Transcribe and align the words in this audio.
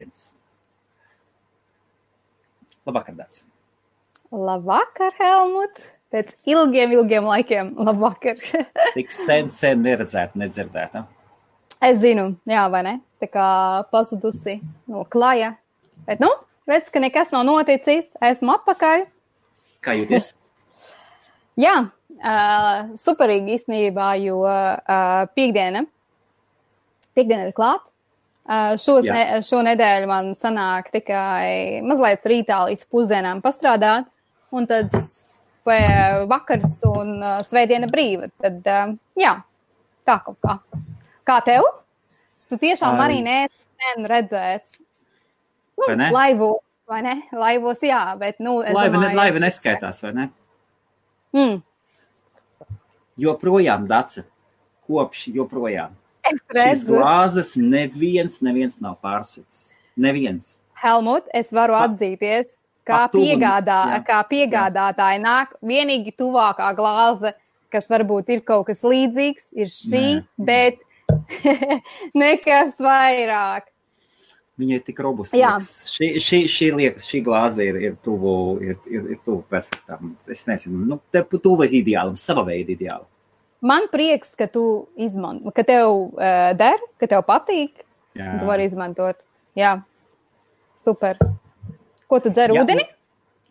viens. 0.00 0.34
Labvakar, 2.84 3.16
Dārts. 3.16 3.44
Labvakar, 4.34 5.14
Helmut! 5.18 5.82
Pēc 6.14 6.34
ilgiem, 6.46 6.92
ilgiem 6.94 7.26
laikiem. 7.26 7.72
Labvakar! 7.80 8.38
Tik 8.96 9.12
sen, 9.12 9.48
sen 9.50 9.82
neredzēta, 9.82 10.38
nedzirdēta. 10.38 11.06
Es 11.84 11.98
zinu, 12.02 12.30
jā, 12.48 12.64
vai 12.72 12.82
ne? 12.86 12.94
Tā 13.20 13.28
kā 13.32 13.46
pazudusi 13.92 14.58
no 14.90 15.02
klaja. 15.10 15.54
Bet, 16.06 16.20
nu, 16.22 16.30
redz, 16.70 16.90
ka 16.92 17.02
nekas 17.02 17.32
nav 17.34 17.46
noticis. 17.48 18.10
Esmu 18.24 18.54
atpakaļ. 18.58 19.06
Kā 19.84 19.96
jūties? 19.98 20.30
jā, 21.66 21.74
uh, 22.20 22.94
superīgi 23.00 23.58
īstenībā, 23.58 24.12
jo 24.24 24.42
uh, 24.44 25.24
piekdiena, 25.34 25.84
piekdiena 27.16 27.48
ir 27.48 27.56
klāta. 27.56 27.93
Uh, 28.44 28.74
šos, 28.76 29.06
ne, 29.08 29.40
šo 29.40 29.62
nedēļu 29.64 30.08
man 30.10 30.26
sanāk 30.36 30.90
tikai 30.92 31.80
mazliet 31.86 32.26
rītā 32.28 32.58
līdz 32.68 32.82
pusdienām 32.92 33.40
pastrādāt, 33.44 34.10
un 34.52 34.68
tad 34.68 34.92
vakars 36.28 36.76
un 36.90 37.14
uh, 37.22 37.38
svētdiena 37.46 37.88
brīva. 37.88 38.28
Tad, 38.44 38.60
uh, 38.68 38.92
jā, 39.16 39.38
tā 40.04 40.18
kaut 40.26 40.36
kā. 40.44 40.58
Kā 41.24 41.38
tev? 41.46 41.64
Tu 42.52 42.60
tiešām 42.60 43.00
Ai. 43.00 43.06
arī 43.06 43.22
neesi 43.24 44.04
redzēts. 44.12 44.82
Nu, 45.80 45.88
Vai 45.88 45.96
ne? 45.96 46.10
Laivos, 46.12 46.60
vai 46.86 47.00
ne? 47.02 47.14
Laivos, 47.32 47.80
jā, 47.82 48.02
bet, 48.20 48.36
nu, 48.44 48.58
Laiva, 48.60 48.84
ne, 48.84 48.92
domāju, 48.98 49.16
laiva 49.18 49.40
neskaitās, 49.42 50.04
vai 50.04 50.12
ne? 50.20 50.28
Mm, 51.34 51.56
Joprojām, 53.24 53.88
Dārts, 53.90 54.22
kopš 54.86 55.28
joprojām. 55.34 55.94
Šīs 56.24 56.84
glāzes 56.88 57.54
neviens, 57.60 58.40
neviens 58.44 58.78
nav 58.80 58.96
pārsits. 59.04 59.72
Neviens. 59.96 60.58
Helmut, 60.80 61.28
es 61.36 61.52
varu 61.54 61.76
atzīties, 61.78 62.56
kā, 62.84 63.04
pa 63.04 63.08
tuvu- 63.12 63.26
piegādā, 63.28 63.80
jā. 63.92 64.00
kā 64.08 64.20
piegādātāji 64.30 65.20
nāk 65.22 65.54
vienīgi 65.62 66.14
tuvākā 66.18 66.72
glāze, 66.76 67.34
kas 67.70 67.86
varbūt 67.90 68.32
ir 68.34 68.42
kaut 68.46 68.66
kas 68.66 68.82
līdzīgs, 68.82 69.52
ir 69.52 69.70
šī, 69.70 70.02
Nē. 70.16 70.24
bet 70.38 70.82
nekas 72.24 72.74
vairāk. 72.80 73.70
Viņa 74.58 74.76
ir 74.78 74.82
tik 74.86 75.00
robusta. 75.02 75.34
Jā. 75.36 75.56
Šī, 75.58 76.12
šī, 76.22 76.44
šī, 76.50 76.68
liekas, 76.78 77.08
šī 77.10 77.20
glāze 77.26 77.64
ir, 77.66 77.78
ir 77.88 77.96
tuvu, 78.06 78.34
ir, 78.62 78.76
ir, 78.86 79.08
ir 79.16 79.18
tuvu 79.26 79.42
perfektam. 79.50 80.12
Es 80.30 80.44
nezinu, 80.46 80.78
nu, 80.92 81.00
te 81.10 81.24
tuvu 81.34 81.66
ideālam, 81.66 82.14
sava 82.18 82.44
veida 82.46 82.70
ideālam. 82.76 83.08
Man 83.64 83.86
prieks, 83.92 84.34
ka 84.36 84.46
tu 84.50 84.62
izmanto, 85.00 85.48
ka 85.56 85.64
tev 85.64 85.88
uh, 85.88 86.50
der, 86.58 86.82
ka 87.00 87.08
tev 87.08 87.22
patīk, 87.24 87.80
Jā. 88.18 88.34
tu 88.40 88.48
vari 88.48 88.66
izmantot. 88.68 89.16
Jā, 89.56 89.78
super. 90.76 91.16
Ko 92.10 92.20
tu 92.20 92.32
dzer? 92.34 92.52
Jā, 92.52 92.64
Ūdeni? 92.64 92.84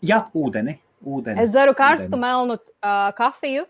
Jā, 0.03 0.19
ūdeni. 0.35 0.77
ūdeni 1.03 1.41
Es 1.41 1.49
dzeru 1.51 1.73
karstu 1.75 2.11
ūdeni. 2.13 2.21
melnu 2.21 2.59
uh, 2.59 3.09
kafiju. 3.17 3.65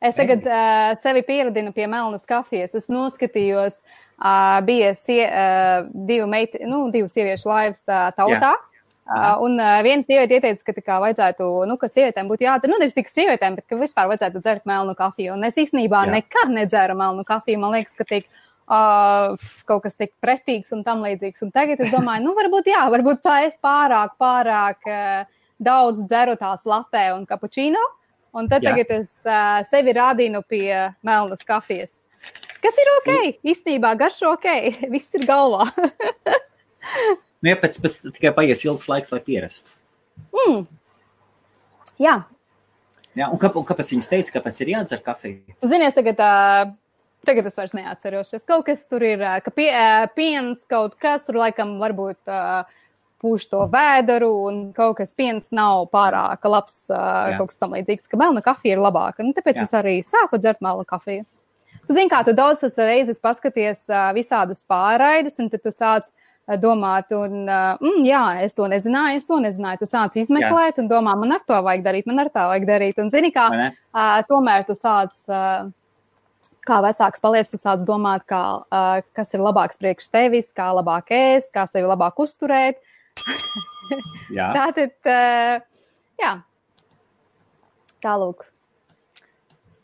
Es 0.00 0.16
tagad 0.16 0.44
uh, 0.46 0.94
sevi 1.00 1.22
pieradinu 1.26 1.72
pie 1.76 1.86
melnas 1.90 2.24
kafijas. 2.28 2.74
Es 2.76 2.88
noskatījos, 2.92 3.78
uh, 4.16 4.58
bija 4.66 4.94
sie, 4.96 5.22
uh, 5.24 5.88
divu, 6.08 6.26
meiti, 6.30 6.60
nu, 6.68 6.86
divu 6.94 7.08
sieviešu 7.10 7.48
laivas 7.50 7.82
uh, 7.88 8.08
tautā. 8.16 8.54
Uh, 9.06 9.36
un 9.46 9.54
uh, 9.60 9.76
viena 9.86 10.02
sieviete 10.02 10.34
ieteica, 10.34 10.64
ka 10.66 10.72
tā 10.74 10.82
kā 10.82 10.96
vajadzētu, 10.98 11.46
nu, 11.70 11.76
ka 11.78 11.86
sievietēm 11.86 12.26
būtu 12.26 12.42
jādzer, 12.42 12.72
nu, 12.72 12.78
nevis 12.82 12.96
tikai 12.96 13.12
sievietēm, 13.12 13.54
bet 13.54 13.68
ka 13.70 13.78
vispār 13.78 14.08
vajadzētu 14.10 14.40
dzert 14.42 14.64
melnu 14.66 14.96
kafiju. 14.98 15.36
Un 15.36 15.46
es 15.46 15.60
īstenībā 15.62 16.00
Jā. 16.08 16.16
nekad 16.16 16.50
nedzēru 16.50 16.96
melnu 16.98 17.22
kafiju. 17.28 17.60
Man 17.62 17.76
liekas, 17.76 17.94
ka 17.94 18.06
tik, 18.08 18.26
uh, 18.66 19.36
kaut 19.68 19.84
kas 19.84 19.94
tik 19.94 20.10
pretīgs 20.24 20.74
un 20.74 20.82
tam 20.86 21.04
līdzīgs. 21.06 21.44
Un 21.46 21.52
tagad 21.54 21.84
es 21.86 21.92
domāju, 21.94 22.24
nu, 22.26 22.32
varbūt, 22.34 22.72
jā, 22.72 22.82
varbūt 22.96 23.22
tā 23.22 23.36
es 23.46 23.60
pārāk, 23.62 24.16
pārāk 24.18 24.90
uh, 24.90 25.22
daudz 25.62 26.02
dzeru 26.10 26.34
tās 26.40 26.66
latē 26.66 27.12
un 27.14 27.22
kapučīno. 27.30 27.84
Un 28.36 28.50
tad 28.50 28.66
Jā. 28.66 28.74
tagad 28.74 28.90
es 28.98 29.14
uh, 29.22 29.62
sevi 29.70 29.94
rādīnu 29.96 30.42
pie 30.50 30.72
melnas 31.06 31.46
kafijas. 31.46 32.02
Kas 32.58 32.74
ir 32.82 32.90
ok? 32.96 33.14
Īstenībā 33.46 33.94
garšo 34.02 34.34
ok. 34.34 34.50
Viss 34.96 35.14
ir 35.14 35.30
galvā. 35.30 35.70
Nu, 37.46 37.52
ja 37.52 37.58
pēc, 37.62 37.78
pēc 37.78 38.00
tikai 38.10 38.34
paies 38.34 38.66
ilgs 38.66 38.88
laiks, 38.90 39.12
lai 39.14 39.22
pierastu. 39.22 39.70
mm. 40.34 40.64
Jā, 42.02 42.16
Jā, 43.16 43.30
un, 43.32 43.40
kā, 43.40 43.48
un 43.56 43.64
kāpēc 43.64 43.94
viņas 43.94 44.10
teica, 44.12 44.32
kāpēc 44.34 44.58
ir 44.60 44.74
jādzer 44.74 45.00
kafija? 45.04 45.54
Tu 45.62 45.68
zini, 45.70 45.86
es 45.88 45.94
tagad, 45.96 46.18
uh, 46.20 46.72
tagad 47.24 47.46
es 47.48 47.54
vairs 47.56 47.72
neatceros. 47.76 48.34
Es 48.36 48.44
kaut 48.44 48.66
kas 48.66 48.82
tur 48.90 49.04
ir, 49.08 49.22
ka 49.44 49.52
pie, 49.56 49.70
uh, 49.72 50.04
piens 50.12 50.66
kaut 50.68 50.98
kas 51.00 51.24
tur 51.24 51.38
laikam 51.40 51.78
varbūt 51.80 52.28
uh, 52.28 52.68
pūš 53.24 53.46
to 53.54 53.62
vēderu, 53.72 54.28
un 54.50 54.58
kaut 54.76 54.98
kas 54.98 55.16
piens 55.16 55.48
nav 55.56 55.86
pārāk 55.94 56.44
labs, 56.44 56.82
uh, 56.92 57.38
kaut 57.38 57.54
kas 57.54 57.62
tam 57.62 57.72
līdzīgs, 57.78 58.10
ka 58.12 58.20
melna 58.20 58.44
kafija 58.44 58.76
ir 58.76 58.84
labāka. 58.84 59.24
Nu, 59.24 59.32
tāpēc 59.36 59.62
Jā. 59.62 59.64
Es 59.64 59.72
arī 59.80 59.96
sāku 60.04 60.36
dzert 60.42 60.60
melnu 60.60 60.84
kafiju. 60.84 61.24
Tu 61.86 61.96
zini, 61.96 62.12
kā 62.12 62.20
tu 62.26 62.36
daudz 62.36 62.68
reizes 62.76 63.24
paskaties 63.24 63.86
uh, 63.88 64.10
visādus 64.12 64.60
pārraidus, 64.68 65.40
un 65.40 65.48
tad 65.48 65.64
tu 65.64 65.72
sāc 65.72 66.12
domāt, 66.62 67.10
un, 67.16 67.42
mm, 67.46 68.04
jā, 68.06 68.22
es 68.46 68.54
to 68.54 68.68
nezināju, 68.70 69.18
es 69.18 69.26
to 69.26 69.38
nezināju. 69.42 69.80
Tu 69.82 69.88
sāc 69.90 70.14
izmeklēt, 70.20 70.78
un 70.78 70.90
domā, 70.90 71.16
man 71.18 71.34
ar 71.34 71.42
to 71.46 71.58
vajag 71.66 71.82
darīt, 71.82 72.06
man 72.06 72.22
ar 72.22 72.30
tā 72.30 72.46
vajag 72.52 72.68
darīt. 72.68 73.00
Un 73.02 73.10
zini, 73.10 73.32
kā? 73.34 73.48
Uh, 73.50 74.20
tomēr 74.30 74.66
tu 74.68 74.76
sāc, 74.78 75.16
uh, 75.26 75.66
kā 76.66 76.78
vecāks 76.86 77.24
paliec, 77.24 77.50
tu 77.50 77.58
sāc 77.58 77.82
domāt, 77.88 78.26
kā, 78.30 78.42
uh, 78.62 79.02
kas 79.16 79.34
ir 79.34 79.42
labāks 79.42 79.80
priekš 79.80 80.10
tevis, 80.14 80.52
kā 80.54 80.70
labāk 80.78 81.10
ēst, 81.16 81.50
kā 81.54 81.66
sevi 81.70 81.90
labāk 81.90 82.22
uzturēt. 82.22 82.78
Jā, 84.30 84.52
Tātad, 84.60 84.94
uh, 85.02 85.58
jā, 86.22 86.32
tālūk. 88.06 88.46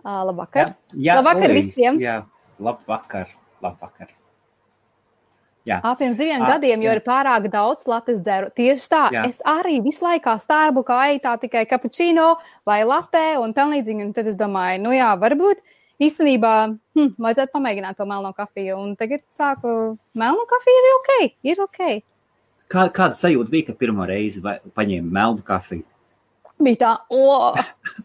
Uh, 0.03 0.23
labvakar. 0.27 0.75
jā, 0.99 1.15
Labvakar 1.19 1.51
Ulrīs, 1.51 1.71
visiem. 1.75 1.99
Jā, 2.03 2.21
labvakar. 2.63 3.31
labvakar. 3.63 4.11
Jā, 5.69 5.79
Ā, 5.79 5.93
pirms 5.99 6.19
diviem 6.19 6.43
Ā, 6.43 6.57
gadiem, 6.57 6.83
jo 6.83 6.91
jā. 6.91 6.97
ir 6.99 7.05
pārāk 7.07 7.47
daudz 7.53 7.85
lattes 7.87 8.19
dzeru. 8.25 8.49
Tieši 8.57 8.89
tā, 8.91 9.03
Jā. 9.15 9.27
es 9.31 9.39
arī 9.47 9.77
visu 9.85 10.03
laiku 10.03 10.35
stārbu 10.43 10.83
kā 10.89 10.97
eitā 11.13 11.37
tikai 11.39 11.63
kapučīno 11.71 12.33
vai 12.67 12.81
latē 12.83 13.37
un 13.39 13.55
tam 13.55 13.71
līdzīgi. 13.75 14.09
Un 14.09 14.17
tad 14.17 14.31
es 14.33 14.39
domāju, 14.41 14.81
nu 14.83 14.95
jā, 14.97 15.13
varbūt 15.23 15.63
īstenībā 16.03 16.55
hm, 16.73 17.13
vajadzētu 17.15 17.55
pamēģināt 17.55 18.01
to 18.01 18.09
melno 18.11 18.33
kafiju. 18.35 18.81
Un 18.81 18.97
tagad 18.99 19.23
sāku, 19.31 19.95
melno 20.19 20.49
kafija 20.51 20.83
ir 20.83 20.91
ok, 20.97 21.15
ir 21.53 21.63
ok. 21.63 21.81
Kā, 22.73 22.89
kāda 22.91 23.15
sajūta 23.15 23.53
bija, 23.53 23.69
kad 23.71 23.79
pirmo 23.79 24.07
reizi 24.09 24.43
paņēma 24.43 25.15
melnu 25.15 25.47
kafiju? 25.47 25.87
Bija 26.63 26.79
tā, 26.79 26.91
o, 27.11 27.53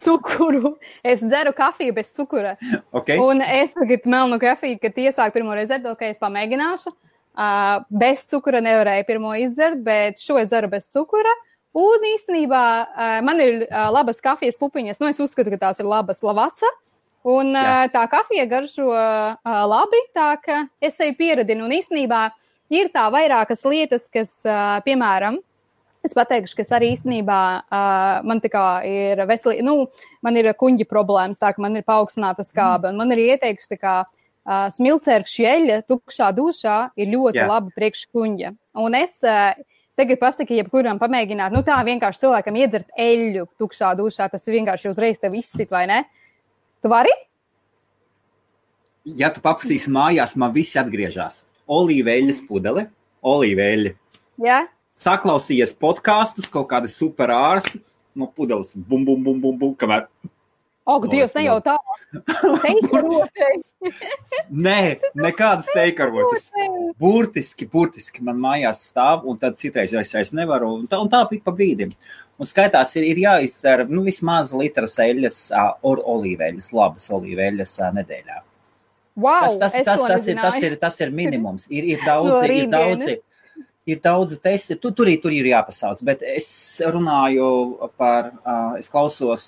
cukuru. 0.04 0.76
Es 1.06 1.22
dzeru 1.26 1.54
kafiju 1.58 1.98
bez 1.98 2.14
cukura. 2.14 2.56
Okay? 2.98 3.18
Un 3.22 3.42
es 3.42 3.74
tagad 3.76 4.06
melnu 4.10 4.40
kafiju, 4.42 4.80
kad 4.82 4.98
iesāku 4.98 5.40
pirmo 5.40 5.58
reizi 5.58 5.74
dzert, 5.74 5.90
ok, 5.94 6.08
es 6.14 6.22
pamēģināšu. 6.22 6.94
Uh, 7.38 7.84
bez 7.94 8.24
cukura 8.26 8.58
nevarēju 8.66 9.06
pirmo 9.06 9.36
izdzert, 9.38 9.84
bet 9.86 10.18
šo 10.18 10.40
es 10.42 10.50
dzeru 10.50 10.72
bez 10.72 10.88
cukura. 10.90 11.34
Un 11.78 12.08
īstenībā 12.10 12.64
uh, 12.82 13.18
man 13.22 13.42
ir 13.44 13.68
uh, 13.68 13.88
labas 13.94 14.24
kafijas 14.26 14.58
pupiņas. 14.58 14.98
Nu, 14.98 15.12
es 15.12 15.22
uzskatu, 15.22 15.54
ka 15.54 15.68
tās 15.68 15.82
ir 15.84 15.86
labas 15.86 16.24
lavaca. 16.26 16.72
Un 17.28 17.54
uh, 17.54 17.84
tā 17.94 18.08
kafija 18.10 18.48
garšo 18.50 18.88
uh, 18.90 19.38
labi, 19.70 20.02
tā 20.18 20.32
ka 20.42 20.64
es 20.82 20.98
sevi 20.98 21.14
pieradinu. 21.20 21.68
Un 21.68 21.76
īstenībā 21.78 22.24
ir 22.74 22.90
tā 22.94 23.06
vairākas 23.14 23.62
lietas, 23.70 24.10
kas, 24.10 24.34
uh, 24.48 24.80
piemēram, 24.88 25.38
Es 26.06 26.14
pateikšu, 26.16 26.56
ka 26.56 26.64
es 26.64 26.70
arī 26.72 26.92
īstenībā 26.94 27.40
uh, 27.68 28.26
man 28.28 28.40
kā 28.40 28.66
ir 28.88 29.20
veselīga, 29.28 29.66
nu, 29.66 29.88
man 30.24 30.38
ir 30.40 30.48
kuģi 30.56 30.86
problēmas, 30.88 31.42
tā 31.42 31.50
ka 31.52 31.64
man 31.64 31.76
ir 31.76 31.84
paaugstināta 31.88 32.46
skābe. 32.48 32.92
un 32.94 33.02
Man 33.02 33.12
ir 33.12 33.24
ieteikts, 33.34 33.74
ka 33.82 34.06
uh, 34.48 34.68
smilcērkšķa 34.74 35.50
eļļa 35.54 35.80
tukšā 35.90 36.30
dušā 36.38 36.78
ir 36.98 37.12
ļoti 37.12 37.42
Jā. 37.42 37.48
laba 37.52 37.74
priekš 37.76 38.08
kuģa. 38.16 38.54
Un 38.80 38.96
es 38.98 39.20
uh, 39.28 39.52
tagad 40.00 40.22
pasaku, 40.22 40.56
jebkuram 40.58 41.00
pamēģināt, 41.02 41.56
nu 41.56 41.64
tā 41.68 41.78
vienkārši 41.88 42.24
cilvēkam 42.26 42.60
iedzert 42.64 42.92
eļļu 42.98 43.48
tukšā 43.60 43.94
dušā, 44.00 44.30
tas 44.32 44.48
vienkārši 44.48 44.92
uzreiz 44.92 45.20
tev 45.22 45.36
izsit, 45.38 45.72
vai 45.74 45.86
ne? 45.90 46.04
Tu 46.84 46.92
vari? 46.92 47.14
Ja 49.18 49.30
tu 49.34 49.42
paprasīsi 49.44 49.92
mājās, 49.94 50.36
man 50.40 50.52
viss 50.56 50.78
atgriežas. 50.80 51.46
Olīveļas 51.68 52.42
pudele, 52.48 52.88
olīveļa. 53.28 53.94
Jā. 54.44 54.64
Saklausījies 54.98 55.76
podkāstus, 55.80 56.48
kaut 56.52 56.68
kādi 56.72 56.90
super 56.92 57.32
ārsti 57.34 57.80
no 58.18 58.28
pudeles, 58.34 58.74
bum, 58.76 59.06
bum, 59.06 59.22
bum, 59.24 59.40
bum, 59.42 59.58
bum 59.62 59.76
kamēr. 59.78 60.08
Ak, 60.88 61.04
Dievs, 61.12 61.34
ne 61.36 61.44
jau 61.44 61.58
tā. 61.60 61.76
Nē, 64.68 64.80
nekādas 65.20 65.68
teikarotas. 65.76 66.48
Burtiski, 67.00 67.68
burtiski 67.70 68.24
man 68.26 68.40
mājās 68.42 68.86
stāv, 68.92 69.26
un 69.28 69.38
tad 69.42 69.60
citreiz 69.60 69.94
es, 69.98 70.14
es 70.16 70.34
nevaru, 70.36 70.74
un 70.80 70.88
tā, 70.90 71.00
un 71.04 71.12
tā 71.12 71.26
bija 71.30 71.44
pa 71.46 71.54
brīdim. 71.56 71.92
Un 72.38 72.48
skaitās, 72.48 72.94
ir, 73.00 73.08
ir 73.12 73.20
jāizdara 73.24 73.88
nu, 73.90 74.04
vismaz 74.06 74.54
litras 74.56 74.98
eļļas, 75.02 75.40
or 75.88 76.04
olīveļas, 76.16 76.72
labas 76.78 77.10
olīveļas 77.18 77.78
nedēļā. 77.98 78.42
Wow, 79.18 79.48
Tas, 79.48 79.58
tas, 79.58 79.74
tas, 79.82 80.04
tas, 80.06 80.28
ir, 80.30 80.38
tas, 80.38 80.60
ir, 80.62 80.76
tas 80.78 81.00
ir 81.02 81.12
minimums. 81.12 81.66
Ir, 81.74 81.88
ir 81.96 82.04
daudzi, 82.10 82.36
No 82.36 82.44
ir 82.46 82.68
daudzi. 82.70 83.18
ir 83.90 84.02
daudz 84.04 84.38
testi, 84.44 84.78
tu, 84.80 84.92
tur, 84.94 85.10
tur 85.24 85.34
ir 85.34 85.50
jāpasauc, 85.50 86.04
bet 86.06 86.22
es 86.28 86.50
runāju 86.86 87.90
par, 87.98 88.32
es 88.78 88.92
klausos 88.94 89.48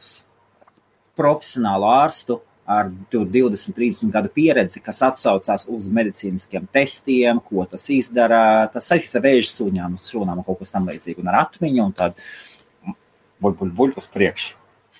profesionālu 1.20 1.90
ārstu 1.92 2.40
ar 2.70 2.92
20, 3.12 3.74
30 3.74 4.14
gadu 4.14 4.30
pieredzi, 4.34 4.82
kas 4.86 5.02
atsaucās 5.08 5.66
uz 5.74 5.88
medicīniskiem 5.94 6.68
testiem, 6.74 7.42
ko 7.42 7.66
tas 7.70 7.90
izdara. 7.94 8.44
Tas 8.74 8.92
saistīts 8.92 9.18
ar 9.18 9.26
vēža 9.26 9.50
suņām, 9.56 9.98
šūnām 10.06 10.42
un 10.42 10.46
kaut 10.46 10.62
kas 10.62 10.76
tam 10.76 10.86
līdzīgu, 10.90 11.24
un 11.24 11.32
ar 11.34 11.42
atmiņu, 11.48 11.82
un 11.88 11.98
tad 11.98 12.18
buļ, 13.42 13.58
buļ, 13.58 13.76
buļ 13.82 13.98
uz 13.98 14.10
priekšu. 14.14 14.56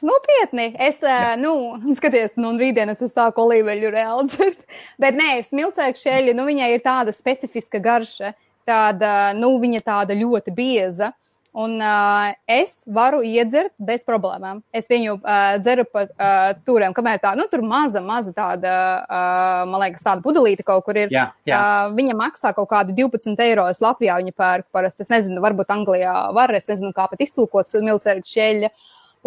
Nopietni. 0.06 0.70
Es, 0.80 1.02
Jā. 1.04 1.36
nu, 1.40 1.76
skaties, 1.98 2.38
nu, 2.40 2.54
rītdien 2.60 2.90
es 2.94 3.02
sāku 3.12 3.44
olīveļu 3.44 3.92
reāli 3.94 4.28
dzert. 4.32 4.62
Bet 5.02 5.18
nē, 5.20 5.42
smilcēku 5.48 6.00
šeļi, 6.00 6.36
nu, 6.38 6.46
viņai 6.48 6.70
ir 6.74 6.84
tāda 6.86 7.14
specifiska 7.16 7.82
garša, 7.84 8.34
tāda, 8.70 9.14
nu, 9.38 9.52
viņa 9.62 9.84
tāda 9.86 10.16
ļoti 10.18 10.56
bieza. 10.56 11.12
Un 11.58 11.80
uh, 11.82 12.30
es 12.46 12.76
varu 12.86 13.24
iedzert 13.26 13.72
bez 13.82 14.04
problēmām. 14.06 14.60
Es 14.76 14.86
viņu 14.90 15.16
uh, 15.18 15.56
dzeru 15.58 15.88
pa 15.90 16.04
uh, 16.06 16.52
turiem, 16.66 16.94
kamēr 16.94 17.18
tā, 17.24 17.32
nu, 17.38 17.48
tur 17.50 17.64
maza, 17.66 18.04
maza 18.06 18.34
tāda, 18.36 18.74
uh, 19.02 19.64
man 19.72 19.82
liekas, 19.82 20.06
tāda 20.06 20.22
pudelīte 20.22 20.66
kaut 20.68 20.86
kur 20.86 21.00
ir. 21.02 21.10
Jā, 21.14 21.32
jā. 21.50 21.58
Uh, 21.58 21.96
viņa 21.98 22.18
maksā 22.20 22.54
kaut 22.54 22.70
kādi 22.70 22.94
12 23.00 23.42
eiro. 23.48 23.66
Es 23.74 23.82
Latvijā 23.82 24.20
viņu 24.22 24.36
pērku 24.38 24.70
parasti. 24.78 25.08
Es 25.08 25.10
nezinu, 25.10 25.42
varbūt 25.42 25.74
Anglijā 25.74 26.14
var, 26.38 26.54
es 26.54 26.70
nezinu, 26.70 26.94
kā 26.94 27.10
pat 27.10 27.26
iztulkot 27.26 27.74
milcerīgu 27.82 28.30
šeļu. 28.30 28.74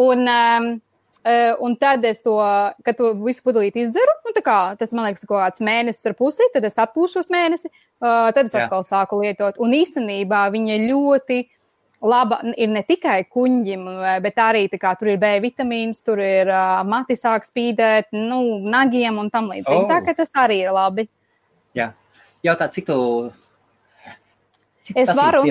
Un, 0.06 0.26
um, 0.30 0.72
Un 1.62 1.76
tad 1.78 2.02
es 2.02 2.18
to, 2.24 2.34
kad 2.82 2.96
to 2.98 3.12
visu 3.22 3.44
pudelīti 3.46 3.84
izdzeru, 3.84 4.16
nu, 4.26 4.32
kā, 4.42 4.74
tas 4.74 4.90
man 4.90 5.06
liekas, 5.06 5.22
kaut 5.22 5.38
kāds 5.38 5.62
mēnesis 5.62 6.08
ar 6.10 6.16
pusi, 6.18 6.48
tad 6.50 6.66
es 6.66 6.80
atpūšos 6.82 7.30
mēnesi, 7.30 7.70
uh, 7.70 8.32
tad 8.34 8.48
es 8.48 8.56
Jā. 8.56 8.64
atkal 8.64 8.82
sāku 8.82 9.20
lietot. 9.20 9.60
Un 9.62 9.70
īstenībā 9.76 10.40
viņa 10.50 10.80
ļoti 10.88 11.38
laba 12.02 12.40
ir 12.56 12.70
ne 12.72 12.82
tikai 12.86 13.22
kuņģim, 13.30 13.86
bet 14.24 14.40
arī 14.42 14.66
kā, 14.74 14.94
tur 14.98 15.12
ir 15.14 15.20
B 15.22 15.32
vitamīns, 15.44 16.02
tur 16.04 16.20
ir 16.22 16.50
uh, 16.50 16.82
mati 16.88 17.16
sāk 17.18 17.46
spīdēt, 17.46 18.10
nu, 18.16 18.58
nagiem 18.66 19.20
un 19.22 19.30
tam 19.32 19.50
līdzīgi. 19.52 19.84
Oh. 19.84 19.90
Tā 19.90 20.02
ka 20.06 20.16
tas 20.22 20.32
arī 20.44 20.62
ir 20.64 20.72
labi. 20.74 21.08
Jā, 21.78 21.92
jautā, 22.44 22.68
cik 22.72 22.88
tu. 22.90 22.96
Cik 24.82 25.04
es 25.04 25.12
varu. 25.16 25.44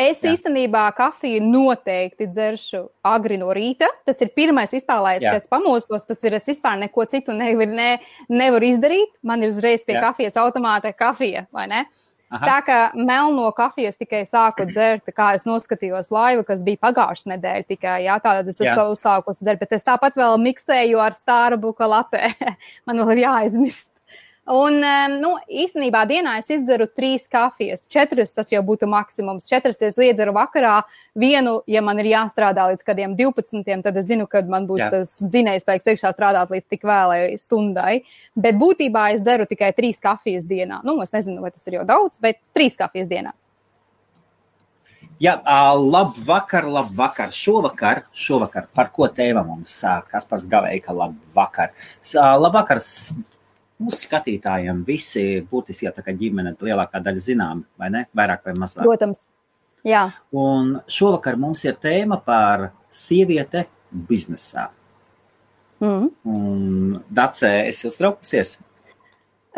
Es 0.00 0.22
Jā. 0.22 0.30
īstenībā 0.32 0.84
kafiju 0.96 1.42
noteikti 1.44 2.28
dzeršu 2.30 2.82
agri 3.04 3.36
no 3.40 3.50
rīta. 3.52 3.88
Tas 4.06 4.20
ir 4.24 4.30
pirmais 4.36 4.72
vispār, 4.72 5.00
lai 5.02 5.14
es, 5.18 5.26
es 5.42 5.50
pamostos. 5.50 6.06
Tas 6.08 6.22
ir, 6.24 6.36
es 6.38 6.46
vispār 6.48 6.78
neko 6.80 7.04
citu 7.10 7.34
nevaru, 7.36 7.74
ne, 7.76 7.90
nevaru 8.30 8.70
izdarīt. 8.70 9.12
Man 9.26 9.44
ir 9.44 9.52
uzreiz 9.52 9.84
pie 9.84 9.98
Jā. 9.98 10.06
kafijas 10.08 10.38
automāta 10.40 10.94
kafija, 10.96 11.44
vai 11.52 11.66
ne? 11.70 11.84
Aha. 12.30 12.46
Tā 12.46 12.58
kā 12.62 12.78
melno 12.94 13.48
kafijas 13.56 13.98
tikai 13.98 14.22
sāku 14.28 14.62
dzert, 14.68 15.08
kā 15.16 15.32
es 15.34 15.42
noskatījos 15.48 16.12
laivu, 16.14 16.44
kas 16.46 16.62
bija 16.62 16.78
pagājušā 16.86 17.32
nedēļa 17.32 17.66
tikai, 17.66 17.96
jā, 18.04 18.18
tātad 18.22 18.50
es 18.52 18.60
esmu 18.62 18.94
sākus 18.98 19.40
dzert, 19.42 19.58
bet 19.58 19.74
es 19.74 19.86
tāpat 19.86 20.18
vēl 20.18 20.38
miksēju 20.38 21.02
ar 21.02 21.16
Starbucks 21.16 21.90
latē. 21.90 22.30
Man 22.86 23.02
vēl 23.02 23.16
ir 23.16 23.24
jāaizmirst. 23.24 23.90
Un, 24.48 24.80
nu, 25.20 25.34
īstenībā 25.46 26.00
dienā 26.08 26.38
es 26.40 26.48
izdzeru 26.50 26.86
trīs 26.88 27.26
kafijas. 27.30 27.84
Četras 27.92 28.32
tas 28.34 28.48
jau 28.50 28.62
būtu 28.66 28.88
maksimums. 28.90 29.46
Četras 29.46 29.82
es 29.84 29.98
iedzeru 30.00 30.32
vakarā. 30.34 30.80
Vienu, 31.14 31.58
ja 31.70 31.82
man 31.84 32.00
ir 32.00 32.08
jāstrādā 32.10 32.70
līdz 32.72 32.86
kādiem 32.86 33.14
12, 33.18 33.84
tad 33.84 34.00
es 34.00 34.08
zinu, 34.08 34.26
ka 34.30 34.42
man 34.48 34.66
būs 34.66 34.82
Jā. 34.82 34.88
tas 34.96 35.12
dzinējspēks 35.20 35.92
iekšā 35.92 36.14
strādāt 36.16 36.50
līdz 36.50 36.66
tik 36.72 36.88
vēlai 36.88 37.20
stundai. 37.38 38.00
Bet 38.34 38.58
būtībā 38.58 39.10
es 39.14 39.22
dzeru 39.26 39.46
tikai 39.50 39.70
trīs 39.76 40.00
kafijas 40.02 40.48
dienā. 40.50 40.80
Nu, 40.88 40.96
es 41.04 41.14
nezinu, 41.14 41.44
vai 41.44 41.52
tas 41.54 41.68
ir 41.68 41.78
jau 41.78 41.86
daudz, 41.86 42.18
bet 42.24 42.40
trīs 42.56 42.80
kafijas 42.80 43.12
dienā. 43.12 43.36
Jā, 45.20 45.34
labvakar, 45.76 46.64
labvakar. 46.64 47.28
Šovakar, 47.36 48.06
šovakar 48.16 48.70
par 48.72 48.88
ko 48.94 49.04
tēma 49.04 49.44
mums 49.44 49.74
sāk? 49.82 50.08
Kaspars 50.14 50.46
Gavēja, 50.48 50.80
ka 50.86 50.96
labvakar. 50.96 51.76
Labvakar 52.16 52.80
mūsu 53.80 54.04
skatītājiem 54.04 54.84
visi 54.86 55.26
būtiski 55.50 55.88
jau 55.88 55.94
tā 55.96 56.04
kā 56.06 56.14
ģimene 56.16 56.54
lielākā 56.60 57.02
daļa 57.04 57.24
zinām, 57.24 57.64
vai 57.80 57.90
ne? 57.94 58.06
Vairāk 58.16 58.44
vai 58.48 58.56
mazāk. 58.60 58.84
Protams. 58.86 59.26
Jā. 59.86 60.10
Un 60.36 60.74
šovakar 60.90 61.38
mums 61.40 61.64
ir 61.64 61.78
tēma 61.80 62.20
par 62.24 62.70
sieviete 62.92 63.64
biznesā. 63.90 64.68
Mm. 65.80 66.10
Un 66.28 66.98
Dacē, 67.08 67.54
es 67.70 67.80
jūs 67.84 67.96
traukusies? 67.96 68.58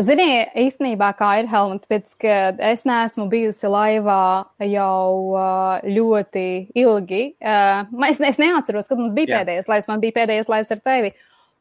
Zini, 0.00 0.46
īstenībā 0.56 1.10
kā 1.18 1.34
ir 1.42 1.48
Helmut, 1.52 1.82
pēc, 1.90 2.14
ka 2.22 2.36
es 2.70 2.86
neesmu 2.88 3.26
bijusi 3.28 3.68
laivā 3.68 4.46
jau 4.64 5.36
ļoti 5.84 6.46
ilgi. 6.80 7.24
Es, 7.42 8.22
es 8.24 8.40
neatceros, 8.40 8.88
kad 8.88 9.02
mums 9.02 9.12
bija 9.18 9.28
Jā. 9.28 9.42
pēdējais 9.42 9.68
laivs, 9.68 9.90
man 9.90 10.00
bija 10.00 10.16
pēdējais 10.22 10.48
laivs 10.48 10.72
ar 10.72 10.80
tevi. 10.86 11.12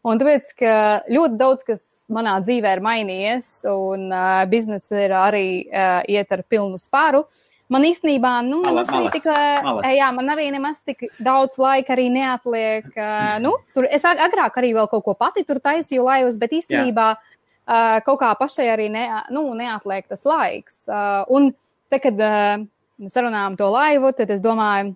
Un 0.07 0.21
tāpēc, 0.21 0.53
ka 0.61 0.75
ļoti 1.11 1.37
daudz 1.41 1.67
kas 1.67 1.83
manā 2.13 2.37
dzīvē 2.43 2.75
ir 2.77 2.83
mainījies, 2.85 3.53
un 3.71 4.09
uh, 4.11 4.43
biznesa 4.51 4.99
ir 5.05 5.15
arī 5.15 5.47
uh, 5.65 6.01
iet 6.11 6.31
ar 6.31 6.43
pilnu 6.49 6.79
spāru. 6.81 7.23
Man 7.71 7.85
īstenībā, 7.87 8.33
nu, 8.43 8.59
nemaz 8.65 8.89
malec, 8.91 9.13
tik, 9.15 9.27
malec. 9.63 9.85
jā, 9.95 10.09
man 10.11 10.31
arī 10.33 10.49
nemaz 10.51 10.81
tik 10.83 11.05
daudz 11.23 11.55
laika 11.61 11.95
arī 11.95 12.09
neatliek. 12.11 12.89
Uh, 12.91 13.37
nu, 13.43 13.55
tur 13.75 13.87
es 13.87 14.03
agrāk 14.07 14.59
arī 14.59 14.73
vēl 14.75 14.89
kaut 14.91 15.05
ko 15.07 15.15
pati 15.15 15.45
tur 15.47 15.61
taisīju 15.63 16.03
laivas, 16.03 16.39
bet 16.41 16.57
īstenībā 16.59 17.07
uh, 17.15 17.97
kaut 18.05 18.19
kā 18.23 18.33
pašai 18.39 18.67
arī 18.73 18.89
ne, 18.91 19.07
nu, 19.31 19.45
neatliek 19.55 20.09
tas 20.11 20.27
laiks. 20.27 20.83
Uh, 20.91 21.23
un 21.31 21.53
te, 21.91 22.01
kad 22.03 22.19
uh, 22.19 22.65
sarunājām 23.09 23.55
to 23.59 23.71
laivu, 23.71 24.11
tad 24.19 24.35
es 24.35 24.43
domāju, 24.43 24.91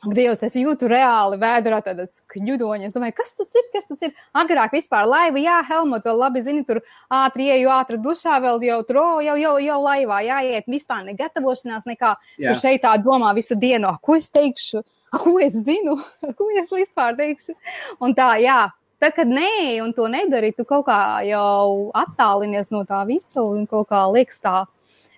Ak, 0.00 0.14
Dievs, 0.16 0.40
es 0.46 0.54
jūtu 0.56 0.88
reāli 0.88 1.36
vēdā 1.36 1.78
tādas 1.84 2.22
kļudoņas. 2.32 2.88
Es 2.88 2.96
domāju, 2.96 3.14
kas 3.18 3.34
tas 3.36 3.50
ir? 3.52 3.66
Kas 3.74 3.90
tas 3.90 4.06
ir? 4.06 4.14
Agrāk 4.32 4.72
vispār 4.72 5.04
laiva, 5.04 5.36
jā, 5.42 5.58
Helmut, 5.68 6.06
vēl 6.08 6.22
labi 6.22 6.40
zini, 6.46 6.64
tur 6.64 6.80
ātri 7.12 7.50
ieju, 7.50 7.68
ātri 7.74 8.00
dušā, 8.00 8.38
vēl 8.40 8.64
jau 8.64 8.78
tur, 8.88 9.00
oh, 9.02 9.20
jau, 9.20 9.36
jau, 9.36 9.52
jau 9.60 9.76
laivā 9.84 10.22
jāiet, 10.24 10.70
vispār 10.72 11.04
negatavošanās 11.10 11.84
nekā. 11.90 12.14
Jā. 12.40 12.54
Tur 12.54 12.62
šeit 12.62 12.84
tā 12.86 12.94
domā 13.04 13.34
visu 13.36 13.58
dienu, 13.60 13.92
ko 14.00 14.16
es 14.16 14.32
teikšu, 14.32 14.80
ko 15.20 15.36
es 15.44 15.60
zinu, 15.68 15.98
ko 16.38 16.48
es 16.56 16.72
vispār 16.72 17.20
teikšu. 17.20 17.58
Un 18.00 18.16
tā, 18.16 18.32
jā. 18.40 18.62
Tā, 19.00 19.12
kad 19.16 19.28
nē, 19.28 19.82
un 19.84 19.92
to 19.96 20.08
nedari, 20.12 20.54
tu 20.56 20.64
kaut 20.68 20.86
kā 20.88 21.20
jau 21.28 21.92
attālinies 21.96 22.72
no 22.72 22.86
tā 22.88 23.04
visa 23.08 23.44
un 23.44 23.68
kaut 23.68 23.92
kā 23.92 24.06
liekas 24.12 24.40
tā 24.44 24.58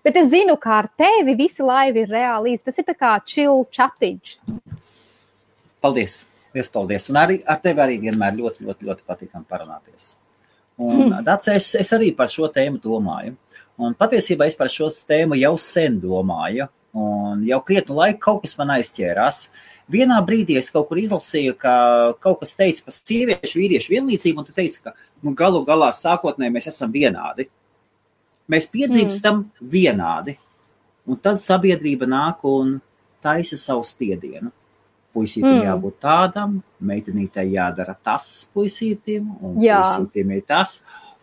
Bet 0.03 0.19
es 0.19 0.33
zinu, 0.33 0.57
ka 0.59 0.81
ar 0.81 0.89
tevi 0.99 1.37
visi 1.39 1.63
laivi 1.63 2.03
ir 2.03 2.11
reāli. 2.11 2.57
Tas 2.59 2.79
ir 2.81 2.89
kā 2.91 3.15
chill 3.25 3.63
chatiņš. 3.71 4.37
Paldies! 5.83 6.25
Lies 6.53 6.69
paldies! 6.69 7.09
Un 7.09 7.21
arī 7.21 7.39
ar 7.49 7.63
tevi 7.63 7.81
arī 7.85 8.01
vienmēr 8.03 8.35
ļoti, 8.37 8.67
ļoti, 8.67 8.89
ļoti 8.91 9.07
patīkam 9.09 9.47
parunāties. 9.49 10.17
Un, 10.83 11.07
hmm. 11.07 11.23
Dats, 11.27 11.49
es, 11.53 11.71
es 11.79 11.93
arī 11.95 12.11
par 12.17 12.31
šo 12.33 12.51
tēmu 12.51 12.83
domāju. 12.83 13.37
Un 13.83 13.95
patiesībā 13.99 14.47
es 14.51 14.59
par 14.59 14.71
šo 14.73 14.91
tēmu 14.91 15.39
jau 15.41 15.55
sen 15.61 16.01
domāju. 16.03 16.67
Un 16.93 17.47
jau 17.47 17.63
krietnu 17.65 17.97
laiku 17.97 18.21
kaut 18.27 18.43
kas 18.43 18.59
man 18.59 18.75
aizķērās. 18.75 19.47
Vienā 19.93 20.19
brīdī 20.27 20.59
es 20.59 20.71
kaut 20.73 20.91
kur 20.91 20.99
izlasīju, 21.01 21.55
ka 21.61 21.75
kaut 22.23 22.43
kas 22.43 22.55
teica 22.59 22.85
par 22.87 22.95
sieviešu, 22.97 23.59
vīriešu 23.59 23.95
vienlīdzību, 23.95 24.43
un 24.43 24.49
te 24.49 24.55
teica, 24.57 24.91
ka 24.91 24.93
nu, 25.23 25.33
galu 25.39 25.63
galā 25.69 25.91
sākotnēji 25.95 26.55
mēs 26.55 26.69
esam 26.73 26.93
vienādi. 26.95 27.49
Mēs 28.53 28.69
piedzimstam 28.73 29.43
mm. 29.43 29.69
vienādi, 29.73 30.35
un 31.09 31.21
tad 31.23 31.41
sabiedrība 31.41 32.09
nāk 32.11 32.43
un 32.49 32.77
taisa 33.23 33.59
savu 33.61 33.85
spiedienu. 33.87 34.53
Puisītim 35.13 35.59
mm. 35.59 35.65
jābūt 35.67 35.99
tādam, 36.01 36.57
meitenītei 36.81 37.51
jādara 37.53 37.95
tas 38.05 38.47
puisītim, 38.55 39.29
un 39.45 39.59
Jā. 39.61 39.83
puisītim 39.83 40.33
ir 40.39 40.45
tas, 40.49 40.79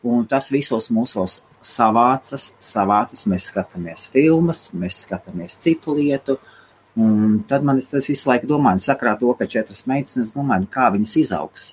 un 0.05 0.27
tas 0.29 0.51
visos 0.53 0.91
mūsos 0.93 1.39
savācas, 1.65 2.51
savācas. 2.63 3.25
Mēs 3.29 3.50
skatāmies 3.50 4.05
filmas, 4.13 4.67
mēs 4.77 5.01
skatāmies 5.07 5.57
citu 5.63 5.98
lietu, 5.98 6.38
un 7.01 7.41
tad 7.50 7.65
man 7.65 7.81
tas 7.81 8.09
visu 8.09 8.29
laiku 8.29 8.50
domāju, 8.50 8.86
sakrā 8.86 9.15
to, 9.19 9.33
ka 9.38 9.50
četras 9.50 9.86
meitenes, 9.89 10.36
domāju, 10.38 10.69
kā 10.71 10.91
viņas 10.93 11.17
izaugs, 11.24 11.71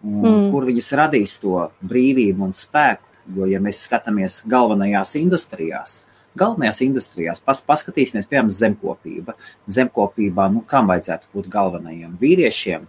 mm. 0.00 0.48
kur 0.54 0.68
viņas 0.72 0.92
radīs 1.04 1.36
to 1.44 1.68
brīvību 1.84 2.48
un 2.48 2.56
spēku 2.56 3.09
Jo, 3.36 3.46
ja 3.46 3.60
mēs 3.62 3.84
skatāmies 3.86 4.40
galvenajās 4.50 5.14
industrijās, 5.20 6.00
galvenajās 6.38 6.80
industrijās, 6.86 7.42
pas, 7.44 7.60
paskatīsimies, 7.66 8.28
piemēram, 8.30 8.50
zemkopība. 8.54 9.36
Zemkopībā, 9.70 10.48
nu, 10.54 10.64
kam 10.66 10.90
vajadzētu 10.90 11.30
būt 11.34 11.50
galvenajiem 11.52 12.16
vīriešiem? 12.20 12.86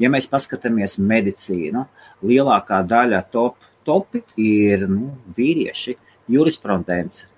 Ja 0.00 0.10
mēs 0.12 0.28
paskatāmies 0.28 0.98
medicīnu, 1.00 1.86
lielākā 2.26 2.82
daļa 2.88 3.22
top, 3.32 3.56
topi 3.86 4.22
ir 4.40 4.86
nu, 4.90 5.14
vīrieši, 5.36 5.96
jurisprudence, 6.32 7.28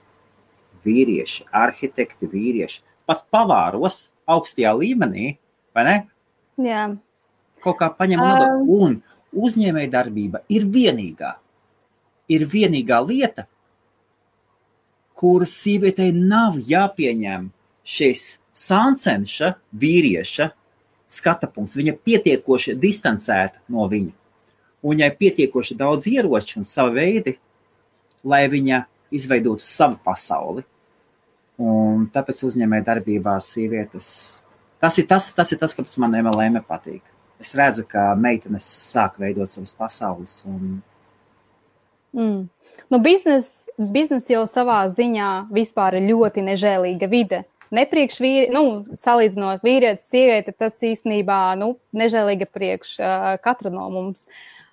vīrieši, 0.86 1.46
arhitekti, 1.54 2.30
vīrieši, 2.30 2.80
pat 3.08 3.24
pavāros 3.32 4.08
augstajā 4.28 4.72
līmenī, 4.78 5.34
vai 5.76 5.84
ne? 5.86 5.98
Jā. 6.62 6.88
Kaut 7.62 7.78
kā 7.80 7.90
paņem 7.94 8.22
um. 8.22 8.72
un 8.78 8.96
uzņēmēja 9.38 9.92
darbība 9.92 10.42
ir 10.52 10.66
vienīgā 10.72 11.34
ir 12.28 12.44
vienīgā 12.48 12.98
lieta, 13.06 13.46
kur 15.18 15.46
sievietei 15.48 16.12
nav 16.14 16.58
jāpieņem 16.68 17.48
šis 17.88 18.38
sāncenša 18.54 19.54
vīrieša 19.74 20.50
skata 21.08 21.48
punkts. 21.50 21.78
Viņa 21.78 21.96
pietiekoši 22.04 22.76
distancēta 22.78 23.64
no 23.72 23.88
viņa. 23.90 24.14
Un 24.82 24.94
viņai 24.94 25.10
pietiekoši 25.18 25.76
daudz 25.78 26.06
ieroču 26.10 26.60
un 26.60 26.66
savu 26.68 26.94
veidu, 26.98 27.34
lai 28.22 28.44
viņa 28.50 28.84
izveidotu 29.14 29.66
savu 29.66 29.98
pasauli. 30.04 30.62
Un 31.58 32.06
tāpēc 32.14 32.44
uzņēmēja 32.46 32.86
darbībā 32.92 33.34
sievietes. 33.42 34.10
Tas 34.78 34.98
ir 35.00 35.08
tas, 35.10 35.32
tas, 35.34 35.50
ir 35.50 35.58
tas 35.58 35.74
kas 35.74 35.98
man 35.98 36.14
MLM 36.14 36.60
patīk. 36.68 37.02
Es 37.42 37.54
redzu, 37.58 37.84
ka 37.86 38.12
meitenes 38.18 38.66
sāk 38.84 39.18
veidot 39.18 39.50
savas 39.50 39.74
pasaules. 39.74 40.44
Un... 40.46 40.78
Mm. 42.16 42.48
Nu, 42.88 42.98
biznes, 43.02 43.68
biznes 43.76 44.28
jau 44.30 44.44
savā 44.48 44.80
ziņā 44.92 45.48
vispār 45.52 45.98
ir 45.98 46.08
ļoti 46.08 46.44
nežēlīga 46.46 47.08
vide. 47.10 47.42
Nepriekš 47.74 48.20
vīri, 48.24 48.46
nu, 48.54 48.62
salīdzinot 48.96 49.64
vīrieti, 49.66 50.00
sievieti, 50.00 50.54
tas 50.56 50.78
īstenībā, 50.88 51.40
nu, 51.60 51.74
nežēlīga 51.92 52.48
priekš 52.48 52.94
uh, 53.02 53.34
katra 53.44 53.72
no 53.74 53.90
mums. 53.92 54.24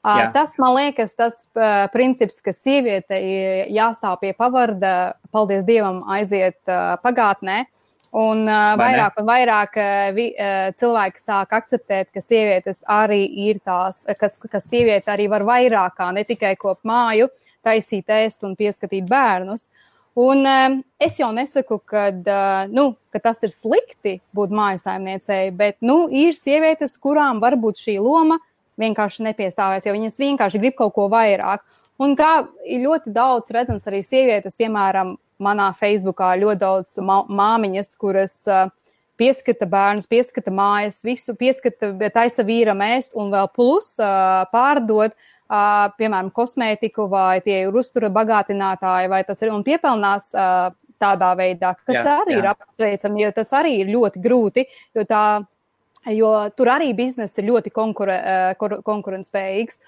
Uh, 0.05 0.29
tas, 0.31 0.53
man 0.61 0.75
liekas, 0.77 1.15
tas 1.17 1.41
uh, 1.57 1.89
princips, 1.91 2.37
ka 2.45 2.53
sieviete 2.55 3.17
jāstāv 3.73 4.19
pie 4.21 4.31
pavarda, 4.37 5.17
paldies 5.33 5.65
Dievam, 5.67 6.03
aiziet 6.15 6.59
uh, 6.69 6.95
pagātnē. 7.03 7.65
Un 8.15 8.45
uh, 8.47 8.75
vairāk 8.79 9.17
un 9.19 9.25
vairāk 9.27 9.73
uh, 9.75 10.09
vi, 10.15 10.29
uh, 10.39 10.69
cilvēki 10.79 11.19
sāk 11.19 11.51
akceptēt, 11.57 12.13
ka 12.15 12.21
sievietes 12.23 12.79
arī 12.87 13.25
ir 13.49 13.59
tās, 13.59 14.05
ka, 14.07 14.29
ka 14.31 14.61
sieviete 14.63 15.11
arī 15.11 15.25
var 15.31 15.43
vairāk 15.43 15.99
ne 16.15 16.23
tikai 16.23 16.53
kop 16.55 16.79
māju, 16.87 17.27
taisīt 17.65 18.07
ēst 18.07 18.47
un 18.47 18.55
pieskatīt 18.55 19.09
bērnus. 19.09 19.67
Un 20.15 20.47
um, 20.47 20.77
es 20.95 21.17
jau 21.19 21.27
nesaku, 21.35 21.81
ka, 21.83 22.05
uh, 22.15 22.71
nu, 22.71 22.93
ka 23.11 23.19
tas 23.19 23.43
ir 23.43 23.51
slikti 23.51 24.21
būt 24.31 24.53
mājasājumniecei, 24.55 25.49
bet 25.51 25.81
nu, 25.83 26.05
ir 26.07 26.39
sievietes, 26.39 26.95
kurām 27.03 27.43
varbūt 27.43 27.83
šī 27.83 27.97
loma 27.99 28.39
vienkārši 28.79 29.27
nepiestāvēs, 29.27 29.89
jo 29.89 29.95
viņas 29.95 30.21
vienkārši 30.23 30.63
grib 30.63 30.79
kaut 30.79 30.95
ko 30.95 31.09
vairāk. 31.11 31.67
Un 31.99 32.15
kā 32.15 32.45
ir 32.63 32.87
ļoti 32.87 33.11
daudz 33.15 33.51
redzams 33.55 33.91
arī 33.91 34.01
sievietes, 34.07 34.55
piemēram, 34.59 35.17
manā 35.41 35.69
Facebookā 35.77 36.33
ļoti 36.41 36.61
daudz 36.61 36.97
māmiņas, 37.03 37.93
kuras 37.99 38.41
pieskata 39.19 39.67
bērnus, 39.69 40.09
pieskata 40.11 40.51
mājas, 40.51 40.99
visu 41.07 41.35
pieskata, 41.39 41.93
taisa 42.13 42.43
vīram 42.47 42.83
ēst 42.83 43.15
un 43.15 43.31
vēl 43.31 43.47
plus 43.55 43.93
pārdot 44.51 45.15
uh, 45.49 45.91
piemēram, 45.99 46.31
kosmētiku, 46.33 47.07
vai 47.11 47.39
tie 47.45 47.63
ir 47.65 47.75
uztura 47.75 48.09
bagātinātāji, 48.13 49.09
vai 49.11 49.23
tas 49.27 49.41
ir 49.43 49.53
un 49.53 49.65
piepelnās 49.65 50.31
uh, 50.33 50.69
tādā 51.01 51.33
veidā, 51.37 51.75
kas 51.85 51.99
jā, 51.99 52.15
arī 52.23 52.37
jā. 52.37 52.39
ir 52.39 52.49
apsveicami, 52.53 53.25
jo 53.25 53.33
tas 53.35 53.51
arī 53.57 53.75
ir 53.81 53.91
ļoti 53.91 54.23
grūti, 54.23 54.65
jo, 54.95 55.05
tā, 55.09 55.25
jo 56.15 56.31
tur 56.55 56.71
arī 56.73 56.93
biznesa 56.97 57.41
ir 57.41 57.51
ļoti 57.51 57.73
konkure, 57.75 58.17
uh, 58.55 58.81
konkurentspējīgs. 58.85 59.79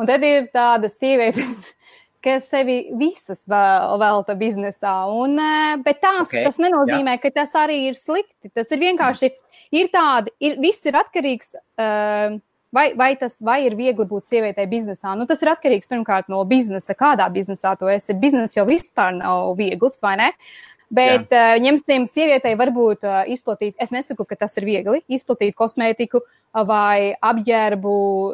Un 0.00 0.08
tad 0.08 0.24
ir 0.24 0.46
tādas 0.54 0.96
sievietes, 1.00 1.72
kas 2.24 2.50
sevi 2.50 2.82
visas 3.00 3.40
velta 3.48 4.36
biznesā. 4.38 4.94
Un, 5.12 5.38
bet 5.84 6.02
tās, 6.02 6.28
okay, 6.28 6.44
tas 6.46 6.60
nenozīmē, 6.62 7.16
jā. 7.16 7.22
ka 7.24 7.32
tas 7.40 7.56
arī 7.58 7.82
ir 7.88 7.98
slikti. 7.98 8.52
Tas 8.54 8.70
ir 8.74 8.82
vienkārši, 8.82 9.32
ir 9.80 9.90
tādi, 9.94 10.34
ir, 10.42 10.60
viss 10.62 10.86
ir 10.88 11.00
atkarīgs. 11.00 11.56
Uh, 11.80 12.38
Vai, 12.70 12.92
vai 12.94 13.16
tas 13.18 13.40
vai 13.42 13.64
ir 13.66 13.74
viegli 13.74 14.04
būt 14.06 14.28
sievietei 14.28 14.68
biznesā? 14.70 15.16
Nu, 15.18 15.24
tas 15.26 15.40
ir 15.42 15.50
atkarīgs 15.50 15.90
pirmkārt 15.90 16.28
no 16.30 16.44
biznesa, 16.46 16.94
kādā 16.94 17.26
biznesā 17.34 17.72
tu 17.74 17.90
esi. 17.90 18.14
Biznesa 18.14 18.60
jau 18.60 18.66
vispār 18.68 19.16
nav 19.16 19.56
viegls, 19.58 19.96
vai 20.04 20.12
ne? 20.20 20.28
Bet 20.90 21.30
uh, 21.30 21.54
ņemsim, 21.62 22.08
sievietei 22.10 22.56
varbūt 22.58 23.04
uh, 23.06 23.20
izplatīt, 23.30 23.76
es 23.78 23.92
nesaku, 23.94 24.24
ka 24.26 24.34
tas 24.40 24.56
ir 24.58 24.66
viegli, 24.66 25.02
izplatīt 25.06 25.54
kosmētiku 25.58 26.18
uh, 26.18 26.64
vai 26.66 27.12
apģērbu, 27.14 27.92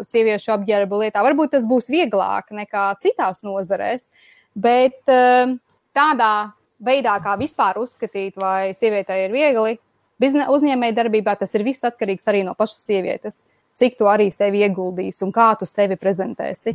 sieviešu 0.08 0.54
apģērbu 0.54 1.02
lietā. 1.02 1.24
Varbūt 1.26 1.52
tas 1.52 1.66
būs 1.68 1.90
vieglāk 1.92 2.48
nekā 2.56 2.86
citās 3.02 3.44
nozarēs, 3.44 4.08
bet 4.56 5.02
uh, 5.12 5.52
tādā 5.96 6.32
veidā, 6.80 7.18
kā 7.24 7.36
vispār 7.40 7.82
uzskatīt, 7.82 8.38
vai 8.40 8.72
sievietei 8.76 9.26
ir 9.26 9.36
viegli, 9.36 9.76
uzņēmēji 10.24 10.96
darbībā 10.96 11.36
tas 11.36 11.52
ir 11.58 11.64
viss 11.66 11.84
atkarīgs 11.84 12.32
arī 12.32 12.40
no 12.46 12.56
pašas 12.56 12.88
sievietes. 12.88 13.42
Uh, 13.44 13.52
cik 13.76 13.98
tu 14.00 14.08
arī 14.08 14.30
sevi 14.32 14.64
ieguldīsi 14.64 15.24
un 15.26 15.32
kā 15.34 15.50
tu 15.60 15.68
sevi 15.68 15.98
prezentēsi. 16.00 16.74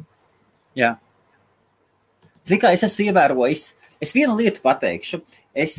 Jā. 0.77 0.95
Zini, 2.45 2.61
kā 2.61 2.71
es 2.75 2.85
esmu 2.85 3.09
ievērojis, 3.09 3.65
es 4.01 4.13
vienu 4.15 4.35
lietu 4.39 4.63
pateikšu. 4.63 5.21
Es, 5.53 5.75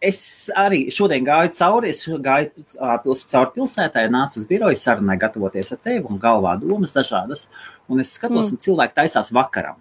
es 0.00 0.20
arī 0.56 0.86
šodien 0.94 1.26
gāju 1.26 1.52
cauri, 1.58 1.92
es 1.92 2.04
gāju 2.06 2.64
pils, 3.04 3.24
cauri 3.30 3.54
pilsētai, 3.56 4.06
nācu 4.12 4.40
uz 4.40 4.46
biroju 4.48 4.80
sarunai, 4.80 5.18
gatavoties 5.20 5.74
ar 5.74 5.82
tevi 5.84 6.06
un 6.08 6.22
galvā 6.22 6.56
domas 6.60 6.94
dažādas. 6.96 7.48
Un 7.88 8.00
es 8.04 8.14
skatos, 8.16 8.48
mm. 8.48 8.56
un 8.56 8.64
cilvēki 8.64 8.98
taisās 9.02 9.32
vakaram. 9.34 9.78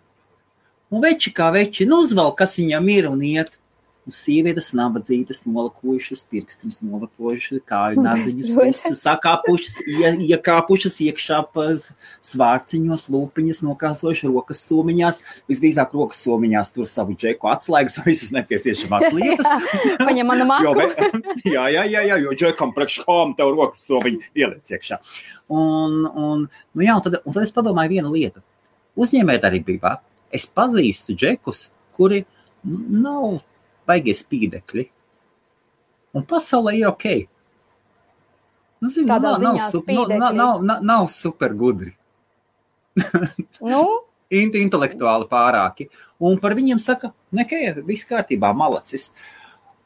Un 0.91 1.03
veči 1.03 1.33
kā 1.35 1.49
veči, 1.51 1.87
nu 1.87 1.99
uzvelk, 2.03 2.37
kas 2.39 2.55
viņam 2.59 2.85
ir 2.93 3.09
un 3.09 3.23
iet 3.27 3.57
un 4.07 4.15
sievietes 4.15 4.69
nabadzītas, 4.77 5.41
nolakojušas, 5.47 6.21
pirkstiņus 6.31 6.79
nolakojušas, 6.87 7.61
kāju 7.67 8.03
nadziņus, 8.05 8.51
visas 8.55 9.01
sakāpušas, 9.03 9.81
ie, 9.83 10.11
iekāpušas 10.29 10.95
iekšā 11.03 11.41
svārciņos, 12.23 13.07
lūpiņas, 13.11 13.61
nokrāsojušas 13.67 14.31
rokas 14.31 14.63
somiņās, 14.69 15.19
visdrīzāk 15.51 15.95
rokas 15.97 16.21
somiņās 16.23 16.71
tur 16.75 16.87
savu 16.89 17.17
džeku 17.19 17.51
atslēgas 17.51 17.99
visas 18.05 18.31
nepieciešamās 18.35 19.09
lietas. 19.17 19.69
Paņem 19.99 20.31
manu 20.31 20.47
māku. 20.47 20.87
jā, 21.55 21.67
jā, 21.73 21.83
jā, 21.83 22.05
jā, 22.07 22.19
jo 22.23 22.35
džekam 22.37 22.71
priekš 22.77 23.01
hom 23.07 23.35
tev 23.37 23.51
rokas 23.57 23.83
somiņu 23.89 24.23
ieliec 24.37 24.71
iekšā. 24.71 25.01
Un, 25.51 25.99
un, 26.07 26.47
nu 26.47 26.87
jā, 26.87 26.95
un 26.95 27.03
tad, 27.03 27.19
un 27.23 27.35
tad 27.35 27.43
es 27.43 27.55
padomāju 27.55 27.97
vienu 27.97 28.15
lietu. 28.15 28.43
Brīvā, 29.67 29.97
es 30.33 30.47
pazīstu 30.55 31.13
džekus, 31.13 31.67
kuri 31.97 32.23
nav 32.63 33.41
baigie 33.87 34.15
spīdekļi. 34.15 34.85
Un 36.17 36.25
pasaulē 36.27 36.75
ir 36.79 36.89
ok. 36.89 37.07
Nu, 38.81 38.91
zinu, 38.93 39.07
nav, 39.09 39.39
nav, 39.41 39.57
super, 39.71 39.95
nav, 40.11 40.35
nav, 40.35 40.61
nav, 40.63 40.83
nav 40.85 41.07
super 41.09 41.53
gudri. 41.57 41.95
nu? 43.71 43.81
Intelektuāli 44.29 45.27
pārāki. 45.31 45.87
Un 46.19 46.37
par 46.41 46.53
viņiem 46.57 46.79
saka, 46.81 47.13
nekā, 47.33 47.61
viss 47.87 48.07
kārtībā, 48.09 48.51
malacis. 48.57 49.09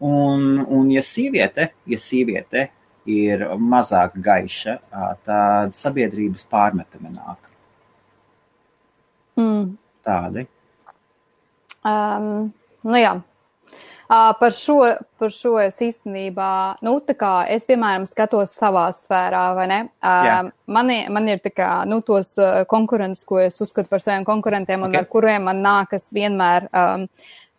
Un, 0.01 0.63
un 0.65 0.89
ja 0.91 1.03
sieviete, 1.05 1.70
ja 1.86 2.00
sieviete 2.01 2.72
ir 3.10 3.46
mazāk 3.58 4.17
gaiša, 4.22 4.77
tad 5.25 5.75
sabiedrības 5.77 6.48
pārmetumi 6.50 7.13
nāk. 7.13 7.51
Mm. 9.39 9.75
Tādi. 10.05 10.48
Um, 11.86 12.50
nu 12.86 13.00
jā, 13.00 13.13
par, 14.12 14.51
šo, 14.56 14.77
par 15.22 15.32
šo 15.32 15.53
es 15.63 15.77
īstenībā, 15.86 16.51
nu, 16.84 16.98
tā 17.06 17.15
kā 17.15 17.32
es, 17.53 17.63
piemēram, 17.70 18.08
skatos 18.10 18.56
savā 18.60 18.88
sfērā, 18.96 19.44
vai 19.56 19.68
ne? 19.72 19.77
Uh, 20.03 20.50
man, 20.72 20.91
man 21.15 21.30
ir 21.32 21.39
tā 21.44 21.53
kā, 21.56 21.70
nu, 21.88 22.01
tos 22.06 22.34
konkurences, 22.72 23.24
ko 23.27 23.39
es 23.44 23.62
uzskatu 23.63 23.91
par 23.91 24.03
saviem 24.03 24.27
konkurentiem 24.27 24.84
un 24.84 24.91
okay. 24.91 25.03
ar 25.03 25.08
kuriem 25.12 25.48
man 25.48 25.63
nākas 25.63 26.10
vienmēr 26.15 26.68
um, 26.70 27.08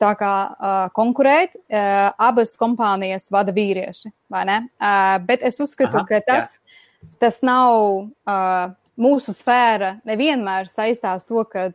tā 0.02 0.12
kā 0.20 0.34
uh, 0.50 0.82
konkurēt. 0.96 1.56
Uh, 1.70 2.10
abas 2.20 2.56
kompānijas 2.60 3.30
vada 3.32 3.54
vīrieši, 3.56 4.12
vai 4.32 4.44
ne? 4.48 4.60
Uh, 4.76 5.16
bet 5.24 5.46
es 5.46 5.60
uzskatu, 5.62 6.02
Aha, 6.02 6.08
ka 6.08 6.22
tas, 6.26 6.56
jā. 6.58 7.16
tas 7.22 7.42
nav. 7.46 8.12
Uh, 8.28 8.76
mūsu 9.00 9.32
sfēra 9.34 9.94
nevienmēr 10.08 10.68
saistās 10.70 11.24
to, 11.28 11.44
ka, 11.48 11.68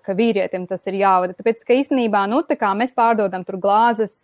ka 0.00 0.16
vīrietim 0.16 0.64
tas 0.70 0.86
ir 0.88 0.98
jāvada. 1.02 1.36
Tāpēc, 1.36 1.62
ka 1.66 1.76
īstenībā, 1.76 2.24
nu, 2.30 2.40
tā 2.46 2.56
kā 2.60 2.72
mēs 2.76 2.96
pārdodam 2.96 3.44
tur 3.44 3.58
glāzes, 3.60 4.22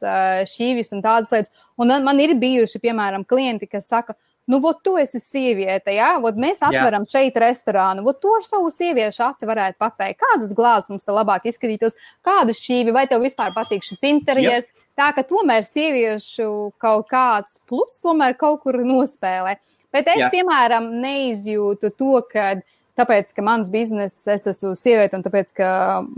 šīvis 0.55 0.95
un 0.97 1.05
tādas 1.05 1.33
lietas, 1.35 1.55
un 1.81 1.93
man 2.07 2.23
ir 2.23 2.37
bijuši, 2.41 2.83
piemēram, 2.83 3.27
klienti, 3.29 3.69
kas 3.71 3.91
saka, 3.93 4.17
nu, 4.51 4.59
vot 4.65 4.81
tu 4.83 4.97
esi 4.99 5.21
sieviete, 5.23 5.93
jā, 5.95 6.15
vot 6.23 6.39
mēs 6.41 6.63
atveram 6.67 7.05
jā. 7.07 7.13
šeit 7.19 7.37
restorānu, 7.39 8.05
vot 8.07 8.19
to 8.23 8.33
ar 8.39 8.47
savu 8.47 8.71
sieviešu 8.75 9.25
aci 9.29 9.49
varētu 9.49 9.79
pateikt, 9.79 10.21
kādas 10.25 10.55
glāzes 10.57 10.91
mums 10.91 11.07
te 11.07 11.15
labāk 11.15 11.47
izskatītos, 11.51 11.99
kāda 12.27 12.57
šķīvi, 12.57 12.95
vai 12.97 13.07
tev 13.11 13.23
vispār 13.27 13.53
patīk 13.57 13.87
šis 13.87 14.03
interjers. 14.11 14.71
Jā. 14.71 14.87
Tā 14.99 15.13
ka 15.17 15.23
tomēr 15.25 15.63
sieviešu 15.65 16.49
kaut 16.83 17.07
kāds 17.09 17.61
plus 17.71 17.95
tomēr 18.03 18.35
kaut 18.37 18.65
kur 18.65 18.81
nospēlē. 18.85 19.55
Bet 19.95 20.11
es, 20.11 20.21
Jā. 20.23 20.29
piemēram, 20.33 20.87
neizjūtu 21.03 21.91
to, 21.99 22.21
ka 22.31 22.53
tāpēc, 23.01 23.33
ka 23.35 23.45
mans 23.45 23.71
bizness, 23.73 24.27
es 24.29 24.47
esmu 24.51 24.75
sieviete, 24.79 25.17
un 25.17 25.25
tāpēc, 25.25 25.53
ka 25.57 25.69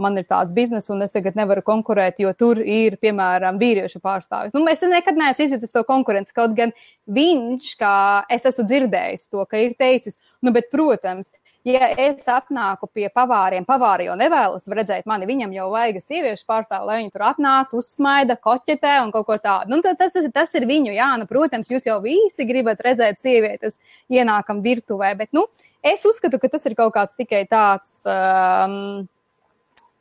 man 0.00 0.19
ir 0.21 0.26
tāds 0.29 0.55
bizness, 0.57 0.91
un 0.93 1.05
es 1.07 1.14
tagad 1.14 1.37
nevaru 1.38 1.62
konkurēt, 1.67 2.21
jo 2.23 2.33
tur 2.37 2.61
ir, 2.62 2.99
piemēram, 3.02 3.61
vīriešu 3.61 4.02
pārstāvis. 4.02 4.57
Nu, 4.57 4.64
es 4.71 4.83
nekad 4.83 5.19
neesmu 5.21 5.47
izjutis 5.47 5.75
to 5.75 5.85
konkurenci, 5.88 6.35
kaut 6.37 6.57
gan 6.59 6.75
viņš, 7.11 7.75
kā 7.80 7.94
es 8.30 8.44
esmu 8.49 8.66
dzirdējis 8.68 9.30
to, 9.32 9.44
ka 9.49 9.61
ir 9.61 9.75
teicis, 9.78 10.18
nu, 10.42 10.52
bet, 10.54 10.68
protams, 10.73 11.32
ja 11.66 11.90
es 11.99 12.25
atnāku 12.30 12.88
pie 12.94 13.09
pavāriem, 13.14 13.66
pavāri 13.66 14.09
jau 14.09 14.16
nevēlas 14.18 14.68
redzēt 14.71 15.06
mani, 15.11 15.28
viņam 15.30 15.54
jau 15.56 15.68
vajag 15.73 16.00
sieviešu 16.02 16.47
pārstāvu, 16.49 16.88
lai 16.88 17.00
viņi 17.00 17.12
tur 17.14 17.26
atnāk, 17.30 17.75
uzsmaida, 17.78 18.38
koķetē 18.38 18.97
un 19.04 19.12
kaut 19.14 19.28
ko 19.28 19.38
tādu. 19.42 19.75
Nu, 19.75 19.82
tas, 19.82 19.99
tas, 20.14 20.30
tas 20.35 20.54
ir 20.59 20.66
viņu, 20.71 20.94
jā, 20.97 21.11
nu, 21.21 21.28
protams, 21.30 21.71
jūs 21.73 21.87
jau 21.88 22.00
visi 22.04 22.47
gribat 22.49 22.82
redzēt 22.85 23.23
sievietes 23.23 23.80
ienākam 24.12 24.62
virtuvē, 24.64 25.14
bet, 25.18 25.32
nu, 25.37 25.47
es 25.82 26.04
uzskatu, 26.09 26.38
ka 26.42 26.50
tas 26.52 26.66
ir 26.71 26.78
kaut 26.78 26.94
kāds 26.94 27.18
tikai 27.18 27.44
tāds, 27.50 28.00
um, 28.06 29.09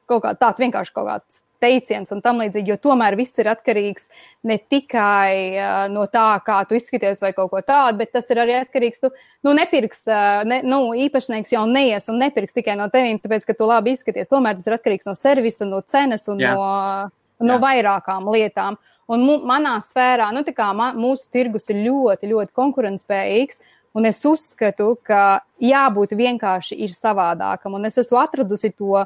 kaut 0.10 0.26
kā 0.26 0.36
tāds 0.38 0.62
vienkārši 0.62 0.94
kaut 0.98 1.10
kāds 1.10 1.46
teiciens 1.62 2.12
un 2.14 2.22
tam 2.24 2.42
līdzīgi, 2.42 2.74
jo 2.74 2.78
tomēr 2.82 3.16
viss 3.20 3.40
ir 3.42 3.52
atkarīgs 3.52 4.10
ne 4.50 4.58
tikai 4.58 5.34
uh, 5.54 5.86
no 5.94 6.08
tā, 6.12 6.28
kā 6.46 6.60
tu 6.68 6.78
izskaties 6.78 7.22
vai 7.24 7.32
kaut 7.38 7.52
ko 7.54 7.62
tādu, 7.66 8.02
bet 8.02 8.14
tas 8.16 8.30
ir 8.34 8.42
arī 8.42 8.58
atkarīgs. 8.62 9.04
Tu 9.04 9.12
nu, 9.48 9.56
nepirks, 9.58 10.04
uh, 10.10 10.42
ne, 10.48 10.62
nu, 10.68 10.84
īpašnieks 11.08 11.54
jau 11.56 11.66
neies 11.70 12.10
un 12.12 12.22
nepirks 12.22 12.58
tikai 12.58 12.78
no 12.80 12.90
tevīm, 12.94 13.22
tāpēc, 13.22 13.48
ka 13.48 13.58
tu 13.58 13.70
labi 13.70 13.96
izskaties. 13.96 14.30
Tomēr 14.32 14.58
tas 14.58 14.70
ir 14.70 14.78
atkarīgs 14.78 15.10
no 15.10 15.18
servisa, 15.18 15.68
no 15.70 15.84
cenas 15.86 16.28
un 16.32 16.42
Jā. 16.42 16.56
no, 16.58 17.12
no 17.46 17.60
Jā. 17.60 17.64
vairākām 17.66 18.32
lietām. 18.34 18.80
Un 19.12 19.26
manā 19.44 19.76
sfērā, 19.84 20.30
nu, 20.32 20.46
kā 20.56 20.70
man, 20.78 20.98
mūsu 21.02 21.28
tirgus 21.34 21.68
ir 21.74 21.82
ļoti, 21.84 22.30
ļoti 22.32 22.56
konkurētspējīgs. 22.56 23.62
Un 23.98 24.08
es 24.08 24.22
uzskatu, 24.24 24.94
ka 25.04 25.42
jābūt 25.60 26.14
vienkārši 26.16 26.78
ir 26.86 26.94
savādākam. 26.96 27.76
Un 27.76 27.90
es 27.90 28.00
esmu 28.00 28.22
atradusi 28.22 28.72
to 28.72 29.04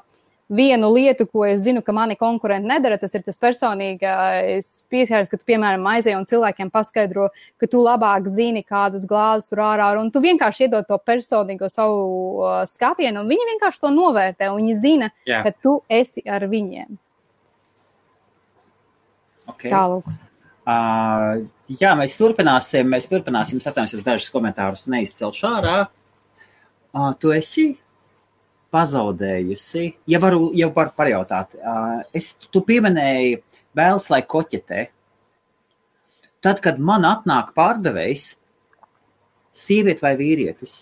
vienu 0.49 0.91
lietu, 0.93 1.25
ko 1.25 1.45
es 1.47 1.63
zinu, 1.65 1.81
ka 1.81 1.93
mani 1.95 2.15
konkurenti 2.15 2.69
nedara, 2.69 2.97
tas 3.01 3.15
ir 3.17 3.23
tas 3.25 3.39
personīgais 3.41 4.67
pieskāriens, 4.91 5.29
ka 5.31 5.39
tu, 5.39 5.45
piemēram, 5.49 5.85
aizēji 5.89 6.17
un 6.19 6.27
cilvēkiem 6.29 6.69
paskaidro, 6.73 7.29
ka 7.61 7.69
tu 7.69 7.81
labāk 7.81 8.27
zini, 8.29 8.61
kādas 8.65 9.07
glāzes 9.09 9.49
tur 9.49 9.63
ārā 9.65 9.91
ir, 9.93 10.01
un 10.03 10.11
tu 10.13 10.21
vienkārši 10.21 10.67
iedod 10.67 10.85
to 10.89 10.99
personīgo 11.01 11.69
savu 11.71 12.43
uh, 12.43 12.59
skatienu, 12.69 13.23
un 13.23 13.31
viņi 13.33 13.49
vienkārši 13.53 13.81
to 13.87 13.93
novērtē, 13.95 14.51
un 14.53 14.61
viņi 14.61 14.77
zina, 14.83 15.09
Jā. 15.25 15.41
ka 15.47 15.55
tu 15.65 15.79
esi 15.89 16.21
ar 16.29 16.45
viņiem. 16.51 16.93
Okay. 19.55 19.69
Tālāk. 19.73 20.05
Uh, 20.65 21.45
jā, 21.69 21.91
mēs 21.97 22.17
turpināsim, 22.17 22.87
mēs 22.89 23.09
turpināsim, 23.09 23.61
atvainojos, 23.61 24.05
dažus 24.05 24.33
komentārus 24.33 24.87
neizcelšu 24.89 25.49
ārā. 25.49 25.75
Uh, 26.95 27.11
tu 27.21 27.33
esi 27.35 27.73
pazaudējusi, 28.75 29.86
ja 30.12 30.20
varu, 30.24 30.50
ja 30.58 30.67
varu 30.75 30.91
pajautāt, 30.98 31.55
es, 32.15 32.34
tu 32.51 32.62
pieminēji 32.65 33.39
vēlas, 33.77 34.10
lai 34.12 34.22
koķetē. 34.27 34.89
Tad, 36.46 36.60
kad 36.62 36.82
man 36.82 37.08
atnāk 37.08 37.53
pārdevējs, 37.58 38.36
sieviete 39.55 40.03
vai 40.03 40.13
vīrietis, 40.20 40.75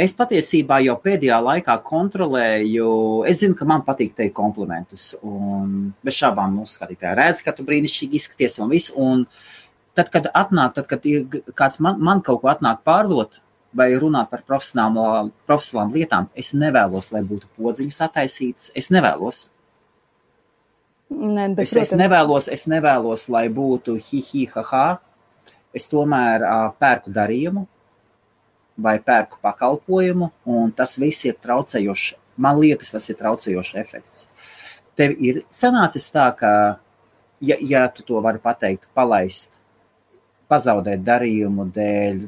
es 0.00 0.14
patiesībā 0.16 0.80
jau 0.86 0.96
pēdējā 1.04 1.36
laikā 1.44 1.76
kontrolēju, 1.86 2.88
es 3.28 3.42
zinu, 3.42 3.56
ka 3.58 3.68
man 3.68 3.84
patīk 3.86 4.16
teikt 4.16 4.34
komplimentus, 4.38 5.12
un 5.20 5.92
bez 6.06 6.16
šābām 6.16 6.56
uzskatītāji 6.64 7.18
redz, 7.20 7.44
ka 7.44 7.54
tu 7.54 7.66
brīnišķīgi 7.68 8.18
izskaties 8.18 8.58
un 8.64 8.72
viss, 8.72 8.94
un 8.96 9.26
tad, 9.94 10.08
kad 10.14 10.30
atnāk, 10.32 10.74
tad, 10.78 10.88
kad 10.90 11.06
ir 11.06 11.28
kāds 11.58 11.78
man, 11.84 12.00
man 12.00 12.24
kaut 12.24 12.42
ko 12.42 12.50
atnāk 12.50 12.82
pārdot, 12.88 13.42
vai 13.76 13.92
runāt 13.98 14.30
par 14.30 14.42
profesionālām, 14.46 15.30
profesionālām 15.46 15.94
lietām, 15.94 16.28
es 16.34 16.52
nevēlos, 16.56 17.10
lai 17.14 17.22
būtu 17.26 17.48
podziņas 17.58 18.00
attaisītas. 18.08 18.70
Es 18.74 18.90
nevēlos. 18.90 19.44
Ne, 21.10 21.48
bet, 21.54 21.66
es, 21.66 21.74
es, 21.78 21.92
nevēlos, 21.98 22.48
es 22.50 22.66
nevēlos, 22.70 23.28
lai 23.32 23.48
būtu 23.50 23.96
hi-hi, 23.98 24.46
ha-ha. 24.54 25.00
Es 25.74 25.86
tomēr 25.90 26.42
uh, 26.42 26.72
pērku 26.82 27.12
darījumu 27.14 27.66
vai 28.80 28.96
pērku 29.04 29.38
pakalpojumu, 29.42 30.30
un 30.48 30.70
tas 30.74 30.96
viss 30.98 31.26
ir 31.28 31.36
traucējošs. 31.42 32.14
Man 32.40 32.58
liekas, 32.62 32.94
tas 32.94 33.06
ir 33.12 33.18
traucējošs 33.20 33.74
efekts. 33.82 34.28
Tev 34.96 35.12
ir 35.20 35.42
sanācis 35.54 36.06
tā, 36.14 36.30
ka, 36.38 36.52
ja, 37.44 37.58
ja 37.60 37.84
tu 37.92 38.06
to 38.06 38.22
vari 38.24 38.40
pateikt, 38.42 38.88
palaist, 38.96 39.60
pazaudēt 40.50 41.04
darījumu 41.06 41.68
dēļ 41.74 42.24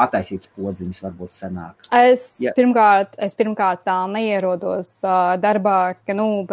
attaisīts 0.00 0.48
podziņas, 0.56 1.00
varbūt 1.04 1.32
senāk. 1.32 1.86
Es, 1.92 2.24
ja. 2.40 2.52
pirmkārt, 2.56 3.16
es 3.20 3.36
pirmkārt 3.36 3.82
tā 3.84 3.96
neierodos 4.08 4.94
uh, 5.04 5.34
darbā, 5.40 5.94
ka, 6.06 6.16
nu, 6.16 6.44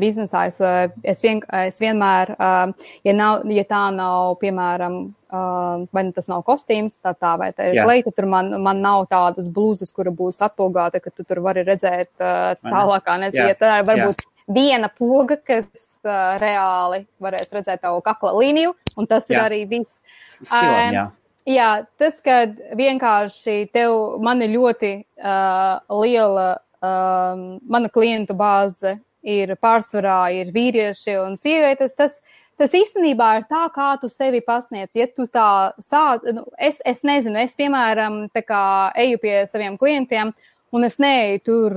biznesā 0.00 0.46
es, 0.48 0.56
es, 1.04 1.20
vien, 1.24 1.42
es 1.66 1.80
vienmēr, 1.82 2.32
uh, 2.36 2.92
ja, 3.04 3.16
nav, 3.16 3.44
ja 3.52 3.66
tā 3.68 3.82
nav, 3.94 4.36
piemēram, 4.40 4.96
uh, 5.28 5.84
vai 5.92 6.06
nu 6.08 6.14
tas 6.16 6.30
nav 6.32 6.46
kostīms, 6.46 6.96
tā 7.04 7.12
tā, 7.18 7.34
vai 7.40 7.50
tā 7.56 7.68
ir 7.72 7.82
kleita, 7.82 8.14
tur 8.16 8.30
man, 8.32 8.54
man 8.64 8.80
nav 8.84 9.04
tādas 9.12 9.50
blūzas, 9.52 9.92
kura 9.96 10.14
būs 10.14 10.40
atpogāta, 10.48 11.02
ka 11.04 11.12
tu 11.12 11.26
tur 11.26 11.42
vari 11.44 11.66
redzēt 11.68 12.14
uh, 12.16 12.56
tālākā, 12.64 13.20
nezinu, 13.26 13.52
ja 13.52 13.60
tā 13.60 13.76
ir 13.82 13.86
varbūt. 13.90 14.24
Jā 14.24 14.32
viena 14.46 14.86
poga, 14.86 15.34
kas 15.42 15.66
uh, 16.06 16.36
reāli 16.38 17.00
varēs 17.18 17.50
redzēt 17.50 17.80
tavu 17.82 17.98
kakla 18.06 18.30
līniju, 18.38 18.76
un 18.94 19.08
tas 19.10 19.26
jā. 19.26 19.40
ir 19.40 19.42
arī 19.42 19.62
viss. 19.66 20.04
Stilam, 20.38 20.94
jā. 20.94 21.06
Jā, 21.46 21.84
tas, 21.94 22.18
ka 22.26 22.40
vienkārši 22.74 23.68
tev, 23.70 23.92
man 24.18 24.42
ir 24.42 24.50
ļoti 24.56 24.88
uh, 24.98 25.78
liela, 26.02 26.56
um, 26.82 27.44
mana 27.70 27.90
klientu 27.92 28.34
bāze 28.34 28.96
ir 29.22 29.54
pārsvarā 29.62 30.32
ir 30.34 30.50
vīrieši 30.54 31.14
un 31.22 31.38
sievietes, 31.38 31.94
tas, 31.94 32.18
tas 32.58 32.74
īstenībā 32.74 33.30
ir 33.38 33.46
tā, 33.50 33.62
kā 33.74 33.92
tu 34.02 34.10
sevi 34.10 34.42
pasniedz. 34.42 34.90
Ja 34.98 35.06
tu 35.06 35.28
tā 35.30 35.72
sāc, 35.78 36.26
nu, 36.34 36.42
es, 36.58 36.80
es 36.82 37.04
nezinu, 37.06 37.38
es, 37.38 37.54
piemēram, 37.54 38.24
eju 38.34 39.22
pie 39.22 39.38
saviem 39.46 39.78
klientiem 39.78 40.34
un 40.76 40.84
es 40.84 40.98
neeju 41.00 41.40
tur, 41.46 41.74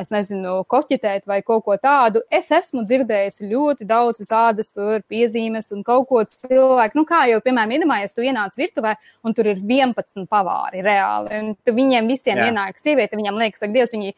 es 0.00 0.10
nezinu, 0.14 0.56
koķitēt 0.70 1.26
vai 1.28 1.40
kaut 1.44 1.64
ko 1.66 1.76
tādu. 1.80 2.22
Es 2.32 2.48
esmu 2.54 2.84
dzirdējis 2.86 3.42
ļoti 3.44 3.86
daudz 3.88 4.22
visādas 4.22 4.72
piezīmes 5.10 5.70
un 5.74 5.84
kaut 5.86 6.08
ko 6.08 6.22
cilvēku, 6.28 6.98
nu 6.98 7.04
kā 7.08 7.24
jau, 7.30 7.40
piemēram, 7.44 7.74
iedomājies, 7.76 8.16
tu 8.16 8.24
ienāc 8.24 8.56
virtuvē 8.58 8.94
un 9.24 9.36
tur 9.36 9.50
ir 9.52 9.60
11 9.60 10.28
pavāri 10.30 10.84
reāli, 10.84 11.40
un 11.40 11.76
viņiem 11.80 12.08
visiem 12.10 12.40
Jā. 12.40 12.48
ienāk 12.50 12.80
sieviete, 12.80 13.18
viņam 13.20 13.40
liekas, 13.40 13.64
ak, 13.66 13.74
Dievs, 13.74 13.94
viņi, 13.96 14.14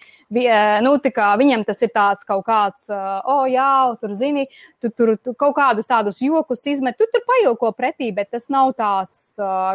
nu, 0.86 0.94
kā 1.16 1.32
viņam 1.40 1.64
tas 1.66 1.82
ir 1.82 1.92
tāds 1.94 2.26
kaut 2.28 2.46
kāds, 2.46 2.86
o, 2.90 3.00
oh, 3.34 3.44
jā, 3.50 3.70
tur 4.00 4.14
zini, 4.18 4.46
tu 4.86 4.92
tur 4.94 5.14
tu 5.18 5.34
kaut 5.38 5.56
kādus 5.58 5.88
tādus 5.90 6.20
jokus 6.22 6.62
izmet, 6.70 6.96
tu 6.98 7.06
tur 7.10 7.24
pajoko 7.26 7.72
pretī, 7.76 8.12
bet 8.14 8.30
tas 8.30 8.46
nav 8.52 8.72
tāds 8.78 9.32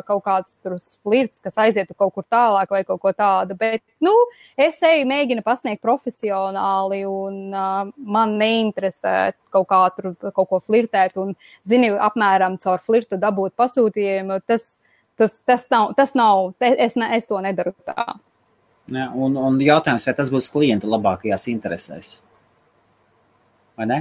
kaut 0.07 0.23
kāds 0.25 0.57
flirts, 1.03 1.41
kas 1.43 1.59
aizietu 1.65 1.95
kaut 1.97 2.13
kur 2.15 2.25
tālāk 2.31 2.71
vai 2.71 2.83
kaut 2.87 3.01
ko 3.03 3.11
tādu, 3.15 3.57
bet, 3.59 3.83
nu, 4.03 4.13
es 4.55 4.79
eju, 4.87 5.05
mēģinu 5.09 5.43
pasniegt 5.45 5.83
profesionāli, 5.83 7.03
un 7.09 7.51
uh, 7.51 7.91
man 7.95 8.37
neinteresē 8.39 9.33
kaut 9.51 9.67
kā 9.69 9.81
tur 9.97 10.13
kaut 10.31 10.47
ko 10.49 10.61
flirtēt, 10.63 11.17
un 11.19 11.35
zini, 11.67 11.91
apmēram 11.91 12.57
caur 12.61 12.79
flirtu 12.83 13.19
dabūt 13.19 13.57
pasūtījumu. 13.59 14.39
Tas, 14.47 14.77
tas, 15.19 15.39
tas 15.47 15.67
nav, 15.73 15.93
tas 15.97 16.15
nav 16.17 16.53
es, 16.61 16.95
ne, 16.99 17.11
es 17.17 17.27
to 17.29 17.41
nedaru 17.43 17.75
tā. 17.87 18.07
Ja, 18.91 19.11
un, 19.15 19.37
un 19.39 19.59
jautājums, 19.61 20.07
vai 20.07 20.15
tas 20.17 20.31
būs 20.33 20.49
klienta 20.51 20.89
labākajās 20.89 21.47
interesēs? 21.51 22.15
Vai 23.79 23.87
ne? 23.87 23.99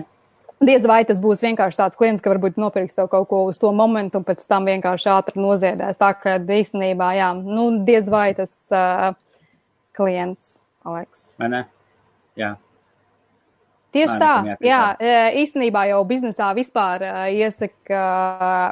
Diez 0.60 0.84
vai 0.84 1.00
tas 1.08 1.22
būs 1.24 1.40
vienkārši 1.40 1.78
tāds 1.80 1.96
klients, 1.96 2.20
ka 2.20 2.34
varbūt 2.34 2.58
nopirks 2.60 2.98
tev 2.98 3.08
kaut 3.08 3.30
ko 3.30 3.44
uz 3.48 3.56
to 3.60 3.70
momentu, 3.72 4.20
un 4.20 4.26
pēc 4.28 4.44
tam 4.44 4.68
vienkārši 4.68 5.08
ātri 5.08 5.40
noziedēs. 5.40 5.96
Tā 5.96 6.10
kā 6.20 6.36
īstenībā, 6.36 7.14
jā, 7.16 7.30
nu, 7.40 7.70
diez 7.86 8.10
vai 8.12 8.34
tas 8.36 8.52
uh, 8.68 9.14
klients, 9.96 10.58
Aleks. 10.84 11.30
Vai 11.40 11.48
ne? 11.54 11.62
Jā. 12.36 12.58
Tieši 13.90 14.20
tā, 14.22 14.34
jā, 14.62 14.80
īstenībā 15.40 15.88
jau 15.88 15.98
biznesā 16.06 16.52
vispār 16.54 17.02
iesaka 17.34 18.02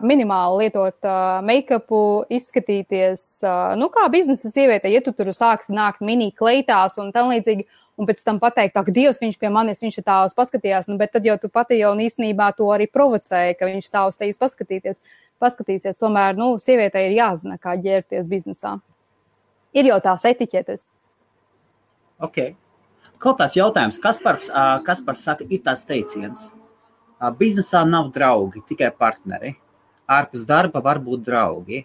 minimāli 0.06 0.68
lietot 0.68 1.08
make-upu, 1.42 2.02
izskatīties, 2.36 3.24
nu, 3.80 3.88
kā 3.90 4.06
biznesa 4.12 4.52
sieviete, 4.52 4.92
ja 4.92 5.02
tu 5.02 5.10
tur 5.16 5.32
sāksi 5.34 5.74
nākt 5.74 6.04
mini 6.06 6.30
kleitās 6.30 7.00
un 7.02 7.10
tam 7.16 7.32
līdzīgi, 7.32 7.66
un 7.98 8.06
pēc 8.06 8.22
tam 8.24 8.38
pateikt, 8.42 8.76
ak, 8.78 8.90
Dievs, 8.94 9.18
viņš 9.22 9.38
pie 9.40 9.50
manis, 9.52 9.82
viņš 9.82 9.98
ir 9.98 10.06
tāls 10.06 10.36
paskatījās, 10.38 10.86
nu, 10.90 10.96
bet 11.00 11.12
tad 11.16 11.26
jau 11.26 11.34
tu 11.42 11.50
pati 11.52 11.80
jau 11.80 11.90
īstenībā 11.98 12.52
to 12.56 12.68
arī 12.74 12.86
provocēji, 12.90 13.56
ka 13.58 13.68
viņš 13.68 13.90
tā 13.90 14.04
uz 14.08 14.20
tevis 14.20 14.38
paskatīties, 14.38 15.02
paskatīsies. 15.42 15.98
Tomēr, 15.98 16.38
nu, 16.38 16.52
sievietei 16.62 17.08
ir 17.08 17.18
jāzina, 17.18 17.58
kā 17.58 17.74
ģērbties 17.82 18.30
biznesā. 18.30 18.78
Ir 19.76 19.90
jau 19.90 19.98
tās 20.04 20.24
etiķetes. 20.30 20.86
Okay. 22.22 22.54
Kaut 23.18 23.40
tāds 23.40 23.56
jautājums, 23.58 23.98
kas 23.98 24.20
par, 24.22 24.38
kas 24.86 25.02
par 25.02 25.18
saka, 25.18 25.46
ir 25.50 25.62
tāds 25.66 25.82
teiciens. 25.86 26.48
Biznesā 27.38 27.82
nav 27.82 28.12
draugi, 28.14 28.62
tikai 28.68 28.92
partneri. 28.94 29.56
Ārpus 30.08 30.44
darba 30.46 30.80
var 30.80 31.00
būt 31.02 31.24
draugi. 31.26 31.82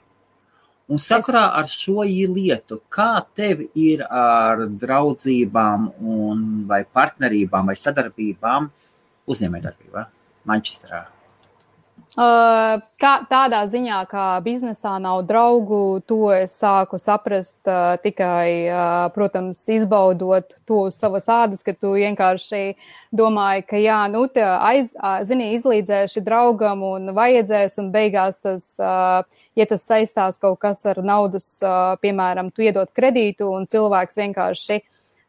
Un 0.92 1.00
sakarā 1.00 1.46
ar 1.56 1.70
šo 1.72 2.04
lietu, 2.04 2.82
kā 2.92 3.24
tev 3.36 3.64
ir 3.80 4.04
ar 4.04 4.66
draudzībām, 4.68 5.88
un, 6.04 6.44
vai 6.68 6.84
partnerībām, 6.84 7.72
vai 7.72 7.78
sadarbībām 7.80 8.68
uzņēmējdarbībā 9.32 10.08
Manchesterā? 10.52 11.06
Uh, 12.14 12.78
kā, 13.02 13.12
tādā 13.26 13.64
ziņā, 13.66 14.04
kā 14.06 14.24
biznesā 14.46 15.00
nav 15.02 15.24
draugu, 15.26 15.98
to 16.06 16.28
es 16.30 16.54
sāku 16.62 17.00
saprast 17.02 17.66
uh, 17.66 17.96
tikai, 18.04 18.70
uh, 18.70 19.08
protams, 19.16 19.58
izbaudot 19.74 20.54
to 20.70 20.84
savas 20.94 21.26
ādas, 21.26 21.64
ka 21.66 21.74
tu 21.74 21.96
vienkārši 21.98 22.76
domāji, 23.10 23.66
ka 23.66 23.82
jā, 23.82 23.98
nu, 24.14 24.28
te 24.30 24.46
aiz, 24.46 24.94
zini, 25.26 25.56
izlīdzēši 25.58 26.22
draugam 26.22 26.86
un 26.86 27.16
vajadzēs, 27.18 27.80
un 27.82 27.90
beigās 27.96 28.38
tas, 28.46 28.70
uh, 28.78 29.26
ja 29.58 29.70
tas 29.74 29.90
saistās 29.90 30.38
kaut 30.38 30.62
kas 30.62 30.86
ar 30.86 31.02
naudas, 31.02 31.50
uh, 31.66 31.96
piemēram, 31.98 32.54
tu 32.54 32.70
iedot 32.70 32.94
kredītu 32.94 33.50
un 33.58 33.66
cilvēks 33.66 34.22
vienkārši 34.22 34.84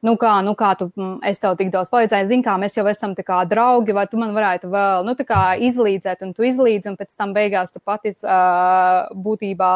nu 0.04 0.14
kā, 0.20 0.34
nu 0.44 0.52
kā 0.58 0.74
tu, 0.78 0.90
mm, 0.92 1.16
es 1.30 1.40
tev 1.42 1.56
tik 1.58 1.72
daudz 1.72 1.90
palīdzēju, 1.92 2.28
zini, 2.30 2.44
kā 2.44 2.54
mēs 2.60 2.76
jau 2.76 2.84
esam 2.90 3.14
kā 3.16 3.40
draugi, 3.48 3.94
vai 3.96 4.06
tu 4.10 4.20
man 4.20 4.34
varētu 4.36 4.70
vēl, 4.72 5.04
nu 5.08 5.16
tā 5.16 5.26
kā 5.28 5.42
izlīdzēt, 5.64 6.24
un 6.26 6.34
tu 6.36 6.44
izlīdzi, 6.44 6.92
un 6.92 6.98
pēc 7.00 7.14
tam 7.16 7.34
beigās 7.36 7.72
tu 7.72 7.80
pati 7.80 8.14
uh, 8.20 9.08
būtībā 9.26 9.72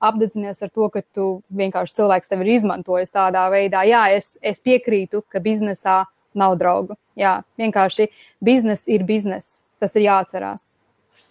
apdedzinies 0.00 0.62
ar 0.64 0.72
to, 0.72 0.88
ka 0.92 1.02
tu 1.12 1.28
vienkārši 1.56 1.98
cilvēks 2.00 2.32
tevi 2.32 2.46
ir 2.46 2.54
izmantojis 2.56 3.12
tādā 3.12 3.46
veidā. 3.52 3.84
Jā, 3.88 4.06
es, 4.16 4.36
es 4.40 4.62
piekrītu, 4.64 5.22
ka 5.28 5.42
biznesā 5.44 6.02
nav 6.36 6.56
draugu. 6.60 6.96
Jā, 7.20 7.40
vienkārši 7.60 8.08
biznes 8.40 8.86
ir 8.88 9.04
biznes. 9.04 9.58
Tas 9.80 9.96
ir 9.96 10.06
jāatcerās. 10.08 10.76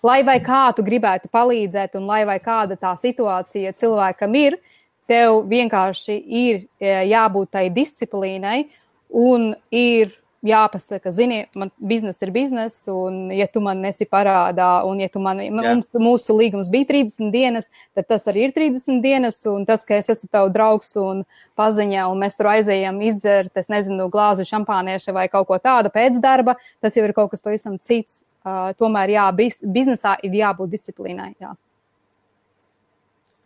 Lai 0.06 0.22
vai 0.26 0.38
kā 0.42 0.70
tu 0.74 0.86
gribētu 0.86 1.30
palīdzēt, 1.34 1.98
un 2.00 2.06
lai 2.10 2.24
vai 2.30 2.38
kāda 2.42 2.78
tā 2.80 2.94
situācija 2.98 3.74
cilvēkam 3.78 4.38
ir, 4.38 4.58
uh, 4.58 4.69
tev 5.10 5.44
vienkārši 5.50 6.16
ir 6.16 6.64
e, 6.80 6.94
jābūt 7.10 7.54
tai 7.58 7.68
disciplīnai 7.74 8.64
un 9.10 9.52
ir 9.74 10.14
jāpasaka, 10.46 11.12
zini, 11.12 11.42
man 11.56 11.72
biznesa 11.78 12.24
ir 12.26 12.32
biznesa, 12.32 12.94
un 12.94 13.32
ja 13.36 13.48
tu 13.52 13.60
man 13.64 13.82
nesi 13.84 14.08
parādā, 14.08 14.70
un 14.88 15.02
ja 15.04 15.10
tu 15.12 15.20
man, 15.24 15.42
Jā. 15.44 15.52
mums, 15.52 15.92
mūsu 16.00 16.36
līgums 16.38 16.70
bija 16.72 16.88
30 16.94 17.32
dienas, 17.34 17.68
tad 17.98 18.08
tas 18.08 18.28
arī 18.32 18.48
ir 18.48 18.56
30 18.56 19.02
dienas, 19.04 19.42
un 19.52 19.66
tas, 19.68 19.84
ka 19.88 19.98
es 20.00 20.08
esmu 20.14 20.32
tavs 20.32 20.54
draugs 20.56 20.94
un 21.02 21.26
paziņā, 21.60 22.08
un 22.08 22.24
mēs 22.24 22.40
tur 22.40 22.52
aizējam 22.54 23.02
izdzert, 23.10 23.52
es 23.60 23.68
nezinu, 23.72 24.08
glāzi 24.14 24.48
šampānieša 24.48 25.16
vai 25.16 25.28
kaut 25.32 25.50
ko 25.52 25.60
tādu 25.60 25.92
pēc 25.92 26.22
darba, 26.24 26.56
tas 26.80 26.96
jau 26.96 27.04
ir 27.04 27.16
kaut 27.18 27.34
kas 27.36 27.44
pavisam 27.44 27.76
cits. 27.78 28.24
Uh, 28.40 28.72
tomēr, 28.80 29.12
jā, 29.12 29.26
biz, 29.36 29.60
biznesā 29.60 30.14
ir 30.24 30.40
jābūt 30.40 30.72
disciplīnai. 30.72 31.34
Jā. 31.44 31.52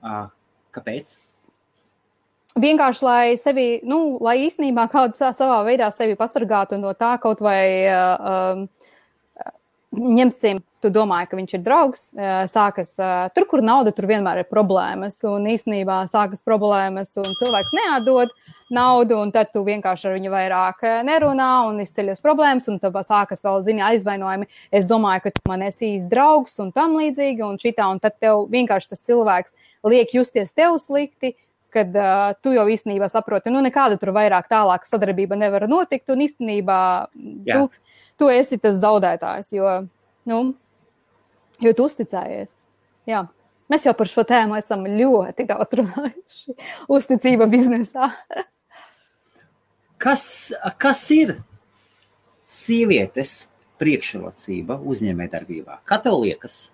Uh, 0.06 0.28
kāpēc? 0.76 1.16
Vienkārši, 2.60 3.06
lai 3.06 3.26
sevi, 3.42 3.68
nu, 3.88 4.18
lai 4.24 4.38
īstenībā 4.48 4.88
kādu 4.92 5.18
savā 5.20 5.62
veidā 5.68 5.90
sevi 5.94 6.18
pasargātu 6.20 6.80
no 6.82 6.94
tā 6.98 7.16
kaut 7.22 7.42
vai, 7.44 7.64
um, 7.90 8.68
ņemsim, 9.94 10.62
tu 10.84 10.90
domāji, 10.92 11.30
ka 11.30 11.38
viņš 11.40 11.54
ir 11.56 11.62
draugs, 11.64 12.02
sākas 12.52 12.96
tur, 13.36 13.46
kur 13.50 13.64
nauda, 13.64 13.94
tur 13.96 14.08
vienmēr 14.10 14.42
ir 14.42 14.50
problēmas, 14.50 15.20
un 15.30 15.46
īstenībā 15.54 16.02
sākas 16.12 16.44
problēmas, 16.46 17.14
un 17.22 17.30
cilvēks 17.40 17.76
neatdod 17.78 18.34
naudu, 18.74 19.20
un 19.22 19.32
tad 19.32 19.52
tu 19.54 19.62
vienkārši 19.68 20.10
ar 20.10 20.16
viņu 20.18 20.34
vairāk 20.34 20.84
nerunā, 21.06 21.52
un 21.70 21.80
izceļas 21.84 22.24
problēmas, 22.24 22.68
un 22.72 22.82
tad 22.82 22.98
sākas 23.06 23.46
vēl, 23.46 23.62
zini, 23.68 23.84
aizvainojumi. 23.86 24.50
Es 24.74 24.90
domāju, 24.90 25.28
ka 25.28 25.36
tu 25.36 25.46
man 25.52 25.64
esi 25.70 25.94
īsts 25.94 26.10
draugs, 26.12 26.58
un 26.64 26.74
tam 26.76 26.98
līdzīgi, 26.98 27.46
un 27.46 27.62
šitā, 27.62 27.88
un 27.94 28.02
tad 28.04 28.18
tev 28.24 28.48
vienkārši 28.52 28.96
tas 28.96 29.06
cilvēks 29.06 29.56
liek 29.94 30.16
justies 30.18 30.56
tev 30.58 30.80
slikti, 30.82 31.36
kad 31.74 31.96
uh, 31.98 32.34
tu 32.44 32.54
jau 32.56 32.66
īstenībā 32.70 33.10
saproti, 33.12 33.52
nu, 33.54 33.62
nekāda 33.66 33.98
tur 34.02 34.14
vairāk 34.16 34.50
tālāka 34.52 34.90
sadarbība 34.90 35.38
nevar 35.40 35.68
notikt, 35.72 36.10
un 36.14 36.24
īstenībā 36.26 36.80
tu, 37.50 37.64
tu 38.22 38.30
esi 38.34 38.60
tas 38.62 38.78
zaudētājs, 38.82 39.54
jo, 39.58 39.78
nu, 40.30 40.42
jo 41.64 41.74
tu 41.78 41.88
uzticējies. 41.90 42.60
Jā. 43.10 43.26
Mēs 43.72 43.88
jau 43.88 43.94
par 43.98 44.10
šo 44.12 44.26
tēmu 44.28 44.58
esam 44.60 44.84
ļoti 44.86 45.48
daudz 45.50 45.80
runājuši. 45.80 46.56
Uzticība 46.98 47.48
biznesā. 47.50 48.12
kas, 50.04 50.26
kas 50.78 51.04
ir 51.16 51.38
sievietes 52.50 53.48
priekšrocība 53.82 54.78
uzņēmējdarbībā? 54.78 55.82
Kā 55.88 56.00
tev 56.04 56.20
liekas? 56.22 56.68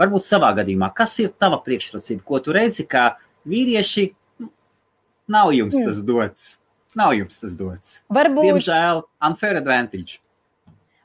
Varbūt 0.00 0.24
savā 0.24 0.54
gadījumā, 0.56 0.88
kas 0.96 1.18
ir 1.20 1.34
tava 1.36 1.58
priekšrocība, 1.60 2.24
ko 2.24 2.40
tu 2.40 2.54
redzi, 2.56 2.86
ka 2.88 3.18
vīrieši 3.50 4.06
Nav 5.30 5.52
jums 5.54 5.76
mm. 5.78 5.86
tas 5.86 6.00
dots. 6.02 6.48
Nav 6.98 7.14
jums 7.14 7.38
tas 7.38 7.54
dots. 7.54 8.00
Varbūt. 8.10 8.48
Diemžēl, 8.48 9.04
unfair 9.28 9.60
advantage. 9.60 10.18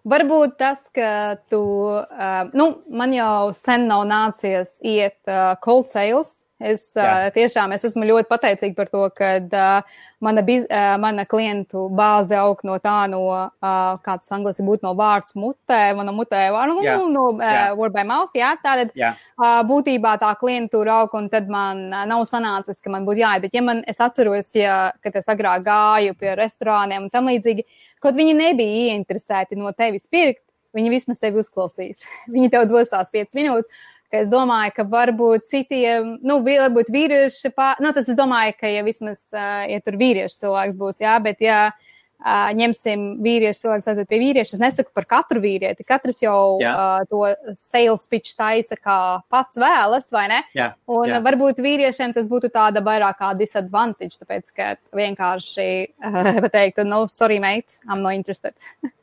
Varbūt 0.06 0.58
tas, 0.62 0.84
ka 0.94 1.38
tu, 1.50 1.62
uh, 1.98 2.50
nu, 2.54 2.68
man 2.94 3.14
jau 3.14 3.50
sen 3.58 3.88
nav 3.90 4.04
nācies 4.10 4.76
iet 4.86 5.18
uh, 5.26 5.56
cold 5.66 5.90
sales, 5.90 6.45
Es 6.56 6.94
uh, 6.96 7.26
tiešām 7.36 7.74
es 7.76 7.84
esmu 7.84 8.06
ļoti 8.08 8.30
pateicīga 8.32 8.78
par 8.78 8.88
to, 8.88 9.02
ka 9.12 9.32
uh, 9.44 9.96
mana, 10.24 10.40
biz, 10.46 10.64
uh, 10.70 10.94
mana 11.04 11.26
klientu 11.28 11.90
bāze 11.92 12.38
aug 12.40 12.62
no 12.64 12.78
tā, 12.80 12.94
no 13.12 13.20
uh, 13.28 13.98
kāds 14.06 14.32
anglis 14.32 14.62
būtu 14.64 14.88
no 14.88 14.94
vārds 14.96 15.36
mutē, 15.36 15.82
mana 15.98 16.14
mutē, 16.16 16.46
nu, 16.72 16.78
jā. 16.86 16.96
no 17.12 17.26
uh, 17.34 17.74
word 17.76 17.92
by 17.98 18.06
mouth, 18.08 18.32
jā, 18.40 18.54
tātad 18.64 18.96
jā. 18.96 19.12
Uh, 19.36 19.60
būtībā 19.68 20.16
tā 20.22 20.32
klientūra 20.40 21.02
aug, 21.02 21.18
un 21.20 21.28
tad 21.34 21.52
man 21.52 21.90
uh, 21.90 22.06
nav 22.08 22.24
sanācis, 22.30 22.80
ka 22.80 22.94
man 22.94 23.04
būtu 23.04 23.26
jāiet, 23.26 23.44
bet 23.44 23.60
ja 23.60 23.66
man, 23.66 23.84
es 23.84 24.00
atceros, 24.00 24.54
ja, 24.56 24.94
kad 25.04 25.20
es 25.20 25.28
agrāk 25.28 25.68
gāju 25.68 26.16
pie 26.16 26.38
restorāniem 26.40 27.10
un 27.10 27.12
tam 27.12 27.28
līdzīgi, 27.34 27.68
kaut 28.00 28.16
viņi 28.16 28.40
nebija 28.40 28.94
ieinteresēti 28.94 29.60
no 29.60 29.76
tevis 29.76 30.08
pirkt, 30.08 30.46
viņi 30.76 30.92
vismaz 30.92 31.20
tevi 31.22 31.40
uzklausīs. 31.40 32.04
Viņi 32.34 32.52
tev 32.54 32.66
dos 32.72 32.92
tās 32.92 33.12
5 33.14 33.36
minūtes 33.38 33.86
ka 34.12 34.22
es 34.24 34.30
domāju, 34.32 34.74
ka 34.78 34.86
varbūt 34.90 35.48
citiem, 35.52 36.16
nu, 36.26 36.40
varbūt 36.46 36.92
vīrieši, 36.94 37.52
pār, 37.56 37.82
nu, 37.84 37.92
tas 37.96 38.10
es 38.12 38.18
domāju, 38.18 38.56
ka 38.60 38.72
ja 38.72 38.86
vismaz, 38.86 39.28
ja 39.34 39.82
tur 39.84 39.98
vīrieši 40.00 40.46
cilvēks 40.46 40.80
būs, 40.80 41.02
jā, 41.04 41.16
bet 41.24 41.44
ja 41.44 41.60
uh, 41.72 42.50
ņemsim 42.58 43.06
vīriešu 43.26 43.66
cilvēku, 43.66 43.86
tad 43.88 44.10
pie 44.10 44.20
vīrieša 44.22 44.58
es 44.58 44.62
nesaku 44.62 44.94
par 44.96 45.08
katru 45.10 45.42
vīrieti. 45.44 45.86
Katrs 45.88 46.22
jau 46.24 46.58
jā. 46.64 46.72
uh, 46.72 47.06
to 47.10 47.56
sales 47.60 48.06
pitch 48.12 48.36
taisa, 48.40 48.78
kā 48.80 48.98
pats 49.32 49.60
vēlas, 49.60 50.10
vai 50.16 50.28
ne? 50.32 50.42
Jā, 50.58 50.72
Un 50.92 51.12
jā. 51.12 51.22
varbūt 51.26 51.62
vīriešiem 51.66 52.16
tas 52.16 52.30
būtu 52.32 52.52
tāda 52.54 52.84
vairāk 52.86 53.20
kā 53.22 53.34
disadvantage, 53.38 54.20
tāpēc, 54.22 54.52
ka 54.56 54.74
vienkārši 54.96 55.70
uh, 55.90 56.22
pateikt, 56.46 56.84
no, 56.88 57.06
sorry, 57.12 57.40
mate, 57.44 57.82
I'm 57.90 58.06
not 58.06 58.18
interested. 58.18 58.56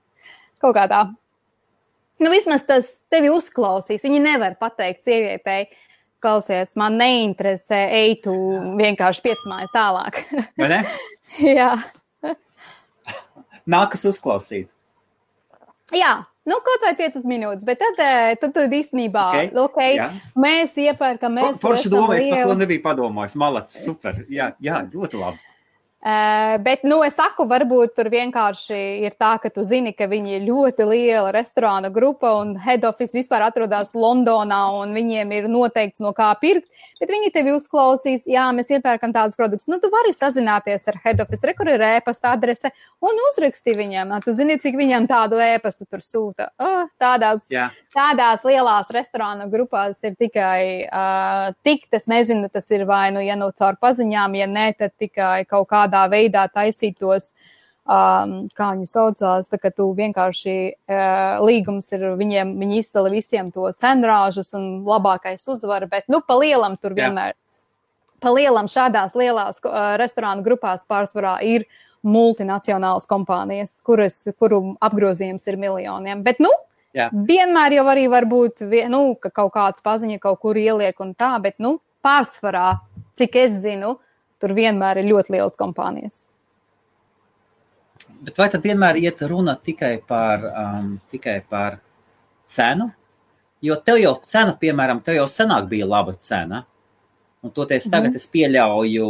Kaut 0.62 0.77
kā 0.79 0.87
tā 0.91 1.09
nu, 2.20 2.33
vismaz 2.33 2.66
tas 2.68 2.90
tevi 3.12 3.31
uzklausīs. 3.33 4.05
Viņi 4.05 4.20
nevar 4.25 4.59
pateikt 4.61 5.05
sievietei, 5.07 5.70
klausies, 6.22 6.77
man 6.79 6.98
neinteresē, 7.01 7.81
ej, 8.03 8.18
tu 8.27 8.35
vienkārši 8.79 9.25
piecmāji 9.25 9.72
tālāk. 9.75 10.20
Vai 10.61 10.70
ne? 10.77 10.83
Jā. 11.61 11.75
Nākas 13.62 14.05
uzklausīt. 14.11 14.68
Jā, 15.94 16.12
nu, 16.48 16.57
kaut 16.64 16.83
vai 16.87 16.94
piecas 16.96 17.27
minūtes, 17.29 17.66
bet 17.68 17.79
tad, 17.83 17.98
eh, 18.01 18.33
tad, 18.40 18.55
tad 18.57 18.72
īstenībā 18.72 19.25
okay. 19.29 19.51
Okay, 19.66 19.96
jā. 19.98 20.09
mēs 20.40 20.72
iepērkam, 20.81 21.37
mēs. 21.37 21.61
Forši 21.62 21.92
domā, 21.92 22.16
es 22.16 22.31
par 22.33 22.48
to 22.48 22.57
nebiju 22.62 22.83
padomājis. 22.83 23.37
Malacis, 23.38 23.85
super. 23.85 24.22
Jā, 24.33 24.55
jā, 24.64 24.81
ļoti 24.88 25.20
labi. 25.20 25.52
Uh, 26.03 26.57
bet, 26.59 26.81
nu, 26.83 26.97
es 27.07 27.15
saku, 27.15 27.45
varbūt 27.47 27.93
tur 27.95 28.09
vienkārši 28.11 28.79
ir 29.07 29.15
tā, 29.23 29.37
ka 29.38 29.53
tu 29.55 29.62
zini, 29.62 29.93
ka 29.95 30.09
viņi 30.11 30.33
ir 30.35 30.47
ļoti 30.49 30.87
liela 30.88 31.31
restorāna 31.31 31.93
grupa 31.95 32.33
un 32.41 32.57
head 32.59 32.83
office 32.88 33.15
vispār 33.15 33.45
atrodas 33.47 33.93
Londonā 33.95 34.59
un 34.81 34.97
viņiem 34.97 35.31
ir 35.37 35.47
noteikts, 35.47 36.03
no 36.03 36.11
kā 36.17 36.33
pirkt. 36.41 36.67
Bet 36.99 37.12
viņi 37.12 37.31
tevi 37.37 37.55
uzklausīs, 37.55 38.27
jā, 38.27 38.49
mēs 38.51 38.73
iepērkam 38.75 39.15
tādus 39.15 39.38
produktus. 39.38 39.71
Nu, 39.71 39.79
tu 39.79 39.93
vari 39.95 40.11
sazināties 40.17 40.91
ar 40.91 40.99
head 41.05 41.23
office, 41.23 41.47
re, 41.47 41.55
kur 41.55 41.71
ir 41.71 41.87
ēpasta 41.93 42.35
adrese 42.35 42.75
un 42.99 43.23
uzraksti 43.29 43.79
viņiem. 43.79 44.19
Tu 44.27 44.35
zini, 44.35 44.59
cik 44.59 44.83
viņiem 44.83 45.07
tādu 45.07 45.38
ēpastu 45.38 45.87
tur 45.87 46.03
sūta. 46.03 46.51
Oh, 46.59 46.91
tādās, 46.99 47.47
jā. 47.55 47.71
Tādās 47.92 48.44
lielās 48.46 48.90
restorāna 48.94 49.46
grupās 49.52 50.00
ir 50.07 50.14
tikai 50.18 50.62
uh, 50.87 51.52
tik, 51.66 51.87
es 51.94 52.09
nezinu, 52.11 52.48
tas 52.52 52.70
ir 52.72 52.87
vai 52.88 53.11
nu, 53.14 53.22
ja 53.24 53.37
nu 53.38 53.50
caur 53.57 53.78
paziņām, 53.81 54.37
ja 54.40 54.48
nē, 54.50 54.66
tad 54.78 54.94
tikai 55.00 55.44
kaut 55.48 55.68
kādā 55.70 56.05
veidā 56.12 56.46
taisītos, 56.52 57.33
um, 57.85 58.35
kā 58.57 58.72
viņi 58.74 58.88
saucās, 58.88 59.50
tā 59.52 59.61
ka 59.61 59.72
tu 59.74 59.90
vienkārši 59.98 60.57
uh, 60.72 61.44
līgums 61.44 61.92
ir 61.96 62.09
viņiem, 62.18 62.57
viņi 62.62 62.83
izdala 62.83 63.12
visiem 63.12 63.52
to 63.55 63.68
cenrāžus 63.78 64.55
un 64.59 64.83
labākais 64.88 65.46
uzvar, 65.52 65.87
bet, 65.92 66.09
nu, 66.12 66.22
pa 66.24 66.40
lielam 66.40 66.78
tur 66.81 66.96
vienmēr, 66.98 67.37
Jā. 67.37 67.40
pa 68.24 68.35
lielam 68.35 68.70
šādās 68.72 69.16
lielās 69.18 69.62
uh, 69.66 69.94
restorānu 70.00 70.44
grupās 70.46 70.88
pārsvarā 70.88 71.38
ir 71.44 71.68
multinacionālas 72.02 73.07
kompānijas, 73.07 73.76
kuras, 73.87 74.24
kuru 74.40 74.72
apgrozījums 74.83 75.44
ir 75.46 75.59
miljoniem. 75.61 76.24
Bet, 76.26 76.40
nu, 76.42 76.50
Jā. 76.92 77.07
vienmēr 77.12 77.78
jau 77.78 77.87
arī 77.88 78.05
var 78.12 78.26
būt, 78.28 78.66
nu, 78.92 79.02
ka 79.16 79.31
kaut 79.33 79.55
kāds 79.55 79.85
paziņa 79.85 80.18
kaut 80.20 80.42
kur 80.42 80.59
ieliek 80.61 80.98
un 81.00 81.14
tā, 81.16 81.31
bet, 81.40 81.57
nu, 81.62 81.78
pārsvarā, 82.05 82.83
cik 83.16 83.38
es 83.40 83.57
zinu, 83.62 83.94
tur 84.42 84.52
vienmēr 84.57 85.00
ir 85.00 85.09
ļoti 85.09 85.37
lielas 85.37 85.57
kompānijas. 85.57 86.26
Bet 88.22 88.37
vai 88.38 88.48
tad 88.52 88.66
vienmēr 88.66 88.98
iet 89.00 89.22
runa 89.31 89.55
tikai 89.57 89.96
par, 90.07 90.44
um, 90.50 90.92
tikai 91.11 91.38
par 91.48 91.78
cenu? 92.46 92.90
Jo 93.62 93.78
tev 93.78 93.98
jau 94.02 94.12
cena, 94.26 94.52
piemēram, 94.59 95.00
tev 95.07 95.16
jau 95.20 95.26
senāk 95.31 95.68
bija 95.70 95.88
laba 95.88 96.14
cena. 96.18 96.64
Un 97.42 97.50
toties 97.50 97.88
tagad 97.90 98.12
mm. 98.12 98.20
es 98.20 98.28
pieļauju 98.31 99.09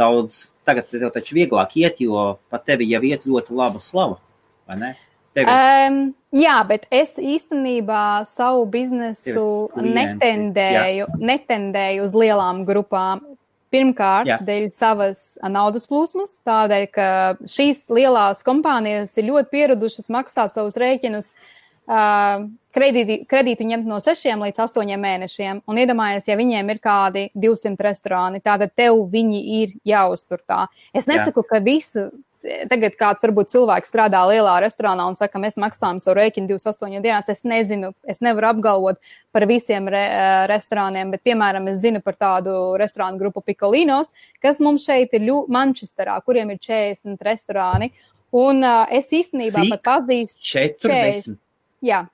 daudz, 0.00 0.40
tagad 0.66 0.88
tev 0.90 1.12
taču 1.14 1.36
vieglāk 1.36 1.76
iet, 1.78 2.00
jo 2.02 2.40
pat 2.50 2.64
tevi 2.66 2.88
jau 2.90 3.02
iet 3.06 3.26
ļoti 3.26 3.54
laba 3.54 3.82
slava, 3.82 4.18
vai 4.66 4.78
ne? 4.80 4.90
Tevi. 5.36 5.46
Um, 5.46 5.98
jā, 6.34 6.56
bet 6.66 6.88
es 6.90 7.14
īstenībā 7.14 8.24
savu 8.26 8.64
biznesu 8.70 9.70
netendēju, 9.78 11.06
netendēju 11.20 12.06
uz 12.08 12.16
lielām 12.16 12.64
grupām. 12.66 13.22
Pirmkārt, 13.70 14.26
Jā. 14.26 14.40
dēļ 14.42 14.64
savas 14.74 15.20
naudas 15.46 15.84
plūsmas, 15.86 16.40
tādēļ, 16.42 16.86
ka 16.90 17.06
šīs 17.46 17.84
lielās 17.94 18.42
kompānijas 18.42 19.12
ir 19.20 19.28
ļoti 19.28 19.52
pieradušas 19.52 20.10
maksāt 20.10 20.56
savus 20.56 20.74
rēķinus 20.82 21.28
uh, 21.30 22.48
kredīti, 22.74 23.20
kredītu 23.30 23.68
ņemt 23.70 23.86
no 23.86 24.00
6 24.02 24.26
līdz 24.42 24.62
8 24.66 24.90
mēnešiem. 25.04 25.62
Un 25.70 25.78
iedomājies, 25.84 26.26
ja 26.26 26.38
viņiem 26.40 26.74
ir 26.74 26.82
kādi 26.82 27.28
200 27.38 27.86
restorāni, 27.86 28.42
tad 28.42 28.66
tev 28.74 29.04
viņi 29.12 29.44
ir 29.60 29.78
jāuztur 29.86 30.42
tā. 30.42 30.64
Es 30.90 31.06
nesaku, 31.06 31.46
Jā. 31.46 31.52
ka 31.52 31.62
visu 31.62 32.08
tagad 32.42 32.96
kāds 32.98 33.24
varbūt 33.24 33.50
cilvēks 33.52 33.90
strādā 33.92 34.20
lielā 34.30 34.56
restorānā 34.64 35.06
un 35.10 35.16
saka, 35.18 35.40
mēs 35.42 35.58
maksājam 35.60 36.00
savu 36.02 36.16
rēķinu 36.18 36.48
28 36.54 37.02
dienās. 37.04 37.28
Es 37.32 37.42
nezinu, 37.48 37.92
es 38.08 38.22
nevaru 38.24 38.50
apgalvot 38.50 39.00
par 39.34 39.46
visiem 39.50 39.88
re, 39.92 40.02
restorāniem, 40.50 41.12
bet, 41.12 41.22
piemēram, 41.26 41.68
es 41.72 41.82
zinu 41.84 42.02
par 42.04 42.16
tādu 42.20 42.54
restorānu 42.80 43.20
grupu 43.20 43.44
Pikolinos, 43.44 44.14
kas 44.42 44.62
mums 44.64 44.86
šeit 44.88 45.12
ir 45.16 45.26
Manchesterā, 45.52 46.16
kuriem 46.24 46.54
ir 46.54 46.62
40 46.62 47.20
restorāni. 47.26 47.92
Un 48.36 48.62
uh, 48.62 48.86
es 48.94 49.10
īstenībā 49.10 49.64
Cik? 49.66 49.74
pat 49.74 49.86
pazīstu 49.88 50.44
40. 50.52 50.86
40. 50.86 51.38
Jā. 51.84 52.04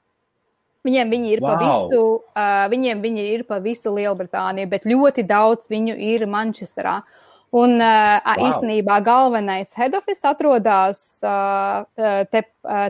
Viņiem 0.86 1.10
viņi 1.12 1.32
ir 1.34 1.42
wow. 1.42 1.52
pa 1.52 1.60
visu, 1.60 2.02
uh, 2.30 2.64
viņiem 2.72 3.02
viņi 3.02 3.28
ir 3.34 3.44
pa 3.46 3.58
visu 3.60 3.92
Lielbritāniju, 3.92 4.70
bet 4.70 4.86
ļoti 4.88 5.26
daudz 5.26 5.68
viņu 5.68 5.96
ir 6.08 6.24
Manchesterā. 6.30 7.00
Uh, 7.02 7.22
Un 7.54 7.76
uh, 7.78 8.16
wow. 8.26 8.48
īstenībā 8.48 8.96
galvenais 9.06 9.70
head 9.78 9.94
office 9.94 10.26
atrodas 10.26 11.02
uh, 11.22 11.84
te, 12.26 12.42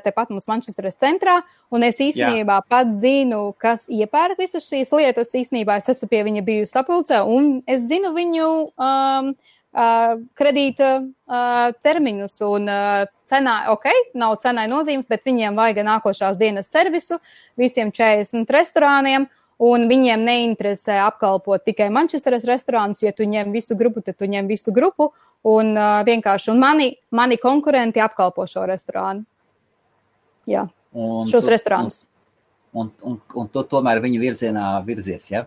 tepat 0.02 0.32
mums 0.32 0.48
Manchesteras 0.48 0.96
centrā. 0.96 1.42
Un 1.70 1.84
es 1.84 2.00
īstenībā 2.00 2.60
Jā. 2.62 2.64
pats 2.70 3.02
zinu, 3.02 3.50
kas 3.60 3.84
iepērk 3.92 4.40
visas 4.40 4.64
šīs 4.64 4.94
lietas. 4.96 5.34
Īstenībā 5.36 5.76
es 5.82 5.90
esmu 5.92 6.08
pie 6.08 6.22
viņa 6.26 6.44
bijusi 6.46 6.72
sapulcē, 6.72 7.20
un 7.28 7.58
es 7.68 7.84
zinu 7.90 8.14
viņu 8.16 8.48
um, 8.72 9.30
uh, 9.76 10.16
kredīta 10.38 10.90
uh, 11.04 11.70
termiņus. 11.84 12.36
Un 12.48 12.70
uh, 12.72 13.06
cenā, 13.28 13.56
ok, 13.74 13.90
nav 14.18 14.38
cenai 14.42 14.66
nozīmes, 14.72 15.08
bet 15.10 15.26
viņiem 15.26 15.58
vajag 15.58 15.84
nākošās 15.86 16.38
dienas 16.40 16.72
servisu 16.72 17.20
visiem 17.60 17.92
40 17.94 18.56
restorāniem. 18.56 19.28
Un 19.62 19.86
viņiem 19.88 20.20
neinteresē 20.20 20.98
apkalpot 21.06 21.62
tikai 21.64 21.86
Manchesteras 21.94 22.44
restorānus. 22.44 23.00
Ja 23.00 23.14
tu 23.16 23.24
ņem 23.24 23.54
visu 23.54 23.76
grupu, 23.78 24.02
tad 24.04 24.18
tu 24.20 24.28
ņem 24.28 24.50
visu 24.50 24.74
grupu. 24.76 25.08
Un 25.48 25.72
uh, 25.72 26.02
vienkārši 26.04 26.50
un 26.52 26.60
mani, 26.60 26.90
mani 27.08 27.38
konkurenti 27.40 28.02
apkalpo 28.04 28.44
šo 28.50 28.66
restorānu. 28.68 29.24
Jā, 30.46 30.66
un 30.92 31.24
šos 31.30 31.46
tu, 31.46 31.50
restorānus. 31.54 32.02
Un, 32.76 32.92
un, 33.00 33.14
un, 33.14 33.20
un 33.40 33.48
tu 33.50 33.64
tomēr 33.66 34.02
viņu 34.04 34.20
virzienā 34.20 34.68
virzies, 34.86 35.30
ja? 35.32 35.46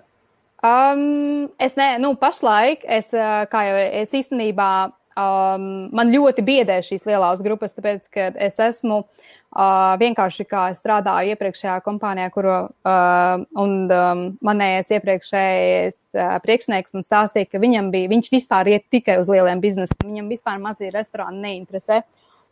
Um, 0.59 1.47
es 1.61 1.77
ne, 1.79 1.93
nu, 2.03 2.15
pašlaik, 2.19 2.81
es, 2.83 3.13
kā 3.13 3.61
jau 3.63 3.77
es 4.01 4.11
īstenībā 4.17 4.71
um, 5.17 5.65
man 5.95 6.11
ļoti 6.13 6.43
biedē 6.45 6.79
šīs 6.85 7.05
lielās 7.09 7.41
grupas, 7.45 7.75
tāpēc, 7.77 8.05
ka 8.13 8.27
es 8.35 8.59
esmu 8.61 9.01
uh, 9.01 9.95
vienkārši 10.01 10.45
kā 10.49 10.67
strādāju 10.77 11.33
iepriekšējā 11.35 11.79
kompānijā, 11.85 12.29
kuru 12.33 12.53
uh, 12.53 13.43
un 13.63 13.75
um, 13.87 14.23
manējais 14.45 14.93
iepriekšējais 14.99 15.99
uh, 16.13 16.37
priekšnieks 16.45 16.97
man 16.97 17.07
stāstīja, 17.07 17.49
ka 17.49 17.63
viņam 17.63 17.91
bija, 17.95 18.11
viņš 18.13 18.31
vispār 18.33 18.71
iet 18.75 18.87
tikai 18.93 19.19
uz 19.21 19.31
lieliem 19.31 19.61
biznesiem, 19.63 20.05
viņam 20.05 20.31
vispār 20.33 20.61
mazie 20.63 20.93
restorāni 20.95 21.43
neinteresē. 21.47 22.03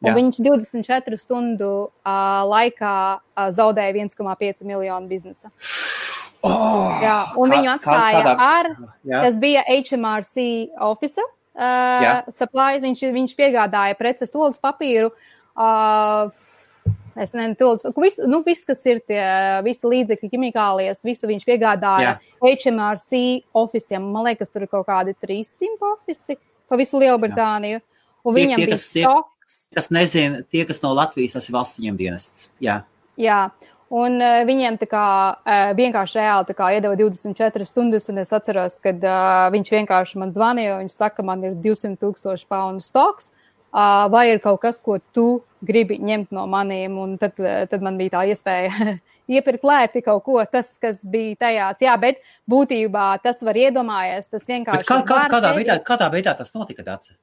Un 0.06 0.12
Jā. 0.12 0.14
viņš 0.14 0.38
24 0.46 1.18
stundu 1.18 1.72
uh, 1.90 2.12
laikā 2.46 2.98
uh, 3.18 3.48
zaudēja 3.50 3.96
1,5 3.98 4.62
miljonu 4.70 5.10
biznesa. 5.10 5.50
Oh, 6.46 7.00
jā, 7.02 7.16
un 7.34 7.50
kā, 7.50 7.56
viņu 7.56 7.72
atstāja 7.72 8.20
kā, 8.22 8.34
kādā, 8.36 8.50
ar, 8.60 8.70
jā. 9.08 9.22
kas 9.26 9.40
bija 9.42 9.64
HMRC 9.66 10.46
officer, 10.86 11.26
uh, 11.58 12.30
supply, 12.34 12.78
viņš, 12.84 13.08
viņš 13.18 13.34
piegādāja 13.40 13.98
preces, 14.00 14.34
tolas 14.34 14.62
papīru. 14.62 15.12
Uh, 15.58 16.30
Es 17.18 17.32
nezinu, 17.34 17.56
tilts, 17.58 17.86
visu, 17.98 18.28
nu, 18.30 18.44
viss, 18.46 18.66
kas 18.68 18.84
ir 18.86 19.00
tie 19.10 19.24
visi 19.66 19.90
līdzekļi, 19.90 20.28
ķimikālijas, 20.30 21.00
visu 21.08 21.30
viņš 21.30 21.46
piegādāja 21.48 22.12
Jā. 22.12 22.18
HMRC 22.46 23.22
oficiāliem. 23.58 24.12
Man 24.14 24.28
liekas, 24.28 24.52
tur 24.54 24.68
ir 24.68 24.70
kaut 24.70 24.86
kādi 24.86 25.16
300 25.26 25.88
ofici 25.96 26.38
pa 26.70 26.78
visu 26.78 27.02
Lielbritāniju. 27.02 27.82
Un 28.22 28.36
tie, 28.36 28.44
viņam 28.44 28.62
tie, 28.62 28.68
bija 28.70 28.78
stoks. 28.84 29.58
Kas 29.74 29.90
nezina, 29.96 30.44
tie, 30.52 30.62
kas 30.70 30.84
no 30.84 30.92
Latvijas, 30.94 31.38
tas 31.38 31.50
ir 31.50 31.58
valsts 31.58 31.82
viņiem 31.82 31.98
dienests. 31.98 32.50
Jā. 32.64 32.82
Jā. 33.18 33.48
Un 33.88 34.20
uh, 34.20 34.42
viņiem 34.44 34.76
kā 34.84 35.08
uh, 35.32 35.70
vienkārši 35.78 36.20
reāli 36.20 36.56
kā, 36.58 36.70
iedeva 36.76 36.98
24 37.00 37.68
stundas, 37.68 38.10
un 38.12 38.20
es 38.20 38.34
atceros, 38.36 38.82
kad 38.84 39.00
uh, 39.00 39.48
viņš 39.54 39.72
vienkārši 39.72 40.20
man 40.20 40.34
zvanīja, 40.36 40.76
un 40.76 40.84
viņš 40.84 40.96
saka, 40.98 41.24
man 41.24 41.46
ir 41.48 41.56
200 41.64 41.96
tūkstoši 42.02 42.50
poundu 42.52 42.84
stoks, 42.84 43.32
uh, 43.72 44.10
vai 44.12 44.26
ir 44.34 44.42
kaut 44.44 44.60
kas, 44.66 44.82
ko 44.84 45.00
tu 45.16 45.28
gribi 45.64 46.02
ņemt 46.04 46.36
no 46.36 46.44
maniem, 46.52 46.98
un 47.00 47.16
tad, 47.22 47.40
tad 47.40 47.86
man 47.86 47.96
bija 48.00 48.18
tā 48.18 48.26
iespēja 48.34 48.98
iepirkt 49.40 49.64
lēti 49.64 50.04
kaut 50.04 50.26
ko, 50.26 50.42
tas, 50.52 50.74
kas 50.84 51.06
bija 51.08 51.38
tajās. 51.48 51.80
Jā, 51.88 51.96
bet 52.02 52.20
būtībā 52.52 53.10
tas 53.24 53.40
var 53.40 53.56
iedomājies, 53.56 54.28
tas 54.34 54.52
vienkārši. 54.52 54.84
Bet 54.84 54.92
kā, 54.92 55.00
kā, 55.08 55.22
kādā, 55.32 55.54
veidā, 55.56 55.80
kādā 55.88 56.12
veidā 56.12 56.36
tas 56.36 56.52
notika, 56.58 56.84
Dāce? 56.84 57.16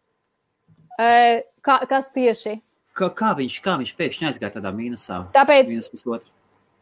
Uh, 0.96 1.44
kā, 1.60 1.82
kas 1.90 2.08
tieši? 2.16 2.56
Kā, 2.96 3.10
kā, 3.12 3.34
viņš, 3.36 3.58
kā 3.60 3.76
viņš 3.80 3.92
pēkšņi 3.98 4.30
aizgāja 4.30 4.56
tādā 4.56 4.72
mīnusā? 4.72 5.26
Tāpēc, 5.34 5.68
mīnus 5.68 5.92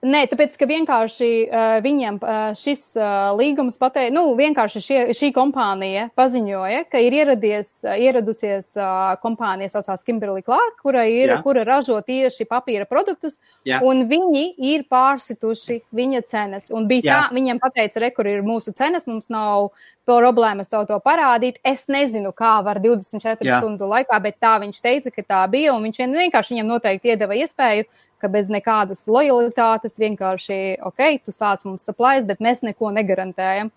Nē, 0.02 0.24
tāpēc, 0.26 0.56
ka 0.58 0.66
vienkārši 0.66 1.26
uh, 1.46 1.76
viņiem 1.78 2.16
uh, 2.18 2.38
šis 2.58 2.80
uh, 2.98 3.28
līgums 3.38 3.76
pateica, 3.78 4.10
nu, 4.10 4.24
vienkārši 4.34 4.80
šie, 4.82 4.96
šī 5.14 5.28
kompānija 5.36 6.08
paziņoja, 6.18 6.80
ka 6.90 6.98
ir 6.98 7.14
ieradies, 7.20 7.70
uh, 7.86 7.94
ieradusies 7.94 8.72
uh, 8.74 9.12
kompānija, 9.22 9.70
saucās 9.70 10.02
Kimberly 10.02 10.42
Clark, 10.42 10.80
kura, 10.82 11.04
ir, 11.06 11.30
Jā. 11.30 11.38
kura 11.46 11.62
ražo 11.68 12.00
tieši 12.02 12.48
papīra 12.50 12.88
produktus, 12.90 13.38
Jā. 13.62 13.78
un 13.86 14.02
viņi 14.10 14.44
ir 14.72 14.88
pārsituši 14.90 15.78
viņa 15.94 16.26
cenas. 16.26 16.66
Un 16.74 16.90
bija 16.90 17.06
Jā. 17.06 17.22
tā, 17.22 17.38
viņiem 17.38 17.62
pateica, 17.62 18.02
re, 18.02 18.10
kur 18.10 18.26
ir 18.26 18.42
mūsu 18.42 18.74
cenas, 18.74 19.06
mums 19.06 19.30
nav 19.30 19.70
problēmas 20.02 20.66
tev 20.66 20.88
to 20.90 20.98
parādīt. 20.98 21.62
Es 21.62 21.86
nezinu, 21.86 22.34
kā 22.34 22.56
var 22.66 22.82
24 22.82 23.46
Jā. 23.46 23.62
stundu 23.62 23.86
laikā, 23.86 24.18
bet 24.26 24.42
tā 24.42 24.56
viņš 24.66 24.82
teica, 24.82 25.14
ka 25.14 25.30
tā 25.30 25.46
bija, 25.54 25.78
un 25.78 25.86
viņš 25.86 26.08
vienkārši 26.10 26.56
viņam 26.56 26.74
noteikti 26.74 27.14
iedeva 27.14 27.38
iespēju 27.38 27.86
ka 28.22 28.30
bez 28.32 28.50
nekādas 28.52 29.04
lojalitātes 29.10 29.98
vienkārši, 30.00 30.58
ok, 30.88 31.02
tu 31.26 31.34
sāc 31.34 31.66
mums 31.66 31.84
saplājas, 31.88 32.28
bet 32.30 32.42
mēs 32.44 32.62
neko 32.64 32.92
negarantējam. 32.94 33.72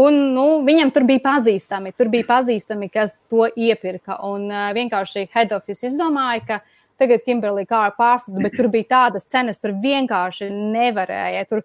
Un 0.00 0.18
nu, 0.36 0.44
viņam 0.62 0.92
tur 0.94 1.04
bija 1.08 1.22
pazīstami, 1.24 1.90
tur 1.98 2.10
bija 2.12 2.28
pazīstami, 2.28 2.88
kas 2.94 3.20
to 3.30 3.48
iepirka. 3.58 4.20
Un 4.26 4.46
uh, 4.48 4.68
vienkārši 4.76 5.26
head 5.34 5.52
office 5.56 5.88
izdomāja, 5.88 6.44
ka 6.46 6.60
tagad 7.00 7.24
Kimberlī 7.24 7.64
kā 7.68 7.82
pārstāvja, 7.96 8.44
bet 8.44 8.56
tur 8.58 8.68
bija 8.70 8.88
tādas 8.92 9.26
cenas, 9.30 9.58
tur 9.58 9.74
vienkārši 9.82 10.50
nevarēja. 10.52 11.44
Tur 11.50 11.64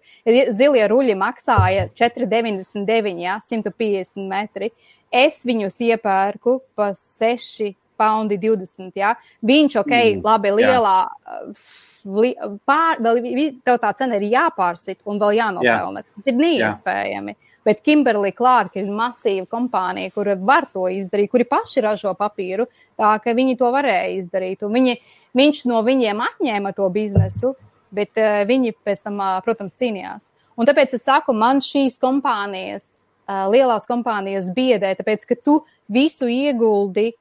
zilie 0.56 0.86
ruļi 0.90 1.16
maksāja 1.20 1.86
4,99, 1.94 3.22
ja, 3.22 3.38
150 3.44 4.26
metri. 4.30 4.72
Es 5.14 5.44
viņus 5.46 5.78
iepērku 5.86 6.58
pa 6.74 6.90
6 6.98 7.76
poundi 7.98 8.38
20. 8.42 8.92
Ja. 8.96 9.14
Viņš, 9.46 9.80
ok, 9.82 9.92
mm, 9.92 10.24
labi, 10.26 10.54
lielā. 10.62 10.96
Jā 11.06 11.92
pār, 12.06 13.00
vēl, 13.02 13.20
tev 13.66 13.80
tā 13.82 13.90
cena 13.98 14.18
ir 14.18 14.28
jāpārsit 14.30 15.00
un 15.08 15.18
vēl 15.20 15.36
jānopelna. 15.40 16.02
Jā. 16.02 16.14
Tas 16.14 16.30
ir 16.30 16.38
neiespējami. 16.40 17.34
Jā. 17.34 17.54
Bet 17.66 17.82
Kimberly 17.82 18.30
Clark 18.30 18.76
ir 18.78 18.90
masīva 18.94 19.46
kompānija, 19.50 20.12
kura 20.14 20.36
var 20.38 20.68
to 20.70 20.86
izdarīt, 20.92 21.32
kuri 21.32 21.48
paši 21.50 21.82
ražo 21.82 22.12
papīru, 22.14 22.68
tā 22.98 23.16
ka 23.22 23.34
viņi 23.34 23.56
to 23.58 23.72
varēja 23.74 24.12
izdarīt. 24.20 24.62
Un 24.62 24.76
viņi, 24.76 24.94
viņš 25.34 25.64
no 25.72 25.82
viņiem 25.86 26.22
atņēma 26.28 26.72
to 26.76 26.86
biznesu, 26.94 27.56
bet 27.94 28.22
uh, 28.22 28.44
viņi 28.46 28.76
pēc 28.86 29.02
tam, 29.08 29.18
uh, 29.18 29.40
protams, 29.42 29.74
cīnījās. 29.80 30.30
Un 30.56 30.68
tāpēc 30.68 30.94
es 30.94 31.04
saku, 31.08 31.34
man 31.34 31.58
šīs 31.64 31.98
kompānijas, 32.02 32.86
uh, 33.26 33.48
lielās 33.50 33.90
kompānijas 33.90 34.52
biedē, 34.54 34.94
tāpēc 35.00 35.26
ka 35.26 35.40
tu 35.42 35.58
visu 35.90 36.30
ieguldi 36.30 37.16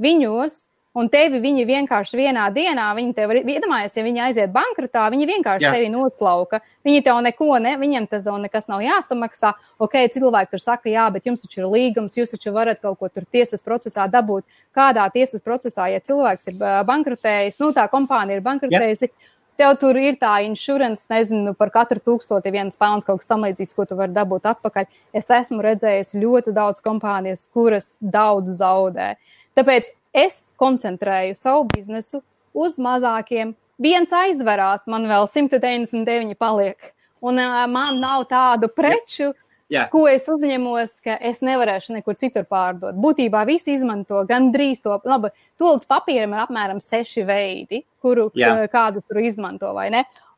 viņos, 0.00 0.64
Un 0.98 1.06
tevi 1.06 1.38
viņi 1.38 1.62
vienkārši 1.68 2.18
vienā 2.18 2.48
dienā, 2.50 2.88
viņi 2.96 3.12
tev 3.14 3.30
iedomājas, 3.38 3.94
ja 3.94 4.02
viņi 4.02 4.22
aiziet 4.24 4.50
bankrotā, 4.50 5.04
viņi 5.14 5.28
vienkārši 5.28 5.68
Jā. 5.68 5.70
tevi 5.76 5.86
noslauka. 5.92 6.58
Viņi 6.86 7.04
tev 7.06 7.20
neko, 7.22 7.50
ne, 7.62 7.76
viņam 7.78 8.08
tas 8.10 8.26
vēl 8.26 8.40
nekas 8.48 8.66
nav 8.66 8.82
jāsamaksā. 8.82 9.52
Ok, 9.78 9.94
cilvēki 10.16 10.50
tur 10.50 10.64
saka, 10.64 10.90
jā, 10.90 11.06
bet 11.14 11.30
jums 11.30 11.46
taču 11.46 11.62
ir 11.62 11.70
līgums, 11.70 12.18
jūs 12.18 12.34
taču 12.34 12.50
varat 12.56 12.82
kaut 12.82 12.98
ko 12.98 13.06
tur 13.06 13.28
tiesas 13.30 13.62
procesā 13.62 14.08
dabūt. 14.10 14.42
Kādā 14.74 15.06
tiesas 15.14 15.46
procesā, 15.46 15.86
ja 15.94 16.02
cilvēks 16.02 16.50
ir 16.50 16.58
bankrotējis, 16.90 17.62
nu 17.62 17.70
tā 17.76 17.86
kompānija 17.92 18.40
ir 18.40 18.46
bankrotējusi, 18.50 19.12
tev 19.60 19.78
tur 19.78 19.94
ir 20.00 20.18
tā 20.18 20.40
insurance, 20.42 21.06
nezinu, 21.12 21.54
par 21.54 21.70
katru 21.70 22.02
tūkstoti 22.02 22.50
viens 22.50 22.74
pāns 22.80 23.06
kaut 23.06 23.22
kas 23.22 23.30
tam 23.30 23.46
līdzīgs, 23.46 23.76
ko 23.78 23.86
tu 23.86 23.98
vari 23.98 24.16
dabūt 24.16 24.50
atpakaļ. 24.56 24.90
Es 25.14 25.30
esmu 25.38 25.62
redzējis 25.62 26.16
ļoti 26.18 26.56
daudz 26.56 26.82
kompānijas, 26.82 27.46
kuras 27.54 28.00
daudz 28.02 28.58
zaudē. 28.58 29.14
Tāpēc 29.58 29.90
es 30.16 30.44
koncentrēju 30.60 31.36
savu 31.38 31.66
biznesu 31.72 32.22
uz 32.54 32.78
mazākiem. 32.82 33.54
Viens 33.80 34.10
aizverās, 34.12 34.86
man 34.90 35.06
vēl 35.08 35.28
199 35.30 36.36
paliek. 36.38 36.92
Un 37.24 37.40
uh, 37.40 37.62
man 37.68 38.00
nav 38.00 38.24
tādu 38.30 38.68
preču, 38.72 39.30
Jā. 39.70 39.84
ko 39.92 40.06
es 40.10 40.24
uzņemos, 40.28 40.96
ka 41.04 41.14
es 41.30 41.42
nevarēšu 41.44 41.94
nekur 41.98 42.16
citur 42.20 42.46
pārdot. 42.48 42.96
Būtībā 43.00 43.44
visi 43.48 43.76
izmanto 43.76 44.24
gandrīz 44.28 44.82
to. 44.84 44.96
Labi, 45.06 45.30
tolus 45.60 45.86
papīram 45.88 46.34
ir 46.34 46.42
apmēram 46.46 46.80
seši 46.82 47.24
veidi, 47.28 47.84
kuru 48.02 48.30
Jā. 48.36 48.56
kādu 48.72 49.04
tur 49.06 49.22
izmanto. 49.22 49.72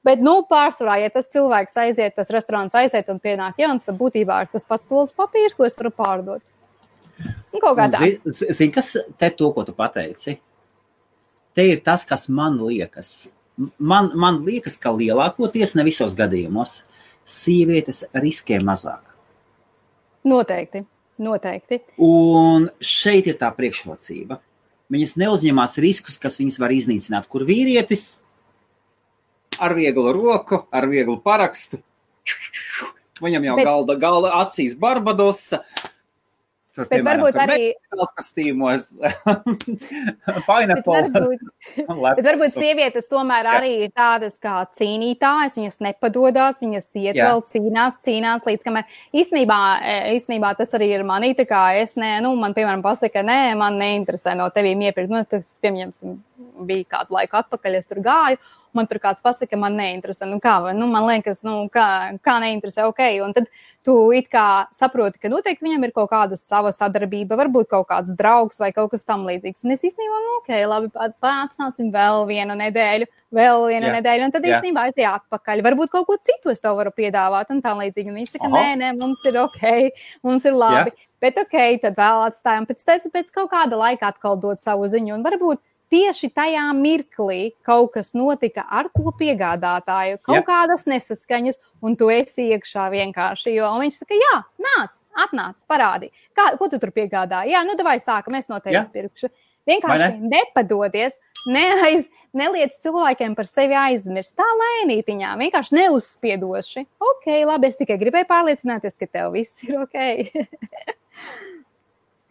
Bet, 0.02 0.18
nu, 0.18 0.40
pārsvarā, 0.50 0.98
ja 1.04 1.10
tas 1.14 1.30
cilvēks 1.30 1.76
aiziet, 1.78 2.16
tas 2.18 2.30
restorāns 2.34 2.74
aiziet 2.74 3.10
un 3.12 3.20
pienāk 3.22 3.60
jauns, 3.62 3.86
tad 3.86 3.94
būtībā 4.00 4.40
ir 4.42 4.50
tas 4.50 4.66
pats 4.66 4.88
tolus 4.90 5.14
papīrs, 5.14 5.54
ko 5.54 5.68
es 5.68 5.78
varu 5.78 5.94
pārdot. 5.94 6.42
Un 7.52 7.60
kaut 7.60 7.76
kā 7.78 7.90
tā. 7.92 8.00
Zini, 8.00 8.54
zin, 8.56 8.72
kas 8.74 8.94
te 9.20 9.30
to, 9.36 9.52
ko 9.54 9.64
tu 9.68 9.74
pateici? 9.76 10.38
Te 11.52 11.68
ir 11.68 11.82
tas, 11.84 12.06
kas 12.08 12.30
man 12.32 12.56
liekas 12.62 13.32
man, 13.78 14.10
man 14.14 14.40
liekas, 14.44 14.78
ka 14.80 14.92
lielākoties, 14.94 15.76
ne 15.76 15.84
visos 15.86 16.16
gadījumos, 16.18 16.80
sievietes 17.28 18.04
riskē 18.14 18.60
mazāk. 18.64 19.12
Noteikti, 20.28 20.84
noteikti. 21.22 21.82
Un 22.02 22.68
šeit 22.82 23.28
ir 23.30 23.38
tā 23.40 23.50
priekšrocība. 23.54 24.38
Viņas 24.92 25.16
neuzņemās 25.20 25.78
riskus, 25.82 26.18
kas 26.20 26.36
viņas 26.38 26.58
var 26.60 26.74
iznīcināt, 26.74 27.28
kur 27.32 27.46
vīrietis 27.48 28.20
ar 29.62 29.74
vieglu 29.76 30.12
roku, 30.14 30.64
ar 30.72 30.86
vieglu 30.90 31.16
parakstu. 31.24 31.80
Viņam 33.22 33.46
jau 33.46 33.56
galda, 33.62 33.96
galda 34.00 34.34
acīs 34.42 34.74
Barbadosa, 34.78 35.62
Tur, 36.72 36.86
bet 36.88 37.02
piemēram, 37.02 37.20
varbūt 37.26 37.38
arī 37.42 37.64
kostīmos, 37.92 38.86
pineapple. 40.46 41.02
bet 41.04 41.16
varbūt, 41.18 41.42
bet 42.16 42.28
varbūt 42.30 42.54
sievietes 42.54 43.10
tomēr 43.12 43.44
jā. 43.44 43.56
arī 43.58 43.72
ir 43.84 43.92
tādas 43.92 44.38
kā 44.40 44.62
cīnītājas, 44.78 45.58
viņas 45.60 45.76
nepadodās, 45.84 46.62
viņas 46.64 46.88
iet 46.96 47.20
jā. 47.20 47.28
vēl 47.28 47.44
cīnās, 47.52 47.98
cīnās 48.08 48.48
līdz 48.48 48.64
kamēr 48.64 48.96
īstenībā, 49.20 49.60
e, 49.84 49.98
īstenībā 50.16 50.54
tas 50.56 50.72
arī 50.78 50.94
ir 50.96 51.04
manī, 51.08 51.34
tā 51.36 51.44
kā 51.50 51.60
es 51.82 51.92
ne, 52.00 52.14
nu, 52.24 52.32
man, 52.40 52.56
piemēram, 52.56 52.80
pasaka, 52.86 53.20
nē, 53.20 53.40
man 53.60 53.76
neinteresē 53.82 54.32
no 54.40 54.48
tevīm 54.56 54.86
iepirkt, 54.88 55.12
nu, 55.12 55.20
tas, 55.28 55.52
pieņemsim, 55.60 56.16
bija 56.64 56.88
kādu 56.96 57.18
laiku 57.18 57.36
atpakaļ, 57.42 57.78
es 57.82 57.90
tur 57.90 58.00
gāju, 58.04 58.40
man 58.76 58.88
tur 58.88 59.00
kāds 59.02 59.20
pasaka, 59.24 59.58
man 59.60 59.76
neinteresē. 59.76 60.26
Nu, 60.30 60.40
kā, 60.42 60.56
nu, 60.76 60.88
man 60.90 61.06
liekas, 61.08 61.42
nu, 61.46 61.66
kā, 61.72 61.86
kā 62.24 62.38
neinteresē, 62.42 62.86
ok. 62.88 63.02
Un 63.26 63.36
tad 63.36 63.50
tu 63.84 63.94
it 64.14 64.28
kā 64.32 64.66
saproti, 64.74 65.18
ka 65.22 65.30
noteikti 65.32 65.66
viņam 65.66 65.86
ir 65.86 65.92
kaut 65.96 66.10
kāda 66.12 66.38
sava 66.38 66.70
sadarbība, 66.74 67.38
varbūt 67.38 67.70
kaut 67.72 67.88
kāds 67.90 68.14
draugs 68.18 68.60
vai 68.62 68.70
kaut 68.74 68.92
kas 68.94 69.06
tam 69.06 69.26
līdzīgs. 69.26 69.64
Un 69.66 69.74
es 69.74 69.84
īstenībā, 69.88 70.20
nu, 70.24 70.34
ok, 70.40 70.50
labi, 70.70 70.90
pārsnāsim 71.22 71.90
vēl 71.94 72.26
vienu 72.30 72.56
nedēļu, 72.58 73.08
vēl 73.34 73.66
vienu 73.72 73.88
Jā. 73.88 73.94
nedēļu, 73.98 74.28
un 74.28 74.34
tad 74.34 74.46
Jā. 74.46 74.58
īstenībā 74.58 74.86
aiziet 74.88 75.08
atpakaļ. 75.10 75.64
Varbūt 75.66 75.94
kaut 75.94 76.06
ko 76.10 76.18
citu 76.22 76.52
es 76.54 76.62
tev 76.62 76.78
varu 76.78 76.94
piedāvāt, 76.94 77.50
un 77.50 77.62
tā 77.64 77.74
līdzīgi. 77.78 78.12
Un 78.12 78.20
viņi 78.20 78.30
saka, 78.34 78.50
Aha. 78.50 78.60
nē, 78.60 78.76
nē, 78.82 78.92
mums 79.00 79.24
ir 79.28 79.40
ok, 79.42 79.66
mums 80.22 80.46
ir 80.46 80.58
labi. 80.58 80.94
Jā. 80.94 81.08
Bet 81.22 81.36
ok, 81.38 81.58
tad 81.84 81.98
vēl 81.98 82.24
atstājam. 82.26 82.64
Pēc, 82.66 82.82
pēc, 83.14 83.28
kaut 83.34 83.52
kāda 83.52 83.78
laika 83.78 84.10
atkal 84.10 84.34
dot 84.42 84.58
savu 84.58 84.88
ziņu. 84.90 85.14
Un 85.14 85.22
varbūt 85.26 85.60
tieši 85.92 86.30
tajā 86.32 86.64
mirklī 86.76 87.52
kaut 87.66 87.92
kas 87.96 88.12
notika 88.16 88.64
ar 88.72 88.88
to 88.94 89.12
piegādātāju, 89.18 90.20
kaut 90.24 90.40
ja. 90.40 90.44
kādas 90.46 90.86
nesaskaņas, 90.88 91.60
un 91.84 91.96
tu 92.00 92.08
esi 92.12 92.48
iekšā 92.54 92.88
vienkārši. 92.94 93.52
Jo 93.58 93.70
viņš 93.82 94.00
saka, 94.02 94.18
jā, 94.18 94.36
nāc, 94.64 94.98
atnāc, 95.26 95.60
parādi, 95.70 96.10
kā, 96.36 96.52
ko 96.60 96.70
tu 96.72 96.80
tur 96.82 96.94
piegādāji. 96.94 97.52
Jā, 97.54 97.62
nu, 97.68 97.76
vai 97.84 97.98
sākam, 98.02 98.38
es 98.40 98.50
no 98.50 98.60
tevis 98.64 98.90
pirkšu. 98.94 99.30
Vienkārši 99.68 100.08
ne? 100.16 100.30
nepadodies, 100.32 101.20
neaiz, 101.52 102.08
neliec 102.34 102.74
cilvēkiem 102.82 103.36
par 103.38 103.46
sevi 103.46 103.76
aizmirst. 103.78 104.34
Tā 104.38 104.48
lēnītiņā, 104.58 105.36
vienkārši 105.38 105.76
neuzspiedoši. 105.78 106.86
Ok, 107.12 107.28
labi, 107.46 107.70
es 107.70 107.78
tikai 107.78 108.00
gribēju 108.00 108.26
pārliecināties, 108.32 108.98
ka 108.98 109.06
tev 109.06 109.36
viss 109.36 109.62
ir 109.68 109.78
ok. 109.84 109.96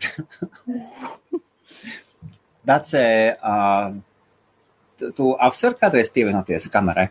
Dacē, 2.68 3.06
tu 5.18 5.32
apsver 5.42 5.76
kādreiz 5.82 6.12
pievienoties 6.14 6.70
kamerai? 6.72 7.10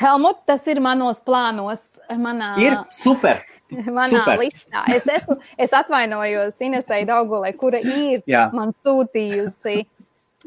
Helmut, 0.00 0.40
tas 0.46 0.64
ir 0.66 0.80
manos 0.82 1.20
plānos. 1.22 1.86
Manā, 2.18 2.54
ir 2.60 2.74
super. 2.92 3.44
Manā 3.70 4.08
super. 4.10 4.40
listā. 4.40 4.82
Es, 4.92 5.06
esmu, 5.08 5.36
es 5.60 5.74
atvainojos 5.76 6.58
Inesai 6.66 7.04
Daugulē, 7.08 7.52
kura 7.58 7.78
ir 7.80 8.24
Jā. 8.28 8.48
man 8.52 8.74
sūtījusi 8.84 9.76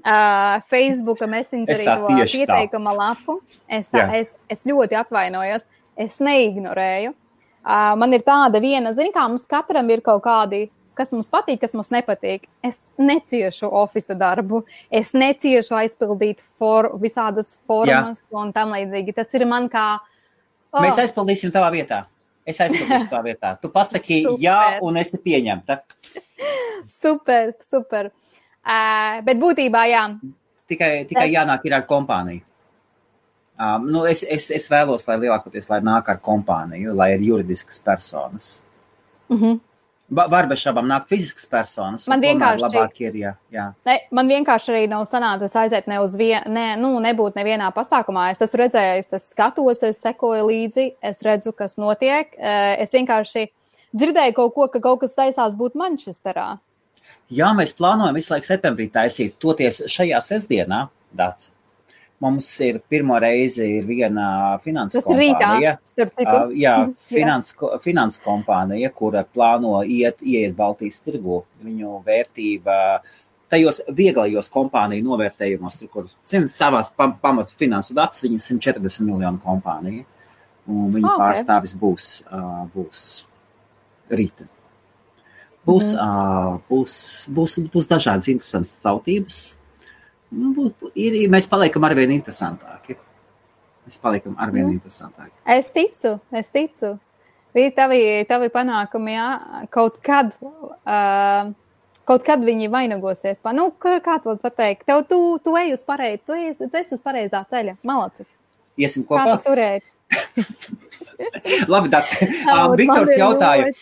uh, 0.04 0.60
Facebook 0.68 1.24
messengerī 1.32 1.88
to 1.88 2.12
pieteikuma 2.34 2.94
tā. 2.94 2.98
lapu. 3.00 3.38
Es, 3.70 3.94
Jā. 3.96 4.10
es, 4.20 4.36
es 4.52 4.68
ļoti 4.68 5.00
atvainojos. 5.00 5.66
Es 5.98 6.20
neignorēju. 6.22 7.16
Uh, 7.68 7.96
man 8.00 8.14
ir 8.16 8.22
tāda 8.28 8.60
viena, 8.64 8.94
zina, 8.96 9.12
kā 9.16 9.26
mums 9.28 9.48
katram 9.50 9.88
ir 9.92 10.04
kaut 10.06 10.22
kādi 10.28 10.68
kas 10.98 11.14
mums 11.16 11.30
patīk, 11.32 11.62
kas 11.62 11.76
mums 11.78 11.92
nepatīk. 11.94 12.48
Es 12.66 12.84
neciešu 13.00 13.70
oficiālu 13.80 14.20
darbu, 14.20 14.62
es 14.92 15.14
neciešu 15.18 15.78
aizpildīt 15.80 16.44
for, 16.60 16.92
visādas 17.02 17.54
formas 17.68 18.22
Jā. 18.24 18.28
un 18.42 18.54
tam 18.56 18.76
līdzīgi. 18.76 19.16
Tas 19.18 19.34
ir 19.38 19.46
man 19.50 19.70
kā. 19.72 19.88
Oh. 20.74 20.82
Mēs 20.84 21.00
aizpildīsim 21.06 21.54
tavā 21.56 21.72
vietā. 21.76 22.04
Es 22.48 22.62
aizpildīšu 22.64 23.10
tavā 23.12 23.28
vietā. 23.28 23.54
Tu 23.62 23.72
pasaki 23.72 24.22
super. 24.26 24.42
jā, 24.44 24.60
un 24.88 25.00
es 25.02 25.12
te 25.14 25.22
pieņemtu. 25.22 25.80
super, 27.00 27.54
super. 27.68 28.12
Uh, 28.68 29.24
bet 29.28 29.40
būtībā 29.40 29.88
jā. 29.92 30.04
Tikai, 30.68 30.92
tikai 31.08 31.30
jānāk 31.32 31.64
ir 31.68 31.78
ar 31.78 31.88
kompāniju. 31.88 32.44
Um, 33.58 33.88
nu, 33.90 34.04
es, 34.06 34.22
es, 34.22 34.52
es 34.54 34.68
vēlos, 34.70 35.08
lai 35.10 35.16
lielākoties 35.18 35.72
lai 35.72 35.80
nāk 35.82 36.12
ar 36.12 36.20
kompāniju, 36.22 36.94
lai 36.94 37.16
ir 37.16 37.24
juridiskas 37.26 37.80
personas. 37.82 38.50
Mm 39.30 39.38
-hmm. 39.38 39.60
Šaubām 40.08 40.88
nākt 40.88 41.10
fiziskas 41.12 41.46
personas. 41.52 42.06
Man 42.08 42.22
vienkārši 42.24 42.64
labāk 42.64 43.02
ir, 43.04 43.16
jā. 43.20 43.34
jā. 43.52 43.66
Ne, 43.86 43.98
man 44.16 44.30
vienkārši 44.32 44.72
arī 44.72 44.86
nav 44.88 45.04
sanācis 45.10 45.56
aiziet 45.60 45.90
ne 45.92 46.00
uz 46.00 46.16
vienu, 46.16 46.48
ne, 46.48 46.68
nu, 46.80 46.94
nebūt 47.04 47.36
nevienā 47.36 47.68
pasākumā. 47.76 48.30
Es 48.32 48.42
esmu 48.46 48.62
redzējis, 48.64 49.12
es 49.18 49.26
skatos, 49.34 49.84
es 49.84 50.00
sekoju 50.00 50.48
līdzi, 50.48 50.88
es 51.04 51.20
redzu, 51.28 51.52
kas 51.52 51.76
notiek. 51.82 52.32
Es 52.40 52.96
vienkārši 52.96 53.50
dzirdēju 53.98 54.38
kaut 54.40 54.56
ko, 54.56 54.70
ka 54.72 54.84
kaut 54.84 55.04
kas 55.04 55.18
taisās 55.18 55.60
būt 55.60 55.76
Manchesterā. 55.76 56.54
Jā, 57.28 57.52
mēs 57.56 57.76
plānojam 57.76 58.16
visu 58.16 58.32
laiku 58.32 58.48
septembrī 58.48 58.88
taisīt, 58.94 59.36
toties 59.44 59.84
šajā 59.92 60.24
sestdienā, 60.24 60.86
Dācis. 61.16 61.52
Mums 62.18 62.48
ir 62.66 62.80
pirmo 62.90 63.14
reizi 63.22 63.62
ir 63.78 63.86
viena 63.86 64.58
finanses 64.64 65.06
kompānija. 65.06 65.76
Uh, 66.02 66.50
jā, 66.66 66.74
finans, 67.12 67.54
finans 67.84 68.18
kompānija, 68.24 68.90
kura 68.96 69.22
plāno 69.22 69.76
iet, 69.86 70.24
iet 70.26 70.56
Baltijas 70.58 70.98
tirgu. 71.04 71.44
Viņu 71.62 72.00
vērtība 72.08 72.78
tajos 73.54 73.84
vieglajos 73.96 74.50
kompāniju 74.52 75.06
novērtējumos, 75.06 75.78
tur, 75.78 75.92
kur 75.94 76.10
savās 76.50 76.90
pam, 76.98 77.14
pamatu 77.22 77.54
finansu 77.58 77.94
datus, 77.98 78.26
viņi 78.26 78.42
140 78.50 79.06
miljonu 79.08 79.42
kompānija. 79.44 80.08
Un 80.68 80.90
viņu 80.92 81.08
okay. 81.08 81.22
pārstāvis 81.22 81.78
būs, 81.80 82.10
būs 82.74 83.06
rīta. 84.10 84.50
Būs, 85.68 85.94
mm. 85.94 86.66
būs, 86.72 86.98
būs, 87.38 87.60
būs 87.72 87.90
dažādas 87.92 88.28
interesantas 88.32 88.74
tautības 88.82 89.40
nu, 90.36 90.70
ir, 90.96 91.20
mēs 91.32 91.50
paliekam 91.52 91.86
arvien 91.88 92.14
interesantāki. 92.16 92.98
Mēs 93.88 94.00
paliekam 94.04 94.36
arvien 94.44 94.68
nu, 94.68 94.76
interesantāki. 94.76 95.32
Es 95.58 95.72
ticu, 95.76 96.18
es 96.36 96.52
ticu. 96.52 96.98
Ir 97.58 97.72
tavi, 97.74 98.02
tavi 98.30 98.52
panākumi, 98.54 99.16
jā, 99.16 99.30
kaut 99.74 100.02
kad. 100.06 100.36
Uh, 100.42 101.56
Kaut 102.08 102.24
kad 102.24 102.40
viņi 102.40 102.70
vainagosies. 102.72 103.42
Nu, 103.52 103.66
kā, 103.84 103.98
to 104.24 104.38
pateikt? 104.40 104.86
Tev, 104.88 105.02
tu, 105.10 105.18
tu 105.44 105.58
ej 105.60 105.74
uz 105.76 105.82
pareizi, 105.84 106.22
tu, 106.24 106.38
ej, 106.40 106.54
tu 106.56 106.80
esi 106.80 106.96
uz 106.96 107.02
pareizā 107.04 107.42
ceļa. 107.52 107.74
Malacis. 107.84 108.30
Iesim 108.80 109.04
kopā. 109.04 109.26
Kā 109.26 109.34
tu 109.34 109.50
turēt? 109.50 109.84
Labi, 111.74 111.92
tāds. 111.92 112.14
Viktors 112.80 113.12
jautāja, 113.12 113.74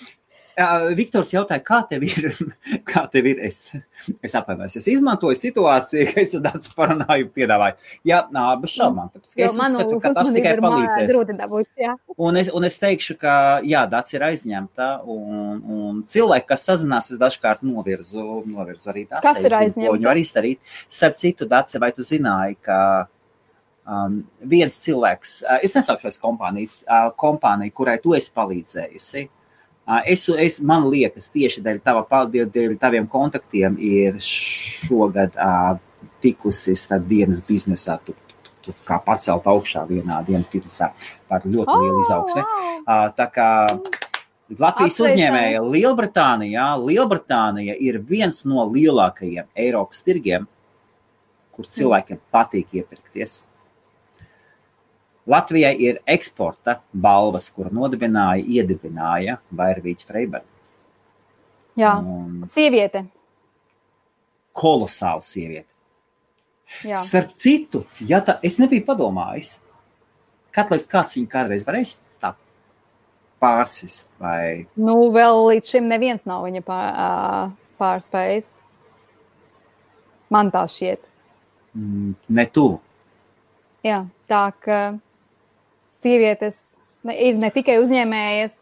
Viktors 0.95 1.34
jautāja, 1.34 1.60
kā 1.66 1.82
tev 1.89 2.06
ir? 2.08 2.30
Kā 2.89 3.01
tev 3.12 3.26
ir? 3.28 3.41
Es, 3.43 3.74
es 4.24 4.36
atvainojos, 4.39 4.78
es 4.80 4.88
izmantoju 4.88 5.36
situāciju, 5.36 6.06
ka 6.14 6.24
es 6.24 6.36
tādu 6.36 6.72
parunāju, 6.78 7.28
piedāvāju. 7.36 7.76
Jā, 8.08 8.22
nā, 8.32 8.45
bez 8.62 8.76
šaubām. 8.78 9.12
Es 9.20 9.36
uzskatu, 9.51 9.99
ka 10.03 10.14
tas 10.16 10.32
tikai 10.32 10.56
palīdzēs. 10.64 11.12
Dabūt, 11.36 11.84
un, 12.16 12.39
es, 12.39 12.53
un 12.56 12.68
es 12.70 12.80
teikšu, 12.80 13.18
ka 13.20 13.36
jā, 13.68 13.84
dats 13.91 14.16
ir 14.16 14.24
aizņemta, 14.30 14.89
un, 15.12 15.60
un 15.60 16.01
cilvēki, 16.08 16.47
kas 16.53 16.68
sazinās, 16.72 17.12
es 17.12 17.20
dažkārt 17.20 17.66
novirzu, 17.68 18.24
novirzu 18.47 18.95
arī 18.95 19.08
tā. 19.12 19.20
Kas 19.26 19.43
ir 19.43 19.60
aizņemta? 19.60 19.91
Viņu 19.91 20.12
var 20.14 20.24
izdarīt. 20.24 20.76
Starp 20.88 21.20
citu, 21.20 21.49
dats, 21.51 21.76
vai 21.84 21.91
tu 21.95 22.06
zināji, 22.06 22.62
ka 22.64 22.80
um, 23.84 24.22
viens 24.39 24.80
cilvēks, 24.88 25.41
uh, 25.43 25.64
es 25.68 25.76
nesaukšos 25.76 26.22
kompāniju, 26.24 26.72
uh, 26.88 27.10
kompāniju, 27.20 27.76
kurai 27.76 27.99
tu 27.99 28.16
esi 28.16 28.32
palīdzējusi. 28.39 29.28
Uh, 29.28 29.41
es, 30.05 30.27
es, 30.29 30.59
man 30.65 30.88
liekas, 30.89 31.29
tieši 31.33 31.63
dēļ, 31.65 31.81
tava, 31.86 32.05
dēļ, 32.31 32.47
dēļ 32.53 32.77
taviem 32.81 33.09
kontaktiem 33.09 33.77
ir 33.81 34.17
šogad 34.23 35.38
uh, 35.38 35.75
tikusi 36.23 36.75
starp 36.79 37.05
dienas 37.09 37.43
biznesā. 37.45 37.99
Tu, 38.05 38.15
tu, 38.15 38.55
tu 38.65 38.75
kā 38.88 38.97
pacelt 39.05 39.45
augšā 39.51 39.86
vienā 39.89 40.23
dienas 40.27 40.49
biznesā 40.53 40.89
par 41.29 41.45
ļoti 41.45 41.75
oh, 41.75 41.83
lielu 41.83 42.01
izaugsmi. 42.05 42.41
Wow. 42.41 42.81
Uh, 42.81 43.05
tā 43.17 43.29
kā 43.33 43.49
Latvijas 44.59 44.99
uzņēmēja 45.01 45.61
Lielbritānijā, 45.65 46.65
Lielbritānija 46.77 47.73
ir 47.81 47.97
viens 48.05 48.43
no 48.45 48.65
lielākajiem 48.69 49.47
Eiropas 49.57 50.03
tirgiem, 50.05 50.45
kur 51.55 51.65
cilvēkiem 51.65 52.19
patīk 52.33 52.75
iepirkties. 52.77 53.45
Latvijai 55.26 55.73
ir 55.82 56.01
eksporta 56.05 56.80
balvas, 56.93 57.47
kur 57.49 57.71
nodibināja, 57.73 58.43
iedibināja 58.45 59.39
Vairvīķa 59.57 60.05
Freiberga. 60.05 60.45
Jā, 61.76 61.95
un 61.99 62.43
sieviete. 62.47 63.03
Kolosāla 64.55 65.23
sieviete. 65.26 65.71
Jā. 66.86 66.99
Starp 67.01 67.34
citu, 67.38 67.84
ja 67.99 68.21
tā, 68.26 68.38
es 68.45 68.57
nebiju 68.61 68.86
padomājis, 68.88 69.57
kad 70.55 70.71
lai 70.71 70.80
kāds 70.91 71.17
viņu 71.17 71.30
kādreiz 71.32 71.65
varēs 71.67 71.95
tā 72.21 72.32
pārsist. 73.41 74.07
Vai... 74.21 74.65
Nu, 74.80 74.97
vēl 75.13 75.41
līdz 75.49 75.73
šim 75.76 75.89
neviens 75.89 76.26
nav 76.30 76.45
viņa 76.47 76.63
pār, 76.65 77.51
pārspējis. 77.82 78.47
Man 80.34 80.49
tā 80.53 80.63
šķiet. 80.69 81.09
Mm, 81.76 82.15
ne 82.38 82.45
tu. 82.55 82.69
Jā, 83.86 84.05
tā 84.30 84.45
ka 84.63 84.80
sievietes 86.06 86.62
ir 87.14 87.38
ne 87.41 87.49
tikai 87.53 87.80
uzņēmējas, 87.82 88.56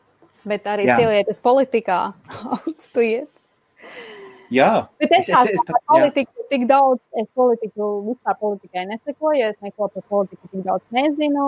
bet 0.48 0.68
arī 0.68 0.88
Jā. 0.88 0.98
sievietes 1.00 1.44
politikā 1.44 2.00
augstu 2.58 3.06
iet. 3.06 3.32
Jā, 4.54 4.86
bet 5.02 5.14
es, 5.18 5.30
es, 5.30 5.54
es, 5.56 5.62
es 5.62 5.86
politiku 5.90 6.44
jā. 6.44 6.48
tik 6.52 6.66
daudz, 6.70 7.02
es 7.18 7.28
politiku 7.34 7.94
vispār 8.10 8.36
politikai 8.42 8.84
nesekoju, 8.92 9.48
es 9.50 9.58
neko 9.66 9.88
par 9.90 10.04
politiku 10.12 10.50
tik 10.52 10.66
daudz 10.68 10.84
nezinu. 10.94 11.48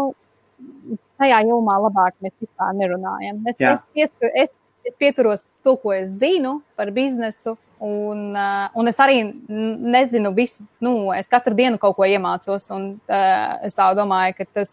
Tajā 1.19 1.41
jomā 1.45 1.75
labāk 1.83 2.15
mēs 2.23 2.33
vispār 2.39 2.71
nerunājam. 2.79 3.43
Es, 3.51 3.59
es, 3.59 4.09
es, 4.31 4.53
es 4.87 4.97
pieturos 4.97 5.45
to, 5.63 5.75
ko 5.83 5.93
es 5.93 6.15
zinu 6.21 6.57
par 6.79 6.89
biznesu, 6.95 7.57
Un, 7.79 8.31
uh, 8.31 8.69
un 8.79 8.87
es 8.87 8.97
arī 9.03 9.19
nezinu 9.51 10.31
visu, 10.35 10.63
nu, 10.79 11.11
es 11.11 11.27
katru 11.31 11.55
dienu 11.57 11.79
kaut 11.79 11.97
ko 11.97 12.07
iemācos, 12.07 12.69
un 12.71 12.93
uh, 13.11 13.57
es 13.67 13.75
tā 13.75 13.89
domāju, 13.97 14.37
ka 14.37 14.45
tas, 14.61 14.71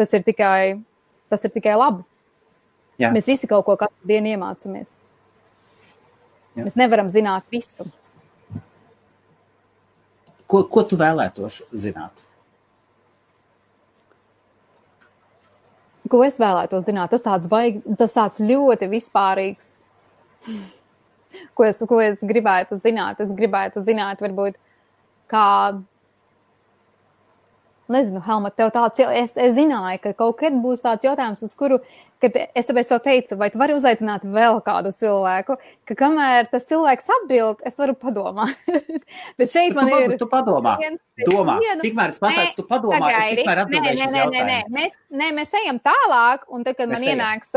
tas, 0.00 0.14
ir, 0.16 0.24
tikai, 0.26 0.80
tas 1.32 1.44
ir 1.46 1.52
tikai 1.54 1.76
labi. 1.78 2.02
Jā. 3.00 3.12
Mēs 3.14 3.28
visi 3.30 3.48
kaut 3.50 3.66
ko 3.68 3.76
katru 3.80 4.08
dienu 4.08 4.32
iemācāmies. 4.32 4.98
Jā. 6.56 6.64
Mēs 6.64 6.76
nevaram 6.80 7.12
zināt 7.12 7.46
visu. 7.52 7.86
Ko, 10.50 10.64
ko 10.66 10.82
tu 10.88 10.98
vēlētos 10.98 11.60
zināt? 11.70 12.24
Ko 16.10 16.24
es 16.26 16.40
vēlētos 16.42 16.88
zināt? 16.88 17.12
Tas 17.12 17.22
tāds, 17.22 17.46
baig, 17.52 17.78
tas 18.00 18.16
tāds 18.16 18.42
ļoti 18.42 18.90
vispārīgs 18.90 19.70
ko 21.54 21.66
es, 21.66 21.80
ko 21.88 22.00
es 22.02 22.22
gribētu 22.24 22.78
zināt. 22.80 23.20
Es 23.22 23.32
gribētu 23.36 23.82
zināt, 23.84 24.22
varbūt, 24.24 24.58
kā. 25.30 25.46
Nezinu, 27.90 28.20
Helma, 28.22 28.52
tev 28.54 28.70
tāds, 28.74 29.00
es, 29.02 29.32
es 29.34 29.56
zināju, 29.56 29.98
ka 30.04 30.12
kaut 30.18 30.38
kad 30.38 30.54
būs 30.62 30.82
tāds 30.84 31.06
jautājums, 31.06 31.42
uz 31.42 31.54
kuru, 31.58 31.80
es 32.22 32.68
tāpēc 32.68 32.90
tev 32.90 33.00
teicu, 33.02 33.38
vai 33.40 33.48
tu 33.50 33.58
vari 33.58 33.74
uzaicināt 33.74 34.22
vēl 34.28 34.60
kādu 34.62 34.92
cilvēku, 34.94 35.56
ka 35.88 35.96
kamēr 35.98 36.46
tas 36.52 36.68
cilvēks 36.68 37.10
atbild, 37.16 37.64
es 37.66 37.78
varu 37.80 37.96
padomāt. 37.98 38.54
Bet 39.40 39.50
šeit 39.50 39.74
man 39.74 39.90
tu, 39.90 39.98
ir. 40.04 40.14
Tu 40.20 40.28
padomā, 40.30 40.76
domā, 41.26 41.56
tikmēr 41.82 42.14
es 42.14 42.22
pasaku, 42.22 42.54
tu 42.60 42.66
padomā, 42.70 43.00
pagaidi. 43.02 43.32
es 43.32 43.40
tikmēr 43.40 43.62
atbildēšu. 43.64 43.98
Nē, 43.98 44.06
nē, 44.06 44.24
nē, 44.30 44.46
nē, 44.46 44.60
mēs, 44.78 44.96
nē, 45.22 45.32
mēs 45.40 45.58
ejam 45.64 45.82
tālāk, 45.90 46.46
un 46.54 46.66
tad, 46.68 46.78
kad 46.78 46.94
man 46.94 47.10
ienāks, 47.10 47.54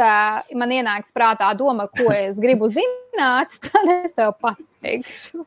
man 0.63 0.75
ienāks 0.79 1.13
prātā 1.13 1.53
doma, 1.59 1.89
ko 1.93 2.09
es 2.15 2.41
gribu 2.41 2.71
zināt, 2.73 3.59
tad 3.69 3.95
es 3.99 4.17
tev 4.17 4.33
pateikšu. 4.41 5.45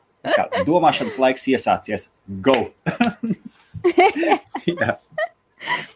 Domāšanas 0.67 1.19
laiks 1.23 1.47
iesācies. 1.51 2.09
Go! 2.43 2.59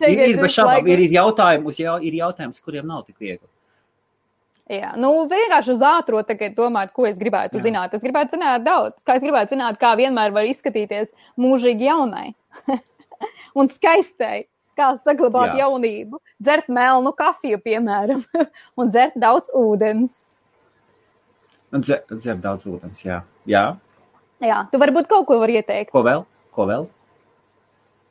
ir, 0.08 0.20
ir, 0.28 0.44
šabām, 0.52 0.88
ir, 0.88 1.06
ir, 1.08 1.16
jautājums, 1.16 1.80
jā, 1.80 1.96
ir 2.04 2.20
jautājums, 2.22 2.62
kuriem 2.64 2.88
nav 2.88 3.06
tik 3.08 3.18
viegli. 3.22 3.48
Jā, 4.72 4.94
nu 4.96 5.10
vienkārši 5.28 5.74
uz 5.74 5.82
ātro 5.84 6.22
domāt, 6.56 6.94
ko 6.96 7.04
es 7.06 7.18
gribētu 7.20 7.60
Jā. 7.60 7.64
zināt. 7.66 7.94
Es 7.94 8.04
gribētu 8.04 8.38
zināt 8.38 8.64
daudz. 8.64 9.04
Kā 9.04 9.18
es 9.18 9.24
gribētu 9.24 9.58
zināt, 9.58 9.80
kā 9.82 9.98
vienmēr 10.00 10.32
var 10.32 10.48
izskatīties 10.48 11.10
mūžīgi 11.36 11.90
jaunai 11.90 12.32
un 13.60 13.68
skaistai. 13.68 14.48
Kā 14.80 14.94
saglabāt 14.96 15.58
Jā. 15.58 15.66
jaunību, 15.66 16.22
dzert 16.40 16.70
melnu 16.72 17.12
kafiju, 17.12 17.60
piemēram, 17.60 18.24
un 18.80 18.92
dzert 18.94 19.18
daudz 19.20 19.52
ūdens. 19.52 20.22
Dzert, 21.76 22.08
dzert 22.16 22.40
daudz 22.40 22.64
ūdens, 22.72 23.04
jā. 23.04 23.20
jā. 23.44 23.66
Jā, 24.40 24.64
tu 24.72 24.80
varbūt 24.80 25.12
kaut 25.12 25.28
ko 25.28 25.42
vari 25.44 25.60
ieteikt. 25.60 25.92
Ko 25.92 26.06
vēl? 26.08 26.24
Ko 26.56 26.70
vēl? 26.72 26.88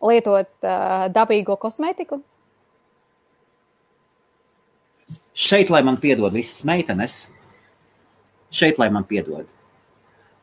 Lietot 0.04 0.50
uh, 0.64 1.06
dabīgo 1.12 1.56
kosmētiku? 1.60 2.20
Šeit, 5.36 5.70
lai 5.72 5.80
man 5.86 5.96
piedod 6.00 6.34
visas 6.34 6.64
meitenes, 6.68 7.22
šeit, 8.52 8.80
lai 8.80 8.90
man 8.92 9.06
piedod. 9.08 9.46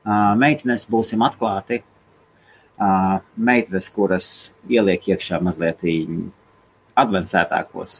Uh, 0.08 0.34
meitenes 0.39 0.88
būsim 0.89 1.24
atklāti. 1.28 1.82
Uh, 2.78 3.18
meitenes, 3.34 3.89
kuras 3.89 4.28
ieliek 4.70 5.10
iekšā 5.10 5.41
mazliet 5.41 5.82
advancētākos 6.97 7.95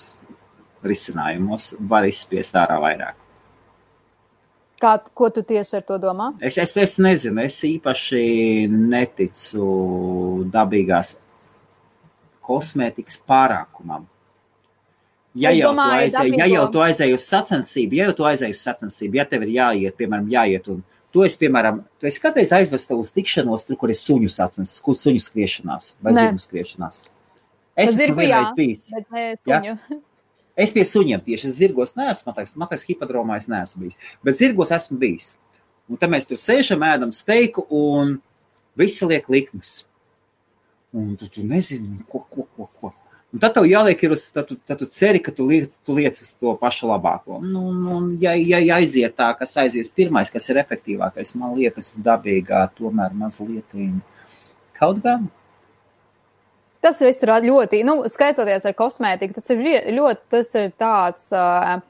risinājumos, 0.86 1.72
var 1.90 2.06
izspiest 2.06 2.58
ārā 2.58 2.78
vairāk. 2.82 3.18
Kā, 4.78 4.92
ko 5.18 5.32
tu 5.34 5.42
tieši 5.42 5.80
ar 5.80 5.86
to 5.88 5.98
domā? 5.98 6.28
Es, 6.38 6.60
es, 6.62 6.76
es 6.78 7.00
nezinu, 7.02 7.42
es 7.42 7.58
īpaši 7.66 8.22
neticu 8.70 9.66
dabīgās 10.54 11.16
kosmētikas 12.48 13.20
pārākumam. 13.28 14.08
Ja 15.38 15.52
jau, 15.54 15.72
domāju, 15.72 16.08
aizēj, 16.08 16.32
ja 16.40 16.48
jau 16.50 16.64
tu 16.74 16.82
aizēji 16.82 17.14
uz 17.18 17.26
sacensību, 17.30 18.00
ja 18.00 18.08
jau 18.10 18.16
tu 18.18 18.26
aizēji 18.26 18.56
uz 18.56 18.62
sacensību, 18.66 19.20
ja 19.20 19.26
tev 19.30 19.46
ir 19.46 19.54
jāiet, 19.54 19.98
piemēram, 20.00 20.32
jāiet 20.34 20.70
un 20.74 20.82
tu 21.14 21.26
esi, 21.28 21.38
piemēram, 21.44 21.84
tu 22.00 22.10
esi 22.10 22.22
kādreiz 22.24 22.54
aizvesta 22.58 22.98
uz 22.98 23.12
tikšanos, 23.14 23.68
tur, 23.68 23.78
kur 23.80 23.94
ir 23.94 24.00
suņu 24.00 24.32
sacensības, 24.34 24.82
kur 24.86 24.98
suņu 24.98 25.22
skriešanās 25.28 25.94
vai 26.02 26.16
zirgu 26.18 26.42
skriešanās. 26.42 27.04
Es 27.78 27.94
esmu 27.94 28.18
vienreiz 28.18 28.54
bijis. 28.58 28.88
Bet 28.96 29.14
ne 29.14 29.26
suņu. 29.44 29.74
Ja? 29.78 29.80
Es 30.58 30.72
pie 30.74 30.82
suņiem 30.90 31.22
tieši 31.22 31.52
zirgos 31.54 31.92
neesmu, 31.94 32.32
man 32.32 32.40
liekas, 32.40 32.56
man 32.58 32.66
liekas, 32.66 32.86
hipodromā 32.88 33.36
es 33.38 33.44
neesmu 33.46 33.84
bijis, 33.84 34.00
bet 34.26 34.40
zirgos 34.40 34.72
esmu 34.74 34.98
bijis. 34.98 35.36
Un 35.86 36.00
tad 36.02 36.10
mēs 36.10 36.26
tur 36.26 36.40
sēžam, 36.42 36.82
ēdam 36.82 37.12
steiku 37.14 37.68
un 37.70 38.16
visi 38.74 39.06
liek 39.06 39.30
likmes 39.30 39.84
un 40.94 41.16
tu, 41.20 41.28
tu 41.28 41.44
nezini, 41.44 42.00
ko, 42.10 42.24
ko, 42.30 42.48
ko. 42.56 42.70
ko. 42.80 42.94
Un 43.36 43.42
tad 43.44 43.58
tev 43.58 43.66
jāliek, 43.68 44.00
ir 44.08 44.14
tad, 44.34 44.46
tu, 44.48 44.56
tad 44.64 44.80
tu 44.80 44.88
ceri, 44.88 45.20
ka 45.20 45.34
tu 45.36 45.44
liec, 45.50 45.74
tu 45.84 45.96
liec 45.98 46.16
uz 46.16 46.30
to 46.40 46.54
pašu 46.62 46.88
labāko. 46.88 47.42
Nu, 47.44 47.74
nu, 47.76 47.98
ja, 48.22 48.32
ja, 48.40 48.62
ja 48.64 48.78
aiziet 48.80 49.18
tā, 49.20 49.28
kas 49.36 49.58
aizies 49.60 49.92
pirmais, 49.92 50.32
kas 50.32 50.48
ir 50.48 50.62
efektīvākais, 50.64 51.34
man 51.36 51.58
liekas, 51.58 51.92
dabīgā, 52.06 52.64
tomēr 52.78 53.18
mazliet 53.20 53.76
kaut 54.80 55.04
gan. 55.04 55.28
Tas 56.80 57.02
viss 57.04 57.26
ir 57.26 57.34
ļoti, 57.44 57.84
nu, 57.84 58.00
skaitoties 58.08 58.70
ar 58.70 58.78
kosmētiku, 58.78 59.36
tas 59.36 59.52
ir 59.52 59.64
ļoti, 59.98 60.24
tas 60.32 60.56
ir 60.56 60.72
tāds. 60.80 61.28
Uh, 61.36 61.82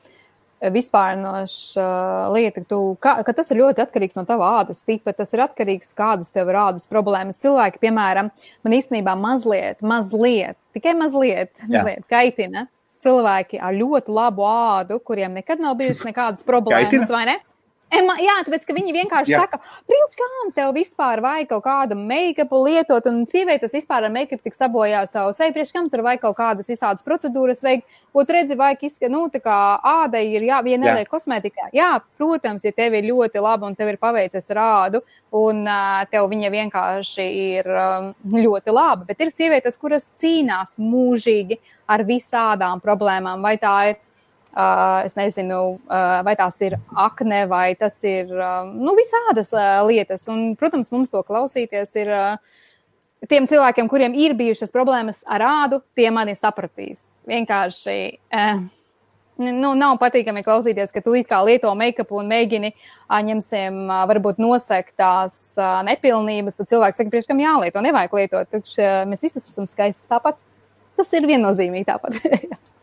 vispārnoša 0.62 1.82
uh, 1.84 2.32
lieta, 2.34 2.62
ka, 2.64 2.70
tu, 2.72 2.80
ka, 3.04 3.14
ka 3.28 3.36
tas 3.38 3.52
ir 3.54 3.62
ļoti 3.62 3.84
atkarīgs 3.84 4.18
no 4.18 4.24
tava 4.30 4.50
ādas 4.62 4.82
tipa. 4.88 5.14
Tas 5.16 5.34
ir 5.36 5.44
atkarīgs 5.46 5.92
no 5.94 6.00
kādas 6.00 6.34
tev 6.34 6.50
ir 6.50 6.58
ādas 6.62 6.90
problēmas. 6.90 7.40
Cilvēki, 7.44 7.82
piemēram, 7.84 8.32
man 8.66 8.78
īstenībā 8.78 9.14
mazliet, 9.20 9.84
mazliet, 9.86 10.58
tikai 10.78 10.96
mazliet, 10.98 11.54
mazliet 11.68 12.08
kaitina 12.10 12.66
cilvēki 13.02 13.62
ar 13.62 13.76
ļoti 13.78 14.14
labu 14.14 14.48
ādu, 14.50 14.98
kuriem 15.06 15.38
nekad 15.38 15.62
nav 15.62 15.78
bijušas 15.80 16.08
nekādas 16.12 16.48
problēmas, 16.48 16.90
kaitina? 16.90 17.12
vai 17.14 17.26
ne? 17.30 17.38
Ema, 17.88 18.18
jā, 18.20 18.34
tāpēc, 18.44 18.66
viņi 18.76 18.94
vienkārši 18.98 19.32
jā. 19.32 19.40
saka, 19.46 19.62
priekš 19.88 20.18
kām 20.20 20.50
tev 20.56 20.74
vispār 20.76 21.22
vajag 21.24 21.48
kaut 21.54 21.64
kādu 21.64 21.96
make-upu 21.96 22.60
lietot, 22.66 23.06
un 23.08 23.22
sievietes 23.32 23.72
vispār 23.78 24.10
ar 24.10 24.12
make-up 24.12 24.42
tik 24.44 24.58
sabojā 24.58 25.06
savu 25.08 25.32
seju, 25.36 25.54
priekš 25.56 25.72
kam 25.72 25.88
tur 25.94 26.04
vajag 26.04 26.26
kaut 26.26 26.36
kādas 26.36 26.68
visādas 26.68 27.06
procedūras 27.08 27.64
veikt. 27.64 27.88
Ot, 28.18 28.28
redzi, 28.34 28.58
vajag 28.60 28.84
izskatīt, 28.88 29.14
nu, 29.14 29.22
tā 29.32 29.40
kā 29.44 29.56
āda 29.88 30.20
ir, 30.26 30.44
jā, 30.48 30.58
viena 30.66 30.90
neliek 30.90 31.08
kosmētikā. 31.12 31.70
Jā, 31.76 31.92
protams, 32.20 32.66
ja 32.66 32.74
tev 32.76 32.98
ir 32.98 33.08
ļoti 33.08 33.44
laba 33.46 33.70
un 33.70 33.78
tev 33.78 33.92
ir 33.92 34.00
paveicies 34.02 34.50
ar 34.56 34.62
ādu, 34.64 35.04
un 35.38 35.62
uh, 35.64 36.02
tev 36.12 36.28
viņa 36.32 36.52
vienkārši 36.56 37.28
ir 37.44 37.70
um, 37.72 38.10
ļoti 38.34 38.74
laba, 38.74 39.06
bet 39.08 39.22
ir 39.24 39.32
sievietes, 39.32 39.78
kuras 39.80 40.10
cīnās 40.20 40.76
mūžīgi 40.82 41.60
ar 41.88 42.04
visādām 42.08 42.82
problēmām, 42.84 43.46
vai 43.46 43.56
tā 43.62 43.76
ir 43.94 44.02
es 45.06 45.18
nezinu, 45.18 45.60
uh, 45.78 46.20
vai 46.26 46.36
tās 46.40 46.60
ir 46.66 46.78
akne, 46.96 47.44
vai 47.50 47.76
tas 47.80 47.98
ir 48.08 48.32
uh, 48.32 48.64
nu, 48.70 48.96
visādas 48.98 49.52
lietas. 49.88 50.28
Un, 50.32 50.56
protams, 50.60 50.92
mums 50.94 51.12
to 51.14 51.24
klausīties 51.28 51.94
ir 52.00 52.14
tiem 53.30 53.50
cilvēkiem, 53.50 53.90
kuriem 53.90 54.16
ir 54.18 54.38
bijušas 54.38 54.74
problēmas 54.74 55.24
ar 55.26 55.46
ādu, 55.46 55.82
tie 55.98 56.10
mani 56.14 56.38
sapratīs. 56.38 57.08
Vienkārši. 57.30 58.00
Uh, 58.32 58.66
Nu, 59.38 59.76
nav 59.78 60.00
patīkami 60.02 60.42
klausīties, 60.42 60.90
ka 60.90 61.02
tu 61.06 61.12
kā 61.30 61.44
lieto 61.46 61.70
make-up 61.78 62.10
un 62.18 62.26
mēģini 62.26 62.72
ņemsim, 63.06 63.84
varbūt 64.10 64.40
nosegt 64.42 64.96
tās 64.98 65.54
nepilnības. 65.86 66.58
Tad 66.58 66.72
cilvēks 66.72 66.98
saka, 66.98 67.12
priekš, 67.14 67.28
kam 67.30 67.44
jālieto, 67.44 67.84
nevajag 67.86 68.16
lietot. 68.18 68.50
Tukš, 68.50 68.80
mēs 69.06 69.22
visi 69.22 69.38
esam 69.38 69.70
skaisti 69.70 70.10
tāpat. 70.10 70.42
Tas 70.98 71.14
ir 71.14 71.30
viennozīmīgi 71.30 71.86
tāpat. 71.86 72.18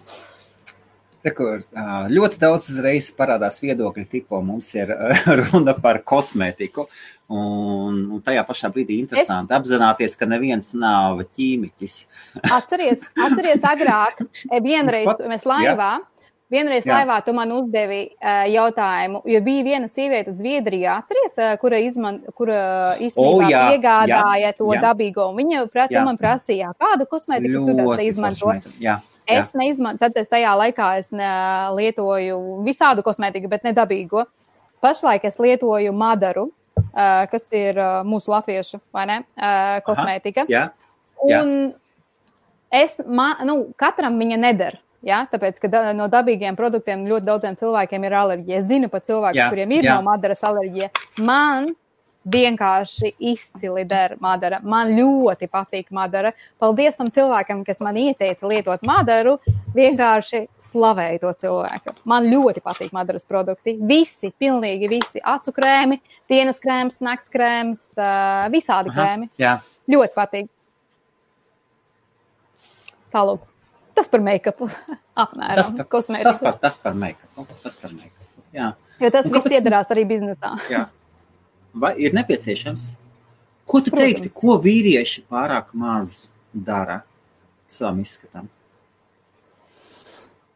Rekurs, 1.24 1.70
ļoti 2.12 2.38
daudz 2.40 2.66
reizes 2.84 3.14
parādās 3.16 3.56
viedokļi, 3.62 4.04
tikko 4.12 4.42
mums 4.44 4.68
ir 4.76 4.90
runa 5.40 5.72
par 5.80 6.02
kosmētiku. 6.04 6.84
Un, 7.32 8.02
un 8.12 8.20
tajā 8.20 8.42
pašā 8.44 8.68
brīdī 8.72 8.98
interesanti 9.00 9.54
es... 9.54 9.56
apzināties, 9.56 10.16
ka 10.20 10.28
neviens 10.28 10.74
nav 10.76 11.22
ķīmiķis. 11.32 11.94
atceries, 12.58 13.06
atceries 13.16 13.64
agrāk, 13.64 14.20
vienreiz 14.60 15.08
pat... 15.08 15.24
mēs 15.30 15.48
laivā. 15.48 15.94
Jā. 15.96 16.10
Vienreiz 16.52 16.84
Jā. 16.84 16.98
laivā 16.98 17.16
tu 17.24 17.32
man 17.34 17.50
uzdevi 17.56 18.02
uh, 18.12 18.44
jautājumu, 18.52 19.22
jo 19.32 19.38
bija 19.46 19.62
viena 19.64 19.88
sieviete 19.88 20.34
Zviedrijā, 20.36 20.98
atceries, 21.00 21.38
uh, 21.40 21.54
kura, 21.58 21.80
izman, 21.82 22.20
kura 22.36 22.58
īstenībā 23.00 23.46
oh, 23.48 23.48
jā, 23.48 23.62
iegādāja 23.74 24.50
jā, 24.50 24.52
to 24.60 24.68
jā. 24.76 24.82
dabīgo. 24.84 25.30
Viņa 25.40 25.64
prat, 25.72 25.96
man 26.04 26.20
prasīja, 26.20 26.74
kādu 26.78 27.08
kosmētiku 27.10 27.64
tu 27.64 27.96
izmanto. 28.04 28.52
Jā. 28.76 29.00
Es 29.26 29.54
neizmantoju, 29.56 30.00
tad 30.02 30.18
es 30.20 30.28
tajā 30.28 30.52
laikā 30.58 30.88
es 31.00 31.08
lietoju 31.12 32.40
visādu 32.66 33.04
kosmētiku, 33.06 33.48
bet 33.52 33.64
ne 33.64 33.72
dabīgo. 33.76 34.26
Pašlaik 34.84 35.24
es 35.24 35.38
lietoju 35.40 35.94
madaru, 35.96 36.50
kas 37.32 37.48
ir 37.56 37.80
mūsu 38.04 38.34
latviešu 38.34 38.82
ne, 39.08 39.22
kosmētika. 39.86 40.44
Aha, 40.44 40.52
jā, 40.52 40.64
jā. 41.30 41.40
Un 41.40 41.72
es, 42.74 42.98
man, 43.06 43.40
nu, 43.48 43.60
katram 43.80 44.18
viņa 44.20 44.40
neder. 44.40 44.80
Ja, 45.04 45.26
tāpēc, 45.28 45.58
ka 45.60 45.68
da, 45.68 45.80
no 45.96 46.06
dabīgiem 46.08 46.56
produktiem 46.56 47.02
ļoti 47.04 47.28
daudziem 47.28 47.56
cilvēkiem 47.60 48.06
ir 48.08 48.14
alerģija. 48.16 48.60
Es 48.60 48.68
zinu 48.70 48.88
pat 48.92 49.04
cilvēkus, 49.04 49.50
kuriem 49.52 49.74
ir 49.76 49.88
jā. 49.88 49.98
no 49.98 50.06
madaras 50.06 50.40
alerģija. 50.48 50.88
Man 51.20 51.74
vienkārši 52.24 53.12
izcili 53.18 53.84
der 53.88 54.16
Madara. 54.20 54.60
Man 54.62 54.94
ļoti 54.96 55.48
patīk 55.52 55.90
Madara. 55.94 56.32
Paldies 56.60 56.96
tam 56.98 57.10
cilvēkam, 57.12 57.64
kas 57.66 57.82
man 57.84 57.98
ieteica 58.00 58.48
lietot 58.48 58.84
Madaru. 58.86 59.36
Vienkārši 59.74 60.44
slavēju 60.70 61.22
to 61.24 61.32
cilvēku. 61.44 61.94
Man 62.08 62.28
ļoti 62.30 62.62
patīk 62.64 62.94
Madaras 62.96 63.28
produkti. 63.28 63.76
Visi, 63.80 64.32
pilnīgi 64.40 64.90
visi. 64.92 65.20
Acu 65.20 65.54
krēmi, 65.54 66.00
dienas 66.30 66.60
krēms, 66.62 67.00
nakts 67.04 67.32
krēms, 67.32 67.86
visādi 68.54 68.92
Aha, 68.92 68.96
krēmi. 68.96 69.30
Jā. 69.40 69.58
Ļoti 69.90 70.16
patīk. 70.16 70.50
Tālāk. 73.14 73.44
Tas 73.94 74.08
par 74.10 74.24
make-upu. 74.26 74.70
Apmēram. 75.24 75.60
Tas 75.60 75.70
par, 75.76 75.86
tas 76.24 76.40
par, 76.42 76.58
tas 76.62 76.80
par 76.82 76.98
make-upu. 76.98 77.46
Tas 77.62 77.78
par 77.78 77.94
make-upu. 77.94 78.48
Jā. 78.54 78.74
Jo 79.02 79.10
tas 79.10 79.26
viss 79.26 79.56
iedarās 79.58 79.90
arī 79.90 80.06
biznesā. 80.08 80.56
Jā 80.70 80.86
ir 81.96 82.14
nepieciešams? 82.14 82.92
Ko 83.64 83.80
tu 83.80 83.90
Protams. 83.90 84.02
teiktu, 84.02 84.32
ko 84.36 84.58
vīrieši 84.60 85.24
pārāk 85.30 85.72
maz 85.72 86.30
dara 86.52 87.00
savam 87.68 88.02
izskatam? 88.04 88.50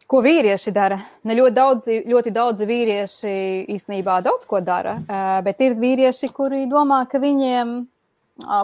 Ko 0.09 0.23
vīrieši 0.25 0.73
dara? 0.73 1.03
Ne 1.29 1.37
ļoti 1.37 1.55
daudz, 1.57 1.87
ļoti 2.09 2.33
daudz 2.33 2.65
vīrieši 2.65 3.33
īstenībā 3.75 4.23
daudz 4.25 4.49
ko 4.49 4.61
dara, 4.65 4.95
bet 5.45 5.61
ir 5.61 5.77
vīrieši, 5.77 6.31
kuri 6.33 6.65
domā, 6.69 7.03
ka 7.11 7.21
viņiem 7.21 7.75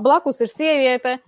blakus 0.05 0.41
ir 0.41 0.53
sieviete. 0.53 1.19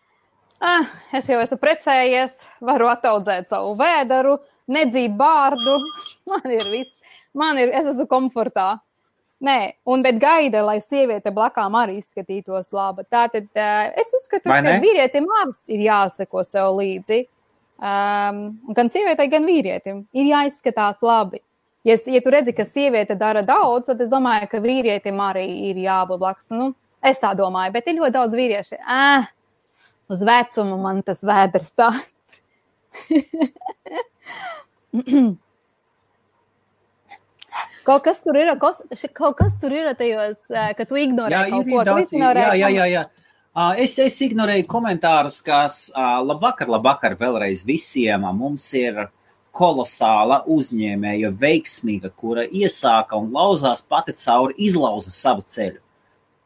Ah, 0.57 0.89
es 1.12 1.29
jau 1.29 1.37
esmu 1.43 1.59
precējies, 1.61 2.33
varu 2.64 2.89
attaudzēt 2.89 3.51
savu 3.51 3.74
vēderu, 3.77 4.39
nedzīt 4.72 5.12
bārdu. 5.18 5.77
Man 6.33 6.49
ir 6.49 6.64
viss, 6.72 6.97
man 7.37 7.61
ir, 7.61 7.70
es 7.77 7.87
esmu 7.93 8.09
komfortā. 8.11 8.81
Nē, 9.45 9.57
un 9.93 10.01
bet 10.01 10.16
gaida, 10.16 10.62
lai 10.64 10.78
sieviete 10.80 11.28
blakām 11.34 11.74
arī 11.76 11.99
izskatītos 12.01 12.70
laba. 12.72 13.05
Tātad 13.05 13.45
uh, 13.53 13.93
es 14.01 14.09
uzskatu, 14.16 14.49
Vai 14.49 14.62
ka 14.64 14.78
vīrietim 14.80 15.26
abas 15.43 15.66
ir 15.68 15.82
jāseko 15.84 16.45
sev 16.47 16.78
līdzi. 16.78 17.26
Um, 17.76 18.39
gan 18.72 18.89
sievietei, 18.89 19.28
gan 19.28 19.45
vīrietim 19.45 20.07
ir 20.16 20.30
jāizskatās 20.30 21.03
labi. 21.05 21.43
Ja, 21.87 21.99
ja 22.09 22.20
tu 22.24 22.32
redzi, 22.32 22.57
ka 22.57 22.64
sieviete 22.64 23.14
dara 23.20 23.45
daudz, 23.47 23.91
tad 23.91 24.01
es 24.01 24.09
domāju, 24.11 24.49
ka 24.51 24.62
vīrietim 24.64 25.20
arī 25.22 25.45
ir 25.68 25.84
jābūt 25.84 26.22
blakus. 26.22 26.49
Nu, 26.51 26.72
es 27.05 27.20
tā 27.20 27.37
domāju, 27.37 27.76
bet 27.76 27.93
ir 27.93 28.01
ļoti 28.01 28.16
daudz 28.16 28.41
vīriešu. 28.41 28.80
Ah, 28.80 29.28
uz 30.09 30.24
vecumu 30.24 30.80
man 30.80 31.05
tas 31.05 31.20
vēders 31.20 31.74
tāds. 31.76 32.41
Kaut 37.87 38.03
kas 38.03 38.18
tur 38.24 38.37
ir, 38.39 38.51
kos, 38.59 38.80
kaut 39.14 39.37
kas 39.39 39.55
tur 39.62 39.74
ir 39.74 39.93
tajos, 39.99 40.49
ka 40.51 40.87
tu 40.89 40.99
ignorē 40.99 41.45
jā, 41.45 41.51
kaut 41.53 41.70
ko 41.70 41.84
daudz, 41.87 42.12
ignorē. 42.16 42.49
Jā, 42.49 42.55
jā, 42.59 42.70
jā. 42.74 42.87
jā. 42.97 43.05
Es, 43.80 43.95
es 44.03 44.16
ignorēju 44.26 44.66
komentārus, 44.68 45.39
kas 45.45 45.87
labvakar, 45.97 46.68
labvakar 46.74 47.14
vēlreiz 47.16 47.62
visiem. 47.64 48.26
Mums 48.37 48.66
ir 48.76 49.07
kolosāla 49.57 50.43
uzņēmēja, 50.53 51.30
veiksmīga, 51.41 52.11
kura 52.12 52.45
iesāka 52.45 53.16
un 53.16 53.30
lauzās 53.32 53.84
pati 53.89 54.12
cauri, 54.18 54.59
izlauza 54.68 55.12
savu 55.14 55.47
ceļu. 55.47 55.80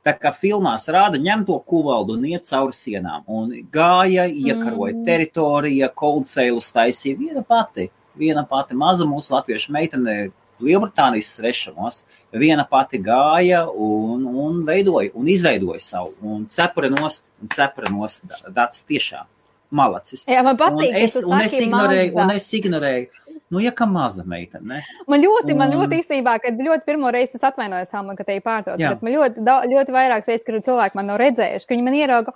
Tā 0.06 0.14
kā 0.16 0.30
filmās 0.32 0.86
rāda, 0.88 1.18
ņem 1.20 1.42
to 1.48 1.58
kuvaldu 1.68 2.14
un 2.16 2.28
iet 2.30 2.46
cauri 2.48 2.72
sienām. 2.72 3.24
Un 3.28 3.50
gāja, 3.72 4.24
iekaroja 4.28 4.94
mm. 4.94 5.02
teritoriju, 5.04 5.90
sales 6.24 6.70
taisīja 6.72 7.18
viena 7.18 7.42
pati. 7.44 7.90
Viena 8.16 8.46
pati 8.48 8.76
maza 8.76 9.04
mūsu 9.08 9.34
latviešu 9.34 9.72
meitene 9.72 10.30
Lielbritānijas 10.64 11.34
svešumos, 11.36 12.04
viena 12.32 12.64
pati 12.68 13.00
gāja 13.02 13.64
un, 13.70 14.24
un 14.28 14.62
veidoja 14.66 15.10
un 15.18 15.28
izveidoja 15.28 15.82
savu, 15.82 16.14
un 16.22 16.46
cepura 16.50 16.90
nost, 16.92 17.26
un 17.42 17.52
cepura 17.54 17.90
nost, 17.92 18.24
tāds 18.54 18.84
tiešām 18.86 19.28
malacis. 19.70 20.24
Jā, 20.28 20.42
man 20.46 20.58
patīk. 20.58 20.90
Un 20.90 20.98
es, 20.98 21.16
un 21.22 21.36
es 21.40 21.54
ignorēju, 21.54 22.12
maza. 22.14 22.24
un 22.24 22.34
es 22.34 22.46
ignorēju, 22.58 23.36
nu, 23.54 23.62
ja 23.62 23.72
kā 23.76 23.86
maza 23.90 24.24
meitene, 24.28 24.80
ne? 24.80 25.04
Man 25.10 25.22
ļoti, 25.22 25.54
un... 25.54 25.60
man 25.62 25.74
ļoti 25.74 26.00
īstenībā, 26.02 26.36
kad 26.42 26.58
ļoti 26.58 26.86
pirmo 26.88 27.12
reizi 27.14 27.38
es 27.38 27.46
atvainojos, 27.46 27.94
Alma, 27.98 28.16
ka 28.18 28.26
te 28.26 28.36
ir 28.38 28.44
pārtrauc, 28.46 28.82
bet 28.82 29.04
man 29.06 29.16
ļoti, 29.16 29.46
ļoti 29.46 29.94
vairākas 29.94 30.30
reizes, 30.30 30.46
kad 30.46 30.66
cilvēki 30.66 30.98
man 30.98 31.10
nav 31.12 31.20
redzējuši, 31.22 31.68
ka 31.68 31.76
viņi 31.76 31.86
man 31.86 31.98
ierauga, 32.00 32.34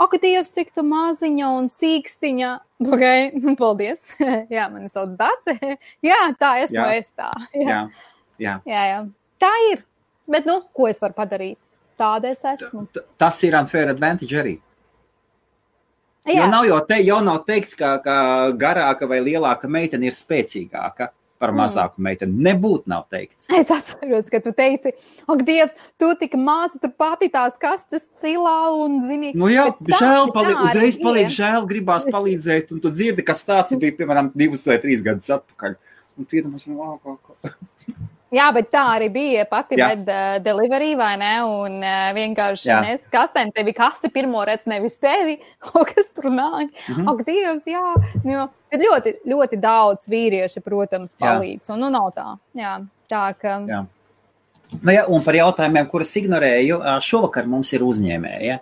ak, 0.00 0.16
Dievs, 0.22 0.52
cik 0.54 0.72
tu 0.76 0.84
maziņa 0.86 1.50
un 1.58 1.68
sīkstiņa. 1.70 2.50
Okay, 2.86 3.30
paldies. 3.60 4.06
jā, 4.56 4.66
man 4.72 4.88
sauc 4.92 5.12
Dāce. 5.18 5.56
jā, 6.10 6.20
tā 6.40 6.54
esmu 6.64 6.80
jā. 6.80 6.88
es 7.00 7.12
tā. 7.12 7.30
Jā. 7.52 7.66
Jā. 7.68 7.82
Jā. 8.40 8.56
jā, 8.64 8.86
jā. 8.94 9.04
Tā 9.40 9.52
ir. 9.70 9.84
Bet, 10.30 10.46
nu, 10.48 10.60
ko 10.76 10.88
es 10.88 11.00
varu 11.02 11.16
padarīt? 11.16 11.58
Tāda 12.00 12.30
es 12.32 12.40
esmu. 12.46 12.86
T 12.94 13.02
tas 13.20 13.38
ir 13.44 13.56
unfair 13.58 13.90
advantage 13.92 14.36
arī. 14.40 14.56
Jā. 16.28 16.42
Jo 16.42 16.50
nav 16.52 16.66
jau, 16.68 16.78
te, 16.88 17.00
jau 17.04 17.18
nav 17.24 17.42
teikts, 17.48 17.72
ka, 17.76 17.94
ka 18.04 18.14
garāka 18.56 19.08
vai 19.08 19.22
lielāka 19.24 19.68
meitene 19.72 20.08
ir 20.08 20.16
spēcīgāka 20.16 21.08
par 21.40 21.54
mm. 21.54 21.60
mazāku 21.62 22.04
meiteni. 22.04 22.36
Nebūtu 22.46 22.90
nav 22.92 23.06
teikts. 23.12 23.48
Es 23.56 23.72
atceros, 23.72 24.28
ka 24.32 24.42
tu 24.44 24.52
teici, 24.56 24.92
ak, 25.24 25.44
Dievs, 25.46 25.76
tu 26.00 26.12
tik 26.20 26.36
maza, 26.38 26.80
tu 26.82 26.92
pati 26.92 27.30
tās 27.32 27.56
kastes 27.60 28.08
cilā 28.22 28.58
un 28.76 29.00
zini. 29.08 29.32
Nu 29.38 29.48
jā, 29.52 29.70
žēl, 29.96 30.30
pali 30.36 30.54
uzreiz 30.54 31.00
palīdz, 31.00 31.34
žēl, 31.40 31.68
gribās 31.70 32.06
palīdzēt, 32.12 32.74
un 32.76 32.84
tu 32.84 32.92
dzirdi, 32.92 33.24
ka 33.26 33.36
stāsts 33.38 33.78
bija, 33.80 33.96
piemēram, 34.02 34.32
divus 34.36 34.66
vai 34.68 34.78
trīs 34.82 35.04
gadus 35.06 35.32
atpakaļ. 35.40 35.78
Un 36.20 36.28
tu 36.28 36.36
iedomājies, 36.36 36.68
nu, 36.68 36.98
kā, 37.00 37.16
kā. 37.16 37.54
Jā, 38.30 38.46
bet 38.54 38.68
tā 38.70 38.84
arī 38.94 39.08
bija 39.10 39.44
pati 39.50 39.74
med 39.78 40.06
uh, 40.06 40.36
delivery, 40.42 40.92
vai 40.98 41.16
ne? 41.18 41.32
Un 41.42 41.80
uh, 41.82 42.10
vienkārši 42.14 42.68
jā. 42.68 42.78
nes 42.86 43.02
kastēm 43.10 43.50
tevi 43.54 43.74
kasti 43.74 44.10
pirmo 44.14 44.44
redz, 44.46 44.68
nevis 44.70 45.00
tevi, 45.02 45.34
o, 45.72 45.82
kas 45.88 46.12
tur 46.14 46.30
nāk. 46.30 46.70
Mm 46.70 46.94
-hmm. 46.94 47.10
Ak, 47.10 47.24
Dievs, 47.26 47.66
jā. 47.66 47.86
Jo, 48.24 48.46
bet 48.70 48.86
ļoti, 48.86 49.14
ļoti 49.26 49.60
daudz 49.60 50.08
vīrieši, 50.08 50.62
protams, 50.62 51.16
palīdz. 51.18 51.68
Jā. 51.68 51.74
Un 51.74 51.80
nu 51.80 51.90
nav 51.90 52.12
tā. 52.14 52.36
Jā, 52.54 52.78
tā 53.10 53.34
ka. 53.34 53.58
Jā. 53.66 53.84
Nu, 54.82 54.92
ja, 54.92 55.06
un 55.08 55.22
par 55.22 55.34
jautājumiem, 55.34 55.86
kurus 55.90 56.16
ignorēju, 56.16 56.80
šovakar 57.02 57.46
mums 57.46 57.72
ir 57.72 57.82
uzņēmēja. 57.82 58.58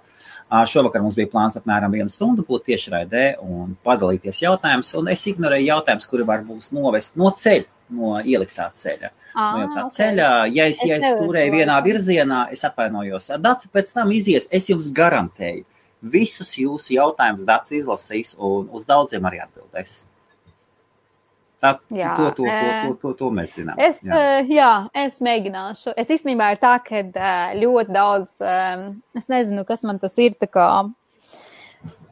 Šovakar 0.49 1.03
mums 1.05 1.17
bija 1.19 1.29
plāns 1.29 1.59
apmēram 1.59 1.93
vienu 1.93 2.13
stundu 2.13 2.45
būt 2.49 2.71
tiešraidē 2.71 3.25
un 3.45 3.75
padalīties 3.85 4.41
jautājumus, 4.47 4.95
un 4.97 5.11
es 5.13 5.27
ignorēju 5.29 5.69
jautājumus, 5.69 6.09
kuri 6.09 6.25
var 6.29 6.45
būs 6.47 6.71
novest 6.73 7.19
no 7.21 7.29
ceļa, 7.37 7.69
no 7.99 8.15
ieliktā 8.25 8.71
ceļa. 8.75 9.11
Ah, 9.35 9.59
no 9.59 9.67
tā 9.75 9.85
ok. 9.85 9.95
ceļa, 9.97 10.29
ja 10.55 10.69
es, 10.73 10.81
ja 10.89 10.97
Es 10.97 11.05
es 11.05 11.19
turēju 11.21 11.53
nevaru 11.53 11.59
vienā 11.61 11.79
virzienā, 11.85 12.43
es 12.55 12.65
atvainojos. 12.65 13.31
Dats 13.45 13.69
pēc 13.73 13.93
tam 13.93 14.13
izies, 14.17 14.49
es 14.51 14.71
jums 14.73 14.89
garantēju. 14.95 15.67
Visus 16.01 16.55
jūsu 16.57 16.95
jautājumus 16.95 17.45
Dats 17.45 17.75
izlasīs 17.75 18.37
un 18.39 18.71
uz 18.73 18.87
daudziem 18.89 19.29
arī 19.29 19.43
atbildēs. 19.45 20.07
Tā, 21.59 21.73
Jā, 21.91 22.13
to, 22.15 22.29
to, 22.37 22.45
to, 22.45 22.47
ē, 22.47 22.67
to, 22.87 22.95
to, 23.03 23.13
to 23.19 23.29
mēs 23.35 23.57
zinām. 23.59 23.81
Es, 23.83 23.99
Jā. 24.07 24.15
jā. 24.15 24.43
jā, 24.61 24.71
es 25.03 25.19
mēģināšu. 25.27 25.97
Es 25.99 26.13
īstenībā 26.15 26.53
ir 26.55 26.61
tā, 26.63 26.77
ka 26.85 27.03
ā, 27.03 27.33
ļoti 27.59 27.95
daudz, 27.97 28.39
es 29.19 29.27
nezinu, 29.33 29.67
kas 29.67 29.83
man 29.89 29.99
tas 29.99 30.15
ir. 30.23 30.37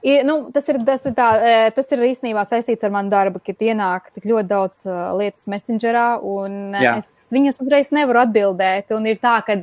ir, 0.03 0.25
nu, 0.27 0.35
tas, 0.55 0.67
ir, 0.73 0.81
tas, 0.89 1.05
ir 1.07 1.15
tā, 1.15 1.29
tas 1.77 1.95
ir 1.95 2.03
īstenībā 2.09 2.43
saistīts 2.43 2.83
ar 2.87 2.91
manu 2.97 3.13
darbu, 3.15 3.39
kad 3.47 3.63
ienāk 3.63 4.11
tik 4.17 4.27
ļoti 4.33 4.51
daudz 4.51 4.83
lietas 5.21 5.47
messengerā, 5.55 6.09
un 6.27 6.75
Jā. 6.75 6.97
es 6.99 7.31
viņas 7.31 7.63
uzreiz 7.63 7.95
nevaru 7.95 8.25
atbildēt. 8.25 8.91
Un 8.99 9.07
ir 9.07 9.23
tā, 9.23 9.39
ka 9.47 9.55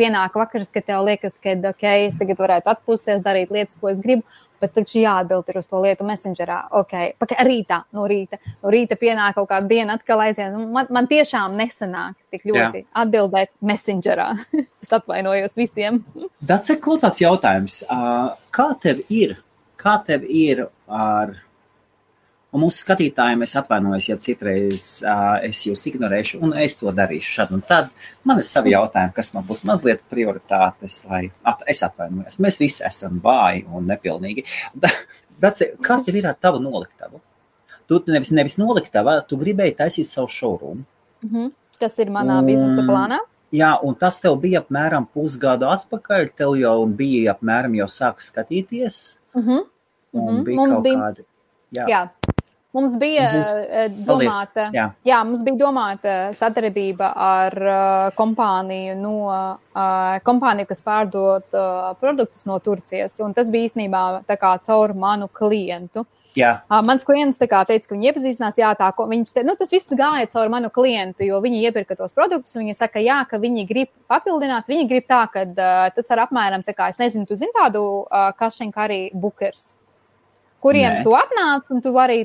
pienāk 0.00 0.40
vakars, 0.40 0.72
kad 0.72 0.88
tev 0.88 1.04
liekas, 1.10 1.36
ka 1.44 1.58
ok, 1.74 1.86
es 2.08 2.16
tagad 2.16 2.40
varētu 2.40 2.72
atpūsties, 2.72 3.20
darīt 3.24 3.52
lietas, 3.52 3.76
ko 3.76 3.92
es 3.92 4.00
gribu. 4.00 4.24
Bet 4.60 4.74
taču 4.76 5.00
jāatbild 5.02 5.50
ir 5.52 5.58
uz 5.60 5.68
to 5.70 5.80
lietu 5.84 6.06
messengerā. 6.08 6.58
Ok, 6.80 6.94
paka, 7.20 7.38
rītā, 7.46 7.82
no 7.96 8.06
rīta. 8.10 8.38
No 8.64 8.72
rīta 8.72 8.98
pienāk 9.00 9.36
kaut 9.36 9.50
kāda 9.50 9.68
diena, 9.70 9.98
atkal 9.98 10.22
aiziet. 10.24 10.52
Nu, 10.54 10.66
Man, 10.76 10.88
man 10.92 11.06
tiešām 11.08 11.54
nesanāk 11.56 12.16
tik 12.34 12.44
ļoti 12.48 12.82
Jā. 12.82 12.88
atbildēt 13.02 13.52
messengerā. 13.64 14.28
es 14.84 14.92
atvainojos 14.92 15.56
visiem. 15.56 16.02
Ir 16.16 16.80
kaut 16.84 17.04
kāds 17.04 17.22
jautājums. 17.22 17.82
Kā 18.56 18.68
tev 18.82 19.02
ir? 19.08 19.38
Kā 19.80 19.98
tev 20.06 20.24
ir 20.28 20.66
ar. 20.88 21.36
Un 22.54 22.62
mūsu 22.62 22.78
skatītājiem 22.84 23.42
es 23.42 23.52
atvainojos, 23.58 24.06
ja 24.08 24.16
citreiz 24.22 24.84
uh, 25.04 25.36
es 25.44 25.58
jūs 25.66 25.82
ignorēšu, 25.90 26.38
un 26.46 26.54
es 26.62 26.76
to 26.80 26.92
darīšu 26.94 27.32
šad 27.40 27.50
un 27.52 27.60
tad. 27.66 27.90
Man 28.24 28.38
ir 28.40 28.46
savi 28.48 28.70
jautājumi, 28.72 29.12
kas 29.16 29.32
man 29.34 29.44
būs 29.44 29.64
mazliet 29.68 30.00
prioritātes, 30.12 31.02
lai 31.10 31.26
at, 31.44 31.62
es 31.68 31.82
atvainojos. 31.84 32.38
Mēs 32.40 32.58
visi 32.62 32.84
esam 32.86 33.18
vāji 33.20 33.66
un 33.68 33.86
nepilnīgi. 33.90 34.46
Dats, 35.42 35.62
kā 35.84 35.98
tev 36.06 36.16
ir 36.16 36.30
ar 36.30 36.38
tavu 36.40 36.62
noliktavu? 36.64 37.20
Tu 37.90 38.00
nevis, 38.08 38.30
nevis 38.34 38.56
noliktava, 38.58 39.18
tu 39.28 39.36
gribēji 39.36 39.76
taisīt 39.82 40.08
savu 40.08 40.30
šorumu. 40.32 40.84
Mhm. 41.26 41.50
Tas 41.78 41.98
ir 42.00 42.08
manā 42.14 42.38
biznesa 42.46 42.80
Un- 42.80 42.88
plānā. 42.88 43.18
Jā, 43.52 43.74
un 43.84 43.94
tas 43.94 44.16
tev 44.20 44.40
bija 44.42 44.62
apmēram 44.64 45.04
pusgadu 45.14 45.68
atpakaļ. 45.70 46.30
Tev 46.34 46.56
jau 46.58 46.78
bija 46.88 47.34
apmēram 47.36 47.76
jau 47.78 47.86
sāk 47.86 48.22
skatīties. 48.24 49.18
Mhm. 49.36 49.60
Un 50.14 50.34
Mhm. 50.34 50.44
bija 50.48 50.56
Mums 50.56 50.80
bija- 50.82 50.98
kādi. 51.04 51.24
Jā, 51.76 51.84
Jā. 51.90 52.02
Mums 52.76 52.96
bija 53.00 53.26
Mhm. 53.32 53.42
eh, 53.72 53.88
domāta, 54.04 54.66
Jā. 54.76 54.90
jā, 55.08 55.18
mums 55.24 55.42
bija 55.46 55.56
domāta 55.62 56.16
sadarbība 56.36 57.08
ar 57.16 57.54
uh, 57.56 58.10
kompāniju, 58.18 58.96
no, 59.00 59.14
uh, 59.30 60.18
kompāniju, 60.26 60.68
kas 60.68 60.82
pārdod 60.84 61.46
produktus 62.02 62.44
no 62.46 62.58
Turcijas. 62.60 63.16
Tas 63.34 63.48
bija 63.54 63.70
īstenībā 63.70 64.02
kā 64.36 64.52
caur 64.66 64.92
manu 64.94 65.28
klientu. 65.32 66.04
jā, 66.36 66.50
Uh, 66.68 66.82
mans 66.84 67.02
klients 67.08 67.38
kā 67.38 67.62
teica, 67.64 67.88
ka 67.88 67.94
viņi 67.94 68.10
iepazīstinās, 68.12 68.58
jā, 68.60 68.74
tā, 68.76 68.90
viņš 68.92 69.32
te, 69.32 69.42
nu, 69.42 69.54
tas 69.56 69.70
viss 69.72 69.88
gāja 69.88 70.28
caur 70.28 70.50
manu 70.52 70.68
klientu, 70.68 71.24
jo 71.24 71.40
viņi 71.40 71.62
iepirka 71.64 71.96
tos 71.96 72.12
produktus. 72.12 72.52
Viņi 72.60 72.76
saka, 72.76 73.00
jā, 73.00 73.22
ka 73.30 73.38
viņi 73.40 73.64
grib 73.66 73.88
papildināt. 74.06 74.68
Viņi 74.68 74.84
grib 74.90 75.06
tā, 75.08 75.22
ka 75.32 75.46
uh, 75.48 75.88
tas 75.96 76.10
ir 76.12 76.18
apmēram 76.26 76.60
tā 76.62 76.74
kā, 76.76 76.90
es 76.92 76.98
nezinu, 77.00 77.24
tu 77.26 77.36
zini 77.40 77.52
tādu 77.56 78.04
uh, 78.04 78.32
kašņu 78.36 78.72
arī 78.76 79.00
bookers 79.14 79.78
kuriem 80.66 80.98
Nē. 80.98 81.02
tu 81.06 81.14
atnāc, 81.14 81.66
un 81.70 81.82
tu 81.84 81.92
vari 81.94 82.24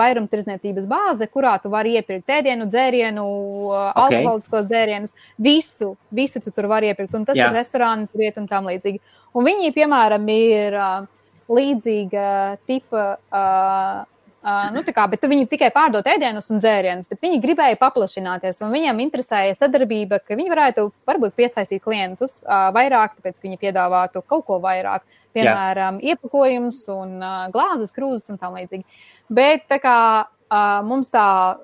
vairumtirdzniecības 0.00 0.86
bāze, 0.88 1.28
kurā 1.28 1.54
tu 1.62 1.72
vari 1.72 1.98
iepirkt 1.98 2.32
ēdienu, 2.38 2.68
dzērienu, 2.72 3.24
uh, 3.68 3.90
Ok. 3.92 4.06
alkoholiskos 4.06 4.68
dzērienus, 4.70 5.12
visu, 5.38 5.92
visu 6.10 6.40
tu 6.40 6.50
tur 6.54 6.70
vari 6.72 6.92
iepirkt, 6.92 7.14
un 7.18 7.28
tas 7.28 7.36
Jā. 7.36 7.50
ir 7.50 7.58
restorāni, 7.60 8.08
tur 8.08 8.24
iet 8.24 8.40
un 8.40 8.48
tam 8.48 8.70
līdzīgi. 8.70 9.02
Un 9.34 9.44
viņi, 9.44 9.74
piemēram, 9.76 10.28
ir 10.32 10.78
uh, 10.80 11.06
līdzīga 11.50 12.58
tipa. 12.66 13.06
Uh, 13.28 14.04
Uh, 14.44 14.66
nu, 14.74 14.82
kā, 14.84 15.06
bet 15.08 15.22
viņi 15.24 15.46
tikai 15.48 15.70
pārdod 15.72 16.04
ēdienus 16.04 16.50
un 16.52 16.58
dzērienus, 16.60 17.08
bet 17.08 17.22
viņi 17.24 17.40
gribēja 17.40 17.78
paplašināties. 17.80 18.58
un 18.60 18.74
Viņiem 18.74 19.00
interesēja 19.00 19.54
sadarbība, 19.56 20.18
ka 20.20 20.36
viņi 20.36 20.52
varētu 20.52 20.84
varbūt 21.08 21.32
piesaistīt 21.38 21.80
klientus 21.80 22.42
uh, 22.42 22.68
vairāk, 22.76 23.16
tāpēc 23.16 23.40
viņi 23.40 23.56
piedāvātu 23.62 24.20
kaut 24.28 24.44
ko 24.44 24.60
vairāk, 24.60 25.06
piemēram, 25.32 26.02
iepakojums 26.04 26.84
un 26.92 27.16
uh, 27.22 27.46
glāzes, 27.54 27.94
krūzes 27.96 28.34
un 28.34 28.42
tam 28.42 28.60
līdzīgi. 28.60 28.84
Bet 29.32 29.64
tā 29.72 29.80
kā 29.80 29.98
mums 30.84 31.10
tā 31.10 31.56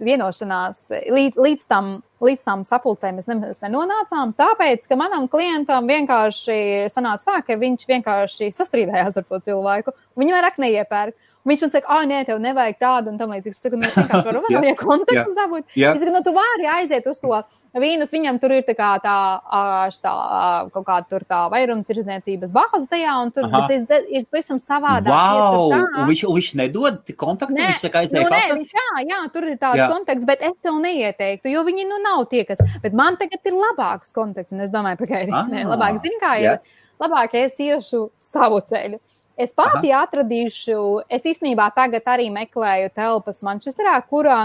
vienošanās 0.00 0.86
līdz, 0.90 1.36
līdz, 1.36 1.66
tam, 1.68 1.90
līdz 2.24 2.44
tam 2.46 2.64
sapulcēm 2.66 3.18
mēs, 3.18 3.28
ne, 3.28 3.36
mēs 3.42 3.60
nenonācām, 3.62 4.32
tāpēc, 4.38 4.86
ka 4.88 4.96
manam 4.98 5.28
klientam 5.30 5.86
vienkārši 5.90 6.88
sanāca 6.92 7.28
tā, 7.28 7.42
ka 7.46 7.58
viņš 7.60 7.86
vienkārši 7.90 8.50
sastrīdējās 8.56 9.20
ar 9.20 9.28
to 9.28 9.40
cilvēku. 9.46 9.94
Viņu 10.18 10.36
vairāk 10.36 10.58
neiepērk. 10.62 11.28
Viņš 11.42 11.62
man 11.64 11.70
saka, 11.72 11.88
ah, 11.90 12.04
nē, 12.06 12.20
tev 12.28 12.38
nevajag 12.38 12.76
tādu 12.78 13.10
un 13.10 13.16
tam 13.18 13.32
līdzīgi. 13.34 13.50
Es 13.50 13.58
saku, 13.64 13.74
nu, 13.80 13.88
es 13.88 13.96
vienkārši 13.98 14.26
varu 14.28 14.42
Jā. 14.46 14.60
vienā 14.62 14.76
kontekstā 14.78 15.32
dabūt. 15.40 15.64
Jā. 15.74 15.88
Es 15.96 15.98
saku, 16.04 16.12
nu, 16.14 16.20
tu 16.22 16.30
vari 16.36 16.68
aiziet 16.70 17.06
uz 17.10 17.18
to 17.18 17.32
vīnus, 17.82 18.12
viņam 18.14 18.38
tur 18.38 18.52
ir 18.54 18.62
tā 18.62 18.74
kā 18.78 18.90
tā, 19.02 19.14
tā 20.04 20.12
kaut 20.70 20.84
kāda 20.86 21.08
tur 21.10 21.24
tā 21.26 21.40
vairumtirdzniecības 21.50 22.52
bāze 22.54 22.86
tajā, 22.92 23.14
un 23.24 23.32
tur 23.34 23.48
tas 23.50 24.04
ir 24.12 24.26
pavisam 24.30 24.60
savādāk. 24.62 25.08
wow! 25.10 25.72
Un 25.72 26.06
viņš, 26.10 26.22
un 26.28 26.36
viņš 26.38 26.50
nedod 26.62 27.00
kontaktu. 27.16 27.56
Nē, 27.56 27.72
Viņš 27.72 27.84
saka, 27.86 28.02
Nu, 28.12 28.20
aizēj 28.22 28.30
nē, 28.30 28.42
viņš, 28.52 28.70
jā, 28.78 28.86
jā, 29.08 29.20
tur 29.32 29.46
ir 29.48 29.56
tāds 29.56 29.80
Jā. 29.80 29.86
jā. 29.86 29.88
konteksts, 29.92 30.28
bet 30.28 30.42
es 30.42 30.54
tev 30.62 30.78
neieteiktu, 30.84 31.50
jo 31.52 31.64
viņi 31.64 31.88
nu 31.88 31.98
nav 32.04 32.26
tie, 32.30 32.44
kas. 32.44 32.62
Bet 32.82 32.92
man 32.94 33.16
tagad 33.16 33.40
ir 33.50 33.56
labāks 33.56 34.12
konteksts, 34.14 34.52
un 34.52 34.60
es 34.60 34.70
domāju, 34.70 35.00
pagaidi, 35.02 35.32
Ah, 35.32 35.48
labāk 35.74 35.98
zini, 36.02 36.20
kā 36.22 36.36
jā. 36.38 36.54
ir. 36.54 36.78
Labāk 37.02 37.34
es 37.34 37.56
iešu 37.58 38.10
savu 38.20 38.60
ceļu. 38.60 39.00
Es 39.42 39.54
pati 39.58 39.90
atradīšu, 39.96 40.78
es 41.10 41.24
īstenībā 41.26 41.66
tagad 41.74 42.06
arī 42.12 42.28
meklēju 42.30 42.92
telpas 42.94 43.40
Manchesterā, 43.42 43.96
kurā, 44.06 44.44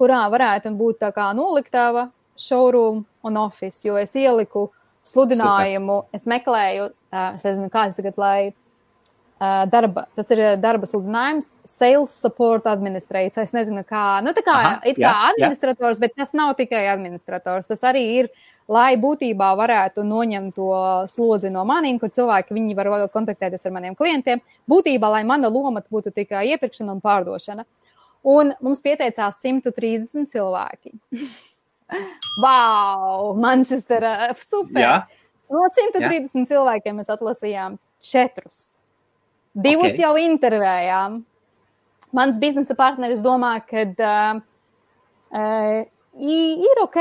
kurā 0.00 0.22
varētu 0.32 0.72
būt 0.78 0.98
tā 1.04 1.12
kā 1.14 1.28
noliktava, 1.36 2.08
showroom 2.38 3.04
un 3.22 3.38
office, 3.38 3.84
jo 3.86 3.98
es 4.00 4.14
ieliku 4.18 4.70
sludinājumu, 5.06 6.00
Super. 6.02 6.18
es 6.18 6.26
meklēju, 6.30 6.88
es 7.12 7.46
nezinu, 7.46 7.70
kā 7.70 7.86
es 7.90 7.98
tagad, 8.00 8.18
lai 8.18 8.52
darba, 9.72 10.06
tas 10.16 10.30
ir 10.34 10.40
darba 10.62 10.86
sludinājums, 10.88 11.52
sales 11.68 12.14
support 12.22 12.66
administrator. 12.70 13.42
Es 13.42 13.54
nezinu, 13.54 13.84
kā, 13.88 14.20
nu 14.24 14.34
tā 14.36 14.44
kā, 14.46 14.54
Aha, 14.54 14.72
it 14.86 14.96
kā 14.98 15.04
jā, 15.04 15.12
jā. 15.12 15.28
administrators, 15.32 16.00
bet 16.02 16.16
tas 16.18 16.34
nav 16.38 16.54
tikai 16.58 16.84
administrators. 16.92 17.68
Tas 17.70 17.84
arī 17.88 18.02
ir, 18.20 18.30
lai 18.70 18.94
būtībā 19.00 19.52
varētu 19.58 20.04
noņemt 20.06 20.56
to 20.56 20.72
slodzi 21.10 21.52
no 21.52 21.64
maniem, 21.68 21.98
kur 22.02 22.12
cilvēki 22.14 22.56
viņi 22.56 22.76
var 22.78 22.92
kontaktēties 23.12 23.66
ar 23.66 23.76
maniem 23.78 23.96
klientiem. 23.98 24.42
Būtībā, 24.70 25.10
lai 25.16 25.24
mana 25.28 25.50
loma 25.52 25.82
būtu 25.82 26.14
tikai 26.14 26.46
iepirkšana 26.54 26.94
un 26.94 27.02
pārdošana. 27.04 27.66
Un 28.32 28.52
mums 28.62 28.84
pieteicās 28.84 29.40
130 29.42 30.30
cilvēki. 30.30 30.94
wow! 32.44 33.32
Manchestera! 33.34 34.30
Super! 34.38 34.78
Jā, 34.80 34.94
No 35.52 35.66
130 35.68 36.32
Jā. 36.32 36.46
cilvēkiem 36.48 37.00
mēs 37.00 37.10
atlasījām 37.12 37.76
četrus. 38.00 38.78
Divus 39.52 39.92
Ok. 39.92 39.92
okay. 39.92 40.02
jau 40.02 40.14
intervējām. 40.16 41.20
Mans 42.12 42.40
biznesa 42.40 42.76
partneris 42.76 43.22
domā, 43.24 43.54
ka 43.64 43.84
uh, 43.88 44.40
uh, 45.32 45.78
ir 46.20 46.82
ok. 46.82 46.98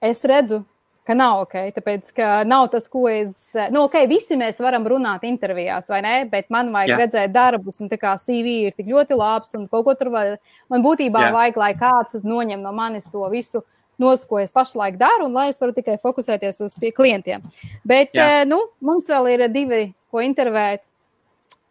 Es 0.00 0.22
redzu, 0.24 0.62
ka 1.04 1.16
nav 1.16 1.42
ok. 1.44 1.56
Tāpēc, 1.76 2.12
ka 2.16 2.28
nav 2.48 2.68
tas, 2.72 2.86
ko 2.92 3.06
es. 3.10 3.34
Nu, 3.72 3.84
ok, 3.88 3.98
visi 4.08 4.38
mēs 4.40 4.60
varam 4.62 4.86
runāt 4.88 5.24
intervijās, 5.28 5.88
vai 5.92 6.00
ne? 6.04 6.14
Bet 6.30 6.48
man 6.52 6.72
vajag 6.72 6.94
Jā. 6.94 7.00
Redzēt 7.02 7.34
darbus, 7.34 7.80
un 7.84 7.90
tā 7.92 7.98
kā 8.00 8.14
CV 8.20 8.56
ir 8.68 8.76
tik 8.76 8.88
ļoti 8.92 9.18
labs, 9.18 9.52
un 9.58 9.66
kaut 9.68 9.88
ko 9.88 9.96
tur 9.98 10.12
vajag. 10.14 10.40
Man 10.72 10.84
būtībā 10.84 11.28
Jā. 11.28 11.34
Vajag, 11.36 11.60
lai 11.60 11.72
kāds 11.80 12.20
noņem 12.24 12.64
no 12.64 12.72
manis 12.76 13.08
to 13.12 13.28
visu 13.32 13.64
nos, 14.00 14.24
ko 14.24 14.38
es 14.40 14.52
pašlaik 14.52 14.96
daru, 15.00 15.26
un 15.28 15.36
lai 15.36 15.50
es 15.50 15.60
varu 15.60 15.74
tikai 15.76 15.98
fokusēties 16.00 16.62
uz 16.64 16.76
klientiem. 16.96 17.42
Bet, 17.84 18.14
Jā. 18.16 18.46
nu, 18.48 18.62
mums 18.80 19.08
vēl 19.12 19.34
ir 19.34 19.48
divi, 19.52 19.82
ko 20.08 20.24
intervēt. 20.24 20.86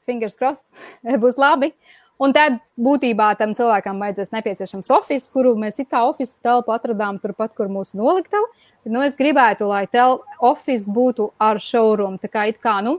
Fingers 0.07 0.37
crossed, 0.39 0.65
būs 1.23 1.39
labi. 1.41 1.73
Un 2.19 2.33
tad 2.35 2.57
būtībā 2.75 3.29
tam 3.39 3.53
cilvēkam 3.55 4.01
vajadzēs 4.03 4.33
nepieciešams 4.35 4.89
oficiāls, 4.91 5.29
kuru 5.31 5.53
mēs 5.59 5.79
it 5.79 5.87
kā 5.91 6.01
oficiālu 6.09 6.43
telpu 6.43 6.73
atradām 6.75 7.19
turpat, 7.23 7.53
kur 7.55 7.71
mūsu 7.71 7.95
noliktava. 7.99 8.49
Nu, 8.89 9.03
es 9.03 9.15
gribētu, 9.19 9.67
lai 9.69 9.85
oficiāls 10.43 10.89
būtu 10.95 11.29
ar 11.39 11.61
showroom. 11.63 12.17
Tā 12.19 12.27
kā 12.31 12.43
it 12.51 12.59
kā, 12.63 12.79
nu, 12.83 12.97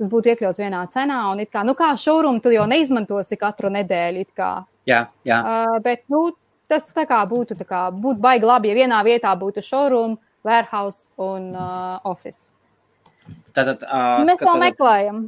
tas 0.00 0.08
būtu 0.08 0.32
iekļauts 0.32 0.62
vienā 0.62 0.80
cenā, 0.94 1.20
un 1.32 1.44
it 1.44 1.52
kā, 1.52 1.64
nu, 1.66 1.76
kā 1.76 1.92
showroom 2.00 2.40
tu 2.44 2.54
jau 2.54 2.64
neizmantosi 2.70 3.38
katru 3.40 3.68
nedēļu. 3.74 4.24
jā, 4.88 5.04
jā. 5.28 5.42
Uh, 5.44 5.76
bet 5.84 6.04
nu, 6.12 6.30
tas 6.70 6.88
kā 6.96 7.20
būtu, 7.28 7.58
kā, 7.68 7.86
būtu 7.92 8.20
baigi 8.24 8.48
labi, 8.48 8.72
ja 8.72 8.80
vienā 8.80 9.04
vietā 9.04 9.36
būtu 9.38 9.62
showroom, 9.64 10.18
warehouse 10.44 11.10
un 11.20 11.52
uh, 11.52 12.00
office. 12.04 12.48
Tātad, 13.56 13.84
uh, 13.86 14.24
Mēs 14.26 14.40
vēl 14.42 14.60
meklējam. 14.60 15.24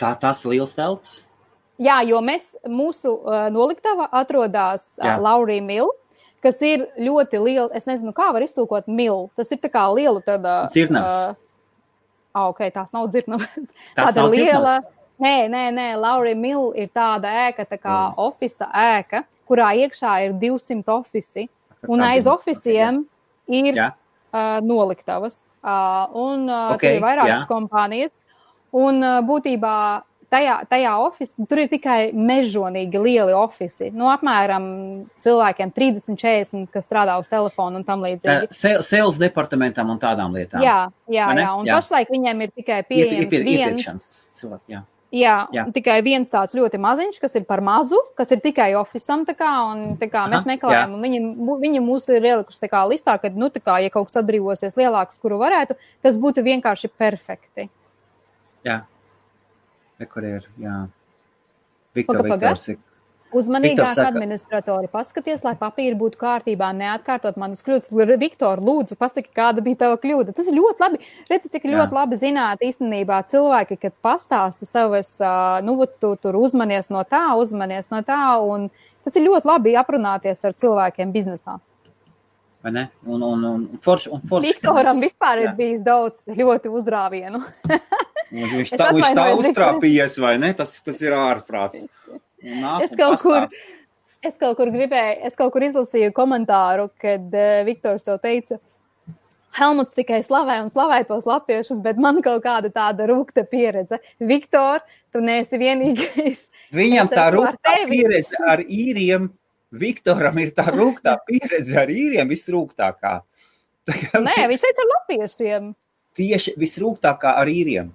Tā, 0.00 0.14
ir 0.16 0.52
liels 0.54 0.72
telpas. 0.76 1.20
Jā, 1.80 2.00
jo 2.04 2.20
mēs, 2.24 2.52
mūsu 2.68 3.12
uh, 3.20 3.48
noliktava 3.52 4.08
atrodas 4.20 4.90
uh, 5.00 5.14
Laurija 5.20 5.64
Mila, 5.64 5.92
kas 6.44 6.60
ir 6.64 6.86
ļoti 7.00 7.40
liela. 7.40 7.68
Es 7.76 7.88
nezinu, 7.88 8.12
kā 8.16 8.30
var 8.34 8.44
iztulkot 8.44 8.88
milu. 8.88 9.28
Tas 9.36 9.52
ir 9.52 9.60
tā 9.62 9.70
kā 9.72 9.86
liela 9.92 10.20
tāda. 10.24 10.62
Dzirnavs. 10.72 11.20
Uh, 11.30 11.36
ah, 12.34 12.48
ok, 12.52 12.66
tās 12.74 12.92
nav 12.96 13.08
dzirnavas. 13.12 13.72
Tās 13.94 14.10
tāda 14.10 14.24
nav 14.24 14.34
liela. 14.34 14.48
dzirnavas? 14.48 14.96
Nē, 15.20 15.34
nē, 15.52 15.62
nē, 15.76 15.86
Laurija 16.00 16.36
Mila 16.40 16.70
ir 16.80 16.88
tāda 16.96 17.28
ēka, 17.46 17.66
tā 17.68 17.76
kā 17.76 17.96
mm. 18.08 18.20
oficiāla 18.24 18.84
ēka, 18.96 19.24
kurā 19.48 19.66
iekšā 19.82 20.14
ir 20.24 20.36
200 20.40 20.94
ofici. 20.94 21.44
Un 21.88 22.00
aiz 22.04 22.28
oficiem 22.28 23.02
ir 23.48 23.76
Jā. 23.76 23.90
uh, 24.32 24.60
noliktavas. 24.64 25.42
Uh, 25.60 26.08
un 26.16 26.48
uh, 26.48 26.72
Ok, 26.74 26.86
tur 26.86 26.96
ir 26.96 27.04
vairākas 27.04 27.42
jā. 27.42 27.48
kompānijas. 27.50 28.14
Un 28.72 29.00
būtībā 29.26 29.74
tajā, 30.30 30.60
tajā 30.70 30.92
oficiālā 31.02 31.46
tur 31.50 31.58
ir 31.64 31.70
tikai 31.72 31.98
mežonīgi 32.14 33.00
lieli 33.02 33.34
oficiāli. 33.34 33.90
Nu, 33.98 34.06
apmēram 34.12 34.68
cilvēkiem 35.22 35.72
30, 35.74 36.14
40, 36.20 36.68
kas 36.70 36.86
strādā 36.86 37.16
uz 37.20 37.26
telefona 37.30 37.80
un 37.80 37.84
tam 37.88 38.04
līdzīgi. 38.06 38.52
Sales 38.86 39.18
departamentam 39.18 39.90
un 39.90 39.98
tādām 40.02 40.36
lietām. 40.38 40.62
Jā, 40.62 40.84
jā, 41.10 41.26
jā. 41.34 41.50
un 41.58 41.66
Jā. 41.66 41.80
pašlaik 41.80 42.12
viņiem 42.14 42.46
ir 42.46 42.54
tikai 42.54 42.80
pieejams 42.86 43.26
iepir- 43.26 43.44
viens. 43.44 44.30
cilvēki. 44.38 44.76
Jā. 44.76 44.84
Jā, 45.10 45.48
Jā. 45.50 45.64
jā. 45.66 45.72
tikai 45.74 45.96
viens 46.06 46.30
tāds 46.30 46.54
ļoti 46.54 46.78
maziņš, 46.78 47.16
kas 47.18 47.34
ir 47.34 47.42
par 47.42 47.58
mazu, 47.60 47.98
kas 48.14 48.30
ir 48.30 48.38
tikai 48.38 48.68
oficiālam. 48.78 49.26
Mēs 50.30 50.46
Aha, 50.46 50.50
meklējam, 50.52 50.94
un 50.94 51.02
viņi, 51.02 51.20
viņi 51.66 51.80
mūs 51.82 52.06
ir 52.14 52.22
ielikuši 52.22 52.60
listā, 52.86 53.20
ka, 53.20 53.28
nu, 53.34 53.50
kā, 53.50 53.82
ja 53.82 53.90
kaut 53.90 54.06
kas 54.06 54.22
atbrīvosies 54.22 54.78
lielāks, 54.78 55.18
kuru 55.18 55.40
varētu, 55.42 55.74
tas 56.00 56.14
būtu 56.16 56.44
vienkārši 56.46 56.92
perfekti. 56.96 57.68
Jā. 58.66 58.80
Kur 60.08 60.24
ir? 60.24 60.46
Jā. 60.60 60.76
Viktor. 61.94 62.22
Viktors 62.24 62.68
ir. 62.72 62.78
Uzmanīgāk, 63.30 63.92
saka- 63.94 64.08
administratori, 64.10 64.88
paskaties, 64.90 65.44
lai 65.46 65.52
papīri 65.54 65.94
būtu 65.94 66.18
kārtībā, 66.18 66.72
neatkārtot 66.74 67.36
manas 67.38 67.62
kļūdas. 67.62 68.18
Viktor, 68.18 68.58
lūdzu, 68.58 68.96
pasaki, 68.98 69.30
kāda 69.30 69.62
bija 69.62 69.76
tava 69.84 69.98
kļūda. 70.02 70.34
Tas 70.34 70.48
ir 70.48 70.54
ļoti 70.58 70.82
labi. 70.82 70.98
Redziet, 71.30 71.52
cik 71.52 71.62
Jā. 71.62 71.76
ļoti 71.78 71.94
labi 71.94 72.16
zināt 72.18 72.58
īstenībā 72.58 73.22
cilvēki, 73.30 73.78
kad 73.78 73.94
pastāsta 74.02 74.66
savas, 74.66 75.16
nu, 75.62 75.78
tu 76.00 76.16
tur 76.16 76.34
uzmanies 76.34 76.90
no 76.90 77.04
tā, 77.04 77.22
uzmanies 77.38 77.90
no 77.90 78.02
tā, 78.02 78.40
un 78.42 78.68
tas 79.04 79.14
ir 79.14 79.28
ļoti 79.28 79.46
labi 79.46 79.76
aprunāties 79.78 80.44
ar 80.44 80.52
cilvēkiem 80.52 81.12
biznesā. 81.12 81.60
Vai 82.60 82.72
ne? 82.76 82.82
Un, 83.08 83.22
un, 83.24 83.44
un, 83.48 83.62
forši. 83.80 84.10
Un 84.12 84.20
forši 84.28 84.50
Viktoram 84.52 84.98
vispār 85.00 85.40
ir 85.40 85.48
Jā. 85.48 85.52
bijis 85.56 85.84
daudz 85.86 86.18
ļoti 86.36 86.72
uzrāvienu. 86.76 87.40
Viņš 88.30 88.72
tā, 88.76 88.90
viņš 88.94 89.14
tā 89.16 89.26
uztrāpījies, 89.40 90.18
vai 90.22 90.34
ne? 90.38 90.52
Tas, 90.54 90.76
tas 90.84 91.00
ir 91.02 91.16
ārprāts. 91.16 91.86
Nāk, 92.44 92.84
Es 92.84 92.92
kaut 92.98 93.22
kur-. 93.24 93.48
Es 94.20 94.36
kaut 94.36 94.58
kur 94.58 94.68
gribēju, 94.68 95.22
es 95.24 95.36
kaut 95.38 95.54
kur 95.54 95.64
izlasīju 95.64 96.12
komentāru, 96.12 96.90
kad 97.00 97.32
uh, 97.32 97.62
Viktors 97.64 98.04
to 98.04 98.18
teica. 98.20 98.58
Helmuts 99.56 99.96
tikai 99.96 100.20
slavē 100.22 100.58
un 100.62 100.68
slavē 100.70 101.00
tos 101.08 101.24
latviešus, 101.26 101.80
bet 101.82 101.98
man 101.98 102.20
kaut 102.22 102.44
kāda 102.44 102.68
tāda 102.70 103.08
rūkta 103.08 103.42
pieredze. 103.48 103.96
Viktor, 104.20 104.84
tu 105.10 105.24
neesi 105.24 105.58
vienīgais. 105.58 106.44
Viņam 106.76 107.08
Es 107.08 107.16
tā 107.16 107.26
tevi. 107.64 107.96
pieredze 107.96 108.44
ar 108.46 108.62
īriem. 108.62 109.30
Viktoram 109.72 110.38
ir 110.42 110.50
tā 110.56 110.64
rūktā 110.74 111.16
pieredze 111.26 111.76
ar 111.78 111.88
īriem 111.92 112.28
visrūktākā. 112.30 113.12
Tā 113.86 113.96
kā 114.02 114.20
Nē, 114.22 114.36
viņš 114.50 114.64
teica 114.66 114.82
ar 114.84 114.88
latviešiem. 114.96 115.68
Tieši 116.18 116.54
visrūktākā 116.58 117.36
ar 117.38 117.46
īriem. 117.50 117.92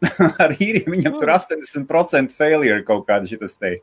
ar 0.40 0.54
īriem 0.56 0.86
viņam 0.94 1.18
tur 1.20 1.28
Mm. 1.28 1.84
80% 1.84 2.32
failure 2.32 2.80
kaut 2.88 3.04
kāda 3.08 3.28
šitas 3.28 3.52
te. 3.60 3.74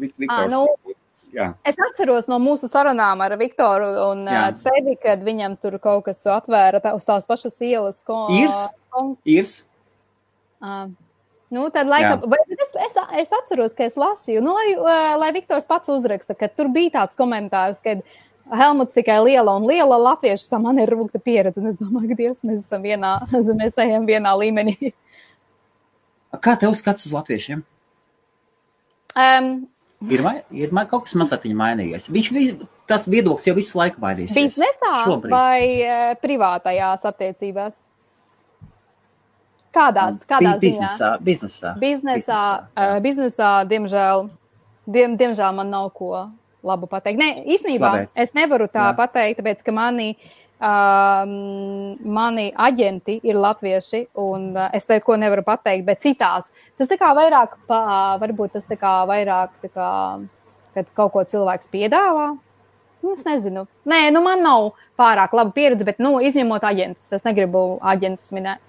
Viktors, 0.00 0.48
nu, 0.54 0.94
jā. 1.36 1.50
Es 1.68 1.76
atceros 1.76 2.30
no 2.32 2.38
mūsu 2.40 2.70
sarunām 2.72 3.20
ar 3.20 3.34
Viktoru 3.36 3.90
un 4.06 4.24
Jā. 4.24 4.46
tevi, 4.64 4.96
kad 5.02 5.20
viņam 5.20 5.58
tur 5.60 5.76
kaut 5.78 6.06
kas 6.08 6.22
atvēra 6.24 6.80
tā, 6.80 6.94
uz 6.96 7.04
tās 7.04 7.28
pašas 7.28 7.60
ielas. 7.60 8.00
Ko, 8.08 8.22
Īrs? 8.32 8.62
kon- 8.90 9.16
Īrs, 9.28 9.62
Uh, 10.56 10.88
nu, 11.50 11.68
tad, 11.70 11.86
laikam, 11.90 12.24
vai, 12.30 12.38
es, 12.50 12.72
es, 12.88 12.96
es 13.22 13.34
atceros, 13.38 13.74
ka 13.76 13.84
es 13.86 13.96
lasīju, 14.00 14.42
nu, 14.44 14.54
lai, 14.56 14.72
lai 15.20 15.32
Viktors 15.36 15.68
pats 15.70 15.88
uzraksta, 15.92 16.34
ka 16.38 16.48
tur 16.48 16.68
bija 16.74 16.90
tāds 17.00 17.18
komentārs, 17.18 17.78
ka 17.84 17.98
Helmuts 18.56 18.94
tikai 18.94 19.18
liela 19.24 19.56
un 19.58 19.64
liela 19.66 19.96
latviešu 19.98 20.46
sam 20.46 20.62
man 20.68 20.78
ir 20.78 20.92
rūkta 20.94 21.18
pieredze. 21.18 21.58
Es 21.66 21.80
domāju, 21.80 22.12
ka 22.12 22.18
Dievs, 22.20 22.44
mēs 22.46 22.60
esam 22.62 22.84
vienā, 22.86 23.16
mēs 23.62 23.78
ejam 23.82 24.06
vienā 24.06 24.34
līmenī. 24.38 24.92
kā 26.46 26.54
tev 26.60 26.76
skats 26.78 27.08
uz 27.08 27.14
latviešiem? 27.16 27.64
Um, 29.16 29.66
Ir, 30.12 30.20
vai, 30.20 30.42
ir 30.52 30.72
mai- 30.76 30.84
kaut 30.86 31.06
kas 31.06 31.14
mazliet 31.16 31.46
mainījies. 31.56 32.10
Viņš 32.12 32.26
vi- 32.36 32.66
tas 32.86 33.06
viedoklis 33.08 33.46
jau 33.48 33.54
visu 33.56 33.78
laiku 33.78 33.98
mainīsies. 34.02 34.36
biznesā 34.36 35.30
vai 35.32 36.14
privātajās 36.20 37.06
attiecībās? 37.08 37.78
Kādās? 39.76 40.22
Kādās 40.28 40.58
Bi- 40.62 40.72
ziņā? 40.72 40.88
biznesā, 40.88 41.10
biznesā. 41.20 41.74
Biznesā, 41.82 42.40
biznesā 43.04 43.52
diemžēl, 43.68 44.26
diem, 44.88 45.16
diemžēl 45.20 45.54
man 45.54 45.70
nav 45.70 45.90
ko 45.98 46.30
labu 46.66 46.88
pateikt. 46.90 47.20
Nē, 47.20 47.44
īstenībā 47.54 47.90
Slavēt. 47.92 48.08
es 48.16 48.32
nevaru 48.34 48.66
tā 48.72 48.88
Jā. 48.90 48.96
pateikt, 48.98 49.38
tāpēc 49.40 49.62
ka 49.62 49.72
mani, 49.76 50.16
um, 50.58 51.96
mani 52.16 52.48
aģenti 52.52 53.20
ir 53.22 53.38
latvieši, 53.38 54.06
un 54.22 54.48
uh, 54.56 54.68
es 54.76 54.88
neko 54.88 55.18
nevaru 55.20 55.44
pateikt, 55.46 55.84
bet 55.86 56.02
citās. 56.02 56.50
Tas 56.78 56.90
tā 56.90 56.98
kā 57.00 57.12
vairāk, 57.16 57.58
pa, 57.68 57.82
varbūt 58.22 58.56
tas 58.56 58.66
tā 58.66 58.78
kā 58.80 58.96
vairāk, 59.08 59.54
tā 59.62 59.70
kā, 59.72 59.90
kad 60.74 60.90
kaut 60.96 61.12
ko 61.14 61.24
cilvēks 61.24 61.70
piedāvā. 61.72 62.32
Nu, 63.04 63.12
es 63.14 63.24
nezinu. 63.28 63.66
Nē, 63.86 64.10
nu 64.10 64.22
man 64.24 64.42
nav 64.42 64.72
pārāk 64.98 65.36
laba 65.36 65.52
pieredze, 65.54 65.84
bet, 65.86 66.00
nu, 66.02 66.16
izņemot 66.24 66.64
aģentus, 66.66 67.12
es 67.12 67.26
negribu 67.28 67.78
aģentus 67.84 68.32
minēt. 68.34 68.62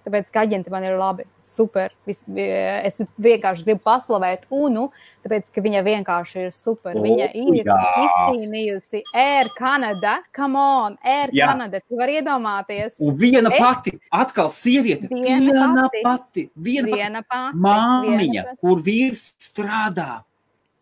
Tāpēc, 0.00 0.30
ka 0.32 0.40
aģenti 0.46 0.70
man 0.72 0.82
ir 0.88 0.94
labi, 0.96 1.26
super. 1.44 1.90
Vis, 2.08 2.22
es 2.32 3.02
vienkārši 3.20 3.66
gribu 3.66 3.82
paslavēt 3.84 4.46
UNU, 4.50 4.86
tāpēc, 5.26 5.50
ka 5.52 5.60
viņa 5.60 5.82
vienkārši 5.84 6.46
ir 6.46 6.50
super. 6.56 6.96
O, 6.96 7.02
Viņa 7.04 7.26
ir 7.36 7.58
jā. 7.68 7.76
izcīnījusi 8.06 9.02
Air 9.14 9.50
Canada. 9.58 10.14
Come 10.36 10.56
on, 10.56 10.96
Air 11.04 11.28
Jā. 11.36 11.50
Canada. 11.52 11.80
Tu 11.86 11.96
vari 12.00 12.16
iedomāties. 12.22 12.96
Un 13.00 13.16
viena 13.20 13.52
Es- 13.52 13.60
pati, 13.60 13.92
atkal 14.10 14.48
sieviete, 14.48 15.08
Viena 15.12 15.38
viena 15.52 15.82
pati. 15.82 16.02
pati, 16.02 16.50
viena 16.56 16.96
Viena 16.96 17.22
pati. 17.22 17.56
māmiņa, 17.58 18.18
viena 18.30 18.44
pati. 18.48 18.60
kur 18.62 18.80
vīrs 18.82 19.24
strādā. 19.38 20.22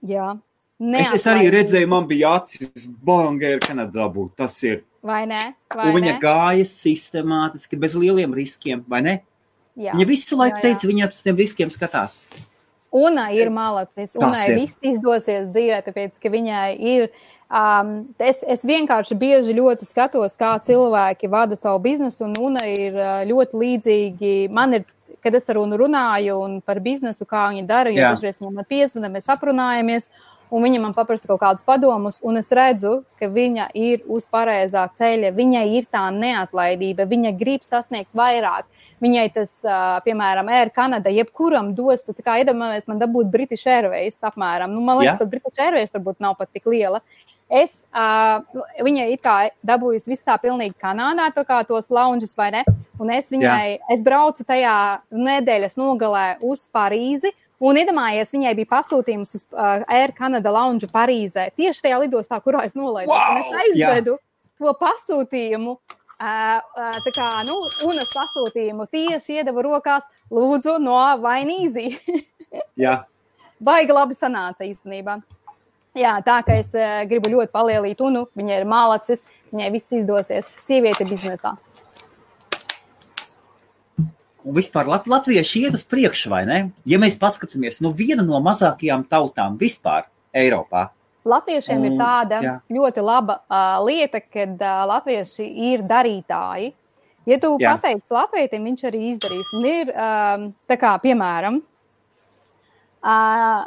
Jā. 0.06 0.38
Es, 0.80 1.10
es 1.12 1.24
arī 1.26 1.48
Neatlaidīgi. 1.48 1.54
redzēju, 1.58 1.88
man 1.88 2.06
bija 2.06 2.36
acis, 2.38 2.86
ir 3.56 3.58
Kanadā. 3.58 4.06
Tas 4.36 4.62
ir. 4.62 4.84
Vai 5.02 5.22
ne? 5.30 5.42
Vai 5.70 5.92
viņa 5.94 6.12
ne? 6.12 6.18
gāja 6.22 6.66
sistemātiski, 6.66 7.78
bez 7.78 7.94
lieliem 7.94 8.34
riskiem, 8.34 8.82
vai 8.90 9.02
ne? 9.04 9.16
Jā. 9.78 9.94
Viņa 9.94 10.06
visu 10.10 10.38
laiku 10.38 10.58
Jā, 10.58 10.62
jā. 10.62 10.64
teica, 10.66 10.90
viņa 10.90 11.10
uz 11.12 11.20
tiem 11.22 11.38
riskiem 11.38 11.70
skatās. 11.70 12.20
Una 12.90 13.28
ir 13.36 13.50
malacis, 13.52 14.16
Unai 14.16 14.44
ir. 14.48 14.60
viss 14.62 14.78
izdosies 14.80 15.50
dzīvē, 15.52 15.82
tāpēc, 15.86 16.14
ka 16.22 16.32
viņai 16.32 16.68
ir. 16.80 17.10
Um, 17.48 18.10
es, 18.20 18.42
es 18.44 18.64
vienkārši 18.68 19.16
bieži 19.16 19.54
ļoti 19.56 19.86
skatos, 19.88 20.34
kā 20.40 20.50
cilvēki 20.64 21.30
vada 21.32 21.56
savu 21.56 21.80
biznesu, 21.84 22.26
un 22.26 22.34
Una 22.50 22.64
ir 22.68 22.96
uh, 22.96 23.20
ļoti 23.28 23.60
līdzīgi. 23.62 24.32
Man 24.52 24.80
ir, 24.80 24.88
kad 25.24 25.36
es 25.36 25.48
ar 25.52 25.60
Unu 25.60 25.78
runāju 25.80 26.40
un 26.42 26.58
par 26.64 26.80
biznesu, 26.84 27.28
kā 27.28 27.46
viņi 27.52 27.64
dara, 27.68 27.92
jo 27.92 28.02
dažreiz 28.02 28.42
viņam 28.42 28.66
piezvana, 28.68 29.12
mēs 29.12 29.30
aprunājamies. 29.32 30.10
Un 30.48 30.64
viņa 30.64 30.80
man 30.80 30.94
paprasa 30.96 31.28
kaut 31.28 31.42
kādus 31.42 31.66
padomus, 31.68 32.22
un 32.24 32.40
es 32.40 32.48
redzu, 32.54 33.02
ka 33.20 33.28
viņa 33.28 33.68
ir 33.76 34.04
uz 34.08 34.24
pareizā 34.32 34.86
ceļa. 34.96 35.34
Viņai 35.36 35.64
ir 35.76 35.88
tā 35.92 36.06
neatlaidība, 36.14 37.04
viņa 37.10 37.34
grib 37.36 37.66
sasniegt 37.66 38.14
vairāk. 38.16 38.64
Viņai 38.98 39.26
tas, 39.34 39.52
piemēram, 40.06 40.48
Air 40.50 40.72
Canada, 40.74 41.10
jebkuram 41.12 41.70
dos, 41.76 42.02
tas 42.06 42.18
kā 42.24 42.40
iedomājamies, 42.42 42.88
man 42.90 43.02
dabūt 43.02 43.28
British 43.30 43.68
Airways 43.70 44.18
apmēram. 44.26 44.72
Nu, 44.74 44.82
man 44.82 44.98
liekas, 44.98 45.14
Jā. 45.14 45.20
ka 45.20 45.28
British 45.30 45.60
Airways 45.62 45.94
varbūt 45.94 46.18
nav 46.24 46.34
pat 46.40 46.50
tik 46.50 46.66
liela. 46.66 47.02
Es, 47.48 47.78
uh, 47.96 48.42
viņai 48.84 49.06
ir 49.14 49.20
tā 49.24 49.36
dabūjusi 49.64 50.10
visu 50.10 50.26
tā 50.26 50.34
pilnīgi 50.42 50.74
Kanādā, 50.82 51.30
tā 51.32 51.46
kā 51.48 51.62
tos 51.68 51.88
lounges 51.94 52.34
vai 52.36 52.50
ne. 52.56 52.64
Un 53.00 53.12
es 53.14 53.30
viņai, 53.32 53.78
Jā. 53.78 53.78
es 53.94 54.02
braucu 54.04 54.44
tajā 54.44 54.74
nedēļas 55.14 55.78
nogalē 55.80 56.26
uz 56.44 56.66
Parīzi. 56.74 57.32
Un 57.58 57.78
iedomājies, 57.80 58.30
viņai 58.30 58.54
bija 58.54 58.70
pasūtījums 58.70 59.34
uz 59.34 59.44
uh, 59.50 59.82
Air 59.90 60.12
Canada 60.14 60.52
lounge 60.54 60.86
Parīzē. 60.92 61.48
Tieši 61.58 61.88
tajā 61.88 61.98
lidostā, 62.04 62.38
kurā 62.44 62.62
es 62.68 62.76
nolaidu. 62.78 63.10
Wow! 63.10 63.40
Es 63.40 63.56
aizvedu 63.64 64.18
to 64.62 64.74
pasūtījumu. 64.78 65.74
Uh, 66.18 66.58
uh, 66.78 66.94
tā 67.04 67.12
kā, 67.14 67.26
nu, 67.46 67.54
unas 67.86 68.08
pasūtījumu 68.10 68.88
tieši 68.90 69.38
iedeva 69.38 69.62
rokās, 69.62 70.06
lūdzu, 70.34 70.78
no 70.82 70.98
Vainīzī. 71.22 71.92
Jā, 72.84 73.00
Baigi 73.62 73.94
labi 73.94 74.14
sanāca 74.18 74.66
īstenībā. 74.66 75.18
Jā, 75.98 76.16
tā 76.26 76.40
kā 76.46 76.58
es 76.62 76.70
uh, 76.78 77.02
gribu 77.10 77.30
ļoti 77.34 77.54
palielīt 77.54 78.02
unu, 78.02 78.26
viņa 78.38 78.60
ir 78.60 78.66
malacis. 78.70 79.26
viņai 79.52 79.70
viss 79.74 79.94
izdosies. 79.94 80.50
Sieviete 80.62 81.06
biznesā. 81.08 81.56
Vispār 84.54 84.86
lat 84.88 85.06
latvieši 85.10 85.64
iet 85.66 85.74
uz 85.76 85.82
priekšu, 85.84 86.30
vai 86.32 86.44
ne? 86.48 86.58
Ja 86.88 86.98
mēs 87.02 87.18
paskatāmies, 87.20 87.80
nu 87.84 87.90
viena 87.96 88.22
no 88.24 88.38
mazākajām 88.44 89.04
tautām 89.10 89.58
vispār 89.60 90.06
Eiropā. 90.32 90.88
Latviešiem 91.28 91.82
ir 91.84 91.92
Un- 91.92 91.98
tāda 92.00 92.38
jā. 92.40 92.52
ļoti 92.72 93.02
laba 93.04 93.40
uh, 93.42 93.78
lieta, 93.84 94.20
kad 94.22 94.54
uh, 94.62 94.84
latvieši 94.88 95.44
ir 95.72 95.82
darītāji. 95.84 96.70
Ja 97.28 97.36
tu 97.42 97.50
Jā. 97.60 97.74
pateiksi 97.76 98.14
latvietim, 98.14 98.64
viņš 98.70 98.84
arī 98.88 99.00
izdarīs. 99.10 99.48
Un 99.58 99.66
ir, 99.68 99.90
um, 99.92 100.46
tā 100.70 100.78
kā, 100.80 100.94
piemēram, 101.02 101.58
uh, 103.04 103.64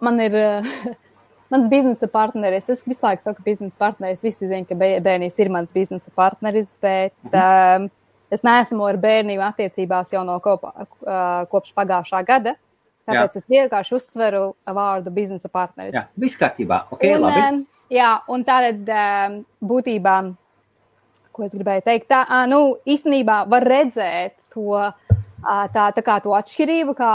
man 0.00 0.20
ir 0.22 0.36
uh, 0.38 0.68
mans 1.52 1.66
biznesa 1.72 2.06
partneris. 2.12 2.68
Es 2.70 2.84
visu 2.86 3.02
laiku 3.06 3.26
saku, 3.26 3.42
biznesa 3.46 3.80
partneris. 3.80 4.22
Visi 4.22 4.46
zina, 4.46 4.62
ka 4.68 4.76
Bē- 4.78 5.00
Bērnīs 5.02 5.40
ir 5.42 5.50
mans 5.50 5.74
biznesa 5.74 6.12
partneris, 6.14 6.70
bet 6.84 7.14
um, 7.32 7.88
es 8.30 8.44
neesmu 8.46 8.86
ar 8.86 8.98
bērniem 9.00 9.42
attiecībās 9.44 10.12
jau 10.14 10.24
no 10.26 10.38
kopā, 10.42 10.72
uh, 10.84 11.46
kopš 11.50 11.74
pagājušā 11.76 12.24
gada. 12.28 12.56
Tāpēc 13.10 13.38
es 13.40 13.46
vienkārši 13.50 13.96
uzsveru 13.96 14.42
vārdu 14.70 15.12
biznesa 15.14 15.50
partneris. 15.50 15.96
Jā, 15.96 16.06
viss 16.20 16.38
kārtībā. 16.38 16.84
Ok, 16.94 17.06
un, 17.10 17.24
labi. 17.24 17.62
jā, 17.90 18.10
un 18.30 18.44
tātad 18.46 18.90
būtībā, 19.72 20.16
ko 21.34 21.46
es 21.46 21.56
gribēju 21.56 21.86
teikt, 21.86 22.10
tā, 22.12 22.22
nu, 22.50 22.76
īstenībā 22.86 23.42
var 23.50 23.66
redzēt 23.66 24.36
to, 24.52 24.76
tā, 25.74 25.86
tā 25.96 26.04
kā 26.06 26.18
to 26.22 26.34
atšķirību, 26.38 26.94
kā 26.98 27.12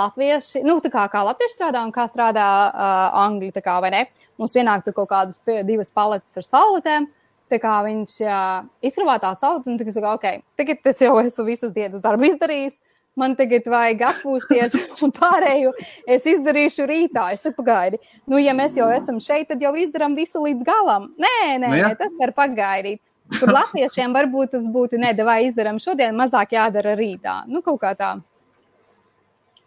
latvieši, 0.00 0.64
nu, 0.66 0.78
tā 0.84 0.92
kā, 0.92 1.06
kā 1.12 1.22
latvieši 1.30 1.56
strādā 1.56 1.84
un 1.86 1.94
kā 1.94 2.08
strādā 2.10 2.48
uh, 2.68 3.20
angļi, 3.26 3.52
tā 3.56 3.64
kā, 3.64 3.78
vai 3.84 3.92
ne? 3.94 4.02
Mums 4.38 4.54
pienāk 4.54 4.84
tur 4.86 4.94
kaut 5.00 5.10
kādas 5.10 5.40
divas 5.66 5.94
paletes 5.94 6.36
ar 6.38 6.46
salvetēm, 6.46 7.08
tā 7.08 7.12
kā 7.12 7.17
viņš 7.50 8.18
uh, 8.26 8.66
izkrāvā 8.84 9.18
tā 9.22 9.32
salvetes, 9.38 9.70
un 9.70 9.78
tagad 9.80 9.96
saka, 9.96 10.12
ok, 10.18 10.44
tagad 10.58 10.92
es 10.92 11.00
jau 11.02 11.16
esmu 11.22 11.44
visu 11.48 11.70
dienas 11.74 12.02
darbu 12.04 12.28
izdarījis, 12.28 12.78
man 13.18 13.34
tagad 13.38 13.66
vajag 13.66 14.04
atpūsties, 14.12 14.76
un 15.04 15.12
pārējo 15.12 15.72
es 16.06 16.26
izdarīšu 16.28 16.86
rītā. 16.88 17.32
Es 17.34 17.42
saku, 17.46 17.62
pagaidi, 17.62 18.00
nu, 18.26 18.38
ja 18.42 18.54
mēs 18.56 18.78
jau 18.78 18.88
esam 18.94 19.20
šeit, 19.20 19.48
tad 19.50 19.62
jau 19.62 19.74
izdarām 19.76 20.16
visu 20.18 20.42
līdz 20.44 20.64
galam. 20.66 21.12
Nē, 21.18 21.58
nē, 21.58 21.72
Nu 21.72 21.82
nē 21.82 21.94
tas 21.98 22.14
var 22.20 22.34
pagaidīt. 22.36 23.02
Tur 23.28 23.52
latviešiem 23.52 24.14
varbūt 24.16 24.54
tas 24.54 24.68
būtu, 24.72 24.96
ne, 25.00 25.12
vai 25.24 25.42
izdarām 25.50 25.76
šodien, 25.82 26.16
mazāk 26.16 26.54
jādara 26.56 26.94
rītā. 26.96 27.42
Nu, 27.50 27.60
kaut 27.64 27.82
kā 27.82 27.92
tā. 27.98 28.14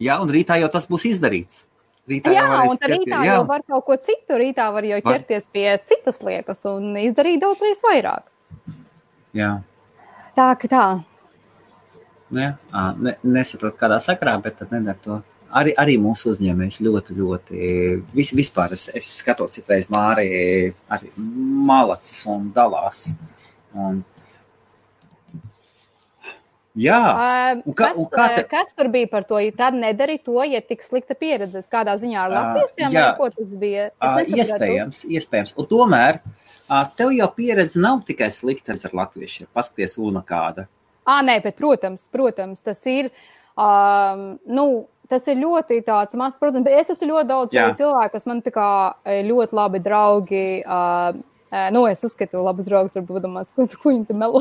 Jā, 0.01 0.17
un 0.23 0.31
rītā 0.33 0.57
jau 0.57 0.71
tas 0.73 0.87
būs 0.89 1.05
izdarīts. 1.11 1.61
Rītā 2.09 2.31
Jā, 2.33 2.45
un 2.65 2.77
tad 2.77 2.89
ķerties- 2.89 3.05
rītā 3.05 3.19
jā. 3.23 3.33
jau 3.35 3.43
var 3.47 3.61
kaut 3.67 3.85
ko 3.85 3.95
citu. 4.01 4.37
Rītā 4.41 4.71
var 4.73 4.83
jau 4.83 4.99
Var. 5.03 5.13
ķerties 5.19 5.45
pie 5.53 5.67
citas 5.85 6.19
lietas 6.25 6.65
un 6.65 6.95
izdarīt 6.97 7.39
daudz 7.43 7.61
reizes 7.61 7.83
vairāk. 7.85 8.23
Jā. 9.37 9.61
Tā 10.35 10.47
ka 10.59 10.67
tā. 10.67 10.85
Ne, 12.31 12.57
Ā, 12.73 12.95
ne, 12.97 13.17
nesaprotu, 13.23 13.77
kādā 13.77 13.99
sakrā, 13.99 14.41
bet 14.41 14.57
tad 14.57 14.71
nedara 14.71 14.97
to. 15.03 15.21
Arī, 15.53 15.73
arī 15.75 15.97
mūsu 15.99 16.31
uzņēmējs 16.31 16.77
ļoti, 16.79 17.15
ļoti. 17.19 18.03
Vis, 18.15 18.31
vispār 18.31 18.71
es, 18.71 18.87
es 18.95 19.09
skatos, 19.19 19.51
citreiz 19.57 19.89
Mārija 19.91 20.71
arī 20.89 21.11
malacis 21.17 22.25
un 22.31 22.51
dalās. 22.55 23.13
Un... 23.75 24.03
Jā, 26.77 27.57
Un 27.65 27.73
kā- 27.73 27.89
kas, 27.91 27.97
un 27.97 28.05
kā 28.05 28.35
te- 28.35 28.43
kas 28.47 28.73
tur 28.73 28.87
bija 28.87 29.09
par 29.11 29.23
to? 29.27 29.39
Ja 29.39 29.51
tad 29.51 29.73
nedari 29.73 30.17
to, 30.23 30.41
ja 30.43 30.61
tik 30.61 30.81
slikta 30.81 31.15
pieredze. 31.19 31.63
Kādā 31.71 31.97
ziņā 31.99 32.15
ar 32.23 32.31
Ā, 32.31 32.35
latviešiem 32.37 32.93
vai 32.93 33.17
ko 33.17 33.29
tas 33.29 33.49
bija? 33.59 33.89
Ā, 33.99 34.25
iespējams, 34.25 35.03
iespējams. 35.05 35.53
Un 35.57 35.65
tomēr 35.67 36.21
ā, 36.69 36.95
tev 36.95 37.11
jau 37.11 37.27
pieredze 37.35 37.75
nav 37.75 38.05
tikai 38.07 38.29
slikta 38.31 38.71
ar 38.71 38.91
latviešiem. 38.93 39.47
Paskaties, 39.53 39.97
una 39.99 40.21
kāda. 40.21 40.67
À, 41.05 41.19
nē, 41.21 41.41
bet, 41.43 41.57
protams, 41.57 42.07
protams, 42.07 42.61
tas 42.63 42.85
ir. 42.85 43.11
Um, 43.57 44.39
nu, 44.47 44.87
Tas 45.11 45.25
ir 45.27 45.35
ļoti 45.35 45.81
tāds 45.83 46.13
mazs, 46.15 46.37
protams, 46.39 46.63
bet 46.63 46.71
es 46.79 46.89
esmu 46.93 47.09
ļoti 47.09 47.27
daudz 47.27 47.51
cilvēku, 47.51 48.11
kas 48.13 48.25
man 48.25 48.41
tā 48.41 48.49
kā 48.55 48.67
ļoti 49.27 49.51
labi 49.51 49.79
draugi. 49.83 50.63
Uh, 50.63 51.19
nu, 51.71 51.83
es 51.87 52.03
uzskatu, 52.07 52.39
labas 52.45 52.67
draugas, 52.69 52.93
varbūt 52.95 53.25
domās, 53.25 53.49
ko, 53.55 53.65
ko 53.67 53.91
viņi 53.91 54.05
te 54.07 54.15
melo. 54.15 54.39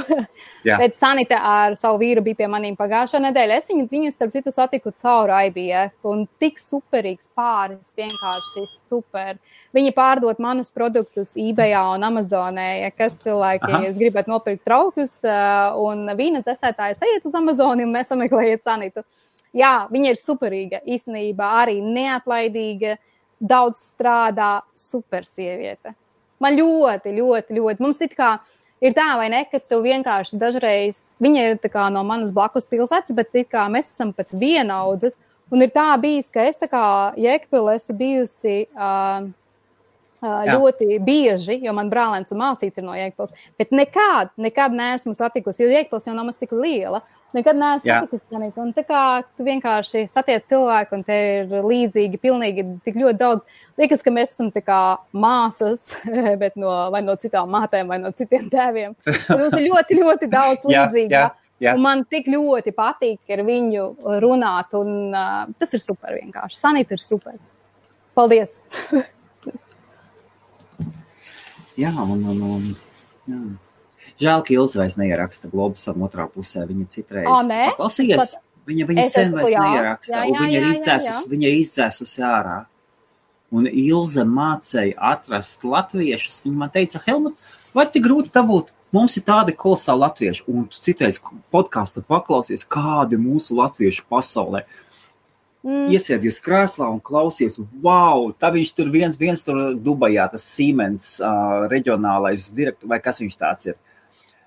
Jā. 0.68 0.76
Bet 0.78 0.94
Sanita 0.98 1.40
ar 1.42 1.74
savu 1.78 1.98
vīru 2.02 2.22
bija 2.22 2.38
pie 2.38 2.50
maniem 2.50 2.76
pagājušā 2.78 3.18
nedēļa. 3.24 3.56
Es 3.58 3.70
viņu, 3.72 3.86
viņu 3.90 4.12
starp 4.14 4.34
citu, 4.34 4.52
satiku 4.54 4.92
caur 5.02 5.32
IBF. 5.48 5.96
Un 6.06 6.26
tik 6.42 6.60
superīgs 6.62 7.26
pāris, 7.34 7.90
vienkārši 7.98 8.66
super. 8.90 9.40
Viņi 9.74 9.94
pārdod 9.94 10.38
manus 10.42 10.70
produktus 10.74 11.36
eBay 11.38 11.74
un 11.78 12.06
Amazonē. 12.06 12.68
Ja 12.84 12.90
kas 12.94 13.18
cilvēki, 13.22 13.70
es 13.86 13.98
gribētu 13.98 14.30
nopirkt 14.30 14.62
traukus 14.66 15.16
un 15.22 16.10
vīna 16.18 16.42
testētājs, 16.46 17.02
ejiet 17.06 17.26
uz 17.26 17.34
Amazoni 17.38 17.86
un 17.86 17.94
mēs 17.94 18.10
sameklējiet 18.10 18.62
Sanitu. 18.66 19.04
Jā, 19.56 19.88
viņa 19.90 20.12
ir 20.12 20.18
superīga, 20.18 20.78
īstenībā 20.86 21.48
arī 21.64 21.80
neatlaidīga, 21.82 22.94
daudz 23.40 23.82
strādā, 23.82 24.60
super 24.78 25.26
sieviete. 25.26 25.96
Man 26.40 26.56
ļoti, 26.56 27.14
ļoti, 27.18 27.56
ļoti. 27.58 27.84
Mums 27.84 28.00
it 28.04 28.14
kā 28.18 28.34
ir 28.80 28.94
tā, 28.96 29.10
vai 29.20 29.28
ne, 29.32 29.42
ka 29.50 29.60
tu 29.60 29.80
vienkārši 29.84 30.38
dažreiz, 30.40 31.02
viņa 31.20 31.48
ir 31.48 31.58
no 31.92 32.04
manas 32.06 32.32
blakus 32.32 32.68
pilsētas, 32.70 33.12
bet 33.16 33.34
mēs 33.68 33.92
esam 33.92 34.14
pat 34.16 34.32
vienaudzes. 34.32 35.18
Un 35.50 35.62
ir 35.62 35.72
tā 35.74 35.90
bijis, 36.00 36.30
ka 36.30 36.46
es 36.46 36.56
tā 36.56 36.68
kā 36.70 37.12
Jēkpilē 37.18 37.74
esmu 37.76 37.96
bijusi. 37.98 38.66
Uh, 38.74 39.28
Jā. 40.20 40.58
ļoti 40.58 40.98
bieži, 41.00 41.54
jo 41.64 41.72
man 41.72 41.88
brālēns 41.88 42.28
un 42.34 42.42
māsīts 42.42 42.76
ir 42.76 42.84
no 42.84 42.92
Jēkabūras. 42.92 43.32
Bet 43.56 43.70
nekad, 43.72 44.34
nekad 44.36 44.74
neesmu 44.76 45.14
satikusi, 45.16 45.64
jo 45.64 45.70
Jēkabūras 45.72 46.10
jau 46.10 46.12
nav 46.12 46.26
maz 46.28 46.36
tik 46.36 46.52
liela. 46.52 47.00
Nekad 47.36 47.58
neesmu 47.58 47.86
Jā. 47.86 48.00
satikusi 48.00 48.24
Sanītu. 48.26 48.62
Un 48.64 48.72
tā 48.74 48.82
kā 48.86 49.00
tu 49.38 49.44
vienkārši 49.46 50.04
satiec 50.10 50.48
cilvēku, 50.50 50.98
un 50.98 51.04
te 51.06 51.18
ir 51.40 51.52
līdzīgi, 51.62 52.18
pilnīgi 52.22 52.64
tik 52.86 52.98
ļoti 52.98 53.20
daudz. 53.20 53.46
Liekas, 53.78 54.02
ka 54.02 54.10
mēs 54.14 54.32
esam 54.34 54.50
māsas, 55.12 55.84
bet 56.42 56.58
no, 56.58 56.72
vai 56.90 57.02
no 57.06 57.14
citām 57.20 57.52
mātēm, 57.54 57.86
vai 57.92 58.00
no 58.02 58.10
citiem 58.10 58.50
tēviem. 58.50 58.96
Mums 59.06 59.54
ir 59.54 59.68
ļoti, 59.68 60.00
ļoti 60.00 60.30
daudz 60.32 60.66
Jā, 60.74 60.88
līdzīga. 60.88 61.14
jā, 61.14 61.28
jā. 61.62 61.76
Un 61.76 61.86
man 61.86 62.04
tik 62.10 62.26
ļoti 62.32 62.74
patīk 62.74 63.36
ar 63.36 63.44
viņu 63.46 63.86
runāt, 64.26 64.74
un 64.74 65.14
uh, 65.14 65.46
tas 65.60 65.74
ir 65.76 65.84
super 65.84 66.18
vienkārši. 66.18 66.58
Sanīta 66.58 66.98
ir 66.98 67.04
super. 67.04 67.38
Paldies! 68.18 68.58
Jā, 71.80 71.88
un, 71.96 72.24
un, 72.28 72.40
un, 72.44 72.64
jā. 73.30 73.36
Žēl, 74.20 74.42
ka 74.44 74.52
Ilza 74.54 74.80
vairs 74.82 74.96
neieraksta 75.00 75.48
globusam 75.52 76.02
otrā 76.04 76.26
pusē. 76.28 76.66
Viņa 76.68 76.88
citreiz 76.92 77.28
O? 77.30 77.38
Klausījies, 77.78 78.20
Es 78.20 78.34
pat- 78.34 78.42
viņa, 78.68 78.86
viņa 78.90 79.04
Es 79.04 79.12
sen 79.14 79.32
vairs 79.32 79.50
jā, 79.54 79.62
neieraksta. 79.64 80.12
jā, 80.12 80.26
un 80.28 80.34
jā, 80.34 80.40
viņa 80.40 80.50
ir 80.56 80.62
jā, 80.62 80.66
jā, 80.66 80.74
izdzēsus, 80.76 81.22
jā. 81.24 81.30
viņa 81.32 81.46
ir 81.48 81.56
izdzēsusi 81.62 82.20
ārā. 82.28 82.58
Un 83.50 83.66
Ilza 83.66 84.24
mācīja 84.24 84.94
atrast 84.96 85.64
latviešus. 85.64 86.42
Viņa 86.44 86.54
man 86.56 86.70
teica, 86.70 87.00
Helmut, 87.06 87.34
vai 87.74 87.86
tik 87.86 88.04
grūti 88.04 88.30
dabūt? 88.30 88.68
Mums 88.92 89.16
ir 89.16 89.22
tādi 89.22 89.54
kolosāli 89.54 90.02
latvieši, 90.02 90.44
un 90.50 90.64
tu 90.66 90.76
citreiz 90.82 91.20
podkāstu 91.54 92.02
paklausies, 92.02 92.64
kādi 92.66 93.16
mūsu 93.18 93.54
latvieši 93.54 94.02
pasaulē. 94.10 94.64
Mm. 95.62 95.90
Iesēdies 95.92 96.40
krēslā 96.40 96.86
un 96.90 97.00
klausies, 97.04 97.58
wow, 97.84 98.30
tā 98.32 98.48
viņš 98.54 98.70
tur 98.74 98.88
viens, 98.90 99.16
viens 99.20 99.42
tur 99.44 99.74
Dubajā, 99.76 100.24
tas 100.32 100.42
Siemens 100.42 101.20
uh, 101.20 101.66
reģionālais 101.70 102.48
direktors, 102.56 102.88
vai 102.88 102.98
kas 103.04 103.20
viņš 103.20 103.36
tāds 103.36 103.66
ir. 103.68 103.76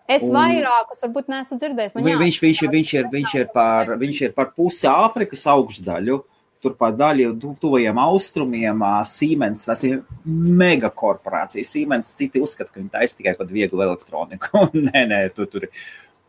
Es 0.08 0.22
Un- 0.24 0.34
vairākus 0.36 1.00
varbūt 1.06 1.30
neesmu 1.32 1.58
dzirdējis. 1.60 1.94
Vi, 1.96 2.14
viņš, 2.20 2.38
viņš, 2.44 2.62
viņš, 2.74 2.94
ir, 3.00 3.06
viņš, 3.14 3.36
ir 3.40 3.48
par, 3.54 3.86
viņš 3.98 4.22
ir 4.22 4.32
par 4.36 4.50
pusi 4.52 4.88
Āfrikas 4.88 5.46
augšdaļu, 5.48 6.18
turpat 6.64 6.96
daļu 7.00 7.40
tu- 7.40 7.56
tuvajiem 7.62 7.98
austrumiem. 8.04 8.84
Siemens, 9.08 9.64
tas 9.66 9.84
ir 9.88 10.04
mega 10.26 10.90
korporācija. 10.90 11.64
Siemens 11.66 12.12
citi 12.16 12.40
uzskata, 12.44 12.72
ka 12.74 12.80
viņi 12.82 12.92
taisa 12.92 13.16
tikai 13.18 13.36
kaut 13.36 13.48
kādu 13.48 13.54
vieglu 13.56 13.82
elektroniku. 13.88 14.68
nē, 14.92 15.06
nē, 15.08 15.22
tu 15.36 15.46
tur. 15.46 15.68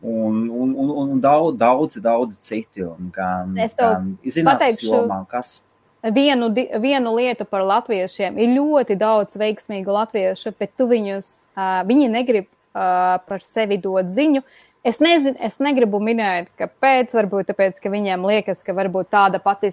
Un, 0.05 0.49
un, 0.51 0.73
un, 0.75 0.89
un 1.09 1.19
daudz, 1.23 1.57
daudz, 1.57 1.95
daudz 2.03 2.39
citi. 2.39 2.83
Un 2.83 3.11
gan, 3.15 3.55
Es 3.57 3.73
tev 3.75 3.91
gan 3.95 4.09
zinātnes 4.23 4.75
pateikšu- 4.79 4.91
jomā, 4.91 5.21
kas. 5.27 5.61
vienu, 6.03 6.51
vienu 6.79 7.15
lietu 7.15 7.45
par 7.49 7.61
latviešiem. 7.65 8.37
Ir 8.37 8.55
ļoti 8.59 8.95
daudz 8.99 9.35
veiksmīgu 9.35 9.87
latviešu, 9.99 10.53
bet 10.59 10.75
tu 10.77 10.85
viņus, 10.87 11.31
uh, 11.57 11.81
viņi 11.87 12.09
negrib 12.11 12.45
par 12.75 13.43
sevi 13.45 13.79
dot 13.81 14.11
ziņu. 14.11 14.43
Es, 14.85 14.99
nezinu, 15.01 15.33
es 15.41 15.55
negribu 15.63 15.97
minēt, 16.03 16.51
kāpēc. 16.59 17.15
Varbūt 17.17 17.47
tāpēc, 17.49 17.79
ka 17.81 17.89
viņiem 17.89 18.25
liekas, 18.27 18.61
ka 18.65 18.75
tāda 19.09 19.39
pati 19.41 19.71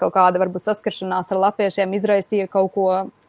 kaut 0.00 0.14
kāda 0.14 0.40
varbūt 0.40 0.64
saskaršanās 0.64 1.32
ar 1.34 1.42
latviešiem 1.44 1.92
izraisīja 1.98 2.48
kaut 2.48 2.72
ko 2.72 2.86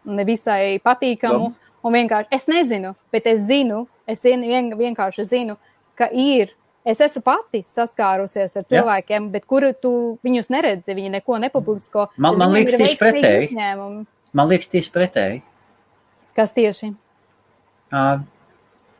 nevisai 0.07 0.79
patīkamu. 0.79 1.51
Un 1.81 1.95
vienkārši 1.97 2.29
es 2.37 2.45
nezinu, 2.45 2.93
bet 3.11 3.25
es 3.25 3.41
zinu, 3.47 3.87
es 4.07 4.21
vien, 4.21 4.43
vien, 4.45 4.69
vienkārši 4.77 5.25
zinu, 5.25 5.57
ka 5.97 6.07
ir. 6.13 6.53
Es 6.85 7.01
esmu 7.01 7.21
pati 7.25 7.61
saskārusies 7.65 8.55
ar 8.57 8.63
Jā. 8.63 8.69
cilvēkiem, 8.69 9.29
bet 9.33 9.45
kuru 9.49 9.73
tu 9.73 9.91
viņus 10.25 10.49
neredzi, 10.53 10.95
viņi 10.97 11.11
neko 11.17 11.37
nepublisko. 11.41 12.07
Man- 12.17 12.37
man 12.37 12.53
liekas 12.53 12.77
tieši 12.77 12.97
pretēji. 13.01 14.05
Man 14.33 14.47
liekas, 14.47 14.69
tieši 14.71 14.91
pretēji. 14.93 15.41
Kas 16.37 16.53
tieši? 16.53 16.93
Uh, 17.91 18.21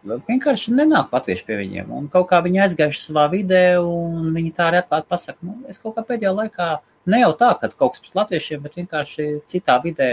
vienkārši 0.03 0.73
nenāk 0.75 1.13
latvieši 1.13 1.45
pie 1.47 1.57
viņiem. 1.61 1.91
Un 1.95 2.07
kaut 2.11 2.29
kā 2.31 2.41
viņi 2.43 2.63
aizgājuši 2.65 3.03
savā 3.03 3.27
vidē, 3.31 3.79
un 3.79 4.31
viņi 4.35 4.53
tā 4.57 4.69
arī 4.69 4.81
atklāti 4.81 5.09
pasaka, 5.11 5.39
nu, 5.45 5.59
es 5.69 5.81
kaut 5.81 5.97
kā 5.97 6.05
pēdējā 6.07 6.33
laikā 6.37 6.69
ne 7.11 7.23
jau 7.23 7.31
tā, 7.37 7.53
ka 7.59 7.71
kaut 7.73 7.95
kas 7.95 8.05
pret 8.05 8.21
latviešiem, 8.21 8.61
bet 8.65 8.77
vienkārši 8.79 9.27
citā 9.49 9.77
vidē. 9.83 10.11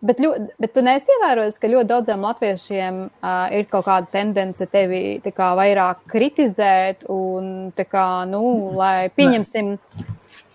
Bet, 0.00 0.20
ļo, 0.22 0.32
bet 0.56 0.72
tu 0.72 0.80
neesi 0.84 1.12
ievērojis, 1.12 1.58
ka 1.60 1.68
ļoti 1.68 1.88
daudziem 1.90 2.22
latviešiem 2.24 3.00
uh, 3.04 3.42
ir 3.52 3.66
kaut 3.68 3.84
kāda 3.84 4.08
tendence 4.14 4.64
tevi 4.72 5.20
kā, 5.26 5.50
vairāk 5.58 6.06
kritizēt, 6.08 7.04
un 7.12 7.68
kā, 7.76 8.06
nu, 8.30 8.44
lai 8.78 9.10
pieņemsim, 9.12 9.74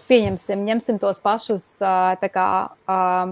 pieņemsim, 0.10 0.66
ņemsim 0.68 1.00
tos 1.02 1.22
pašus, 1.24 1.66
kā, 2.34 2.50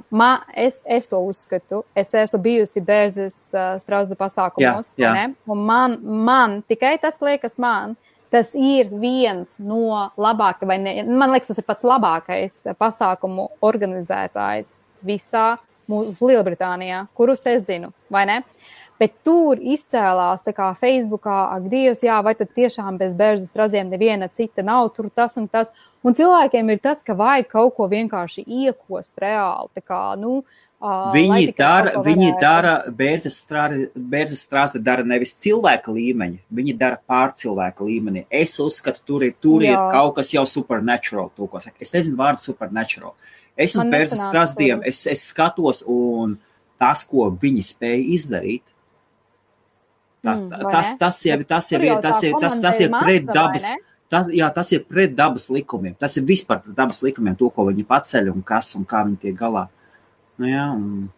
ma, 0.10 0.30
es, 0.58 0.82
es 0.86 1.10
to 1.12 1.20
uzskatu, 1.24 1.84
es 1.96 2.14
esmu 2.18 2.40
bijusi 2.44 2.84
Bērzes 2.86 3.38
strauza 3.84 4.18
pasākumos, 4.20 4.94
jā, 5.00 5.14
jā. 5.18 5.28
man, 5.54 6.00
man, 6.02 6.62
tikai 6.70 6.96
tas 7.02 7.22
liekas 7.24 7.60
man, 7.62 7.98
tas 8.34 8.54
ir 8.58 8.90
viens 8.90 9.60
no 9.62 10.08
labākajiem, 10.18 10.72
vai 10.72 10.80
ne, 10.82 10.96
man 11.06 11.36
liekas, 11.36 11.52
tas 11.52 11.62
ir 11.62 11.68
pats 11.68 11.86
labākais 11.86 12.64
pasākumu 12.80 13.52
organizētājs 13.62 14.74
visā 15.06 15.54
Lielbritānijā, 15.88 17.04
kurus 17.14 17.44
es 17.52 17.66
zinu, 17.68 17.92
vai 18.14 18.24
ne? 18.30 18.40
Bet 19.02 19.16
tur 19.26 19.60
izcēlās 19.60 20.46
tā 20.46 20.54
kā 20.56 20.70
Facebookā, 20.80 21.38
ak, 21.56 21.66
Dievs, 21.72 22.04
jā, 22.06 22.20
vai 22.24 22.36
tad 22.40 22.54
tiešām 22.56 23.00
bez 23.02 23.16
bērnu 23.18 23.48
straziem 23.48 23.90
neviena 23.92 24.30
cita 24.30 24.64
nav, 24.66 24.92
tur 24.96 25.10
tas 25.14 25.38
un 25.42 25.50
tas. 25.52 25.74
Un 26.04 26.16
cilvēkiem 26.16 26.70
ir 26.72 26.82
tas, 26.84 27.02
ka 27.04 27.16
vajag 27.18 27.50
kaut 27.52 27.74
ko 27.78 27.88
vienkārši 27.92 28.46
iekost 28.46 29.18
reāli. 29.24 29.84
Kā, 29.84 30.04
nu, 30.20 30.44
viņi 30.84 31.54
dara, 31.56 31.94
viņi 32.04 32.30
dara 32.42 32.74
bērnas 32.92 33.40
strāsti, 33.42 34.82
dara 34.84 35.06
nevis 35.08 35.32
cilvēka 35.40 35.94
līmeņa, 35.96 36.42
viņi 36.52 36.76
dara 36.80 37.00
pārcilvēka 37.08 37.88
līmenī. 37.88 38.26
Es 38.30 38.58
uzskatu, 38.60 39.00
tur 39.08 39.24
ir, 39.24 39.36
tur 39.40 39.64
Jā. 39.64 39.72
ir 39.74 39.94
kaut 39.94 40.18
kas 40.20 40.34
jau 40.36 40.44
supernatural. 40.46 41.32
Es 41.80 41.96
nezinu 41.96 42.20
vārdu 42.20 42.44
supernatural. 42.44 43.16
Es 43.56 43.78
uz 43.78 43.86
bērnas 43.86 44.20
strāstiem, 44.28 44.84
es, 44.84 45.06
es 45.08 45.28
skatos 45.30 45.84
un 45.88 46.36
tas, 46.82 47.06
ko 47.08 47.30
viņi 47.32 47.64
spēja 47.64 48.04
izdarīt, 48.18 48.74
Tas, 50.24 50.40
mm, 50.40 50.70
tas, 50.72 50.94
tas, 50.98 51.18
jau, 51.28 51.40
tas, 51.44 51.72
jau, 51.72 51.98
tas, 52.02 52.22
ir, 52.24 52.36
tas, 52.40 52.54
tas 52.64 52.78
ir 52.80 52.94
pret 52.94 53.26
dabas. 53.28 53.66
Tas, 54.12 54.30
jā, 54.32 54.48
tas 54.56 54.70
ir 54.72 54.86
pret 54.88 55.12
dabas 55.18 55.50
likumiem. 55.52 55.98
Tas 56.00 56.16
ir 56.16 56.24
vispār 56.28 56.62
pret 56.64 56.78
dabas 56.78 57.02
likumiem, 57.04 57.36
to, 57.36 57.50
ko 57.52 57.66
viņi 57.68 57.84
paceļ 57.90 58.30
un 58.32 58.46
kas 58.46 58.72
un 58.80 58.86
kā 58.88 59.04
viņi 59.04 59.20
tiek 59.26 59.36
galā. 59.36 59.68
Nu, 60.40 60.48
jā, 60.48 60.70
un, 60.78 61.12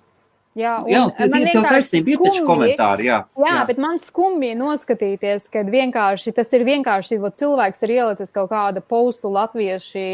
Jā, 0.56 0.78
jā 0.88 1.02
tie 1.18 1.42
ir 1.52 1.66
taisnība, 1.68 2.14
ir 2.14 2.22
taču 2.24 2.46
komentāri, 2.48 3.10
jā. 3.10 3.18
Jā, 3.36 3.50
jā. 3.58 3.64
bet 3.68 3.80
man 3.84 3.98
skumji 4.00 4.54
noskatīties, 4.56 5.50
ka 5.52 5.66
vienkārši 5.68 6.32
tas 6.38 6.54
ir 6.56 6.64
vienkārši, 6.64 7.18
jo 7.20 7.32
cilvēks 7.42 7.84
ir 7.84 7.92
ielicis 7.98 8.32
kaut 8.32 8.54
kādu 8.54 8.80
postu 8.80 9.34
latvieši 9.36 10.06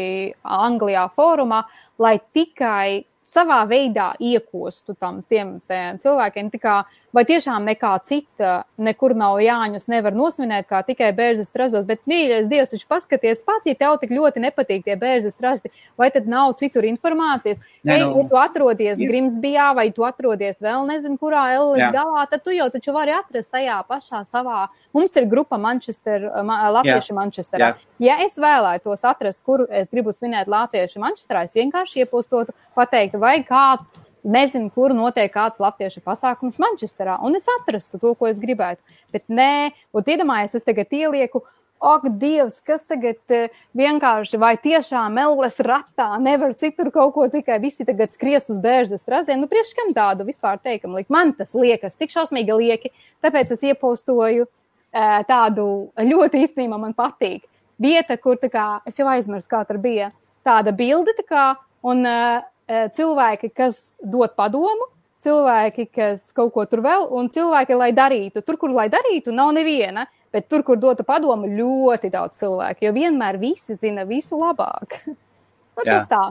Anglijā 0.42 1.04
fórumā, 1.14 1.62
lai 2.02 2.16
tikai 2.34 3.04
savā 3.22 3.60
veidā 3.70 4.08
iekostu 4.18 4.98
tam 4.98 5.22
tiem 5.30 5.60
cilvēkiem. 6.02 6.50
Tā 6.50 6.62
kā 6.66 6.74
uh, 6.82 6.98
vai 7.12 7.24
tiešām 7.28 7.66
nekā 7.68 7.92
cita 8.06 8.52
nekur 8.80 9.14
nav 9.18 9.40
jāņus, 9.44 9.88
nevar 9.92 10.16
nosvinēt, 10.16 10.66
kā 10.70 10.82
tikai 10.86 11.12
bērnu 11.16 11.44
strazos. 11.46 11.84
Bet, 11.88 12.02
mīļais 12.08 12.48
Dievs, 12.50 12.72
taču 12.72 12.88
paskaties 12.90 13.44
pats, 13.46 13.68
ja 13.68 13.76
tev 13.78 13.98
tik 14.02 14.14
ļoti 14.14 14.42
nepatīk 14.42 14.86
tie 14.86 14.96
bērnu 14.98 15.32
strasti, 15.32 15.72
vai 16.00 16.10
tad 16.14 16.28
nav 16.30 16.56
citur 16.60 16.86
informācijas? 16.88 17.60
Ne, 17.82 17.96
Ei, 17.96 18.04
nu, 18.04 18.22
ja 18.22 18.28
tu 18.30 18.38
atrodies. 18.38 19.00
Grimsbijā, 19.02 19.72
vai 19.76 19.88
tu 19.94 20.06
atrodies 20.06 20.60
vēl 20.62 20.86
nezinu, 20.88 21.18
kurā 21.20 21.48
Ellis 21.56 21.88
galā, 21.94 22.26
tad 22.30 22.44
tu 22.44 22.54
jau 22.54 22.68
taču 22.72 22.94
vari 22.94 23.14
atrast 23.16 23.52
tajā 23.52 23.80
pašā 23.88 24.22
savā. 24.28 24.68
Mums 24.94 25.16
ir 25.18 25.26
grupa 25.28 25.58
Manchester, 25.60 26.28
Latvieši 26.76 27.16
Manchesterā. 27.16 27.72
Ja 28.02 28.20
es 28.24 28.38
vēlētos 28.40 29.04
atrast, 29.08 29.42
kur 29.46 29.66
es 29.70 29.90
gribu 29.90 30.14
svinēt 30.14 30.50
Latvieši 30.52 31.02
Manchesterā, 31.02 31.44
es 31.48 31.58
vienkārši 31.58 32.04
iepostotu, 32.04 32.54
pateiktu, 32.78 33.20
vai 33.22 33.40
kāds 33.46 33.92
nezinu, 34.22 34.70
kur 34.74 34.94
notiek 34.96 35.32
kāds 35.32 35.60
latviešu 35.62 36.02
pasākums 36.04 36.60
Manchesterā, 36.62 37.18
un 37.24 37.36
es 37.38 37.48
atrastu 37.58 38.00
to, 38.02 38.14
ko 38.18 38.28
es 38.30 38.40
gribētu. 38.42 38.82
Bet 39.14 39.26
nē, 39.28 39.72
un 39.92 40.06
iedomājieties, 40.14 40.60
es 40.60 40.68
tagad 40.68 40.94
ielieku. 40.94 41.42
Ak, 41.82 42.04
Dievs, 42.14 42.60
kas 42.62 42.84
tagad 42.86 43.18
uh, 43.34 43.48
vienkārši 43.74 44.38
vai 44.38 44.52
tiešām 44.62 45.16
Elvis 45.18 45.56
ratā 45.66 46.12
nevar 46.22 46.52
citur 46.54 46.92
kaut 46.94 47.10
ko 47.16 47.24
tikai 47.26 47.56
visi 47.58 47.82
tagad 47.82 48.12
skries 48.14 48.46
uz 48.54 48.60
bērnu 48.62 49.00
strazienu. 49.00 49.42
Nu, 49.42 49.48
priekš 49.50 49.72
kam 49.74 49.90
tādu 49.96 50.22
vispār 50.28 50.60
teikam, 50.62 50.94
liek 50.94 51.10
man 51.10 51.34
tas 51.34 51.56
liekas 51.58 51.98
tik 51.98 52.14
šausmīgi 52.14 52.54
lieki, 52.60 52.92
tāpēc 53.26 53.50
es 53.56 53.66
iepostoju 53.72 54.46
uh, 54.46 55.18
tādu 55.26 55.66
ļoti 55.98 56.44
īstenībā 56.46 56.78
man 56.78 56.94
patīk. 56.94 57.48
Vieta, 57.82 58.14
kur 58.14 58.38
kā, 58.38 58.78
es 58.86 59.02
jau 59.02 59.08
aizmirsu, 59.10 59.50
kā 59.50 59.64
tur 59.66 59.82
bija, 59.82 60.12
tāda 60.46 60.70
bilde 60.70 61.16
tā 61.18 61.26
kā, 61.26 61.46
un 61.82 62.06
uh, 62.06 62.46
cilvēki, 62.68 63.52
kas 63.56 63.92
dod 63.98 64.34
padomu, 64.38 64.88
cilvēki, 65.22 65.86
kas 65.94 66.28
kaut 66.36 66.52
ko 66.54 66.64
tur 66.68 66.82
vēl, 66.84 67.08
un 67.14 67.30
cilvēki, 67.32 67.76
lai 67.78 67.90
darītu. 67.96 68.42
Tur, 68.44 68.58
kur 68.60 68.74
lai 68.74 68.88
darītu, 68.92 69.34
nav 69.34 69.52
neviena, 69.56 70.06
bet 70.34 70.48
tur, 70.50 70.64
kur 70.66 70.80
dotu 70.80 71.06
padomu, 71.06 71.50
ļoti 71.50 72.10
daudz 72.12 72.40
cilvēku, 72.40 72.86
jo 72.86 72.94
vienmēr 72.96 73.38
visi 73.42 73.76
zina 73.78 74.06
visu 74.08 74.38
labāk. 74.40 74.98
nu, 75.76 75.84
tas 75.84 76.08
tā. 76.10 76.24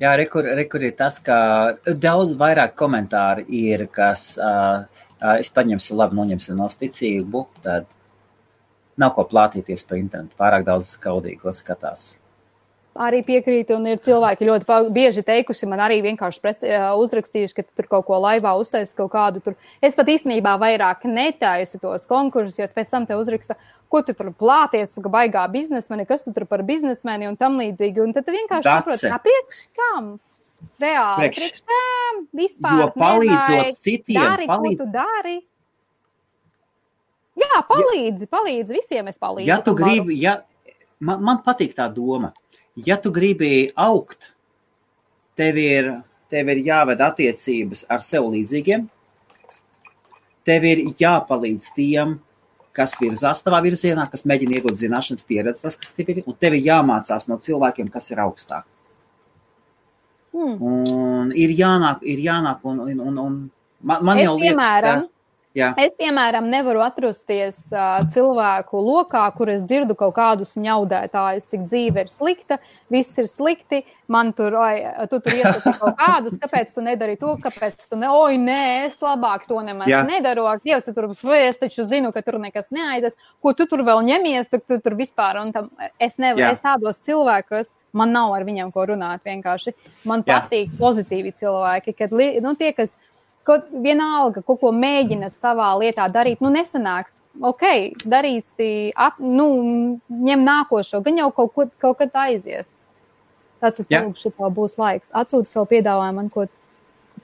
Jā, 0.00 0.12
rekur, 0.20 0.44
rekur 0.58 0.82
ir 0.84 0.92
tas, 0.96 1.16
ka 1.24 1.38
daudz 1.88 2.34
vairāk 2.36 2.74
komentāru 2.76 3.46
ir, 3.48 3.86
kas 3.88 4.34
uh, 4.36 4.84
es 5.40 5.48
paņemšu, 5.56 5.96
labi, 5.96 6.18
noņemšu 6.18 6.56
no 6.56 6.68
ticību, 6.68 7.46
tad 7.64 7.88
nav 9.00 9.14
ko 9.16 9.24
plātīties 9.30 9.86
pa 9.88 9.96
internetu. 9.96 10.36
Pārāk 10.36 10.68
daudz 10.68 10.92
skaudīgo 10.98 11.52
skatās 11.56 12.18
arī 13.02 13.22
piekrītu, 13.26 13.76
un 13.76 13.86
ir 13.90 14.00
cilvēki 14.04 14.48
ļoti 14.48 14.76
bieži 14.94 15.24
teikuši, 15.26 15.68
man 15.70 15.82
arī 15.84 16.00
vienkārši 16.04 16.42
pres, 16.42 16.64
uzrakstījuši, 17.02 17.56
ka 17.56 17.64
tur 17.78 17.88
kaut 17.90 18.06
ko 18.08 18.20
laivā 18.22 18.54
uztais 18.60 18.94
kaut 18.96 19.12
kādu 19.14 19.42
tur. 19.44 19.56
Es 19.84 19.96
pat 19.98 20.10
īstenībā 20.12 20.56
vairāk 20.62 21.06
netaisu 21.08 21.80
tos 21.82 22.06
konkursus, 22.10 22.58
jo 22.60 22.68
pēc 22.74 22.92
tam 22.92 23.08
te 23.08 23.18
uzraksta, 23.18 23.58
ko 23.92 24.02
tu 24.06 24.14
tur 24.18 24.32
plāties, 24.36 24.94
ka 25.02 25.12
baigā 25.12 25.44
biznesmeni, 25.52 26.06
kas 26.08 26.26
tu 26.26 26.34
tur 26.36 26.46
par 26.50 26.64
biznesmeni 26.66 27.28
un 27.30 27.36
tam 27.40 27.58
līdzīgi. 27.60 28.02
Un 28.02 28.16
tad 28.16 28.26
tu 28.26 28.34
vienkārši 28.34 28.70
saproti, 28.70 29.12
kāpēc 29.14 29.60
kam? 29.78 30.16
Reāli, 30.80 31.28
priekš, 31.28 31.36
priekš 31.36 31.62
tām 31.68 32.22
vispār. 32.34 32.80
Jo 32.80 32.86
palīdzot 32.96 33.52
nevajag, 33.52 33.76
citiem, 33.76 34.22
dari, 34.22 34.48
palīdz. 34.48 34.78
tu 34.80 34.86
dari. 34.94 35.36
Jā, 37.36 37.60
palīdzi, 37.68 38.24
ja, 38.24 38.30
palīdzi 38.32 38.76
visiem 38.78 39.10
es 39.12 39.20
palīdzu. 39.20 39.48
Ja 39.50 39.58
tu 39.64 39.76
gribi, 39.76 40.16
ja, 40.22 40.38
man, 41.04 41.20
man 41.28 41.42
patīk 41.44 41.76
tā 41.76 41.86
doma 41.92 42.32
ja 42.76 42.96
tu 43.00 43.12
gribi 43.12 43.70
augt, 43.74 44.32
tev 45.36 45.58
ir, 45.60 45.90
tev 46.32 46.52
ir 46.52 46.62
jāved 46.66 47.02
attiecības 47.02 47.86
ar 47.92 48.04
sev 48.04 48.28
līdzīgiem. 48.32 48.86
Tev 50.46 50.64
ir 50.68 50.84
jāpalīdz 51.00 51.72
tiem, 51.74 52.16
kas 52.76 52.94
virzās 53.00 53.42
tavā 53.42 53.62
virzienā, 53.64 54.04
kas 54.12 54.26
mēģina 54.28 54.58
iegūt 54.58 54.78
zināšanas, 54.78 55.24
pieredzi, 55.26 55.64
tas, 55.64 55.76
kas 55.80 55.94
tev 55.96 56.12
ir, 56.12 56.22
un 56.28 56.36
tev 56.38 56.58
ir 56.58 56.68
jāmācās 56.68 57.26
no 57.30 57.40
cilvēkiem, 57.42 57.88
kas 57.92 58.10
ir 58.12 58.20
augstāk. 58.22 58.66
Hmm. 60.36 60.56
Un 60.60 61.32
ir 61.32 61.54
jānāk, 61.56 62.02
ir 62.04 62.20
jānāk, 62.20 62.60
un, 62.68 62.82
un, 62.84 63.00
un, 63.00 63.20
un 63.22 63.36
man, 63.80 64.02
man 64.04 64.20
es, 64.20 64.26
jau 64.28 64.34
liekas, 64.36 64.52
piemēram, 64.52 65.06
ka 65.06 65.15
Jā. 65.56 65.70
Es, 65.80 65.94
piemēram, 65.96 66.50
nevaru 66.52 66.82
atrasties 66.84 67.62
uh, 67.72 68.02
cilvēku 68.12 68.80
lokā, 68.84 69.22
kur 69.36 69.48
es 69.54 69.64
dzirdu 69.64 69.96
kaut 69.96 70.12
kādus 70.18 70.52
ņaudētājus, 70.60 71.48
cik 71.48 71.62
dzīve 71.70 72.04
ir 72.04 72.10
slikta, 72.12 72.58
viss 72.92 73.16
ir 73.16 73.28
slikti, 73.30 73.80
man 74.12 74.34
tur, 74.36 74.54
oi, 74.60 74.82
tu 75.08 75.20
tur 75.24 75.38
iesaki 75.38 75.72
kaut 75.80 75.96
kādus, 75.96 76.36
kāpēc 76.42 76.74
tu 76.74 76.84
nedari 76.84 77.16
to, 77.20 77.32
kāpēc 77.40 77.86
tu 77.88 77.98
ne, 77.98 78.10
oi, 78.12 78.36
nē, 78.42 78.58
es 78.90 79.00
labāk 79.00 79.48
to 79.48 79.62
nemaz 79.64 79.88
Jā. 79.90 80.02
nedaru, 80.06 80.44
ak, 80.52 80.60
Dievs, 80.66 80.90
tur, 80.92 81.08
es 81.40 81.62
taču 81.62 81.88
zinu, 81.88 82.12
ka 82.12 82.20
tur 82.26 82.36
nekas 82.42 82.68
neaizies, 82.76 83.16
ko 83.40 83.56
tu 83.56 83.64
tur 83.70 83.86
vēl 83.86 84.04
ņemies, 84.12 84.52
tu, 84.52 84.60
tu 84.60 84.80
tur 84.84 84.98
vispār, 84.98 85.40
un 85.40 85.56
tam 85.56 85.72
es 85.96 86.20
nevaru, 86.20 86.44
Jā. 86.44 86.52
es 86.52 86.64
tādos 86.64 87.00
cilvēkos, 87.08 87.72
man 87.96 88.12
nav 88.12 88.36
ar 88.36 88.44
viņiem 88.44 88.70
ko 88.74 88.84
runāt 88.92 89.24
vienkārši. 89.24 89.72
Man 90.04 90.20
Jā. 90.20 90.42
patīk 90.44 90.76
pozitīvi 90.76 91.32
cilvēki, 91.40 91.96
kad, 91.96 92.12
nu, 92.44 92.56
tie, 92.60 92.74
kas 92.76 92.98
kaut 93.46 93.68
vienalga, 93.82 94.42
kaut 94.46 94.60
ko 94.62 94.72
mēģina 94.74 95.30
savā 95.32 95.70
lietā 95.80 96.08
darīt, 96.12 96.42
nu, 96.44 96.50
nesanāks. 96.54 97.20
Ok, 97.44 97.62
darīsi, 98.08 98.90
at, 98.96 99.20
nu, 99.20 99.46
ņem 100.08 100.44
nākošo, 100.46 101.02
gan 101.04 101.20
jau 101.20 101.30
kaut, 101.36 101.52
ko, 101.54 101.66
kaut 101.82 102.00
kad 102.00 102.16
aizies. 102.26 102.70
Tāds 103.62 103.86
lūgšu, 103.88 104.28
šitā 104.28 104.50
būs 104.52 104.76
laiks. 104.80 105.12
Atsūti 105.16 105.50
savu 105.50 105.68
piedāvājumu, 105.70 106.18
man 106.20 106.32
ko 106.32 106.46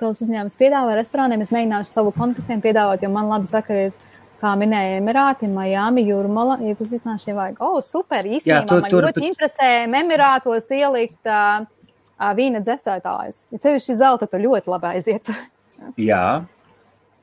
tavs 0.01 0.23
uzņēmums 0.25 0.59
piedāvā 0.61 0.97
restorāniem. 0.99 1.45
Es 1.45 1.53
mēģināšu 1.55 1.93
savu 1.93 2.15
kontaktiem 2.17 2.63
piedāvāt, 2.65 3.05
jo 3.05 3.13
man 3.13 3.29
labi 3.33 3.51
sakari 3.51 3.89
ir, 3.89 3.95
kā 4.43 4.57
minēja 4.59 4.99
Emirāti, 4.99 5.47
Miami, 5.51 6.03
Jūrmala, 6.09 6.59
iepazīstināšu, 6.73 7.31
ja 7.31 7.37
vajag. 7.37 7.61
O, 7.63 7.77
oh, 7.77 7.85
super, 7.85 8.27
īstenībā 8.27 8.59
Jā, 8.65 8.69
tur, 8.69 8.83
man 8.83 8.91
tur, 8.91 9.07
ļoti 9.07 9.21
tur... 9.21 9.27
interesē 9.29 9.71
Emirātos 9.87 10.67
ielikt 10.75 11.31
uh, 11.31 11.63
uh, 11.63 12.31
vīna 12.39 12.63
dzēsētājus. 12.65 13.45
Ja 13.55 13.63
sevišķi 13.63 13.99
zelta 14.01 14.27
tur 14.31 14.43
ļoti 14.43 14.73
labi 14.73 14.97
aiziet. 14.97 15.31
Jā. 16.01 16.45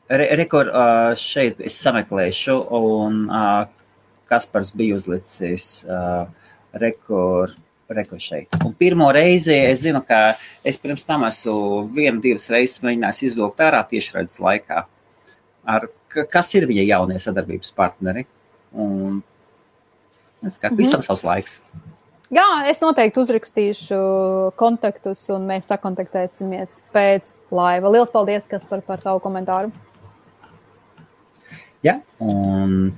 Re, 0.10 0.26
rekord 0.40 0.72
uh, 0.74 1.14
šeit 1.20 1.62
es 1.62 1.78
sameklēšu, 1.84 2.56
un 2.76 3.26
Kaspars 4.30 4.72
bija 4.78 4.98
uzlicis 5.00 5.86
rekord. 6.74 7.58
Reko 7.90 8.20
šeit. 8.22 8.54
Un 8.62 8.76
pirmo 8.78 9.08
reizi 9.10 9.56
es 9.66 9.80
zinu, 9.82 10.04
ka 10.06 10.36
es 10.62 10.78
pirms 10.78 11.02
tam 11.08 11.24
esmu 11.26 11.88
vienu, 11.96 12.20
divas 12.22 12.46
reizes 12.54 12.84
mēģinājis 12.86 13.24
izvilkt 13.32 13.64
ārā 13.66 13.80
tiešraides 13.90 14.36
laikā. 14.46 14.84
Ar, 15.74 15.88
kas 16.30 16.54
ir 16.60 16.68
viņa 16.70 16.86
jaunie 16.86 17.18
sadarbības 17.18 17.74
partneri? 17.74 18.28
Un, 18.78 19.24
kā, 20.44 20.70
visam 20.70 20.70
mm 20.70 20.84
-hmm. 20.84 21.08
savs 21.08 21.24
laiks. 21.26 21.62
Jā, 22.30 22.46
es 22.70 22.78
noteikti 22.84 23.18
uzrakstīšu 23.24 24.00
kontaktus, 24.60 25.24
un 25.34 25.48
mēs 25.50 25.70
sakontaktēsimies 25.72 26.76
pēc 26.94 27.32
laiva. 27.50 27.90
Lielas 27.90 28.14
paldies, 28.14 28.46
kas 28.50 28.68
par, 28.70 28.84
par 28.86 29.02
tavu 29.02 29.22
komentāru. 29.24 29.72
Jā, 31.82 31.96
un 32.22 32.94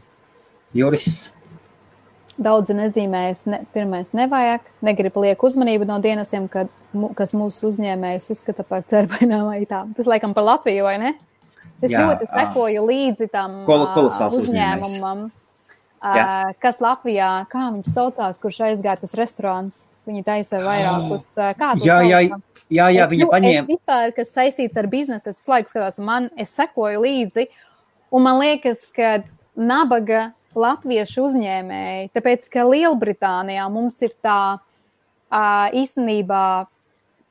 Juris. 0.76 1.32
Daudzi 2.42 2.76
nezīmējas, 2.76 3.46
ne, 3.48 3.62
pirmais 3.72 4.12
nevajag, 4.18 4.68
negrib 4.84 5.16
liek 5.24 5.44
uzmanību 5.48 5.88
no 5.88 6.00
dienestiem, 6.04 6.52
kad, 6.52 6.72
kas 7.16 7.36
mūsu 7.38 7.70
uzņēmējs 7.72 8.32
uzskata 8.36 8.66
par 8.68 8.84
cerbainām 8.90 9.52
aitām. 9.54 9.96
Tas 9.96 10.12
laikam 10.12 10.36
par 10.36 10.50
Latviju, 10.50 10.88
vai 10.88 10.98
ne? 11.00 11.16
Es 11.80 11.94
Jā, 11.94 12.04
ļoti 12.04 12.28
sekoju 12.28 12.84
līdzi 12.88 13.32
tam 13.32 13.62
kol 13.68 13.88
uzņēmumam. 13.88 14.42
Uzņēmums. 14.42 15.41
Jā. 16.02 16.54
kas 16.58 16.80
Latvijā, 16.82 17.30
kā 17.52 17.68
viņš 17.76 17.90
saucās, 17.94 18.40
kurš 18.42 18.64
aizgāja 18.72 19.04
tas 19.04 19.14
restorāns. 19.18 19.84
Viņi 20.10 20.24
taisa 20.26 20.64
vairākus. 20.66 21.28
Kā 21.60 21.76
jā, 21.78 22.00
jā, 22.10 22.22
jā, 22.74 22.88
jā, 22.90 23.06
viņa 23.12 23.28
nu, 23.28 23.30
paņēma. 23.30 23.68
Vispār, 23.70 24.14
kas 24.16 24.32
saistīts 24.34 24.80
ar 24.82 24.90
biznesu, 24.90 25.30
es 25.30 25.44
laiku 25.46 25.70
skatos, 25.70 26.00
man, 26.02 26.32
es 26.42 26.56
sekoju 26.58 27.04
līdzi, 27.04 27.46
un 28.10 28.26
man 28.26 28.42
liekas, 28.42 28.82
ka 28.96 29.20
nabaga 29.54 30.32
latviešu 30.58 31.28
uzņēmēji, 31.28 32.10
tāpēc, 32.18 32.50
ka 32.50 32.66
Lielbritānijā 32.66 33.68
mums 33.72 34.02
ir 34.02 34.18
tā 34.26 34.58
īstenībā 35.78 36.44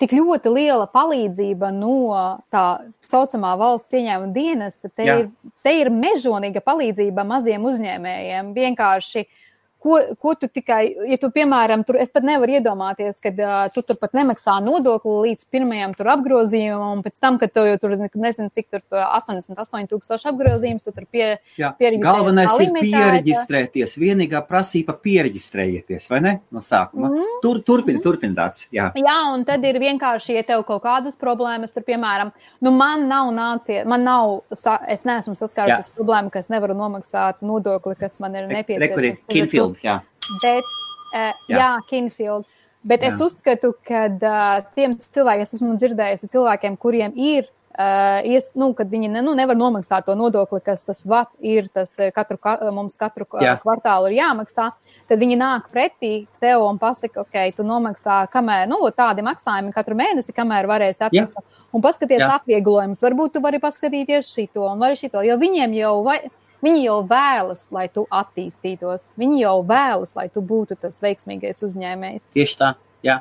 tik 0.00 0.14
ļoti 0.16 0.52
liela 0.54 0.86
palīdzība 0.90 1.70
no 1.76 2.16
tā 2.52 2.64
saucamā 3.04 3.52
valsts 3.60 3.96
ieņēmuma 3.98 4.32
dienesta. 4.34 4.88
Te, 4.88 5.04
Jā. 5.04 5.18
ir, 5.20 5.52
te 5.64 5.74
ir 5.82 5.92
mežonīga 5.92 6.62
palīdzība 6.64 7.26
maziem 7.28 7.66
uzņēmējiem. 7.68 8.54
Vienkārši 8.56 9.26
uh, 9.26 9.39
ko, 9.80 9.98
ko 10.20 10.34
tu 10.38 10.48
tikai, 10.48 10.82
ja 11.08 11.16
tu, 11.20 11.30
piemēram, 11.34 11.82
tur, 11.88 11.96
es 12.00 12.12
pat 12.12 12.26
nevaru 12.26 12.58
iedomāties, 12.58 13.20
ka 13.22 13.32
uh, 13.32 13.56
tu 13.74 13.82
tur 13.86 13.96
pat 14.00 14.14
nemaksā 14.16 14.58
nodokli 14.64 15.30
līdz 15.30 15.46
pirmajam 15.52 15.94
tur 15.96 16.10
apgrozījumam, 16.14 16.98
un 16.98 17.04
pēc 17.04 17.16
tam, 17.22 17.38
kad 17.40 17.52
tev 17.54 17.68
jau 17.70 17.78
tur 17.82 17.96
nezinu, 17.96 18.50
cik 18.52 18.68
tur 18.68 18.84
88 19.00 19.88
tūkstoši 19.90 20.28
apgrozījums, 20.30 20.84
tu 20.84 20.94
tur 20.96 21.06
pie, 21.08 21.26
pieregistrēties. 21.56 22.04
Galvenais 22.04 22.58
ir 22.60 22.74
pieregistrēties, 22.76 23.96
vienīgā 24.00 24.42
prasība 24.48 24.96
pieregistrējieties, 25.00 26.10
vai 26.12 26.20
ne, 26.26 26.34
no 26.52 26.64
sākuma. 26.64 27.08
Mm 27.08 27.16
-hmm. 27.16 27.40
Tur, 27.42 27.62
turpini, 27.64 27.98
mm 27.98 28.00
-hmm. 28.00 28.06
turpināts, 28.08 28.68
jā. 28.72 28.90
Jā, 29.00 29.18
un 29.34 29.44
tad 29.48 29.64
ir 29.64 29.80
vienkārši, 29.80 30.36
ja 30.36 30.42
tev 30.42 30.64
kaut 30.68 30.82
kādas 30.84 31.16
problēmas, 31.16 31.72
tur, 31.72 31.82
piemēram, 31.88 32.32
nu 32.60 32.70
man 32.70 33.08
nav 33.08 33.32
nācies, 33.32 33.84
man 33.86 34.04
nav, 34.04 34.40
es 34.88 35.04
neesmu 35.04 35.34
saskārusies 35.34 35.90
ar 35.90 35.96
problēmu, 35.96 36.30
ka 36.30 36.38
es 36.38 36.48
nevaru 36.48 36.74
nomaksāt 36.74 37.40
nodokli, 37.40 37.96
kas 37.96 38.20
man 38.20 38.34
ir 38.34 38.46
nepieciešams. 38.46 39.69
Kinfield, 39.70 39.84
jā. 39.84 40.00
Bet, 40.42 40.74
uh, 41.14 41.30
jā. 41.50 41.56
jā, 41.58 41.70
Kinfield. 41.90 42.48
Bet 42.82 43.04
jā. 43.04 43.12
es 43.12 43.20
uzskatu, 43.20 43.74
ka 43.84 44.06
uh, 44.08 44.60
tiem 44.76 44.96
cilvēkiem, 45.12 45.44
es 45.44 45.56
esmu 45.58 45.74
dzirdējusi, 45.76 46.30
cilvēkiem, 46.32 46.78
kuriem 46.80 47.12
ir, 47.16 47.50
uh, 47.76 48.20
ies, 48.24 48.50
nu, 48.56 48.70
kad 48.76 48.88
viņi 48.88 49.10
ne, 49.12 49.22
nu, 49.24 49.34
nevar 49.36 49.58
nomaksāt 49.58 50.08
to 50.08 50.16
nodokli, 50.16 50.62
kas 50.64 50.86
tas 50.88 51.02
vat 51.08 51.28
ir, 51.44 51.68
tas 51.74 51.92
katru, 52.16 52.40
ka, 52.40 52.56
mums 52.72 52.96
katru 53.00 53.28
jā. 53.42 53.58
kvartālu 53.60 54.08
ir 54.08 54.20
jāmaksā, 54.22 54.70
tad 55.10 55.20
viņi 55.20 55.36
nāk 55.40 55.68
pretī 55.74 56.24
tev 56.40 56.64
un 56.64 56.80
pasaka, 56.80 57.26
ok, 57.26 57.38
tu 57.58 57.66
nomaksā, 57.66 58.22
kamēr, 58.32 58.68
nu, 58.70 58.80
tādi 58.96 59.24
maksājumi 59.26 59.74
katru 59.76 59.98
mēnesi, 59.98 60.34
kamēr 60.36 60.70
varēsi 60.70 61.08
atmaksāt. 61.10 61.58
Un 61.70 61.84
paskaties 61.84 62.24
atvieglojumus, 62.24 63.02
varbūt 63.04 63.36
tu 63.36 63.44
vari 63.44 63.60
paskatīties 63.62 64.32
šito 64.32 64.64
un 64.70 64.80
vari 64.80 64.96
šito, 64.98 65.20
jo 65.26 65.36
viņiem 65.38 65.76
jau 65.76 65.98
vai, 66.06 66.22
Viņi 66.64 66.84
jau 66.84 66.98
vēlas, 67.08 67.64
lai 67.72 67.86
tu 67.92 68.04
attīstītos. 68.12 69.10
Viņi 69.20 69.42
jau 69.42 69.56
vēlas, 69.66 70.12
lai 70.18 70.28
tu 70.32 70.42
būtu 70.44 70.76
tas 70.80 71.00
veiksmīgais 71.00 71.64
uzņēmējs. 71.64 72.28
Tieši 72.36 72.58
tā, 72.60 72.74
jā. 73.06 73.20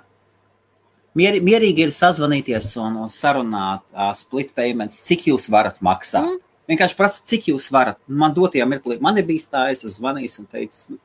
Mier, 1.17 1.39
mierīgi 1.43 1.87
ir 1.87 1.93
sazvanīties 1.95 2.75
un, 2.79 2.99
un 3.05 3.11
sarunāt 3.11 3.85
uh, 3.95 4.11
split 4.17 4.51
payments, 4.55 4.99
cik 5.07 5.29
jūs 5.31 5.47
varat 5.51 5.79
maksāt. 5.85 6.27
Mm. 6.27 6.45
Vienkārši 6.69 6.97
prasa, 6.99 7.23
cik 7.25 7.49
jūs 7.49 7.71
varat. 7.73 7.97
Man 8.05 8.35
dotajā 8.35 8.67
mirklī, 8.69 8.99
man 9.01 9.17
ir 9.17 9.25
bijis 9.25 9.47
tā, 9.49 9.69
es 9.73 9.81
esmu 9.81 9.95
zvanījis 9.95 10.37
un 10.43 10.49
teicis, 10.51 10.83
nu, 10.91 10.99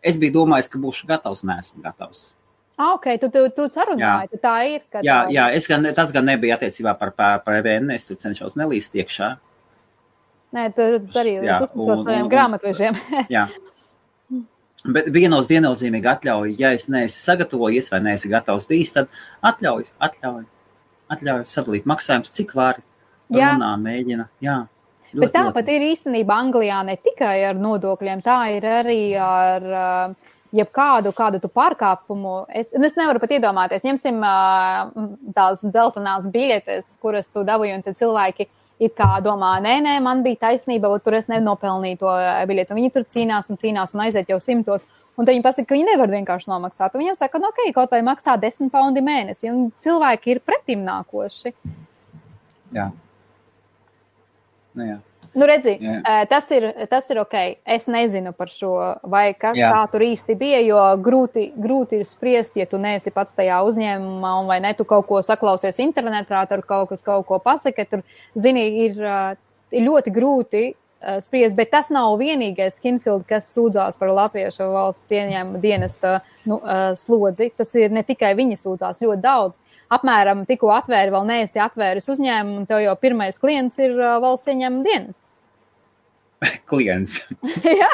es 0.00 0.16
biju 0.20 0.38
domājis, 0.38 0.70
ka 0.72 0.80
būšu 0.80 1.10
gatavs, 1.10 1.44
neesmu 1.44 1.84
gatavs. 1.84 2.30
Ah, 2.78 2.94
ok, 2.94 3.10
tu, 3.18 3.28
tu, 3.34 3.42
tu 3.52 3.66
sarunāji, 3.74 4.30
jā. 4.32 4.40
tā 4.40 4.54
ir. 4.70 4.80
Jā, 5.02 5.02
tā... 5.02 5.34
jā, 5.34 5.44
es 5.58 5.66
gan, 5.68 5.84
tas 5.96 6.14
gan 6.14 6.28
nebija 6.30 6.56
attiecībā 6.56 6.94
par, 6.96 7.10
par 7.18 7.58
EVN, 7.58 7.90
es 7.96 8.06
tur 8.06 8.16
cenšos 8.22 8.54
nelīst 8.56 8.94
iekšā. 8.96 9.32
Nē, 10.56 10.68
tas 10.76 11.16
arī 11.20 11.38
ir 11.38 11.48
uzticos 11.52 12.04
saviem 12.04 12.28
grāmatvežiem. 12.32 12.96
jā. 13.36 13.48
Bet 14.88 15.10
vienos 15.12 15.48
viennozīmīgi 15.50 16.08
atļauj, 16.08 16.54
ja 16.60 16.70
es 16.76 16.86
neesmu 16.88 17.26
sagatavojies 17.26 17.90
vai 17.92 18.00
neesmu 18.04 18.30
gatavs 18.32 18.64
bijis, 18.68 18.94
tad 18.94 19.10
atļauj, 19.44 19.88
atļauj, 20.06 20.44
atļauj 21.12 21.44
sadalīt 21.50 21.88
maksājumus, 21.90 22.32
cik 22.36 22.54
vari. 22.56 22.84
Runā, 23.28 23.74
mēģina. 23.82 24.28
Jā. 24.40 24.62
Ļoti, 25.08 25.20
Bet 25.24 25.34
tāpat 25.34 25.68
ir 25.72 25.84
īstenībā 25.90 26.36
Anglijā 26.44 26.78
ne 26.84 26.94
tikai 27.00 27.36
ar 27.48 27.58
nodokļiem, 27.60 28.22
tā 28.24 28.38
ir 28.56 28.64
arī 28.68 29.00
ar 29.20 29.66
uh, 29.68 30.32
jebkādu 30.56 31.12
kādu 31.16 31.40
pārkāpumu. 31.48 32.42
Es, 32.48 32.74
nu, 32.76 32.84
es 32.88 32.96
nevaru 32.96 33.20
pat 33.22 33.32
iedomāties, 33.36 33.84
ņemsim 33.88 34.20
uh, 34.24 35.08
tās 35.36 35.64
dzeltenās 35.64 36.28
biļetes, 36.32 36.96
kuras 37.02 37.28
tu 37.32 37.44
dabūji, 37.48 37.74
un 37.78 37.84
tad 37.86 37.98
cilvēki 38.00 38.48
it 38.82 38.94
kā 38.98 39.18
domā, 39.24 39.56
nē, 39.62 39.78
nē, 39.84 39.96
man 40.04 40.22
bija 40.26 40.46
taisnība, 40.48 40.90
tur 41.02 41.16
es 41.18 41.28
nenopelnīju 41.30 42.00
to 42.00 42.14
eh, 42.14 42.44
biļeti. 42.48 42.76
Viņi 42.78 42.94
tur 42.94 43.06
cīnās 43.10 43.50
un 43.52 43.60
cīnās 43.60 43.94
un 43.96 44.04
aiziet 44.06 44.30
jau 44.30 44.38
simtos. 44.42 44.86
Un 45.18 45.26
viņi 45.26 45.42
pasaka, 45.42 45.66
ka 45.66 45.74
viņi 45.74 45.88
nevar 45.88 46.12
vienkārši 46.12 46.50
nomaksāt. 46.50 46.94
Un 46.94 47.02
viņiem 47.02 47.18
saka, 47.18 47.40
nu, 47.42 47.50
ok, 47.50 47.72
kaut 47.74 47.90
vai 47.90 48.04
maksā 48.06 48.36
10 48.38 48.70
paundi 48.70 49.02
mēnesi. 49.02 49.50
Un 49.50 49.72
cilvēki 49.82 50.36
ir 50.36 50.42
pretim 50.46 50.84
nākoši. 50.86 51.54
Jā. 52.76 52.86
Nu, 54.78 54.86
jā. 54.86 54.98
Nu, 55.38 55.46
redzi, 55.46 55.76
yeah. 55.78 56.24
tas, 56.28 56.48
ir, 56.50 56.66
tas 56.90 57.06
ir 57.12 57.20
ok. 57.22 57.36
Es 57.76 57.86
nezinu 57.90 58.32
par 58.34 58.50
šo, 58.50 58.72
vai 59.06 59.30
kas 59.38 59.58
yeah. 59.58 59.76
tā 59.76 59.92
tur 59.92 60.02
īsti 60.08 60.34
bija, 60.38 60.58
jo 60.66 60.80
grūti, 61.04 61.50
grūti 61.54 62.00
ir 62.00 62.08
spriest, 62.08 62.58
ja 62.58 62.66
tu 62.66 62.80
neesi 62.82 63.12
pats 63.14 63.36
tajā 63.38 63.60
uzņēmumā, 63.68 64.32
un 64.42 64.50
vai 64.50 64.58
ne 64.64 64.74
tu 64.78 64.86
kaut 64.88 65.06
ko 65.06 65.22
saklausies 65.22 65.78
internetā, 65.84 66.42
tur 66.50 66.64
kaut 66.66 66.90
kas 66.90 67.06
kaut 67.06 67.28
ko 67.28 67.38
pasaka. 67.44 67.86
Tur, 67.88 68.04
zini, 68.34 68.66
ir, 68.88 69.00
ir 69.70 69.86
ļoti 69.86 70.14
grūti 70.14 70.64
spriest, 71.22 71.54
bet 71.54 71.70
tas 71.70 71.92
nav 71.94 72.16
vienīgais 72.18 72.80
Skinfield, 72.80 73.22
kas 73.28 73.52
sūdzās 73.54 73.98
par 74.00 74.10
latviešu 74.16 74.66
valsts 74.72 75.14
ieņēmuma 75.14 75.62
dienesta 75.62 76.18
nu, 76.48 76.58
slodzi. 76.98 77.52
Tas 77.54 77.70
ir 77.78 77.94
ne 77.94 78.02
tikai 78.06 78.34
viņi 78.38 78.58
sūdzās, 78.58 79.02
ļoti 79.04 79.22
daudz 79.22 79.62
apmēram 79.92 80.44
tikko 80.48 80.72
atvēri, 80.76 81.12
vēl 81.14 81.26
neesi 81.28 81.62
atvēris 81.62 82.08
uzņēmumu, 82.12 82.62
un 82.62 82.68
tev 82.68 82.82
jau 82.84 82.94
pirmais 83.00 83.40
klients 83.40 83.80
ir 83.82 83.96
valsts 83.96 84.50
ieņēmuma 84.52 84.86
dienests. 84.86 85.38
klients. 86.70 87.22
Jā. 87.80 87.92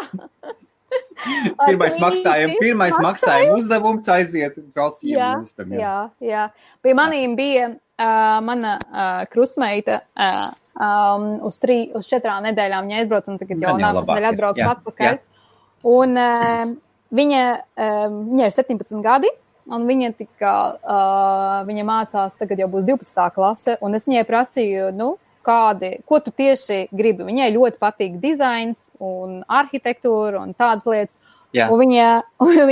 pirmais 1.68 1.96
maksājums, 2.02 2.58
pirmais 2.60 2.98
maksājuma 3.02 3.56
uzdevums 3.58 4.08
aiziet 4.14 4.58
valsts 4.76 5.06
ieņēmumam. 5.06 5.78
Jā, 5.78 5.94
jā, 6.20 6.28
jā. 6.30 6.44
Pie 6.84 6.94
manīm 6.98 7.34
bija 7.38 7.70
uh, 7.72 8.38
mana 8.44 8.76
uh, 8.82 9.24
krusmeita. 9.32 10.02
Uh, 10.14 10.52
um, 10.78 11.28
uz, 11.46 11.58
trī, 11.62 11.78
uz 11.96 12.08
četrām 12.10 12.44
nedēļām 12.48 12.88
viņa 12.88 13.00
aizbrauca, 13.02 13.32
un 13.32 13.40
tagad 13.42 13.62
jau 13.62 13.76
nākamā 13.78 14.04
nedēļa 14.08 14.32
atbrauc 14.34 14.60
jā, 14.60 14.72
atpakaļ. 14.74 15.16
Jā. 15.18 15.48
Un 15.94 16.18
uh, 16.18 16.74
viņa, 17.14 17.42
uh, 17.78 18.04
viņa 18.10 18.48
ir 18.48 18.56
17 18.56 19.02
gadi, 19.04 19.30
un 19.72 19.84
viņa, 19.88 20.12
tika, 20.18 20.54
uh, 20.76 21.60
viņa 21.68 21.84
mācās, 21.88 22.36
tagad 22.40 22.60
jau 22.60 22.68
būs 22.72 22.86
12. 22.88 23.28
klase, 23.34 23.76
un 23.84 23.96
es 23.96 24.08
viņai 24.08 24.24
prasīju, 24.28 24.90
nu, 24.96 25.14
kādi, 25.44 25.98
ko 26.08 26.20
tu 26.24 26.32
tieši 26.32 26.86
gribi. 26.94 27.26
Viņai 27.28 27.50
ļoti 27.54 27.80
patīk 27.80 28.16
dizains 28.22 28.88
un 29.02 29.42
arhitektūra 29.48 30.40
un 30.40 30.54
tādas 30.56 30.88
lietas. 30.88 31.20
Jā. 31.54 31.68
Un 31.70 31.84
viņa, 31.84 32.08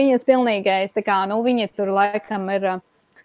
viņas 0.01 0.27
pilnīgais, 0.27 0.95
tā 0.97 1.05
kā, 1.07 1.23
nu, 1.31 1.39
viņa 1.45 1.69
tur 1.77 1.93
laikam 1.95 2.49
ir 2.55 2.69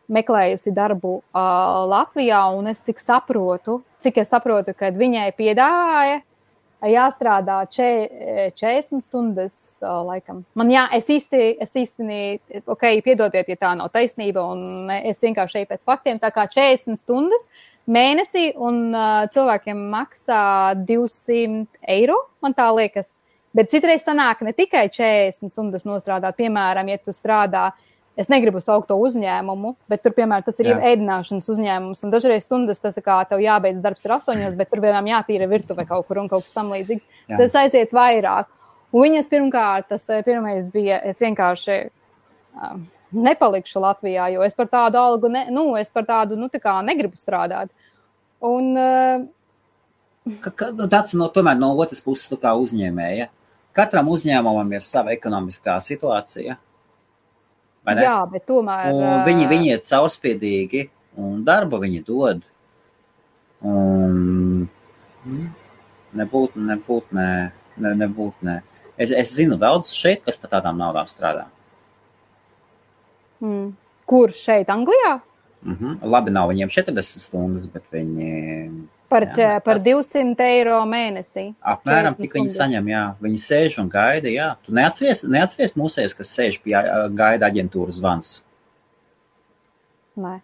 meklējusi 0.08 0.72
darbu 0.76 1.18
uh, 1.20 1.84
Latvijā, 1.90 2.46
un 2.56 2.70
es 2.72 2.84
cik 2.86 3.02
saprotu, 3.04 3.82
cik 4.04 4.22
es 4.24 4.32
saprotu, 4.32 4.76
kad 4.78 4.96
viņai 4.96 5.32
piedāvāja 5.36 6.22
jāstrādā 6.86 7.62
če, 7.74 7.88
40 8.60 9.02
stundas, 9.06 9.56
uh, 9.82 10.02
laikam. 10.06 10.44
Man 10.58 10.70
jā, 10.72 10.86
es 10.98 11.10
īsti, 11.10 11.44
es 11.64 11.74
īsti, 11.74 12.62
ok, 12.70 12.86
piedodiet, 13.06 13.50
ja 13.50 13.58
tā 13.60 13.74
nav 13.80 13.90
taisnība, 13.94 14.44
un 14.54 14.92
es 14.98 15.24
vienkārši 15.24 15.64
eju 15.64 15.72
pēc 15.72 15.88
faktiem, 15.88 16.22
tā 16.22 16.32
kā 16.36 16.46
40 16.54 17.00
stundas 17.02 17.48
mēnesī, 17.88 18.52
un 18.60 18.92
uh, 18.92 19.26
cilvēkiem 19.34 19.88
maksā 19.94 20.42
200 20.88 21.66
eiro, 21.98 22.20
man 22.44 22.58
tā 22.58 22.70
liekas. 22.76 23.18
Bet 23.58 23.72
citreiz 23.72 24.04
sanāk 24.06 24.44
ne 24.46 24.54
tikai 24.54 24.86
40 24.94 25.50
stundas 25.50 25.88
nostrādāt, 25.88 26.38
piemēram, 26.38 26.92
ja 26.92 27.02
tu 27.02 27.16
strādā. 27.16 27.72
Es 28.18 28.32
negribu 28.34 28.58
saukt 28.64 28.88
to 28.90 28.96
uzņēmumu, 28.98 29.76
bet 29.92 30.02
tur, 30.02 30.16
piemēram, 30.18 30.46
tas 30.48 30.58
ir 30.64 30.72
ēdināšanas 30.74 31.48
uzņēmums. 31.54 32.02
Un 32.02 32.14
dažreiz 32.14 32.48
stundas 32.48 32.82
tas, 32.82 32.98
kā 33.06 33.20
tev 33.30 33.44
jābeidz 33.44 33.84
darbs, 33.84 34.08
ir 34.08 34.16
astoņos, 34.16 34.58
bet 34.58 34.72
tur, 34.72 34.82
piemēram, 34.82 35.10
jātīra 35.12 35.50
virtuve 35.52 35.86
kaut 35.86 36.08
kur 36.10 36.24
un 36.24 36.32
kaut 36.32 36.48
kas 36.48 36.58
tam 36.58 36.74
līdzīgs. 36.74 37.06
Jā. 37.30 37.38
Tas 37.44 37.58
aiziet 37.62 37.94
vairāk. 37.94 38.50
Un 38.90 39.06
viņas 39.06 39.30
pirmkārt, 39.30 39.92
tas 39.94 40.10
pirmais 40.26 40.66
bija, 40.74 40.98
es 41.06 41.22
vienkārši. 41.22 41.82
Uh, 42.58 42.80
nepalikšu 43.12 43.80
Latvijā, 43.80 44.28
jo 44.34 44.44
es 44.44 44.56
par 44.58 44.70
tādu 44.72 45.00
algu, 45.00 45.30
ne, 45.32 45.46
nu, 45.54 45.70
es 45.80 45.92
par 45.94 46.06
tādu, 46.08 46.38
nu, 46.40 46.50
tā 46.52 46.60
kā 46.64 46.76
negribu 46.86 47.20
strādāt. 47.20 47.72
Un, 48.44 48.74
uh, 48.78 50.36
ka, 50.44 50.52
ka, 50.52 50.72
nu, 50.76 50.88
tāds 50.92 51.16
no, 51.18 51.30
tomēr 51.34 51.58
no 51.60 51.74
otras 51.80 52.04
puses, 52.04 52.32
kā 52.42 52.54
uzņēmēja, 52.60 53.30
katram 53.78 54.12
uzņēmumam 54.14 54.76
ir 54.76 54.86
sava 54.86 55.16
ekonomiskā 55.16 55.78
situācija. 55.84 56.58
Jā, 57.88 58.18
bet 58.28 58.44
tomēr. 58.50 58.92
Un 58.92 59.24
viņi, 59.28 59.48
viņi 59.48 59.70
ir 59.72 59.84
caurspīdīgi 59.88 60.88
un 61.24 61.44
darbu 61.48 61.80
viņi 61.84 62.02
dod. 62.08 62.42
Un 63.66 64.68
nebūt, 66.18 66.58
nebūt, 66.60 67.14
ne, 67.16 67.30
ne, 67.78 67.94
nebūt, 68.04 68.44
ne. 68.48 68.60
Es, 68.98 69.14
es 69.14 69.32
zinu 69.38 69.58
daudz 69.62 69.94
šeit, 69.96 70.24
kas 70.26 70.40
par 70.42 70.52
tādām 70.58 70.80
naudām 70.82 71.08
strādā. 71.10 71.48
Mm. 73.40 73.72
Kur 74.10 74.34
šeit, 74.34 74.70
Anglijā? 74.74 75.20
Mm 75.62 75.76
-hmm. 75.76 75.98
Labi, 76.02 76.32
nav 76.32 76.50
viņiem 76.50 76.70
40 76.70 77.20
stundas, 77.24 77.68
bet 77.68 77.84
viņi. 77.92 78.88
Par, 79.08 79.24
jā, 79.40 79.54
par 79.64 79.80
tas... 79.80 79.86
200 79.88 80.44
eiro 80.44 80.82
mēnesī. 80.90 81.46
Apmēram 81.64 82.18
tik 82.18 82.34
viņi 82.36 82.52
saņem, 82.52 82.90
jā. 82.92 83.04
Viņi 83.24 83.40
sēž 83.40 83.78
un 83.84 83.92
gaida, 83.92 84.28
jā. 84.34 84.50
Tu 84.68 84.76
neatceries, 84.76 85.24
neatceries 85.32 85.78
mūsējus, 85.80 86.16
kas 86.18 86.34
sēž 86.36 86.60
pie 86.66 86.76
gaida 87.16 87.48
aģentūras 87.48 88.02
zvans? 88.02 88.34
Nē. 90.20 90.40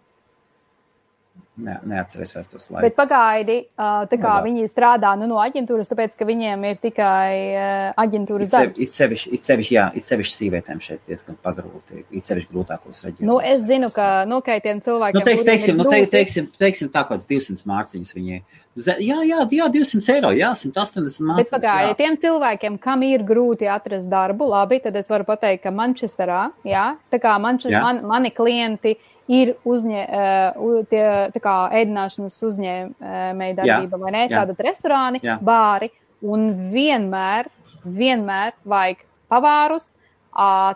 Ne, 1.54 1.76
neatceros 1.86 2.32
vairs 2.34 2.48
tos 2.50 2.64
laikus. 2.66 2.82
Bet 2.82 2.96
pagaidi, 2.98 3.54
tā 3.78 4.16
kā 4.18 4.32
no, 4.40 4.42
viņi 4.42 4.64
strādā 4.66 5.12
nu, 5.20 5.28
no 5.30 5.36
aģentūras, 5.38 5.86
tāpēc, 5.86 6.16
ka 6.18 6.26
viņiem 6.26 6.64
ir 6.66 6.80
tikai 6.82 7.92
aģentūras 8.02 8.50
darbs. 8.50 8.82
It 8.82 8.90
sevišķi, 8.90 9.30
it 9.36 9.46
sevišķi, 9.46 9.76
jā, 9.76 9.84
it 9.94 10.02
sevišķi 10.02 10.34
sīvietēm 10.34 10.82
šeit 10.82 11.04
diezgan 11.06 11.38
pagrūti, 11.46 12.02
it 12.10 12.26
sevišķi 12.26 12.50
grūtākos 12.50 12.98
reģionos. 13.06 13.30
Nu, 13.30 13.38
es 13.38 13.62
zinu, 13.68 13.92
ka 13.94 14.24
nokaitiem 14.26 14.82
cilvēkiem. 14.82 15.20
Nu, 15.20 15.24
teiks, 15.30 15.46
teiksim, 15.46 15.78
nu, 15.78 15.86
te, 15.86 16.02
teiksim, 16.16 16.50
teiksim, 16.58 16.90
tā 16.90 17.06
kāds 17.06 17.30
200 17.30 17.70
mārciņas 17.70 18.18
viņai. 18.18 18.42
Jā, 18.74 18.98
jā, 19.22 19.38
jā, 19.54 19.70
200 19.70 20.14
eiro, 20.16 20.34
jā, 20.34 20.50
180 20.58 21.22
mārciņas. 21.22 21.38
Bet 21.38 21.54
pagaidi, 21.54 21.96
tiem 22.02 22.18
cilvēkiem, 22.18 22.82
kam 22.82 23.06
ir 23.06 23.22
grūti 23.22 23.70
atrast 23.70 24.10
darbu, 24.10 24.50
labi, 24.50 24.82
tad 24.82 24.98
es 24.98 25.06
varu 25.12 25.30
pateikt, 25.30 25.62
ka 25.68 25.70
Manchesterā, 25.70 26.48
jā, 26.66 26.88
tā 27.14 27.22
kā 27.22 27.38
Manchester, 27.38 27.78
jā. 27.78 27.86
man, 27.86 28.02
mani 28.10 28.34
klienti 28.34 28.98
ir 29.32 29.54
uzņē, 29.64 30.04
uh, 30.04 30.78
tie, 30.90 31.04
kā 31.42 31.56
ēdināšanas 31.80 32.38
uzņēmēja 32.48 33.58
darbība, 33.60 34.00
vai 34.00 34.14
ne? 34.16 34.24
Tātad 34.32 34.60
restorāni, 34.66 35.22
Jā. 35.24 35.38
bāri, 35.42 35.90
un 36.24 36.50
vienmēr, 36.72 37.48
vienmēr 37.84 38.54
vajag 38.68 39.04
pavārus, 39.32 39.94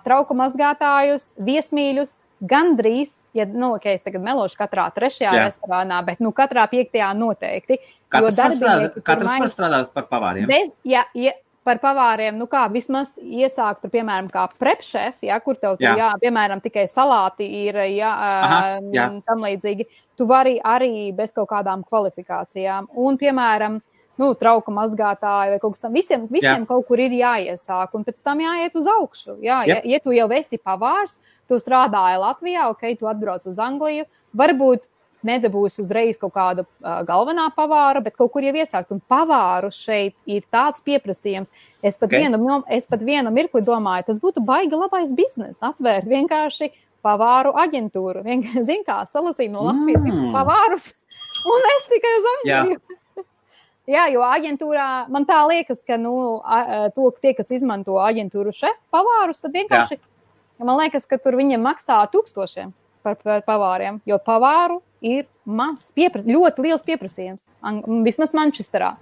trauku 0.05 0.37
mazgātājus, 0.39 1.33
viesmīļus, 1.43 2.17
gandrīz, 2.49 3.17
ja, 3.35 3.49
nu, 3.51 3.73
ok, 3.77 3.89
es 3.97 4.05
tagad 4.05 4.23
melošu 4.23 4.59
katrā 4.61 4.87
trešajā 4.95 5.33
Jā. 5.35 5.47
restorānā, 5.49 5.99
bet, 6.07 6.21
nu, 6.23 6.31
katrā 6.37 6.69
piektajā 6.71 7.11
noteikti. 7.19 7.81
Katrs 8.09 8.39
var 8.39 8.55
strādāt, 8.55 9.01
katrs 9.05 9.35
var 9.43 9.51
strādāt 9.53 9.91
par 9.97 10.07
pavāriem. 10.09 10.47
Bez, 10.49 10.71
ja, 10.87 11.03
ja, 11.19 11.35
par 11.69 11.81
pavāriem, 11.83 12.39
nu 12.41 12.49
kā 12.51 12.65
vismaz 12.73 13.15
iesākt, 13.21 13.85
piemēram, 13.93 14.31
kā 14.33 14.47
prepšef, 14.61 15.21
ja, 15.29 15.39
kur 15.45 15.59
tev, 15.61 15.77
jā. 15.83 15.93
Jā, 15.99 16.09
piemēram, 16.23 16.63
tikai 16.65 16.87
salāti 16.91 17.47
ir, 17.67 17.79
ja, 17.93 18.15
Aha, 18.29 18.59
jā. 18.95 19.07
tam 19.29 19.45
līdzīgi, 19.45 19.89
tu 20.19 20.27
vari 20.29 20.57
arī 20.65 21.11
bez 21.17 21.37
kaut 21.37 21.51
kādām 21.53 21.85
kvalifikācijām. 21.87 22.91
Un, 22.99 23.21
piemēram, 23.21 23.79
nu, 24.19 24.33
trauka 24.39 24.75
mazgātāji 24.75 25.55
vai 25.55 25.63
kaut 25.63 25.77
kas 25.77 25.87
tam. 25.87 25.95
Visiem, 25.97 26.27
visiem 26.33 26.65
jā. 26.65 26.69
kaut 26.69 26.87
kur 26.89 27.01
ir 27.03 27.15
jāiesāk, 27.15 27.95
un 27.95 28.07
pēc 28.07 28.23
tam 28.25 28.43
jāiet 28.43 28.79
uz 28.79 28.89
augšu. 28.99 29.39
Jā, 29.45 29.63
ja, 29.69 29.81
ja 29.87 30.03
tu 30.03 30.15
jau 30.17 30.29
esi 30.35 30.59
pavārs, 30.59 31.19
tu 31.49 31.61
strādāji 31.63 32.23
Latvijā, 32.25 32.69
ok, 32.73 32.87
tu 32.99 33.11
atbrauc 33.11 33.47
uz 33.49 33.61
Angliju, 33.63 34.09
varbūt 34.37 34.89
nedabūs 35.27 35.79
uzreiz 35.83 36.19
kaut 36.21 36.35
kādu 36.37 36.65
uh, 36.65 37.01
galvenā 37.09 37.49
pavāra, 37.57 38.03
bet 38.05 38.17
kaut 38.19 38.33
kur 38.35 38.45
jau 38.47 38.55
iesākt. 38.55 38.93
Un 38.95 39.01
pavāru 39.11 39.71
šeit 39.75 40.15
ir 40.31 40.45
tāds 40.53 40.85
pieprasījums. 40.87 41.53
Es 41.83 41.99
pat, 41.99 42.11
okay. 42.11 42.27
vienu, 42.27 42.61
es 42.75 42.87
pat 42.91 43.03
vienu 43.07 43.33
mirkli 43.35 43.63
domāju, 43.67 44.09
tas 44.11 44.21
būtu 44.23 44.43
baigi 44.47 44.79
labais 44.79 45.15
bizness. 45.17 45.63
Atvērt 45.65 46.09
vienkārši 46.11 46.71
pavāru 47.05 47.55
aģentūru. 47.59 48.23
Vienkārši, 48.27 48.67
zin 48.71 48.87
kā, 48.87 49.03
salasīt 49.11 49.53
no 49.53 49.67
Latvijas 49.69 50.07
mm. 50.07 50.31
pavārus. 50.37 50.93
Un 51.53 51.69
es 51.75 51.91
tikai 51.91 52.15
Angliju. 52.37 52.79
Jā. 52.79 52.95
Jā, 53.89 54.03
jo 54.13 54.21
aģentūrā 54.21 54.87
man 55.09 55.25
tā 55.25 55.39
liekas, 55.49 55.79
ka 55.87 55.97
nu, 55.97 56.43
to, 56.93 57.07
tie, 57.25 57.31
kas 57.33 57.49
izmanto 57.57 57.95
aģentūru 58.05 58.53
šefu 58.53 58.77
pavārus, 58.93 59.41
tad 59.41 59.55
vienkārši 59.57 59.97
Jā. 59.97 60.03
man 60.61 60.77
liekas, 60.83 61.07
ka 61.09 61.17
tur 61.17 61.39
viņiem 61.39 61.65
maksā 61.65 62.03
tūkstošiem 62.13 62.75
par, 63.01 63.17
par 63.23 63.47
pavāriem, 63.47 64.03
jo 64.05 64.19
pavāru 64.21 64.83
ir 65.05 65.27
mazs, 65.45 65.93
piepras, 65.97 66.27
ļoti 66.29 66.65
liels 66.65 66.87
pieprasījums. 66.87 67.47
Vismaz 68.07 68.35
Manchesterā. 68.37 68.97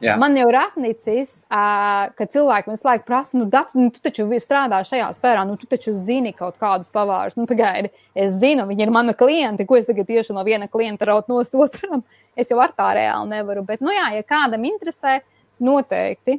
Jā. 0.00 0.14
Man 0.16 0.32
jau 0.32 0.46
ir 0.48 0.56
apnicis, 0.56 1.34
uh, 1.52 2.08
ka 2.16 2.24
cilvēki 2.32 2.72
visu 2.72 2.86
laiku 2.88 3.04
prasa, 3.04 3.36
nu, 3.36 3.44
dats, 3.52 3.74
nu, 3.76 3.90
tu 3.92 4.00
taču 4.00 4.24
strādā 4.40 4.78
šajā 4.88 5.10
sfērā, 5.18 5.42
nu, 5.44 5.58
tu 5.60 5.68
taču 5.68 5.92
zini 5.92 6.32
kaut 6.36 6.56
kādus 6.60 6.88
pavārus. 6.94 7.36
Nu, 7.36 7.44
pagaidi, 7.48 7.90
es 8.16 8.38
zinu, 8.40 8.64
viņi 8.70 8.86
ir 8.86 8.92
mani 8.94 9.12
klienti, 9.12 9.66
ko 9.68 9.76
es 9.76 9.88
tagad 9.88 10.08
tieši 10.08 10.32
no 10.36 10.44
viena 10.46 10.70
klienta 10.72 11.10
raut 11.10 11.28
no 11.28 11.42
otram. 11.42 12.00
Es 12.32 12.48
jau 12.48 12.62
ar 12.64 12.72
tā 12.72 12.94
reāli 12.96 13.28
nevaru, 13.34 13.66
bet, 13.68 13.84
nu, 13.84 13.92
jā, 13.92 14.06
ja 14.16 14.24
kādam 14.24 14.64
interesē, 14.70 15.18
noteikti. 15.60 16.38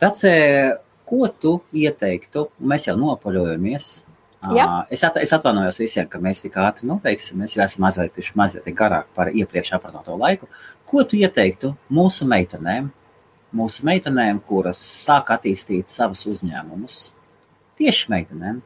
Tāds, 0.00 0.24
ko 1.04 1.28
tu 1.36 1.58
ieteiktu, 1.76 2.46
mēs 2.64 2.88
jau 2.88 2.96
nopaļojamies 2.96 3.90
Ja? 4.50 4.86
Es, 4.90 5.04
at, 5.06 5.16
es 5.22 5.30
atvainojos 5.34 5.78
visiem, 5.78 6.08
ka 6.10 6.18
mēs 6.22 6.42
tik 6.42 6.56
ātri 6.58 6.88
nobeigsim. 6.90 7.38
Mēs 7.42 7.54
jau 7.54 7.62
esam 7.64 7.84
mazliet, 7.86 8.18
mazliet 8.38 8.66
garāk 8.76 9.06
par 9.14 9.30
iepriekš 9.30 9.76
aprunāto 9.78 10.16
laiku. 10.18 10.48
Ko 10.88 11.04
tu 11.06 11.16
ieteiktu 11.20 11.70
mūsu 11.94 12.26
meitenēm, 12.28 12.88
mūsu 13.54 13.86
meitenēm, 13.86 14.40
kuras 14.46 14.82
sāk 14.82 15.30
attīstīt 15.36 15.92
savus 15.92 16.24
uzņēmumus? 16.30 16.98
Tieši 17.78 18.10
meitenēm, 18.12 18.58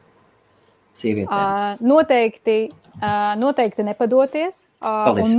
sievietēm. 0.97 1.29
Uh, 1.37 1.85
noteikti, 1.93 2.57
uh, 2.97 3.35
noteikti 3.39 3.85
nepadoties. 3.85 4.65
Uh, 4.81 5.05
Paldies. 5.11 5.37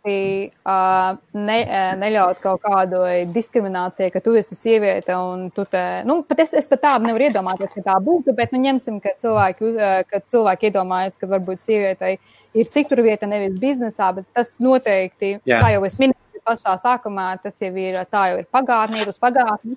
Noteikti 0.00 0.52
uh, 0.64 1.18
ne, 1.32 1.58
neļaut 1.98 2.40
kaut 2.40 2.60
kādu 2.62 3.02
diskrimināciju, 3.32 4.10
ka 4.12 4.20
tu 4.20 4.34
esi 4.36 4.54
sieviete 4.54 5.14
tu 5.54 5.64
te, 5.64 6.02
nu, 6.04 6.22
pat 6.22 6.40
es, 6.40 6.54
es 6.54 6.68
pat 6.68 6.80
tādu 6.80 7.06
nevaru 7.06 7.28
iedomāties, 7.28 7.70
ka 7.74 7.82
tā 7.82 7.96
būtu, 8.00 8.34
bet, 8.34 8.52
nu, 8.52 8.58
ņemsim, 8.60 9.00
ka 9.00 9.10
cilvēki, 9.18 9.74
ka 10.08 10.20
cilvēki 10.26 10.70
iedomājas, 10.70 11.16
ka 11.18 11.26
varbūt 11.26 11.60
sievietei 11.60 12.18
ir 12.54 12.66
citur 12.66 13.02
vieta, 13.02 13.26
nevis 13.26 13.58
biznesā, 13.60 14.12
bet 14.14 14.26
tas 14.34 14.58
noteikti, 14.60 15.40
Jā. 15.44 15.60
kā 15.60 15.72
jau 15.74 15.84
es 15.84 15.98
minēju 15.98 16.42
pašā 16.44 16.76
sākumā, 16.80 17.38
tas 17.42 17.60
jau 17.60 17.72
ir, 17.76 18.00
jau 18.10 18.40
ir 18.40 18.46
pagātnē, 18.50 19.06
uz 19.08 19.18
pagātni, 19.20 19.76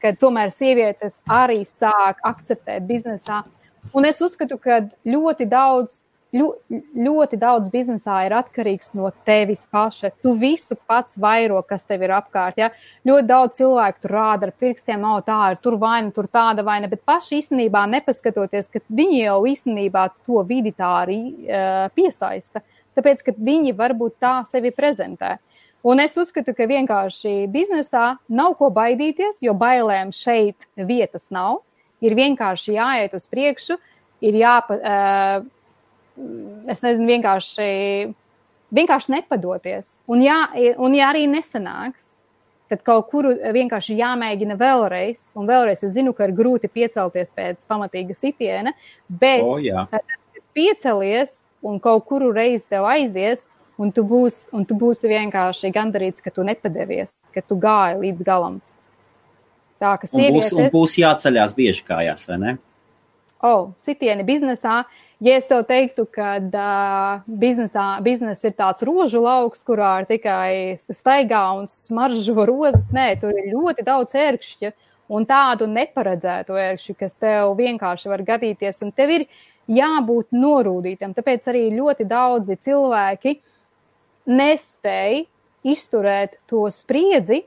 ka 0.00 0.12
tomēr 0.16 0.50
sievietes 0.50 1.20
arī 1.28 1.62
sāk 1.64 2.20
akceptēt 2.24 2.86
biznesā. 2.88 3.44
Un 3.96 4.04
es 4.04 4.20
uzskatu, 4.20 4.58
ka 4.60 4.82
ļoti 5.08 5.46
daudz 5.48 6.04
ļoti 6.30 7.38
daudz 7.40 7.70
biznesā 7.72 8.20
ir 8.26 8.34
atkarīgs 8.38 8.92
no 8.94 9.10
tevis 9.26 9.64
paša. 9.70 10.12
Tu 10.22 10.32
visu 10.38 10.76
pats 10.86 11.18
vairo, 11.18 11.58
kas 11.66 11.84
tev 11.88 12.04
ir 12.06 12.14
apkārt. 12.14 12.60
Ja? 12.60 12.70
Ļoti 13.06 13.26
daudz 13.26 13.58
cilvēku 13.58 14.04
tur 14.04 14.14
rāda 14.14 14.48
ar 14.48 14.54
pirkstiem, 14.54 15.04
oh, 15.10 15.18
tā 15.26 15.40
ir 15.52 15.60
tur 15.62 15.78
vaina, 15.80 16.12
tur 16.14 16.30
tāda 16.30 16.64
vaina, 16.66 16.90
bet 16.90 17.02
paši 17.06 17.40
īstenībā 17.40 17.82
nepaskatoties, 17.96 18.70
ka 18.70 18.82
viņi 18.86 19.24
jau 19.24 19.40
īstenībā 19.50 20.06
to 20.22 20.44
vidi 20.46 20.74
tā 20.76 20.92
arī 21.02 21.20
uh, 21.34 21.86
piesaista. 21.96 22.62
Tāpēc, 22.98 23.26
ka 23.26 23.34
viņi 23.34 23.74
varbūt 23.78 24.18
tā 24.22 24.40
sevi 24.46 24.70
prezentē. 24.74 25.38
Un 25.86 26.02
es 26.02 26.12
uzskatu, 26.20 26.52
ka 26.54 26.66
vienkārši 26.68 27.48
biznesā 27.50 28.18
nav 28.28 28.54
ko 28.58 28.68
baidīties, 28.74 29.40
jo 29.42 29.54
bailēm 29.56 30.12
šeit 30.12 30.68
vietas 30.76 31.30
nav. 31.32 31.62
Ir 32.04 32.14
vienkārši 32.16 32.76
jāiet 32.76 33.16
uz 33.16 33.26
priekšu, 33.28 33.80
ir 34.24 34.44
jāpa. 34.44 34.76
Uh, 34.78 35.48
es 36.70 36.82
nezinu, 36.84 37.08
vienkārši, 37.10 37.68
vienkārši 38.76 39.14
nepadoties. 39.16 39.98
Un, 40.10 40.24
jā, 40.24 40.38
un 40.78 40.96
ja 40.96 41.10
arī 41.12 41.26
nesanāks, 41.30 42.12
tad 42.70 42.84
kaut 42.86 43.10
kur 43.10 43.28
vienkārši 43.30 43.98
jāmēģina 43.98 44.56
vēlreiz. 44.60 45.28
Un 45.38 45.48
vēlreiz 45.50 45.82
es 45.86 45.94
zinu, 45.96 46.14
ka 46.16 46.28
ir 46.28 46.34
grūti 46.38 46.70
piecelties 46.70 47.32
pēc 47.34 47.66
pamatīga 47.70 48.14
sitiena, 48.14 48.74
bet 49.08 49.42
oh, 49.42 49.58
jā. 49.62 49.86
tad, 49.90 50.06
piecelies 50.54 51.42
un 51.66 51.80
kaut 51.82 52.06
kuru 52.08 52.30
reizi 52.34 52.68
tev 52.70 52.86
aizies, 52.88 53.46
un 53.80 53.92
tu, 53.94 54.04
būs, 54.06 54.46
un 54.56 54.64
tu 54.68 54.76
būsi 54.78 55.08
vienkārši 55.10 55.72
gandarīts, 55.74 56.22
ka 56.24 56.32
tu 56.34 56.44
nepadevies, 56.46 57.20
ka 57.34 57.42
tu 57.44 57.56
gāji 57.60 58.00
līdz 58.02 58.26
galam. 58.26 58.58
Tā 59.80 59.94
ka 60.00 60.08
sievietes... 60.08 60.52
Un 60.52 60.66
būs, 60.66 60.72
būs 60.74 60.96
jāceļās 61.00 61.54
bieži 61.56 61.84
kājās, 61.86 62.26
vai 62.28 62.40
ne? 62.40 62.56
O, 63.40 63.50
oh, 63.50 63.62
sitieni 63.80 64.26
biznesā. 64.28 64.82
Ja 65.20 65.34
es 65.36 65.44
tev 65.50 65.66
teiktu, 65.68 66.06
ka 66.08 66.38
uh, 66.40 67.24
biznesā, 67.28 67.98
biznes 68.00 68.40
ir 68.48 68.54
tāds 68.56 68.80
rožu 68.88 69.20
lauks, 69.20 69.60
kurā 69.68 69.98
ir 70.00 70.06
tikai 70.08 70.78
staigā 70.80 71.42
un 71.58 71.66
smaržo 71.68 72.46
rozes, 72.48 72.86
nē, 72.96 73.18
tur 73.20 73.36
ir 73.36 73.50
ļoti 73.52 73.84
daudz 73.84 74.16
ērkšķa 74.16 74.70
un 75.12 75.26
tādu 75.28 75.68
neparedzētu 75.68 76.56
ērkšķu, 76.64 76.96
kas 77.02 77.18
tev 77.20 77.52
vienkārši 77.58 78.08
var 78.08 78.24
gadīties, 78.24 78.80
un 78.86 78.94
tev 78.96 79.12
ir 79.18 79.26
jābūt 79.68 80.32
norūdītam. 80.32 81.12
Tāpēc 81.12 81.52
arī 81.52 81.66
ļoti 81.74 82.08
daudzi 82.08 82.56
cilvēki 82.64 83.36
nespēja 84.30 85.26
izturēt 85.68 86.40
to 86.48 86.64
spriedzi, 86.72 87.42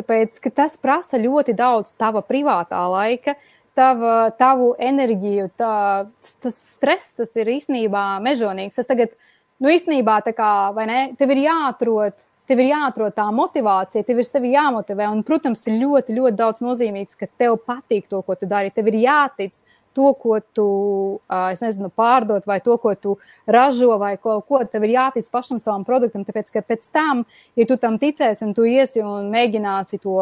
tāpēc, 0.00 0.40
ka 0.42 0.56
tas 0.62 0.74
prasa 0.80 1.22
ļoti 1.22 1.54
daudz 1.54 1.94
tava 2.00 2.24
privātā 2.26 2.82
laika, 2.90 3.36
tava, 3.78 4.16
tavu 4.38 4.72
enerģiju, 4.80 5.48
tā, 5.60 5.74
tas 6.42 6.58
stress, 6.76 7.16
tas 7.18 7.32
ir 7.40 7.50
īstenībā 7.54 8.04
mežonīgs. 8.24 8.78
Tas 8.78 8.90
tagad, 8.90 9.14
nu, 9.62 9.72
īstenībā 9.72 10.20
kā, 10.32 10.52
vai 10.76 10.86
ne, 10.90 11.00
tev 11.18 11.34
ir 11.34 11.44
jāatrod, 11.46 12.16
tev 12.50 12.62
ir 12.62 12.72
jāatrod 12.72 13.14
tā 13.16 13.28
motivācija, 13.34 14.04
tev 14.06 14.22
ir 14.22 14.28
sevi 14.28 14.54
jāmotivē, 14.56 15.08
un, 15.12 15.22
protams, 15.26 15.64
ir 15.68 15.78
ļoti, 15.80 16.16
ļoti 16.18 16.40
daudz 16.40 16.64
nozīmīgs, 16.64 17.18
ka 17.18 17.30
tev 17.40 17.60
patīk 17.66 18.10
to, 18.10 18.22
ko 18.26 18.36
tu 18.36 18.48
dari, 18.50 18.74
tev 18.74 18.90
ir 18.92 19.00
jātic 19.06 19.62
to, 19.92 20.12
ko 20.16 20.38
tu, 20.56 20.66
nezinu, 21.60 21.90
pārdot, 21.96 22.46
vai 22.48 22.58
to, 22.64 22.76
ko 22.80 22.94
tu 22.96 23.16
ražo, 23.46 23.96
vai 24.00 24.14
ko, 24.20 24.40
ko 24.48 24.62
tev 24.68 24.86
ir 24.88 24.96
jātic 24.96 25.28
pašam 25.32 25.60
savam 25.62 25.84
produktam. 25.88 26.24
Tāpēc, 26.24 26.52
ka 26.54 26.64
pēc 26.64 26.88
tam, 26.94 27.24
ja 27.58 27.68
tu 27.68 27.76
tam 27.80 27.98
ticēsi 28.00 28.46
un 28.46 28.54
tu 28.56 28.66
iesi 28.68 29.04
un 29.04 29.28
mēģināsi 29.32 30.00
to 30.02 30.18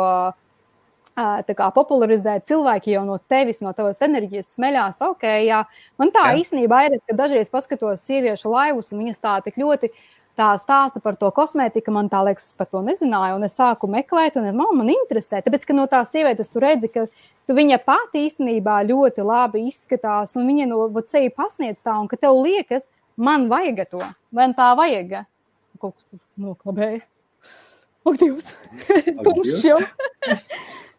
kā, 1.17 1.71
popularizēt, 1.75 2.47
cilvēki 2.49 2.95
jau 2.95 3.03
no 3.09 3.19
tevis, 3.31 3.61
no 3.65 3.73
tavas 3.77 4.01
enerģijas 4.05 4.55
smeļās. 4.57 5.03
Ok, 5.11 5.27
jā. 5.47 5.65
Man 6.01 6.13
tā 6.15 6.31
jā. 6.31 6.39
īstenībā 6.45 6.87
ir, 6.87 7.01
ka 7.07 7.19
dažreiz 7.19 7.51
paskatos 7.53 8.07
sieviešu 8.07 8.53
laivus 8.53 8.93
un 8.93 9.05
viņas 9.05 9.23
tā 9.23 9.37
tik 9.45 9.61
ļoti 9.61 9.93
tā 10.39 10.51
stāsta 10.61 11.03
par 11.05 11.19
to 11.21 11.29
kosmētiku, 11.35 11.93
man 11.93 12.09
tā 12.09 12.23
liekas, 12.25 12.53
es 12.53 12.57
par 12.57 12.69
to 12.71 12.81
nezināju, 12.87 13.37
un 13.37 13.45
es 13.45 13.57
sāku 13.59 13.91
meklēt, 13.91 14.39
un 14.41 14.49
man, 14.57 14.73
man 14.79 14.93
interesē, 14.93 15.43
tāpēc, 15.45 15.67
ka 15.69 15.77
no 15.77 15.85
tās 15.91 16.15
sievietes 16.15 16.49
tu 16.53 16.63
redzi, 16.63 16.89
ka 16.93 17.07
tu 17.49 17.57
viņa 17.57 17.81
pati 17.85 18.25
īstenībā 18.29 18.79
ļoti 18.89 19.27
labi 19.27 19.67
izskatās, 19.69 20.37
un 20.39 20.49
viņa 20.49 20.69
no 20.71 20.87
sevi 21.11 21.33
pasniedz 21.35 21.83
tā, 21.85 21.99
un 22.01 22.09
ka 22.09 22.17
tev 22.21 22.39
liekas, 22.41 22.89
man 23.21 23.49
vajag 23.53 23.85
to, 23.91 24.03
man 24.33 24.57
tā 24.57 24.73
vajag. 24.79 25.25
Kaut 25.81 25.97
kas 25.97 26.21
noklabēja. 26.41 27.03
Ak, 28.01 28.17
Dievs! 28.21 28.55
Tumšs 29.25 29.65
jau! 29.67 29.81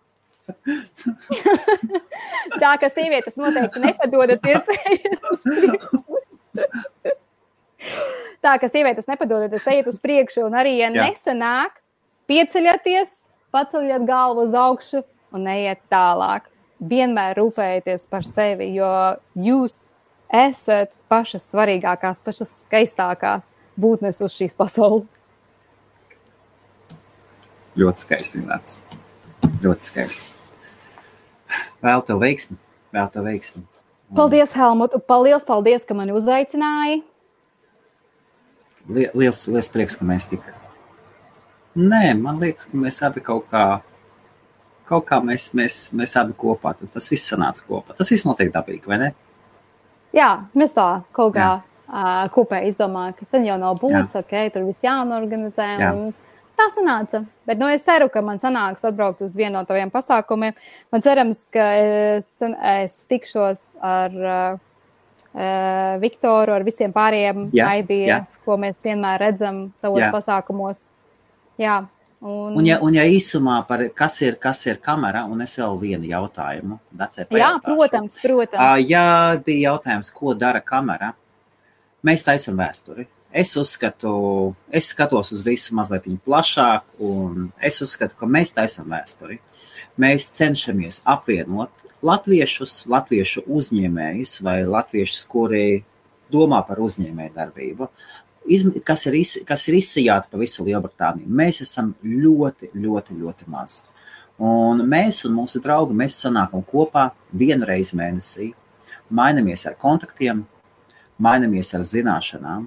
tā 2.62 2.72
ka 2.82 2.90
sievietes 2.94 3.38
noteikti 3.40 3.84
nepadodaties. 3.84 4.64
Tā 8.42 8.56
ka 8.62 8.70
sievietes 8.70 9.08
nepadodaties, 9.10 9.68
ejiet 9.70 9.88
uz 9.90 10.00
priekšu, 10.02 10.46
un 10.48 10.58
arī, 10.58 10.76
ja 10.80 10.90
Jā. 10.90 11.08
nesanāk, 11.08 11.78
pieceļieties, 12.30 13.14
paceļiet 13.54 14.08
galvu 14.08 14.46
uz 14.48 14.56
augšu 14.58 15.04
un 15.36 15.48
ejiet 15.52 15.82
tālāk. 15.92 16.50
Vienmēr 16.82 17.38
rūpējieties 17.38 18.08
par 18.10 18.26
sevi, 18.26 18.72
jo 18.74 18.90
jūs 19.38 19.84
esat 20.34 20.90
pašas 21.12 21.46
svarīgākās, 21.52 22.24
pašas 22.26 22.64
skaistākās 22.64 23.52
būtnes 23.78 24.22
uz 24.26 24.34
šīs 24.34 24.58
pasaules. 24.58 25.28
Ļoti 27.78 28.04
skaisti, 28.04 28.42
Nāc. 28.44 28.80
Ļoti 29.64 29.88
skaisti. 29.88 30.41
Vēl 31.82 32.04
tev 32.08 32.22
veiksmi. 32.22 32.58
Vēl 32.96 33.12
tev 33.14 33.28
veiksmi. 33.30 33.64
Paldies, 34.16 34.56
Helmut. 34.60 34.98
Paldies, 35.08 35.46
paldies, 35.48 35.86
ka 35.88 35.96
mani 35.96 36.16
uzaicināji. 36.16 37.02
Liels, 38.92 39.46
liels 39.48 39.70
prieks, 39.72 39.96
ka 39.96 40.08
mēs 40.08 40.28
tik. 40.32 40.44
Nē, 41.80 42.12
man 42.20 42.42
liekas, 42.42 42.68
ka 42.68 42.80
mēs 42.82 43.00
abi 43.08 43.24
kaut 43.24 43.48
kā 43.52 43.66
kaut 44.92 45.08
kā 45.08 45.22
mēs, 45.24 45.52
mēs, 45.58 45.76
mēs 45.96 46.16
abi 46.20 46.36
kopā, 46.38 46.74
tas, 46.78 46.92
tas 46.96 47.08
viss 47.12 47.30
sanāca 47.32 47.64
kopā. 47.68 47.96
Tas 47.98 48.12
viss 48.12 48.28
notiek 48.28 48.52
dabīgi, 48.54 48.84
vai 48.92 49.00
ne? 49.00 49.12
Jā, 50.16 50.32
mēs 50.58 50.76
tā 50.76 50.88
kaut 51.16 51.38
kā 51.38 51.52
uh, 51.62 52.26
kopēji 52.34 52.74
izdomājām, 52.74 53.16
ka 53.16 53.28
sen 53.30 53.48
jau 53.48 53.56
nav 53.62 53.80
būtis, 53.80 54.18
ok, 54.20 54.36
tur 54.52 54.68
viss 54.68 54.84
jānorganizē. 54.84 55.70
Jā. 55.80 55.94
Un 55.96 56.12
tā 56.62 56.68
sanāca. 56.76 57.24
Bet 57.50 57.62
nu, 57.62 57.70
es 57.74 57.86
ceru, 57.86 58.10
ka 58.14 58.24
man 58.26 58.42
sanāks 58.42 58.86
atbraukt 58.88 59.24
uz 59.26 59.38
vienu 59.38 59.58
no 59.58 59.64
taviem 59.68 59.92
pasākumiem. 59.94 60.58
Man 60.94 61.06
cerams, 61.06 61.46
ka 61.54 61.70
es, 61.82 62.28
es 62.42 63.00
tikšos 63.12 63.64
ar 63.82 64.20
uh, 64.22 64.60
Viktoru, 66.02 66.58
ar 66.58 66.68
visiem 66.68 66.94
pārējiem 66.96 67.50
IBM, 67.56 68.30
ko 68.46 68.60
mēs 68.62 68.84
vienmēr 68.84 69.22
redzam 69.28 69.66
tavos 69.84 70.06
jā. 70.06 70.14
pasākumos. 70.14 70.86
Jā, 71.62 71.82
Un, 72.22 72.54
un, 72.54 72.66
ja, 72.70 72.76
un 72.86 72.94
ja 72.94 73.02
īsumā 73.10 73.56
par 73.66 73.82
kas 73.98 74.20
ir, 74.22 74.36
kas 74.38 74.60
ir 74.68 74.78
kamera, 74.78 75.24
un 75.26 75.40
es 75.42 75.56
vēl 75.58 75.80
vienu 75.82 76.06
jautājumu. 76.06 76.76
Jā, 77.34 77.56
protams, 77.66 78.20
protams. 78.22 78.60
Uh, 78.62 78.78
ja 78.86 79.06
bija 79.42 79.72
jautājums, 79.72 80.12
ko 80.14 80.36
dara 80.38 80.62
kamera, 80.62 81.16
mēs 82.06 82.22
taisam 82.28 82.62
vēsturi. 82.62 83.08
Es 83.32 83.54
uzskatu, 83.56 84.56
es 84.72 84.90
skatos 84.92 85.32
uz 85.32 85.44
visu 85.46 85.76
mazliet 85.78 86.10
plašāk, 86.26 86.84
un 87.00 87.52
es 87.64 87.80
uzskatu, 87.82 88.18
ka 88.20 88.28
mēs 88.28 88.52
taisam 88.52 88.92
vēsturi. 88.92 89.40
Mēs 90.00 90.28
cenšamies 90.36 91.02
apvienot 91.08 91.72
latviešus, 92.04 92.88
latviešu 92.92 93.46
uzņēmējus 93.48 94.42
vai 94.44 94.62
latviešus, 94.68 95.24
kuri 95.32 95.84
domā 96.32 96.60
par 96.68 96.82
uzņēmēju 96.84 97.34
darbību, 97.36 97.88
kas, 98.84 99.06
ir, 99.08 99.18
kas 99.48 99.68
ir 99.70 99.78
izsijāti 99.80 100.32
pa 100.32 100.40
visu 100.42 100.66
Lielbritāniju. 100.68 101.30
Mēs 101.30 101.62
esam 101.64 101.94
ļoti, 102.04 102.72
ļoti, 102.76 103.18
ļoti 103.22 103.48
mazi. 103.52 103.84
Un 104.42 104.82
mēs 104.90 105.22
un 105.28 105.36
mūsu 105.38 105.62
draugi, 105.62 105.96
mēs 105.98 106.18
sanākam 106.24 106.64
kopā 106.66 107.12
vienu 107.32 107.68
reizi 107.70 107.98
mēnesī, 108.00 108.52
mainamies 109.14 109.68
ar 109.70 109.76
kontaktiem, 109.80 110.46
mainamies 111.22 111.76
ar 111.78 111.86
zināšanām. 111.86 112.66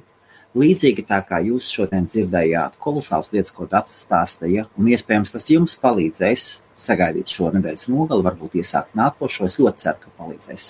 Līdzīgi 0.55 1.03
tā 1.09 1.17
kā 1.27 1.41
jūs 1.43 1.67
šodien 1.75 2.05
dzirdējāt, 2.07 2.77
kolosāls 2.79 3.33
lietas, 3.33 3.51
ko 3.57 3.67
Dārts 3.67 3.97
stāstīja, 4.05 4.69
un 4.79 4.87
iespējams 4.95 5.35
tas 5.35 5.49
jums 5.51 5.75
palīdzēs 5.83 6.45
sagaidīt 6.79 7.33
šo 7.35 7.49
nedēļas 7.57 7.89
nogali, 7.91 8.23
varbūt 8.23 8.55
iesākt 8.61 8.95
nākošo. 8.95 9.49
Es 9.51 9.59
ļoti 9.59 9.83
ceru, 9.83 10.05
ka 10.05 10.13
palīdzēs 10.21 10.69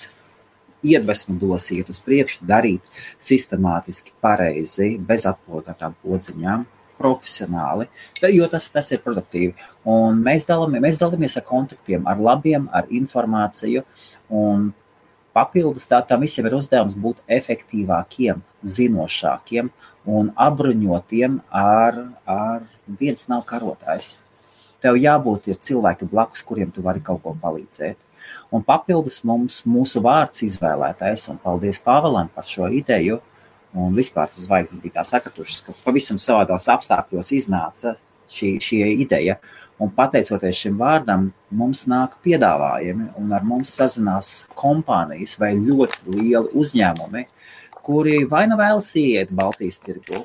iedvesmu 0.85 1.37
dos 1.41 1.69
iet 1.75 1.91
uz 1.93 1.99
priekšu, 2.05 2.45
darīt 2.49 2.89
sistemātiski, 3.21 4.15
pareizi, 4.25 4.95
bez 4.97 5.27
atpogātām 5.29 5.93
podziņām, 6.01 6.65
profesionāli, 6.97 7.85
jo 8.33 8.47
tas, 8.49 8.69
tas 8.73 8.89
ir 8.95 9.03
produktīvi. 9.05 9.53
Un 9.91 10.21
mēs 10.25 10.47
dalāmies, 10.49 10.81
mēs 10.87 11.01
dalāmies 11.01 11.37
ar 11.37 11.45
kontaktiem, 11.45 12.09
ar 12.09 12.21
labiem, 12.21 12.69
ar 12.73 12.89
informāciju. 12.89 13.83
Un 14.33 14.71
papildus 15.35 15.89
tā, 15.91 15.99
tam 16.07 16.23
visiem 16.23 16.47
ir 16.47 16.55
uzdevums 16.57 16.95
būt 16.95 17.21
efektīvākiem, 17.37 18.39
zinošākiem 18.75 19.71
un 20.05 20.31
apbruņotiem 20.47 21.41
ar, 21.49 21.99
ar 22.29 22.63
viens 22.87 23.27
nav 23.31 23.43
karotājs. 23.49 24.15
Tev 24.81 24.99
jābūt 25.01 25.49
cilvēkiem 25.65 26.09
blakus, 26.11 26.43
kuriem 26.45 26.71
tu 26.71 26.83
vari 26.85 27.01
kaut 27.03 27.23
ko 27.23 27.33
palīdzēt. 27.41 27.97
Un 28.53 28.63
papildus 28.63 29.21
mums 29.25 29.61
mūsu 29.67 30.01
vārds 30.05 30.43
izvēlētais, 30.45 31.25
un 31.31 31.39
paldies 31.41 31.81
Pāvēlam 31.83 32.29
par 32.33 32.45
šo 32.47 32.69
ideju. 32.69 33.19
Un 33.75 33.95
vispār 33.97 34.29
tas 34.31 34.45
zvaigznes 34.45 34.79
bija 34.79 35.01
tā 35.01 35.03
sakratušas, 35.09 35.63
ka 35.65 35.73
pavisam 35.83 36.19
savādos 36.21 36.69
apstākļos 36.71 37.33
iznāca 37.35 37.97
šī, 38.31 38.55
šī 38.63 38.79
ideja. 39.03 39.35
Un 39.83 39.89
pateicoties 39.91 40.55
šim 40.55 40.77
vārdam, 40.79 41.27
mums 41.51 41.83
nāk 41.91 42.13
piedāvājumi, 42.23 43.09
un 43.19 43.33
ar 43.35 43.43
mums 43.43 43.73
sazinās 43.75 44.29
kompānijas 44.55 45.35
vai 45.41 45.51
ļoti 45.59 46.15
lieli 46.15 46.53
uzņēmumi, 46.55 47.25
kuri 47.83 48.21
vai 48.31 48.45
nu 48.47 48.55
vēlas 48.59 48.93
iet 49.01 49.33
Baltijas 49.35 49.81
tirgu, 49.83 50.23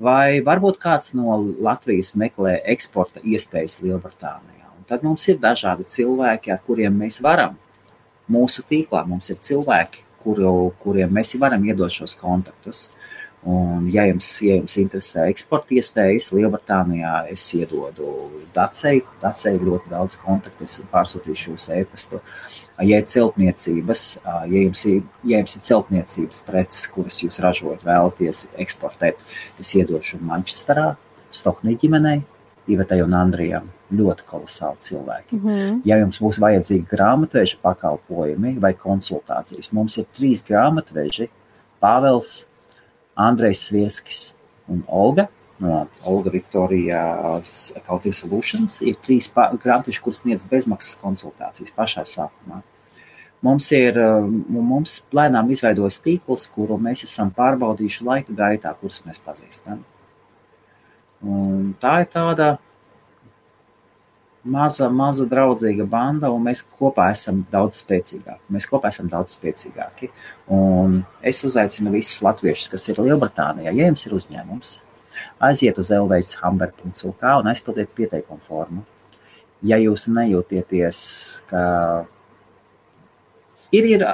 vai 0.00 0.40
varbūt 0.46 0.80
kāds 0.80 1.12
no 1.18 1.36
Latvijas 1.68 2.14
meklē 2.16 2.56
eksporta 2.72 3.20
iespējas 3.20 3.82
Lielbritānijā. 3.84 4.72
Tad 4.88 5.04
mums 5.04 5.28
ir 5.28 5.36
dažādi 5.42 5.84
cilvēki, 5.92 6.54
ar 6.54 6.64
kuriem 6.64 6.96
mēs 7.04 7.20
varam. 7.20 7.58
Mūsu 8.32 8.64
tīklā 8.66 9.04
mums 9.06 9.28
ir 9.30 9.38
cilvēki, 9.42 10.05
kuru, 10.26 10.52
kuriem 10.82 11.14
mēs 11.14 11.36
varam 11.40 11.64
iedot 11.66 11.92
šos 11.92 12.18
kontaktus. 12.18 12.88
Un, 13.46 13.84
ja 13.94 14.02
jums, 14.08 14.26
ja 14.42 14.56
jums 14.56 14.74
interesē 14.80 15.28
eksporta 15.30 15.76
iespējas 15.76 16.32
Lielbritānijā, 16.34 17.28
es 17.30 17.44
iedodu 17.54 18.08
Dacei. 18.56 19.04
Dacei 19.22 19.54
ir 19.54 19.62
ļoti 19.68 19.92
daudz 19.92 20.18
kontaktu, 20.18 20.66
es 20.66 20.80
pārsūtīšu 20.90 21.52
jūsu 21.52 21.76
e-pastu. 21.76 22.22
Ja 22.82 22.98
ir 22.98 23.06
celtniecības, 23.08 24.02
ja 24.26 24.64
jums 24.64 24.82
ir, 24.90 25.06
ja 25.24 25.38
jums 25.38 25.54
ir 25.56 25.64
celtniecības 25.68 26.42
preces, 26.48 26.90
kuras 26.92 27.22
jūs 27.22 27.38
ražojat, 27.44 27.86
vēlaties 27.86 28.48
eksportēt, 28.66 29.22
es 29.62 29.72
iedošu 29.78 30.20
Manchesterā, 30.26 30.96
Stoknī 31.30 31.78
ģimenei, 31.78 32.20
Ivetai 32.66 33.04
un 33.06 33.14
Andrijam. 33.14 33.75
Ļoti 33.86 34.24
kolosāli 34.26 34.82
cilvēki. 34.82 35.36
Mm 35.36 35.48
-hmm. 35.48 35.80
Ja 35.84 35.98
jums 36.00 36.18
būs 36.18 36.40
vajadzīgi 36.42 36.88
grāmatveža 36.90 37.58
pakalpojumi 37.62 38.56
vai 38.58 38.72
konsultācijas, 38.74 39.72
mums 39.72 39.96
ir 39.98 40.06
trīs 40.16 40.42
grāmatveži- 40.42 41.28
Pāvels, 41.82 42.46
Andrejs 43.14 43.68
Svieskis 43.68 44.34
un 44.68 44.82
Olga. 44.88 45.28
No 45.58 45.86
Olga 46.04 46.30
Viktorijas 46.30 47.72
Accounting 47.76 48.14
Solutions 48.14 48.82
ir 48.82 48.96
trīs 48.96 49.30
grāmatveži, 49.32 50.00
kuras 50.00 50.18
sniedz 50.18 50.42
bezmaksas 50.42 50.98
konsultācijas 51.00 51.72
pašā 51.76 52.02
sākumā. 52.04 52.62
Mums 53.42 53.72
ir 53.72 53.98
mums 54.48 55.02
lēnām 55.12 55.50
izveidojas 55.50 56.00
tīkls, 56.04 56.48
kuru 56.52 56.78
mēs 56.78 57.04
esam 57.04 57.30
pārbaudījuši 57.30 58.04
laika 58.04 58.32
gaitā, 58.32 58.74
kurus 58.80 59.02
mēs 59.06 59.20
pazīstam. 59.22 59.84
Un 61.22 61.74
tā 61.80 62.00
ir 62.00 62.06
tāda 62.12 62.56
maza, 64.46 64.88
maza 64.92 65.26
draudzīga 65.28 65.86
banda, 65.90 66.30
un 66.32 66.44
mēs 66.46 66.62
kopā 66.78 67.10
esam 67.12 67.42
daudz 67.52 67.82
spēcīgāki. 67.82 68.40
Mēs 68.54 68.68
kopā 68.70 68.90
esam 68.92 69.10
daudz 69.12 69.36
spēcīgāki. 69.36 70.10
Un 70.54 71.00
es 71.26 71.42
uzaicinu 71.46 71.92
visus 71.94 72.22
latviešus, 72.24 72.70
kas 72.72 72.88
ir 72.90 73.00
Lielbritānijā, 73.02 73.72
ja 73.72 73.88
jums 73.88 74.06
ir 74.06 74.16
uzņēmums, 74.16 74.74
aiziet 75.48 75.78
uz 75.82 75.92
lvhamber.lk 75.94 77.32
un 77.40 77.50
aizpildiet 77.52 77.94
pieteikumu 77.96 78.44
formu. 78.46 78.84
Ja 79.66 79.78
jūs 79.80 80.06
nejūtieties, 80.12 80.98
ka 81.50 81.62
ir, 83.74 83.88
ir 83.96 84.04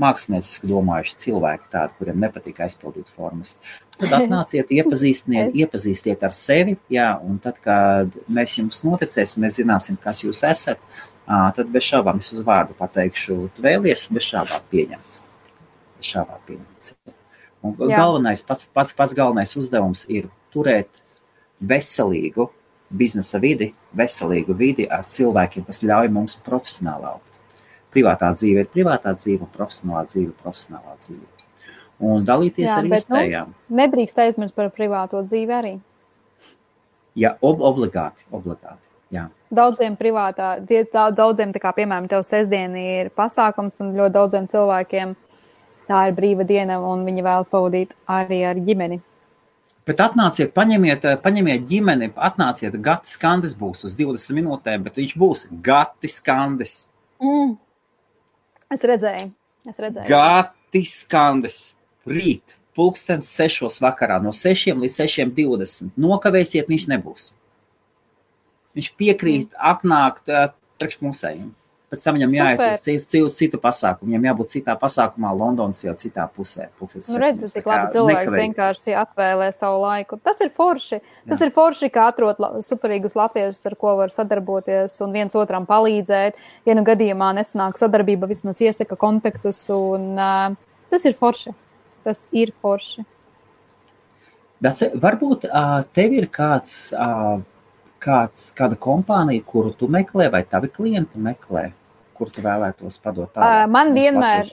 mākslinieciski 0.00 0.68
domājuši 0.70 1.16
cilvēki, 1.24 1.68
tādi, 1.72 1.96
kuriem 1.98 2.20
nepatīk 2.24 2.60
aizpildīt 2.64 3.10
formas. 3.12 3.56
Tad 3.98 4.14
atnāciet, 4.20 4.72
iepazīstiniet, 4.74 5.54
iepazīstiet 5.60 6.24
ar 6.26 6.34
sevi, 6.36 6.76
jā, 6.92 7.12
un 7.24 7.38
tad, 7.42 7.60
kad 7.64 8.16
mēs 8.32 8.56
jums 8.58 8.82
noticēsim, 8.86 9.44
mēs 9.44 9.60
zināsim, 9.60 9.98
kas 10.00 10.24
jūs 10.24 10.42
esat, 10.48 10.82
tad 11.26 11.72
bez 11.72 11.86
šābām 11.86 12.22
es 12.22 12.32
uz 12.34 12.44
vārdu 12.46 12.76
pateikšu, 12.78 13.40
tu 13.54 13.66
vēlies, 13.66 14.08
bez 14.14 14.28
šābām 14.32 14.68
pieņemts. 14.72 15.22
Bez 15.98 16.12
šābām 16.14 16.46
pieņemts. 16.48 16.94
Un 17.60 17.76
jā. 17.76 17.98
galvenais, 18.00 18.40
pats, 18.46 18.70
pats, 18.72 18.94
pats 18.96 19.16
galvenais 19.16 19.52
uzdevums 19.60 20.06
ir 20.08 20.30
turēt 20.54 21.02
veselīgu 21.60 22.48
biznesa 22.90 23.38
vidi, 23.38 23.74
veselīgu 23.94 24.56
vidi 24.56 24.88
ar 24.90 25.04
cilvēkiem, 25.06 25.66
kas 25.68 25.84
ļauj 25.84 26.08
mums 26.14 26.40
profesionāli 26.46 27.06
augt 27.12 27.29
privātā 27.94 28.32
dzīve 28.36 28.64
ir 28.64 28.70
privātā 28.72 29.14
dzīve, 29.18 29.46
un 29.46 29.52
profesionālā 29.54 30.04
dzīve 30.08 30.28
ir 30.30 30.36
profesionālā 30.42 30.96
dzīve. 31.00 31.46
Un 32.10 32.24
dalīties 32.24 32.68
Jā, 32.68 32.78
ar 32.80 32.88
bet, 32.88 33.08
nu, 33.10 33.16
iespējām. 33.16 33.56
Nu, 33.68 33.78
nedrīkst 33.82 34.22
aizmirst 34.24 34.56
par 34.56 34.70
privāto 34.72 35.20
dzīvi 35.26 35.56
arī. 35.56 35.74
Jā, 37.18 37.34
ob 37.44 37.60
obligāti, 37.66 38.24
obligāti. 38.32 38.86
Jā. 39.10 39.26
Daudziem 39.50 39.96
privātā, 39.98 40.54
daudziem, 41.18 41.52
kā 41.58 41.72
piemēram, 41.74 42.06
tev 42.08 42.22
sestdiena 42.24 42.84
ir 43.02 43.10
pasākums, 43.10 43.80
un 43.82 43.96
ļoti 43.98 44.14
daudziem 44.14 44.46
cilvēkiem 44.52 45.16
tā 45.90 46.02
ir 46.08 46.16
brīva 46.16 46.46
diena, 46.46 46.78
un 46.86 47.02
viņi 47.08 47.24
vēlas 47.26 47.50
pavadīt 47.50 47.96
arī 48.06 48.44
ar 48.46 48.60
ģimeni. 48.62 49.00
Bet 49.88 50.02
atnāciet, 50.04 50.52
paņemiet, 50.54 51.06
paņemiet 51.24 51.64
ģimeni, 51.66 52.12
atnāciet, 52.14 52.76
Gatis 52.84 53.16
Skandis 53.16 53.56
būs 53.58 53.82
uz 53.88 53.96
20 53.98 54.36
minūtēm, 54.38 54.84
bet 54.86 55.00
viņš 55.00 55.16
būs 55.18 55.46
Gatis 55.64 56.20
Skandis. 56.20 56.74
Mm. 57.18 57.56
Es 58.70 58.84
redzēju, 58.86 59.30
es 59.66 59.78
redzēju. 59.82 60.06
Gati 60.06 60.84
skandes 60.86 61.60
rīt, 62.06 62.54
pulkstens 62.78 63.30
sešos 63.34 63.80
vakarā, 63.82 64.20
no 64.22 64.30
sešiem 64.36 64.78
līdz 64.84 65.00
sešiem 65.02 65.32
divdesmit. 65.34 65.96
Nokavēsiet, 65.98 66.70
viņš 66.70 66.86
nebūs. 66.92 67.30
Viņš 68.78 68.92
piekrīt 69.00 69.56
apnākt 69.58 70.30
uh, 70.30 70.52
priekš 70.78 71.00
musējiem. 71.02 71.50
Pēc 71.90 72.04
tam 72.06 72.14
viņam 72.14 72.34
jāiet 72.36 72.60
uz 73.18 73.34
citu, 73.34 73.58
pasākumu. 73.58 74.12
Viņam 74.12 74.26
jābūt 74.28 74.52
citā 74.52 74.76
pasākumā, 74.78 75.32
Londonas 75.34 75.80
jau 75.82 75.90
citā 75.98 76.28
pusē. 76.30 76.68
Nu, 76.78 77.16
redz, 77.18 77.42
cik 77.50 77.66
labi 77.66 77.88
cilvēks 77.96 78.36
vienkārši 78.36 78.94
atvēlē 79.00 79.48
savu 79.56 79.80
laiku. 79.82 80.20
Tas 80.22 80.38
ir 80.44 80.52
forši. 80.54 81.00
Tas 81.26 81.42
Jā. 81.42 81.48
ir 81.48 81.54
forši, 81.56 81.88
kā 81.90 82.04
atrod 82.12 82.38
superīgus 82.62 83.16
latviešus, 83.18 83.64
ar 83.66 83.74
ko 83.80 83.96
var 83.98 84.14
sadarboties 84.14 85.00
un 85.02 85.16
viens 85.18 85.34
otram 85.34 85.66
palīdzēt. 85.66 86.38
Ja 86.70 86.78
nu 86.78 86.86
gadījumā 86.86 87.32
nesanāk 87.40 87.80
sadarbība, 87.82 88.30
vismaz 88.30 88.62
iesaka 88.62 88.94
kontaktus. 88.94 89.64
Un, 89.74 90.12
uh, 90.14 90.54
tas 90.94 91.08
ir 91.10 91.18
forši. 91.18 91.56
Tas 92.06 92.22
ir 92.30 92.54
forši. 92.62 93.02
Dace, 94.62 94.92
varbūt 94.94 95.50
uh, 95.50 95.82
tev 95.90 96.14
ir 96.14 96.30
kāds, 96.30 96.92
uh, 96.94 97.42
kāds, 97.98 98.52
kāda 98.54 98.78
kompānija, 98.78 99.42
kuru 99.42 99.74
tu 99.74 99.90
meklē, 99.90 100.30
vai 100.30 100.44
tavi 100.46 100.70
klienti 100.70 101.18
meklē? 101.18 101.72
Kur 102.20 102.32
tu 102.32 102.44
vēlētos 102.44 103.00
padot 103.02 103.32
tālāk? 103.34 103.70
Man 103.72 103.96
vienmēr. 103.96 104.52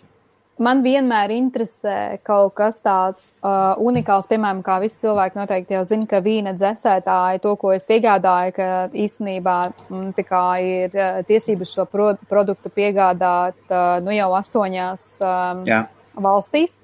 Man 0.57 0.80
vienmēr 0.81 1.30
interesē 1.35 2.18
kaut 2.26 2.56
kas 2.57 2.80
tāds 2.81 3.27
uh, 3.45 3.77
unikāls, 3.77 4.26
piemēram, 4.26 4.64
kā 4.65 4.80
visi 4.81 5.03
cilvēki 5.03 5.38
noteikti 5.38 5.76
jau 5.76 5.84
zina, 5.85 6.07
ka 6.10 6.18
vīna 6.26 6.56
dzēsētāji 6.57 7.44
to, 7.44 7.52
ko 7.61 7.76
es 7.76 7.85
piegādāju, 7.85 8.56
ka 8.56 8.69
īstenībā 8.89 9.57
m, 9.94 10.07
ir 10.18 10.98
uh, 10.98 11.22
tiesības 11.30 11.76
šo 11.77 11.85
pro 11.85 12.10
produktu 12.26 12.73
piegādāt 12.73 13.60
uh, 13.69 14.02
nu 14.02 14.18
jau 14.18 14.31
astoņās 14.39 15.06
um, 15.22 15.64
Jā. 15.69 15.84
valstīs. 16.18 16.80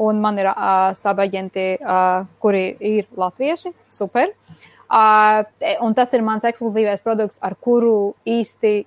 Un 0.00 0.24
man 0.24 0.40
ir 0.40 0.48
uh, 0.48 0.94
sabaģenti, 0.96 1.68
uh, 1.84 2.24
kuri 2.40 2.70
ir 2.80 3.12
latvieši. 3.12 3.74
Super. 3.92 4.32
Uh, 4.88 5.44
un 5.84 5.92
tas 5.92 6.16
ir 6.16 6.24
mans 6.24 6.48
ekskluzīvais 6.48 7.04
produkts, 7.04 7.42
ar 7.44 7.60
kuru 7.60 8.14
īsti 8.24 8.86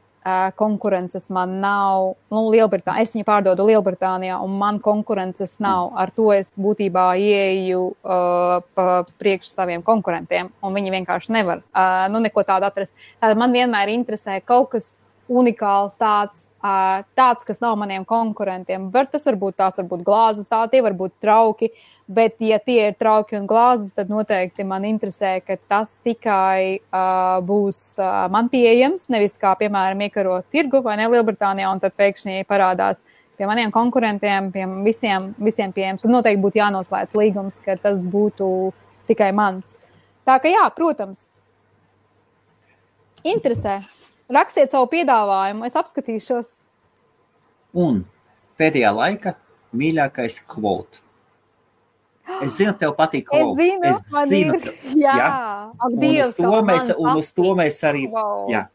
konkurences 0.56 1.30
man 1.34 1.60
nav. 1.64 2.14
Nu, 2.30 2.44
Lielbritānijā, 2.54 3.02
es 3.02 3.16
viņu 3.16 3.26
pārdodu 3.26 3.66
Lielbritānijā, 3.66 4.38
un 4.46 4.54
man 4.60 4.80
konkurences 4.84 5.58
nav. 5.64 5.92
Ar 5.98 6.14
to 6.16 6.30
es 6.36 6.52
būtībā 6.62 7.08
ieeju 7.18 7.84
uh, 7.92 9.04
priekš 9.22 9.50
saviem 9.56 9.84
konkurentiem, 9.86 10.52
un 10.62 10.78
viņi 10.78 10.96
vienkārši 10.98 11.34
nevar 11.38 11.64
uh, 11.64 12.08
nu, 12.14 12.22
neko 12.22 12.46
tādu 12.48 12.70
atrast. 12.70 12.94
Tātad 13.22 13.40
man 13.42 13.56
vienmēr 13.56 13.94
interesē 13.96 14.40
kaut 14.46 14.72
kas 14.76 14.94
unikāls, 15.32 15.96
tāds, 15.98 16.46
uh, 16.62 17.02
tāds 17.18 17.48
kas 17.48 17.62
nav 17.64 17.78
maniem 17.80 18.06
konkurentiem. 18.06 18.92
Var, 18.94 19.10
tas 19.10 19.26
var 19.30 19.40
būt 19.42 19.58
tās, 19.64 19.80
varbūt 19.82 20.06
glāzes, 20.06 20.50
tā 20.52 20.66
tie 20.70 20.84
var 20.86 20.98
būt 20.98 21.18
trauki. 21.24 21.72
Uh, 21.72 21.88
Bet, 22.12 22.34
ja 22.44 22.58
tie 22.60 22.90
ir 22.90 22.96
trauki 23.00 23.38
un 23.38 23.46
glāzes, 23.48 23.94
tad 23.96 24.10
noteikti 24.12 24.66
man 24.68 24.84
interesē, 24.84 25.38
ka 25.46 25.56
tas 25.72 25.94
tikai 26.04 26.82
uh, 26.82 27.38
būs 27.48 27.80
uh, 28.02 28.26
man 28.34 28.50
pieejams. 28.52 29.06
Nevis 29.14 29.38
kā, 29.40 29.54
piemēram, 29.60 30.02
iekarot 30.10 30.50
tirgu 30.52 30.82
vai 30.84 30.98
ne 31.00 31.06
Lielbritānijā, 31.14 31.70
un 31.72 31.80
tad 31.80 31.96
pēkšņi 31.96 32.44
parādās 32.50 33.06
pie 33.38 33.48
maniem 33.48 33.72
konkurentiem, 33.72 34.50
pie 34.52 34.66
visiem, 34.84 35.30
visiem 35.40 35.72
pieejams. 35.72 36.04
Tad 36.04 36.12
noteikti 36.12 36.44
būtu 36.44 36.60
jānoslēdz 36.60 37.16
līgums, 37.22 37.62
ka 37.64 37.78
tas 37.80 38.02
būtu 38.04 38.50
tikai 39.08 39.30
mans. 39.38 39.78
Tā 40.28 40.36
ka 40.42 40.52
jā, 40.52 40.66
protams, 40.76 41.30
interesē. 43.24 43.80
Rakstiet 44.32 44.74
savu 44.74 44.90
piedāvājumu, 44.92 45.64
es 45.68 45.80
apskatīšos. 45.80 46.52
Un 47.78 48.04
pēdējā 48.60 48.92
laika 48.96 49.36
mīļākais 49.76 50.42
kvots. 50.52 51.02
Es 52.42 52.58
zinu, 52.58 52.74
tev 52.80 52.94
patīk 52.98 53.28
kaut 53.30 53.58
kas 53.58 53.72
tāds. 53.84 54.14
Es 54.22 54.30
zinu, 54.32 54.58
ir, 54.58 54.76
jā, 54.98 55.16
jā. 55.20 55.32
Ak, 55.78 55.98
Dievs, 56.02 56.36
un 56.40 56.52
uz 56.52 56.68
mēs, 56.70 56.92
un 56.98 57.10
uz 57.22 57.32
to 57.38 57.56
mēs 57.58 57.82
arī. 57.88 58.06
Wow. 58.12 58.46
Jā, 58.52 58.66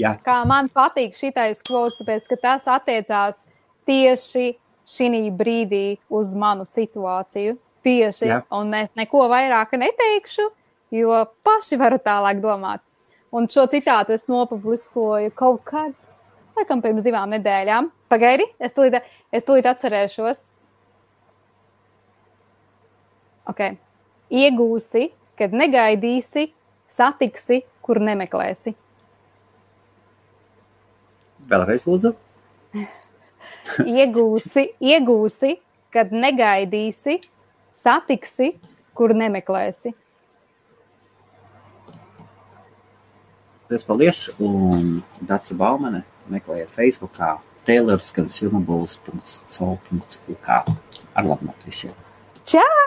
jā. 0.00 0.14
Kā 0.26 0.40
man 0.48 0.70
patīk 0.72 1.16
šitais 1.18 1.62
kvots, 1.66 2.00
tāpēc, 2.02 2.28
ka 2.30 2.40
tas 2.44 2.68
attiecās 2.78 3.42
tieši 3.88 4.52
šī 4.90 5.24
brīdī 5.36 5.98
uz 6.08 6.34
manu 6.34 6.66
situāciju. 6.68 7.56
Tieši, 7.80 8.26
jā. 8.28 8.42
un 8.52 8.74
es 8.76 8.90
neko 8.98 9.24
vairāk 9.32 9.72
neteikšu, 9.80 10.50
jo 10.92 11.20
paši 11.46 11.78
varu 11.80 11.96
tālāk 12.04 12.42
domāt. 12.42 12.82
Un 13.32 13.46
šo 13.48 13.64
citātu 13.70 14.12
es 14.12 14.26
nopubliskoju 14.28 15.30
kaut 15.38 15.62
kad, 15.64 15.94
laikam, 16.58 16.82
pirms 16.84 17.06
divām 17.06 17.30
nedēļām. 17.32 17.88
Pagaidi, 18.10 18.44
es 18.60 18.74
tulīt, 18.76 18.98
es 19.32 19.46
tulīt 19.46 19.68
atcerēšos, 19.70 20.48
Okay. 23.50 23.78
Iegūsi, 24.30 25.08
kad 25.38 25.54
negaidīsi, 25.56 26.50
satiksi, 26.90 27.62
kur 27.82 27.98
nemeklēsi. 28.02 28.74
Vēlreiz, 31.50 31.86
lūdzu. 31.88 32.12
iegūsi, 33.98 34.68
iegūsi, 34.92 35.56
kad 35.94 36.12
negaidīsi, 36.14 37.18
satiksi, 37.74 38.52
kur 38.94 39.16
nemeklēsi. 39.16 39.94
Paldies, 43.70 43.86
paldies. 43.86 44.18
Un 44.42 45.02
Dāca 45.26 45.54
Baumane 45.58 46.02
meklējiet 46.30 46.70
Facebookā 46.74 47.38
tailorsconsumables.co.uk 47.68 50.48
ar 50.50 51.24
labu 51.26 51.44
nakti 51.46 51.64
visiem. 51.70 51.94
Čau! 52.50 52.74